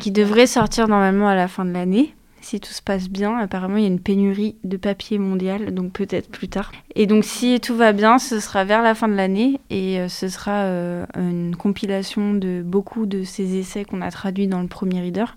qui 0.00 0.10
devrait 0.10 0.46
sortir 0.46 0.88
normalement 0.88 1.28
à 1.28 1.34
la 1.34 1.48
fin 1.48 1.64
de 1.64 1.72
l'année 1.72 2.14
si 2.46 2.60
tout 2.60 2.72
se 2.72 2.82
passe 2.82 3.08
bien. 3.08 3.36
Apparemment, 3.38 3.76
il 3.76 3.82
y 3.82 3.86
a 3.86 3.88
une 3.88 4.00
pénurie 4.00 4.56
de 4.62 4.76
papier 4.76 5.18
mondial, 5.18 5.74
donc 5.74 5.92
peut-être 5.92 6.30
plus 6.30 6.48
tard. 6.48 6.70
Et 6.94 7.06
donc, 7.06 7.24
si 7.24 7.60
tout 7.60 7.76
va 7.76 7.92
bien, 7.92 8.18
ce 8.18 8.38
sera 8.38 8.64
vers 8.64 8.82
la 8.82 8.94
fin 8.94 9.08
de 9.08 9.14
l'année 9.14 9.60
et 9.68 9.98
euh, 9.98 10.08
ce 10.08 10.28
sera 10.28 10.64
euh, 10.64 11.04
une 11.16 11.56
compilation 11.56 12.34
de 12.34 12.62
beaucoup 12.64 13.06
de 13.06 13.24
ces 13.24 13.56
essais 13.56 13.84
qu'on 13.84 14.00
a 14.00 14.10
traduits 14.10 14.46
dans 14.46 14.60
le 14.62 14.68
premier 14.68 15.00
reader. 15.00 15.36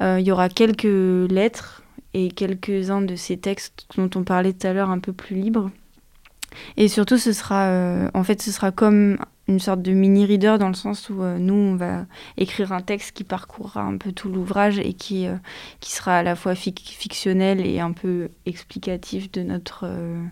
Euh, 0.00 0.18
il 0.20 0.26
y 0.26 0.30
aura 0.30 0.48
quelques 0.48 0.84
lettres 1.30 1.82
et 2.14 2.30
quelques-uns 2.30 3.02
de 3.02 3.16
ces 3.16 3.36
textes 3.36 3.86
dont 3.96 4.10
on 4.14 4.22
parlait 4.22 4.52
tout 4.52 4.66
à 4.66 4.72
l'heure 4.72 4.90
un 4.90 5.00
peu 5.00 5.12
plus 5.12 5.36
libres. 5.36 5.70
Et 6.76 6.88
surtout, 6.88 7.18
ce 7.18 7.32
sera, 7.32 8.10
en 8.12 8.24
fait, 8.24 8.42
ce 8.42 8.50
sera 8.50 8.72
comme 8.72 9.18
une 9.50 9.58
sorte 9.58 9.82
de 9.82 9.92
mini-reader 9.92 10.58
dans 10.58 10.68
le 10.68 10.74
sens 10.74 11.10
où 11.10 11.22
euh, 11.22 11.38
nous, 11.38 11.54
on 11.54 11.74
va 11.74 12.06
écrire 12.36 12.72
un 12.72 12.80
texte 12.80 13.12
qui 13.12 13.24
parcourra 13.24 13.82
un 13.82 13.96
peu 13.96 14.12
tout 14.12 14.30
l'ouvrage 14.30 14.78
et 14.78 14.94
qui, 14.94 15.26
euh, 15.26 15.34
sera 15.82 16.18
à 16.18 16.22
la 16.22 16.36
fois 16.36 16.54
fictionnel 16.54 17.66
et 17.66 17.80
un 17.80 17.92
peu 17.92 18.28
explicatif 18.46 19.30
de 19.32 19.42
notre, 19.42 19.84
euh, 19.84 20.22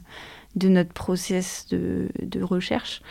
de 0.57 0.69
notre 0.69 0.93
process 0.93 1.67
de, 1.71 2.09
de, 2.21 2.43
recherche 2.43 3.03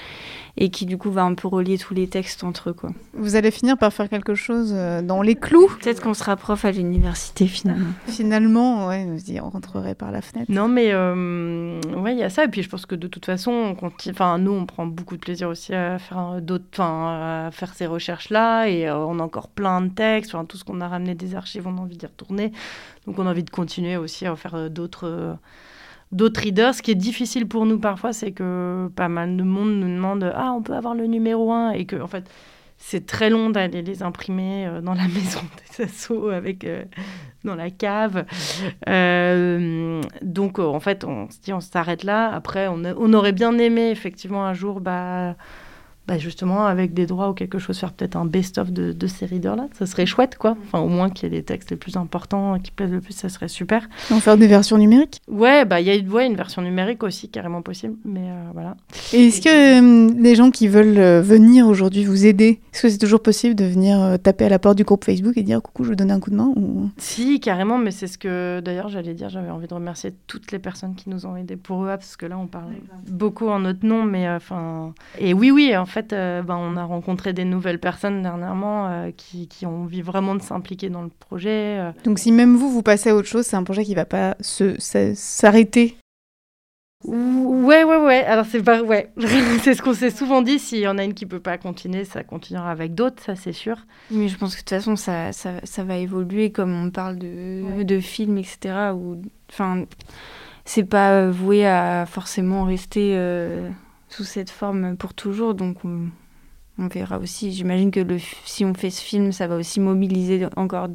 et 0.57 0.69
qui 0.69 0.85
du 0.85 0.97
coup 0.97 1.11
va 1.11 1.23
un 1.23 1.35
peu 1.35 1.47
relier 1.47 1.77
tous 1.77 1.93
les 1.93 2.07
textes 2.07 2.43
entre 2.43 2.71
eux. 2.71 2.73
Quoi. 2.73 2.89
Vous 3.13 3.35
allez 3.35 3.51
finir 3.51 3.77
par 3.77 3.93
faire 3.93 4.09
quelque 4.09 4.33
chose 4.33 4.71
euh, 4.73 5.03
dans 5.03 5.21
les 5.21 5.35
clous 5.35 5.69
Peut-être 5.79 6.01
qu'on 6.01 6.15
sera 6.15 6.35
prof 6.35 6.65
à 6.65 6.71
l'université 6.71 7.45
finalement. 7.45 7.91
finalement, 8.07 8.88
ouais, 8.88 9.07
on 9.41 9.49
rentrerait 9.49 9.93
par 9.93 10.11
la 10.11 10.21
fenêtre. 10.21 10.51
Non 10.51 10.67
mais 10.67 10.91
euh, 10.91 11.79
ouais, 11.95 12.13
il 12.13 12.19
y 12.19 12.23
a 12.23 12.29
ça 12.29 12.45
et 12.45 12.47
puis 12.47 12.63
je 12.63 12.69
pense 12.69 12.88
que 12.88 12.95
de 12.95 13.07
toute 13.07 13.25
façon, 13.25 13.75
enfin 14.09 14.38
nous 14.39 14.51
on 14.51 14.65
prend 14.65 14.88
beaucoup 14.88 15.15
de 15.15 15.21
plaisir 15.21 15.47
aussi 15.47 15.75
à 15.75 15.99
faire 15.99 16.41
d'autres, 16.41 16.81
à 16.81 17.49
faire 17.51 17.73
ces 17.75 17.85
recherches 17.85 18.31
là 18.31 18.65
et 18.65 18.88
euh, 18.88 18.97
on 18.97 19.19
a 19.19 19.23
encore 19.23 19.47
plein 19.49 19.81
de 19.81 19.89
textes, 19.89 20.33
enfin 20.33 20.43
tout 20.43 20.57
ce 20.57 20.63
qu'on 20.63 20.81
a 20.81 20.88
ramené 20.88 21.13
des 21.13 21.35
archives, 21.35 21.67
on 21.67 21.77
a 21.77 21.81
envie 21.81 21.97
d'y 21.97 22.07
retourner, 22.07 22.51
donc 23.05 23.19
on 23.19 23.27
a 23.27 23.29
envie 23.29 23.43
de 23.43 23.51
continuer 23.51 23.95
aussi 23.95 24.25
à 24.25 24.35
faire 24.35 24.71
d'autres 24.71 25.38
d'autres 26.12 26.41
readers. 26.41 26.74
Ce 26.74 26.82
qui 26.82 26.91
est 26.91 26.95
difficile 26.95 27.47
pour 27.47 27.66
nous 27.66 27.80
parfois, 27.80 28.14
c'est 28.14 28.32
que 28.32 28.89
pas 28.95 29.10
mal 29.10 29.38
de 29.38 29.43
monde 29.43 29.74
nous 29.76 29.89
demande 29.89 30.32
Ah, 30.36 30.53
on 30.53 30.62
peut 30.62 30.74
avoir 30.74 30.95
le 30.95 31.05
numéro 31.05 31.51
1 31.51 31.72
et 31.72 31.86
que, 31.86 32.01
en 32.01 32.08
fait, 32.08 32.30
c'est 32.78 33.05
très 33.05 33.30
long 33.30 33.49
d'aller 33.49 33.82
les 33.82 34.03
imprimer 34.03 34.68
euh, 34.68 34.82
dans 34.82 34.93
la 34.93 35.08
maison 35.08 35.41
des 35.78 35.86
assos 35.86 36.30
avec 36.30 36.64
euh, 36.64 36.86
dans 37.43 37.55
la 37.55 37.70
cave. 37.70 38.26
Euh, 38.88 40.01
donc 40.22 40.60
en 40.60 40.80
fait, 40.80 41.03
on 41.03 41.30
se 41.30 41.39
dit 41.41 41.53
on 41.53 41.60
s'arrête 41.60 42.03
là. 42.03 42.32
Après, 42.34 42.68
on, 42.68 42.84
on, 42.97 43.14
aurait 43.14 43.32
bien 43.32 43.58
aimé 43.58 43.89
effectivement 43.89 44.45
un 44.45 44.53
jour 44.53 44.80
bah, 44.80 45.36
bah, 46.08 46.18
justement 46.18 46.66
avec 46.66 46.93
des 46.93 47.05
droits 47.05 47.30
ou 47.30 47.34
quelque 47.34 47.60
chose, 47.60 47.78
faire 47.78 47.91
peut-être 47.91 48.16
un 48.16 48.26
best-of 48.26 48.72
de, 48.72 48.93
de, 48.93 49.08
ces 49.08 49.26
readers-là. 49.26 49.68
Ça 49.78 49.86
serait 49.86 50.05
chouette, 50.05 50.38
quoi. 50.38 50.55
Enfin, 50.64 50.80
au 50.80 50.88
moins 50.88 51.10
qu'il 51.10 51.32
y 51.32 51.36
ait 51.36 51.38
des 51.38 51.43
textes 51.43 51.72
les 51.72 51.78
plus 51.78 51.97
importants 51.97 52.60
qui 52.60 52.72
plaisent 52.72 52.91
le 52.91 53.01
plus, 53.01 53.14
ça 53.14 53.30
serait 53.30 53.49
super. 53.49 53.89
En 54.12 54.20
faire 54.20 54.38
des 54.38 54.47
versions 54.47 54.78
numériques? 54.78 55.22
Ouais, 55.28 55.66
bah 55.66 55.82
il 55.82 55.88
y 55.88 55.91
a 55.91 56.01
ouais, 56.10 56.26
une 56.26 56.36
version 56.36 56.62
numérique 56.62 57.03
aussi, 57.03 57.30
carrément 57.30 57.62
possible. 57.62 57.95
Mais 58.05 58.22
euh, 58.22 58.49
voilà. 58.53 58.78
Et 59.14 59.28
est-ce 59.28 59.41
que 59.41 59.49
euh, 59.49 60.14
les 60.18 60.36
gens 60.36 60.51
qui 60.51 60.68
veulent 60.68 60.97
euh, 60.97 61.22
venir 61.22 61.68
aujourd'hui 61.68 62.05
vous 62.05 62.26
aider, 62.26 62.62
est-ce 62.74 62.84
que 62.84 62.89
c'est 62.89 62.97
toujours 62.97 63.22
possible 63.22 63.55
de 63.55 63.66
venir 63.66 64.18
taper 64.24 64.45
à 64.45 64.49
la 64.49 64.60
porte 64.60 64.78
du 64.78 64.84
groupe 64.84 65.03
Facebook 65.03 65.38
et 65.38 65.43
dire 65.43 65.62
coucou, 65.62 65.84
je 65.84 65.89
veux 65.89 65.95
donner 65.95 66.14
un 66.14 66.20
coup 66.20 66.30
de 66.30 66.36
main 66.36 66.53
ou... 66.55 66.89
Si, 66.97 67.39
carrément, 67.39 67.78
mais 67.78 67.91
c'est 67.91 68.08
ce 68.08 68.18
que 68.18 68.62
d'ailleurs 68.62 68.89
j'allais 68.89 69.14
dire, 69.14 69.30
j'avais 69.30 69.49
envie 69.49 69.68
de 69.68 69.74
remercier 69.74 70.14
toutes 70.28 70.51
les 70.51 70.60
personnes 70.60 70.95
qui 70.95 71.10
nous 71.10 71.26
ont 71.26 71.36
aidés 71.36 71.58
pour 71.58 71.84
eux, 71.84 71.88
parce 71.88 72.16
que 72.16 72.26
là 72.26 72.38
on 72.38 72.47
parle 72.47 72.74
beaucoup 73.10 73.47
en 73.47 73.60
notre 73.60 73.86
nom, 73.86 74.03
mais 74.03 74.30
enfin. 74.30 74.93
et 75.20 75.34
oui, 75.34 75.51
oui, 75.51 75.76
en 75.76 75.86
fait, 75.86 75.97
fait, 75.98 76.14
euh, 76.14 76.41
ben, 76.41 76.58
on 76.58 76.78
a 76.78 76.84
rencontré 76.84 77.34
des 77.34 77.45
nouvelles 77.45 77.80
personnes 77.80 78.22
dernièrement 78.22 78.88
euh, 78.88 79.12
qui, 79.16 79.48
qui, 79.48 79.66
ont 79.66 79.84
envie 79.84 80.02
vraiment 80.02 80.36
de 80.36 80.41
s'impliquer 80.41 80.89
dans 80.89 81.02
le 81.02 81.10
projet. 81.10 81.80
Euh. 81.80 81.91
Donc 82.04 82.20
si 82.20 82.32
même 82.32 82.56
vous, 82.56 82.70
vous 82.70 82.84
passez 82.84 83.10
à 83.10 83.16
autre 83.16 83.28
chose, 83.28 83.45
c'est 83.45 83.56
un 83.56 83.64
projet 83.64 83.84
qui 83.84 83.91
ne 83.91 83.95
va 83.95 84.06
pas 84.06 84.36
s'arrêter 84.41 85.98
Ouais, 87.04 87.84
ouais, 87.84 87.98
ouais. 87.98 88.26
Alors, 88.26 88.45
c'est 88.45 88.64
pas. 88.64 88.82
Ouais. 88.82 89.12
c'est 89.62 89.76
ce 89.76 89.84
qu'on 89.84 89.93
s'est 89.93 90.10
souvent 90.10 90.41
dit. 90.41 90.58
S'il 90.58 90.80
y 90.80 90.88
en 90.88 90.98
a 90.98 91.04
une 91.04 91.14
qui 91.14 91.28
peut 91.28 91.39
pas 91.39 91.60
continuer, 91.60 92.06
ça 92.06 92.24
continuera 92.24 92.72
avec 92.72 92.95
d'autres, 92.95 93.22
ça, 93.22 93.36
c'est 93.36 93.54
sûr. 93.54 93.78
Mais 94.10 94.28
je 94.28 94.36
pense 94.36 94.56
que 94.56 94.62
de 94.62 94.62
toute 94.62 94.70
façon, 94.72 94.95
ça, 94.95 95.32
ça, 95.32 95.52
ça 95.64 95.84
va 95.84 95.98
évoluer 95.98 96.52
comme 96.52 96.74
on 96.74 96.90
parle 96.90 97.19
de, 97.19 97.84
de 97.84 97.99
films, 97.99 98.40
etc. 98.40 98.94
Ou. 98.95 99.22
Enfin. 99.52 99.86
C'est 100.69 100.84
pas 100.84 101.30
voué 101.30 101.65
à 101.65 102.06
forcément 102.06 102.65
rester 102.65 103.15
sous 104.09 104.23
cette 104.23 104.49
forme 104.49 104.97
pour 104.97 105.13
toujours. 105.13 105.53
Donc 105.53 105.77
on, 105.85 106.09
verra 106.88 107.19
aussi. 107.19 107.51
J'imagine 107.51 107.91
que 107.91 107.99
le, 107.99 108.17
si 108.45 108.65
on 108.65 108.73
fait 108.73 108.89
ce 108.89 109.01
film, 109.01 109.31
ça 109.31 109.47
va 109.47 109.55
aussi 109.55 109.79
mobiliser 109.79 110.47
encore 110.55 110.89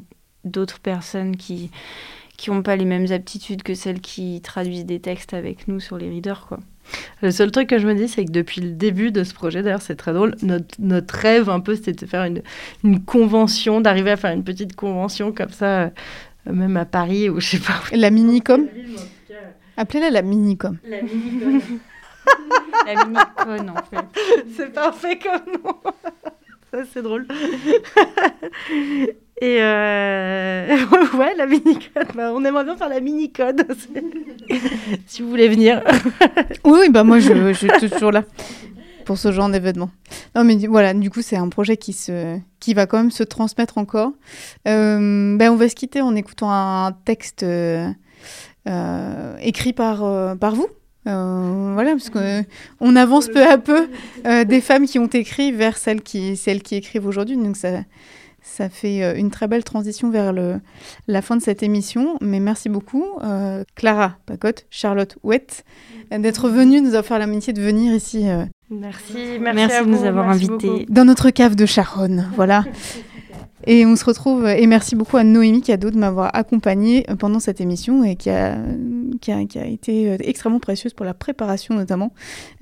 d'autres 0.45 0.81
personnes 0.81 1.37
qui 1.37 1.71
qui 2.39 2.51
n'ont 2.51 2.63
pas 2.63 2.75
les 2.75 2.87
mêmes 2.87 3.07
aptitudes 3.13 3.63
que 3.63 3.75
celles 3.75 4.01
qui 4.01 4.41
traduisent 4.41 4.87
des 4.87 4.99
textes 4.99 5.33
avec 5.33 5.69
nous 5.69 5.79
sur 5.79 5.97
les 5.97 6.09
readers. 6.09 6.47
Quoi. 6.49 6.59
Le 7.21 7.31
seul 7.31 7.53
truc 7.53 7.69
que 7.69 7.79
je 7.79 7.87
me 7.87 7.95
dis, 7.95 8.09
c'est 8.09 8.25
que 8.25 8.33
depuis 8.33 8.61
le 8.61 8.71
début 8.71 9.13
de 9.13 9.23
ce 9.23 9.33
projet, 9.33 9.63
d'ailleurs 9.63 9.83
c'est 9.83 9.95
très 9.95 10.13
drôle, 10.13 10.35
notre, 10.43 10.75
notre 10.81 11.15
rêve 11.15 11.49
un 11.49 11.61
peu 11.61 11.77
c'était 11.77 11.93
de 11.93 12.07
faire 12.07 12.25
une, 12.25 12.43
une 12.83 13.01
convention, 13.05 13.81
d'arriver 13.81 14.11
à 14.11 14.17
faire 14.17 14.33
une 14.33 14.43
petite 14.43 14.75
convention 14.75 15.31
comme 15.31 15.51
ça, 15.51 15.83
euh, 15.83 15.91
même 16.47 16.77
à 16.77 16.85
Paris 16.85 17.29
ou 17.29 17.39
je 17.41 17.51
sais 17.51 17.59
pas. 17.59 17.81
La 17.93 18.11
mini-com 18.11 18.67
Appelez-la 19.77 20.11
la 20.11 20.23
mini-com. 20.23 20.79
La 20.85 21.01
mini-com. 21.03 21.61
La 22.87 23.05
mini-con, 23.05 23.69
en 23.69 23.83
fait. 23.85 24.07
C'est 24.57 24.73
parfait 24.73 25.19
comme 25.19 25.63
nom. 25.63 25.75
Ça, 26.73 26.79
c'est 26.91 27.03
drôle. 27.03 27.27
Et 29.43 29.59
euh... 29.61 30.77
ouais, 31.19 31.35
la 31.37 31.45
mini-code. 31.45 32.07
Bah, 32.15 32.33
on 32.33 32.43
aimerait 32.47 32.65
bien 32.65 32.77
faire 32.79 32.89
la 32.89 33.01
mini-code. 33.01 33.67
si 35.07 35.21
vous 35.21 35.29
voulez 35.29 35.49
venir. 35.49 35.83
oui, 36.65 36.89
bah 36.89 37.05
moi, 37.05 37.19
je, 37.19 37.53
je, 37.53 37.53
suis 37.53 37.91
toujours 37.91 38.11
là 38.11 38.25
pour 39.05 39.19
ce 39.19 39.33
genre 39.33 39.51
d'événement. 39.51 39.91
Non, 40.35 40.45
mais 40.45 40.57
voilà, 40.67 40.95
du 40.95 41.11
coup, 41.11 41.23
c'est 41.23 41.37
un 41.37 41.49
projet 41.49 41.77
qui, 41.77 41.93
se, 41.93 42.39
qui 42.61 42.73
va 42.73 42.87
quand 42.87 42.97
même 42.99 43.11
se 43.11 43.23
transmettre 43.23 43.79
encore. 43.79 44.13
Euh, 44.67 45.37
ben, 45.37 45.51
on 45.51 45.57
va 45.57 45.69
se 45.69 45.75
quitter 45.75 46.01
en 46.01 46.15
écoutant 46.15 46.51
un 46.51 46.93
texte 46.93 47.45
euh, 48.69 49.37
écrit 49.41 49.73
par, 49.73 50.05
euh, 50.05 50.35
par 50.35 50.55
vous, 50.55 50.69
voilà, 51.05 51.93
parce 51.93 52.11
qu'on 52.11 52.97
avance 52.97 53.29
peu 53.29 53.45
à 53.45 53.59
peu 53.59 53.89
des 54.45 54.61
femmes 54.61 54.87
qui 54.87 54.99
ont 54.99 55.07
écrit 55.07 55.53
vers 55.53 55.77
celles 55.77 56.03
qui, 56.03 56.37
celles 56.37 56.63
qui 56.63 56.77
écrivent 56.77 57.07
aujourd'hui. 57.07 57.37
Donc 57.37 57.57
ça, 57.57 57.81
ça 58.43 58.69
fait 58.69 59.03
euh, 59.03 59.15
une 59.17 59.31
très 59.31 59.47
belle 59.47 59.65
transition 59.65 60.11
vers 60.11 60.33
le, 60.33 60.61
la 61.07 61.23
fin 61.23 61.37
de 61.37 61.43
cette 61.43 61.63
émission. 61.63 62.17
Mais 62.21 62.41
merci 62.41 62.69
beaucoup, 62.69 63.05
euh, 63.23 63.65
Clara 63.75 64.17
Pacotte, 64.27 64.67
Charlotte 64.71 65.17
Ouette, 65.23 65.65
d'être 66.11 66.49
venue 66.49 66.81
nous 66.81 66.89
avoir 66.89 67.05
fait 67.05 67.19
l'amitié 67.19 67.53
de 67.53 67.63
venir 67.63 67.95
ici. 67.95 68.29
Euh, 68.29 68.45
merci, 68.71 69.39
merci, 69.41 69.57
merci 69.57 69.75
à 69.77 69.85
de 69.85 69.89
nous 69.89 70.05
avoir 70.05 70.29
invités. 70.29 70.87
Dans 70.89 71.05
notre 71.05 71.31
cave 71.31 71.55
de 71.55 71.67
Charonne, 71.67 72.29
voilà. 72.35 72.65
Et 73.67 73.87
on 73.87 73.95
se 73.95 74.05
retrouve, 74.05 74.47
et 74.47 74.67
merci 74.67 74.97
beaucoup 74.97 75.17
à 75.17 75.25
Noémie 75.25 75.63
Cadeau 75.63 75.91
de 75.91 75.99
m'avoir 75.99 76.31
accompagnée 76.35 77.07
pendant 77.19 77.39
cette 77.39 77.61
émission 77.61 78.03
et 78.03 78.17
qui 78.17 78.29
a, 78.29 78.57
qui 79.21 79.31
a, 79.31 79.41
été 79.41 80.11
euh, 80.11 80.17
extrêmement 80.21 80.59
précieuse 80.59 80.95
pour 80.95 81.07
la 81.07 81.15
préparation 81.15 81.75
notamment, 81.75 82.13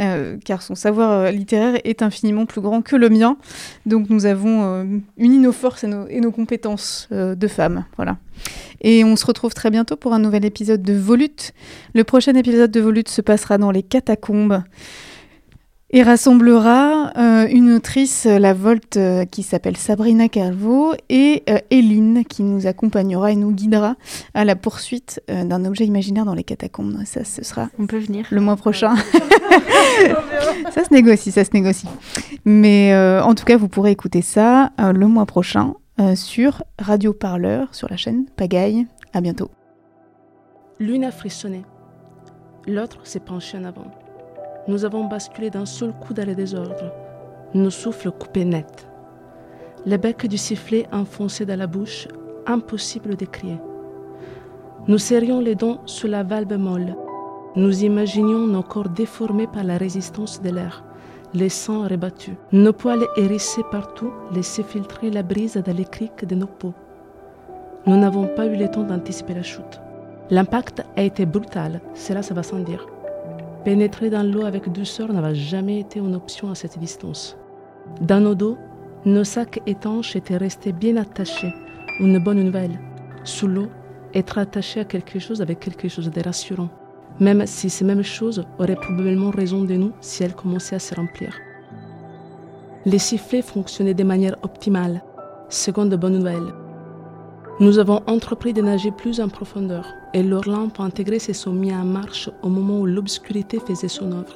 euh, 0.02 0.36
car 0.44 0.60
son 0.60 0.74
savoir 0.74 1.10
euh, 1.10 1.30
littéraire 1.30 1.80
est 1.84 2.02
infiniment 2.02 2.44
plus 2.44 2.60
grand 2.60 2.82
que 2.82 2.96
le 2.96 3.08
mien. 3.08 3.38
Donc 3.86 4.10
nous 4.10 4.26
avons 4.26 5.00
uni 5.16 5.38
nos 5.38 5.52
forces 5.52 5.84
et 5.84 5.86
nos, 5.86 6.06
et 6.08 6.20
nos 6.20 6.32
compétences 6.32 7.08
de 7.10 7.48
femmes. 7.48 7.84
Voilà. 7.96 8.18
Et 8.82 9.04
on 9.04 9.16
se 9.16 9.26
retrouve 9.26 9.54
très 9.54 9.70
bientôt 9.70 9.96
pour 9.96 10.12
un 10.12 10.18
nouvel 10.18 10.44
épisode 10.44 10.82
de 10.82 10.92
Volute. 10.92 11.52
Le 11.94 12.04
prochain 12.04 12.34
épisode 12.34 12.70
de 12.70 12.80
Volute 12.80 13.08
se 13.08 13.20
passera 13.20 13.58
dans 13.58 13.70
les 13.70 13.82
catacombes 13.82 14.62
et 15.92 16.02
rassemblera 16.02 17.12
euh, 17.16 17.46
une 17.50 17.72
autrice, 17.72 18.26
euh, 18.26 18.38
la 18.38 18.54
Volte, 18.54 18.96
euh, 18.96 19.24
qui 19.24 19.42
s'appelle 19.42 19.76
Sabrina 19.76 20.28
Calvo, 20.28 20.94
et 21.08 21.44
Eline, 21.70 22.24
qui 22.24 22.42
nous 22.42 22.66
accompagnera 22.66 23.32
et 23.32 23.36
nous 23.36 23.50
guidera 23.50 23.96
à 24.34 24.44
la 24.44 24.54
poursuite 24.56 25.20
d'un 25.28 25.64
objet 25.64 25.84
imaginaire 25.84 26.24
dans 26.24 26.34
les 26.34 26.44
catacombes. 26.44 26.96
Ça, 27.04 27.24
ce 27.24 27.42
sera 27.42 27.68
On 27.78 27.86
peut 27.86 27.98
venir. 27.98 28.26
le 28.30 28.40
mois 28.40 28.56
prochain. 28.56 28.94
ça 30.70 30.84
se 30.84 30.92
négocie, 30.92 31.32
ça 31.32 31.44
se 31.44 31.50
négocie. 31.52 31.88
Mais 32.44 32.94
en 33.22 33.34
tout 33.34 33.44
cas, 33.44 33.56
vous 33.56 33.68
pourrez 33.68 33.90
écouter 33.90 34.22
ça 34.22 34.70
le 34.78 35.06
mois 35.06 35.26
prochain 35.26 35.74
sur 36.14 36.62
Radio 36.78 37.12
Parleur, 37.12 37.74
sur 37.74 37.88
la 37.90 37.96
chaîne 37.96 38.26
Pagaille. 38.36 38.86
À 39.12 39.20
bientôt. 39.20 39.50
L'une 40.78 41.04
a 41.04 41.10
frissonné, 41.10 41.62
l'autre 42.66 43.00
s'est 43.04 43.20
penchée 43.20 43.58
en 43.58 43.64
avant. 43.64 43.90
Nous 44.68 44.84
avons 44.84 45.04
basculé 45.04 45.50
d'un 45.50 45.66
seul 45.66 45.92
coup 45.92 46.14
dans 46.14 46.26
le 46.26 46.34
désordre, 46.34 46.92
nos 47.54 47.70
souffles 47.70 48.10
coupés 48.10 48.44
net. 48.44 48.86
Le 49.86 49.96
bec 49.96 50.26
du 50.26 50.36
sifflet 50.36 50.86
enfoncé 50.92 51.46
dans 51.46 51.58
la 51.58 51.66
bouche, 51.66 52.06
impossible 52.46 53.16
de 53.16 53.24
crier. 53.24 53.58
Nous 54.86 54.98
serrions 54.98 55.40
les 55.40 55.54
dents 55.54 55.80
sous 55.86 56.06
la 56.06 56.22
valve 56.22 56.56
molle. 56.56 56.94
Nous 57.56 57.84
imaginions 57.84 58.46
nos 58.46 58.62
corps 58.62 58.88
déformés 58.88 59.46
par 59.46 59.64
la 59.64 59.78
résistance 59.78 60.40
de 60.42 60.50
l'air, 60.50 60.84
les 61.32 61.48
sangs 61.48 61.88
rebattus, 61.88 62.34
nos 62.52 62.72
poils 62.72 63.06
hérissés 63.16 63.64
partout 63.70 64.12
laissaient 64.34 64.62
filtrer 64.62 65.10
la 65.10 65.22
brise 65.22 65.54
dans 65.54 65.76
les 65.76 65.84
criques 65.84 66.24
de 66.24 66.34
nos 66.34 66.46
peaux. 66.46 66.74
Nous 67.86 67.96
n'avons 67.96 68.26
pas 68.26 68.46
eu 68.46 68.56
le 68.56 68.70
temps 68.70 68.84
d'anticiper 68.84 69.34
la 69.34 69.42
chute. 69.42 69.80
L'impact 70.28 70.84
a 70.96 71.02
été 71.02 71.26
brutal, 71.26 71.80
cela 71.94 72.22
ça 72.22 72.34
va 72.34 72.42
sans 72.42 72.58
dire. 72.58 72.86
Pénétrer 73.64 74.08
dans 74.08 74.22
l'eau 74.22 74.46
avec 74.46 74.72
douceur 74.72 75.12
n'avait 75.12 75.34
jamais 75.34 75.80
été 75.80 75.98
une 75.98 76.14
option 76.14 76.50
à 76.50 76.54
cette 76.54 76.78
distance. 76.78 77.36
Dans 78.00 78.20
nos 78.20 78.34
dos, 78.34 78.56
nos 79.04 79.24
sacs 79.24 79.60
étanches 79.66 80.16
étaient 80.16 80.38
restés 80.38 80.72
bien 80.72 80.96
attachés. 80.96 81.52
Une 82.00 82.18
bonne 82.18 82.42
nouvelle. 82.42 82.80
Sous 83.22 83.46
l'eau, 83.46 83.68
être 84.14 84.38
attaché 84.38 84.80
à 84.80 84.84
quelque 84.84 85.18
chose 85.18 85.42
avec 85.42 85.60
quelque 85.60 85.88
chose 85.88 86.10
de 86.10 86.20
rassurant. 86.22 86.70
Même 87.18 87.46
si 87.46 87.68
ces 87.68 87.84
mêmes 87.84 88.02
choses 88.02 88.46
auraient 88.58 88.76
probablement 88.76 89.30
raison 89.30 89.62
de 89.62 89.74
nous 89.74 89.92
si 90.00 90.22
elles 90.22 90.34
commençaient 90.34 90.76
à 90.76 90.80
se 90.80 90.94
remplir. 90.94 91.34
Les 92.86 92.98
sifflets 92.98 93.42
fonctionnaient 93.42 93.92
de 93.92 94.04
manière 94.04 94.36
optimale. 94.42 95.02
Seconde 95.50 95.94
bonne 95.96 96.16
nouvelle. 96.16 96.54
Nous 97.58 97.78
avons 97.78 98.00
entrepris 98.06 98.54
de 98.54 98.62
nager 98.62 98.90
plus 98.90 99.20
en 99.20 99.28
profondeur 99.28 99.84
et 100.12 100.22
leurs 100.22 100.48
lampes 100.48 100.80
intégrées 100.80 101.18
se 101.18 101.32
sont 101.32 101.52
mises 101.52 101.72
en 101.72 101.84
marche 101.84 102.30
au 102.42 102.48
moment 102.48 102.80
où 102.80 102.86
l'obscurité 102.86 103.58
faisait 103.60 103.88
son 103.88 104.12
œuvre. 104.12 104.34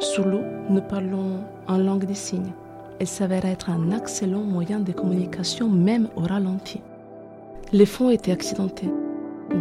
Sous 0.00 0.22
l'eau, 0.22 0.42
nous 0.70 0.80
parlons 0.80 1.40
en 1.68 1.78
langue 1.78 2.04
des 2.04 2.14
signes. 2.14 2.52
Elle 2.98 3.06
s'avère 3.06 3.44
être 3.44 3.70
un 3.70 3.90
excellent 3.90 4.42
moyen 4.42 4.80
de 4.80 4.92
communication 4.92 5.68
même 5.68 6.08
au 6.16 6.20
ralenti. 6.20 6.80
Les 7.72 7.86
fonds 7.86 8.10
étaient 8.10 8.32
accidentés. 8.32 8.90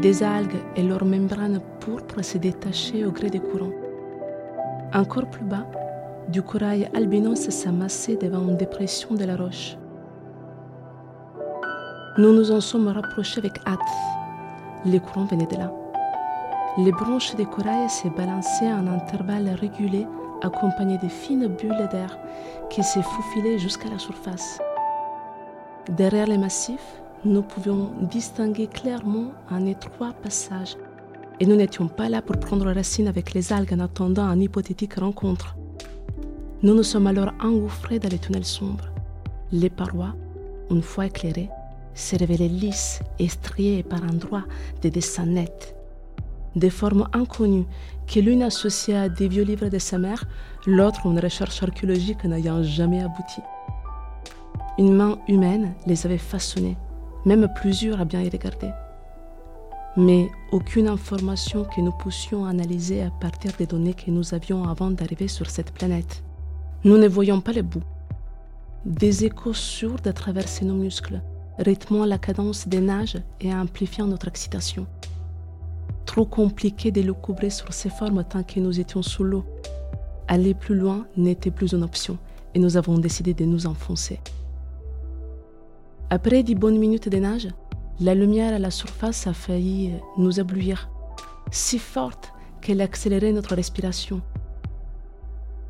Des 0.02 0.24
algues 0.24 0.62
et 0.76 0.84
leurs 0.84 1.06
membranes 1.06 1.62
pourpres 1.80 2.24
se 2.24 2.38
détachaient 2.38 3.06
au 3.06 3.12
gré 3.12 3.30
des 3.30 3.40
courants. 3.40 3.74
Encore 4.94 5.30
plus 5.30 5.44
bas, 5.44 5.66
du 6.30 6.42
corail 6.42 6.90
albinos 6.94 7.50
s'amassait 7.50 8.16
devant 8.16 8.48
une 8.48 8.58
dépression 8.58 9.16
de 9.16 9.26
la 9.26 9.36
roche. 9.36 9.78
Nous 12.18 12.34
nous 12.34 12.52
en 12.52 12.62
sommes 12.62 12.88
rapprochés 12.88 13.40
avec 13.40 13.60
hâte. 13.68 14.25
Les 14.86 15.00
courants 15.00 15.26
venaient 15.26 15.48
de 15.48 15.56
là. 15.56 15.74
Les 16.78 16.92
branches 16.92 17.36
des 17.36 17.46
corail 17.46 17.90
se 17.90 18.08
balançaient 18.08 18.72
en 18.72 18.86
intervalles 18.86 19.50
réguliers, 19.60 20.06
accompagnées 20.44 21.00
de 21.00 21.08
fines 21.08 21.48
bulles 21.48 21.88
d'air 21.92 22.20
qui 22.70 22.84
se 22.84 23.00
faufilaient 23.00 23.58
jusqu'à 23.58 23.90
la 23.90 23.98
surface. 23.98 24.60
Derrière 25.90 26.28
les 26.28 26.38
massifs, 26.38 27.02
nous 27.24 27.42
pouvions 27.42 27.92
distinguer 28.02 28.68
clairement 28.68 29.32
un 29.50 29.66
étroit 29.66 30.14
passage, 30.22 30.78
et 31.40 31.46
nous 31.46 31.56
n'étions 31.56 31.88
pas 31.88 32.10
là 32.10 32.22
pour 32.22 32.38
prendre 32.38 32.72
racine 32.72 33.08
avec 33.08 33.34
les 33.34 33.52
algues 33.52 33.74
en 33.74 33.80
attendant 33.80 34.30
une 34.32 34.44
hypothétique 34.44 34.96
rencontre. 34.96 35.56
Nous 36.62 36.76
nous 36.76 36.84
sommes 36.84 37.08
alors 37.08 37.32
engouffrés 37.42 38.00
dans 38.00 38.10
les 38.10 38.20
tunnels 38.20 38.46
sombres. 38.46 38.90
Les 39.52 39.70
parois, 39.70 40.14
une 40.70 40.82
fois 40.82 41.08
éclairées, 41.08 41.50
se 41.96 42.16
révélaient 42.16 42.48
lisses 42.48 43.00
et 43.18 43.28
striées 43.28 43.84
par 43.84 44.04
endroits 44.04 44.46
de 44.84 44.90
dessins 44.90 45.26
nets. 45.26 45.76
Des 46.56 46.70
formes 46.70 47.08
inconnues 47.14 47.66
que 48.08 48.20
l'une 48.20 48.44
associait 48.44 48.98
à 48.98 49.10
des 49.10 49.28
vieux 49.28 49.44
livres 49.44 49.70
de 49.70 49.80
sa 49.80 49.98
mère, 49.98 50.24
l'autre 50.68 51.06
une 51.06 51.20
recherche 51.20 51.64
archéologique 51.64 52.24
n'ayant 52.24 52.64
jamais 52.64 53.02
abouti. 53.02 53.42
Une 54.78 54.94
main 54.94 55.18
humaine 55.28 55.74
les 55.88 56.06
avait 56.06 56.18
façonnées, 56.18 56.78
même 57.26 57.48
plusieurs 57.56 58.00
à 58.00 58.06
bien 58.06 58.22
y 58.22 58.30
regarder. 58.30 58.72
Mais 59.98 60.30
aucune 60.52 60.90
information 60.90 61.64
que 61.64 61.80
nous 61.80 61.94
puissions 61.94 62.46
analyser 62.46 63.02
à 63.02 63.10
partir 63.10 63.52
des 63.58 63.66
données 63.66 63.94
que 63.94 64.12
nous 64.12 64.34
avions 64.34 64.68
avant 64.68 64.92
d'arriver 64.92 65.30
sur 65.30 65.50
cette 65.50 65.72
planète. 65.72 66.24
Nous 66.84 66.98
ne 66.98 67.08
voyions 67.08 67.40
pas 67.40 67.54
le 67.54 67.62
bout. 67.62 67.84
Des 68.86 69.26
échos 69.26 69.54
sourds 69.54 70.02
traversaient 70.14 70.66
nos 70.66 70.76
muscles, 70.76 71.22
rythmant 71.58 72.06
la 72.06 72.18
cadence 72.18 72.68
des 72.68 72.82
nages 72.82 73.18
et 73.42 73.54
amplifiant 73.54 74.08
notre 74.08 74.28
excitation. 74.28 74.88
Trop 76.06 76.26
compliqué 76.26 76.92
de 76.92 77.02
le 77.02 77.14
couvrir 77.14 77.52
sur 77.52 77.74
ces 77.74 77.90
formes 77.90 78.24
tant 78.24 78.44
que 78.44 78.60
nous 78.60 78.80
étions 78.80 79.02
sous 79.02 79.24
l'eau. 79.24 79.46
Aller 80.28 80.54
plus 80.54 80.76
loin 80.76 81.06
n'était 81.18 81.52
plus 81.52 81.74
une 81.74 81.84
option 81.84 82.18
et 82.54 82.60
nous 82.60 82.78
avons 82.78 82.98
décidé 82.98 83.34
de 83.34 83.46
nous 83.46 83.68
enfoncer. 83.68 84.20
Après 86.10 86.44
dix 86.44 86.56
bonnes 86.56 86.78
minutes 86.78 87.10
de 87.10 87.18
nage, 87.18 87.50
la 88.00 88.14
lumière 88.14 88.54
à 88.54 88.60
la 88.60 88.72
surface 88.72 89.26
a 89.28 89.34
failli 89.34 89.94
nous 90.18 90.40
éblouir, 90.40 90.90
si 91.52 91.80
forte 91.80 92.32
qu'elle 92.62 92.82
accélérait 92.82 93.32
notre 93.32 93.56
respiration. 93.56 94.22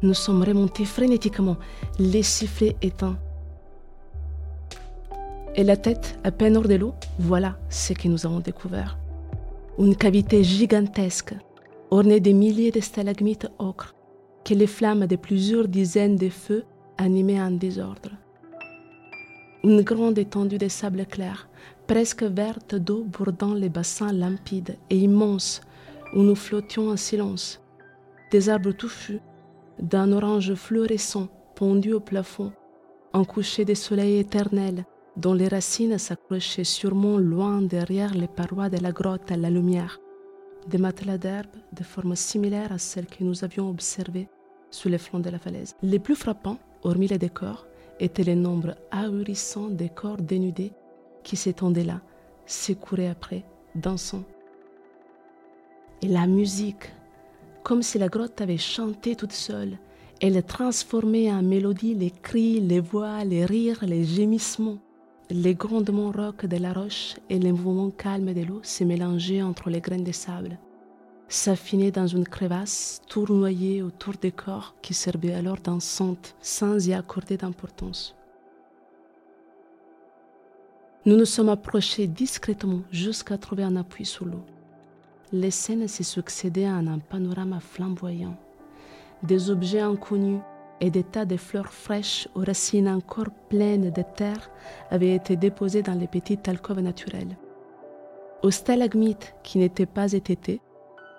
Nous 0.01 0.13
sommes 0.13 0.43
remontés 0.43 0.85
frénétiquement, 0.85 1.57
les 1.99 2.23
sifflets 2.23 2.75
éteints, 2.81 3.17
et 5.55 5.63
la 5.63 5.77
tête 5.77 6.19
à 6.23 6.31
peine 6.31 6.57
hors 6.57 6.67
de 6.67 6.75
l'eau, 6.75 6.93
voilà 7.17 7.57
ce 7.69 7.93
que 7.93 8.07
nous 8.07 8.25
avons 8.25 8.41
découvert. 8.41 8.97
Une 9.79 9.95
cavité 9.95 10.43
gigantesque, 10.43 11.33
ornée 11.91 12.19
de 12.19 12.31
milliers 12.31 12.71
de 12.71 12.81
stalagmites 12.81 13.47
ocre, 13.57 13.95
que 14.43 14.53
les 14.53 14.67
flammes 14.67 15.07
de 15.07 15.15
plusieurs 15.15 15.67
dizaines 15.67 16.17
de 16.17 16.29
feux 16.29 16.65
animaient 16.97 17.41
en 17.41 17.51
désordre. 17.51 18.11
Une 19.63 19.81
grande 19.81 20.19
étendue 20.19 20.57
de 20.57 20.67
sable 20.67 21.05
clair, 21.05 21.49
presque 21.87 22.23
verte 22.23 22.75
d'eau 22.75 23.03
bordant 23.03 23.53
les 23.53 23.69
bassins 23.69 24.13
limpides 24.13 24.77
et 24.89 24.97
immenses 24.97 25.61
où 26.13 26.21
nous 26.21 26.35
flottions 26.35 26.89
en 26.89 26.97
silence. 26.97 27.61
Des 28.31 28.49
arbres 28.49 28.71
touffus, 28.71 29.19
d'un 29.79 30.11
orange 30.11 30.53
fluorescent 30.53 31.27
pondu 31.55 31.93
au 31.93 31.99
plafond, 31.99 32.51
un 33.13 33.23
coucher 33.23 33.65
de 33.65 33.73
soleil 33.73 34.19
éternel 34.19 34.85
dont 35.17 35.33
les 35.33 35.47
racines 35.47 35.97
s'accrochaient 35.97 36.63
sûrement 36.63 37.17
loin 37.17 37.61
derrière 37.61 38.13
les 38.13 38.27
parois 38.27 38.69
de 38.69 38.77
la 38.77 38.91
grotte 38.91 39.31
à 39.31 39.37
la 39.37 39.49
lumière, 39.49 39.99
des 40.67 40.77
matelas 40.77 41.17
d'herbe 41.17 41.55
de 41.73 41.83
forme 41.83 42.15
similaire 42.15 42.71
à 42.71 42.77
celles 42.77 43.07
que 43.07 43.23
nous 43.23 43.43
avions 43.43 43.69
observées 43.69 44.27
sous 44.71 44.89
les 44.89 44.97
flancs 44.97 45.19
de 45.19 45.29
la 45.29 45.39
falaise. 45.39 45.75
Les 45.81 45.99
plus 45.99 46.15
frappants, 46.15 46.59
hormis 46.83 47.07
les 47.07 47.17
décors, 47.17 47.65
étaient 47.99 48.23
les 48.23 48.35
nombres 48.35 48.75
ahurissants 48.91 49.69
des 49.69 49.89
corps 49.89 50.17
dénudés 50.17 50.73
qui 51.23 51.37
s'étendaient 51.37 51.83
là, 51.83 52.01
s'écouraient 52.45 53.07
après, 53.07 53.45
dansant. 53.73 54.23
Et 56.01 56.07
la 56.07 56.27
musique, 56.27 56.91
comme 57.65 57.81
si 57.81 57.97
la 57.97 58.09
grotte 58.09 58.39
avait 58.41 58.59
chanté 58.59 59.15
toute 59.15 59.31
seule. 59.31 59.79
Elle 60.21 60.41
transformait 60.43 61.31
en 61.31 61.41
mélodie 61.41 61.95
les 61.95 62.11
cris, 62.11 62.61
les 62.61 62.79
voix, 62.79 63.25
les 63.25 63.43
rires, 63.43 63.83
les 63.85 64.05
gémissements. 64.05 64.77
Les 65.31 65.55
grondements 65.55 66.11
rocs 66.11 66.45
de 66.45 66.57
la 66.57 66.71
roche 66.71 67.15
et 67.31 67.39
les 67.39 67.51
mouvements 67.51 67.89
calmes 67.89 68.31
de 68.31 68.43
l'eau 68.43 68.59
se 68.61 68.83
mélangeaient 68.83 69.41
entre 69.41 69.71
les 69.71 69.81
graines 69.81 70.03
de 70.03 70.11
sable, 70.11 70.59
s'affinaient 71.27 71.89
dans 71.89 72.05
une 72.05 72.27
crevasse, 72.27 73.01
tournoyaient 73.07 73.81
autour 73.81 74.13
des 74.21 74.31
corps 74.31 74.75
qui 74.83 74.93
servaient 74.93 75.33
alors 75.33 75.57
d'enceinte 75.57 76.35
sans 76.41 76.87
y 76.87 76.93
accorder 76.93 77.37
d'importance. 77.37 78.15
Nous 81.07 81.17
nous 81.17 81.25
sommes 81.25 81.49
approchés 81.49 82.05
discrètement 82.05 82.81
jusqu'à 82.91 83.39
trouver 83.39 83.63
un 83.63 83.77
appui 83.77 84.05
sous 84.05 84.25
l'eau. 84.25 84.43
Les 85.31 85.51
scènes 85.51 85.87
se 85.87 86.03
succédaient 86.03 86.69
en 86.69 86.85
un 86.85 86.99
panorama 86.99 87.59
flamboyant. 87.59 88.37
Des 89.23 89.49
objets 89.49 89.79
inconnus 89.79 90.41
et 90.81 90.91
des 90.91 91.03
tas 91.03 91.25
de 91.25 91.37
fleurs 91.37 91.71
fraîches 91.71 92.27
aux 92.35 92.43
racines 92.43 92.89
encore 92.89 93.29
pleines 93.49 93.91
de 93.91 94.03
terre 94.15 94.49
avaient 94.91 95.15
été 95.15 95.35
déposés 95.35 95.81
dans 95.81 95.93
les 95.93 96.07
petites 96.07 96.47
alcôves 96.47 96.81
naturelles. 96.81 97.37
Aux 98.43 98.51
stalagmites 98.51 99.35
qui 99.43 99.57
n'étaient 99.57 99.85
pas 99.85 100.11
étêtés, 100.13 100.61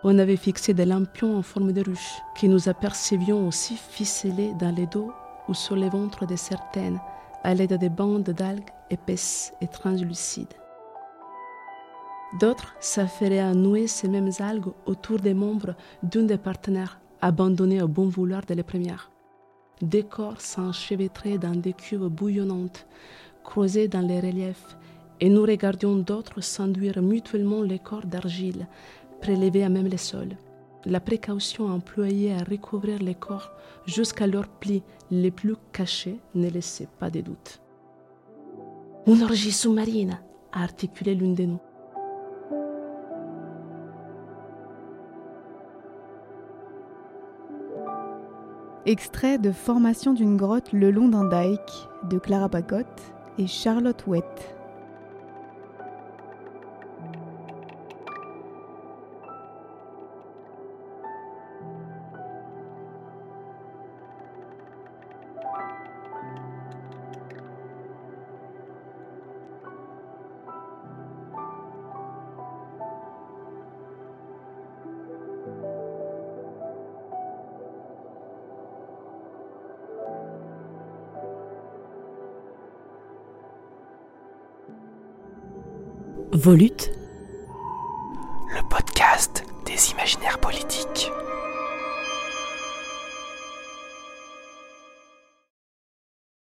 on 0.05 0.19
avait 0.19 0.37
fixé 0.37 0.75
des 0.75 0.85
lampions 0.85 1.37
en 1.37 1.43
forme 1.43 1.73
de 1.73 1.83
ruche 1.83 2.21
que 2.41 2.47
nous 2.47 2.69
apercevions 2.69 3.49
aussi 3.49 3.77
ficelés 3.77 4.53
dans 4.61 4.75
les 4.75 4.87
dos 4.87 5.11
ou 5.49 5.55
sur 5.55 5.75
les 5.75 5.89
ventres 5.89 6.27
de 6.27 6.37
certaines 6.37 7.01
à 7.43 7.55
l'aide 7.55 7.75
des 7.75 7.89
bandes 7.89 8.31
d'algues 8.31 8.71
épaisses 8.91 9.53
et 9.61 9.69
translucides. 9.69 10.55
D'autres 12.41 12.75
s'affairaient 12.81 13.41
à 13.41 13.55
nouer 13.55 13.87
ces 13.87 14.09
mêmes 14.09 14.31
algues 14.41 14.73
autour 14.85 15.19
des 15.19 15.35
membres 15.35 15.75
d'une 16.03 16.27
des 16.27 16.39
partenaires 16.39 17.01
abandonnés 17.21 17.83
au 17.83 17.89
bon 17.89 18.09
vouloir 18.09 18.43
de 18.45 18.55
les 18.55 18.63
premières. 18.63 19.11
Des 19.83 20.05
corps 20.05 20.41
s'enchevêtraient 20.41 21.39
dans 21.39 21.55
des 21.55 21.75
cuves 21.75 22.09
bouillonnantes, 22.09 22.87
creusées 23.45 23.89
dans 23.89 24.01
les 24.01 24.21
reliefs, 24.21 24.77
et 25.21 25.29
nous 25.29 25.43
regardions 25.43 25.97
d'autres 25.97 26.41
s'enduire 26.41 27.03
mutuellement 27.03 27.63
les 27.63 27.79
corps 27.79 28.07
d'argile, 28.07 28.67
prélevés 29.21 29.65
à 29.65 29.69
même 29.69 29.87
les 29.87 29.97
sols. 29.97 30.37
La 30.87 31.01
précaution 31.01 31.67
employée 31.67 32.33
à 32.33 32.45
recouvrir 32.45 33.01
les 33.01 33.15
corps 33.15 33.51
jusqu'à 33.87 34.27
leurs 34.27 34.49
plis 34.49 34.83
les 35.11 35.31
plus 35.31 35.57
cachés 35.73 36.21
ne 36.35 36.49
laissait 36.49 36.89
pas 36.99 37.11
de 37.11 37.21
doute. 37.21 37.61
Une 39.07 39.23
orgie 39.23 39.53
sous-marine, 39.53 40.19
a 40.53 40.63
articulé 40.63 41.15
l'une 41.15 41.35
de 41.35 41.45
nous. 41.45 41.61
Extrait 48.89 49.39
de 49.39 49.51
Formation 49.51 50.13
d'une 50.13 50.37
grotte 50.37 50.73
le 50.73 50.93
long 50.93 51.09
d'un 51.09 51.25
dike 51.25 51.89
de 52.09 52.21
Clara 52.21 52.49
Pacotte 52.49 53.03
et 53.37 53.49
Charlotte 53.49 54.07
Wett. 54.07 54.56
Le 88.55 88.69
podcast 88.69 89.43
des 89.65 89.91
imaginaires 89.91 90.39
politiques. 90.39 91.11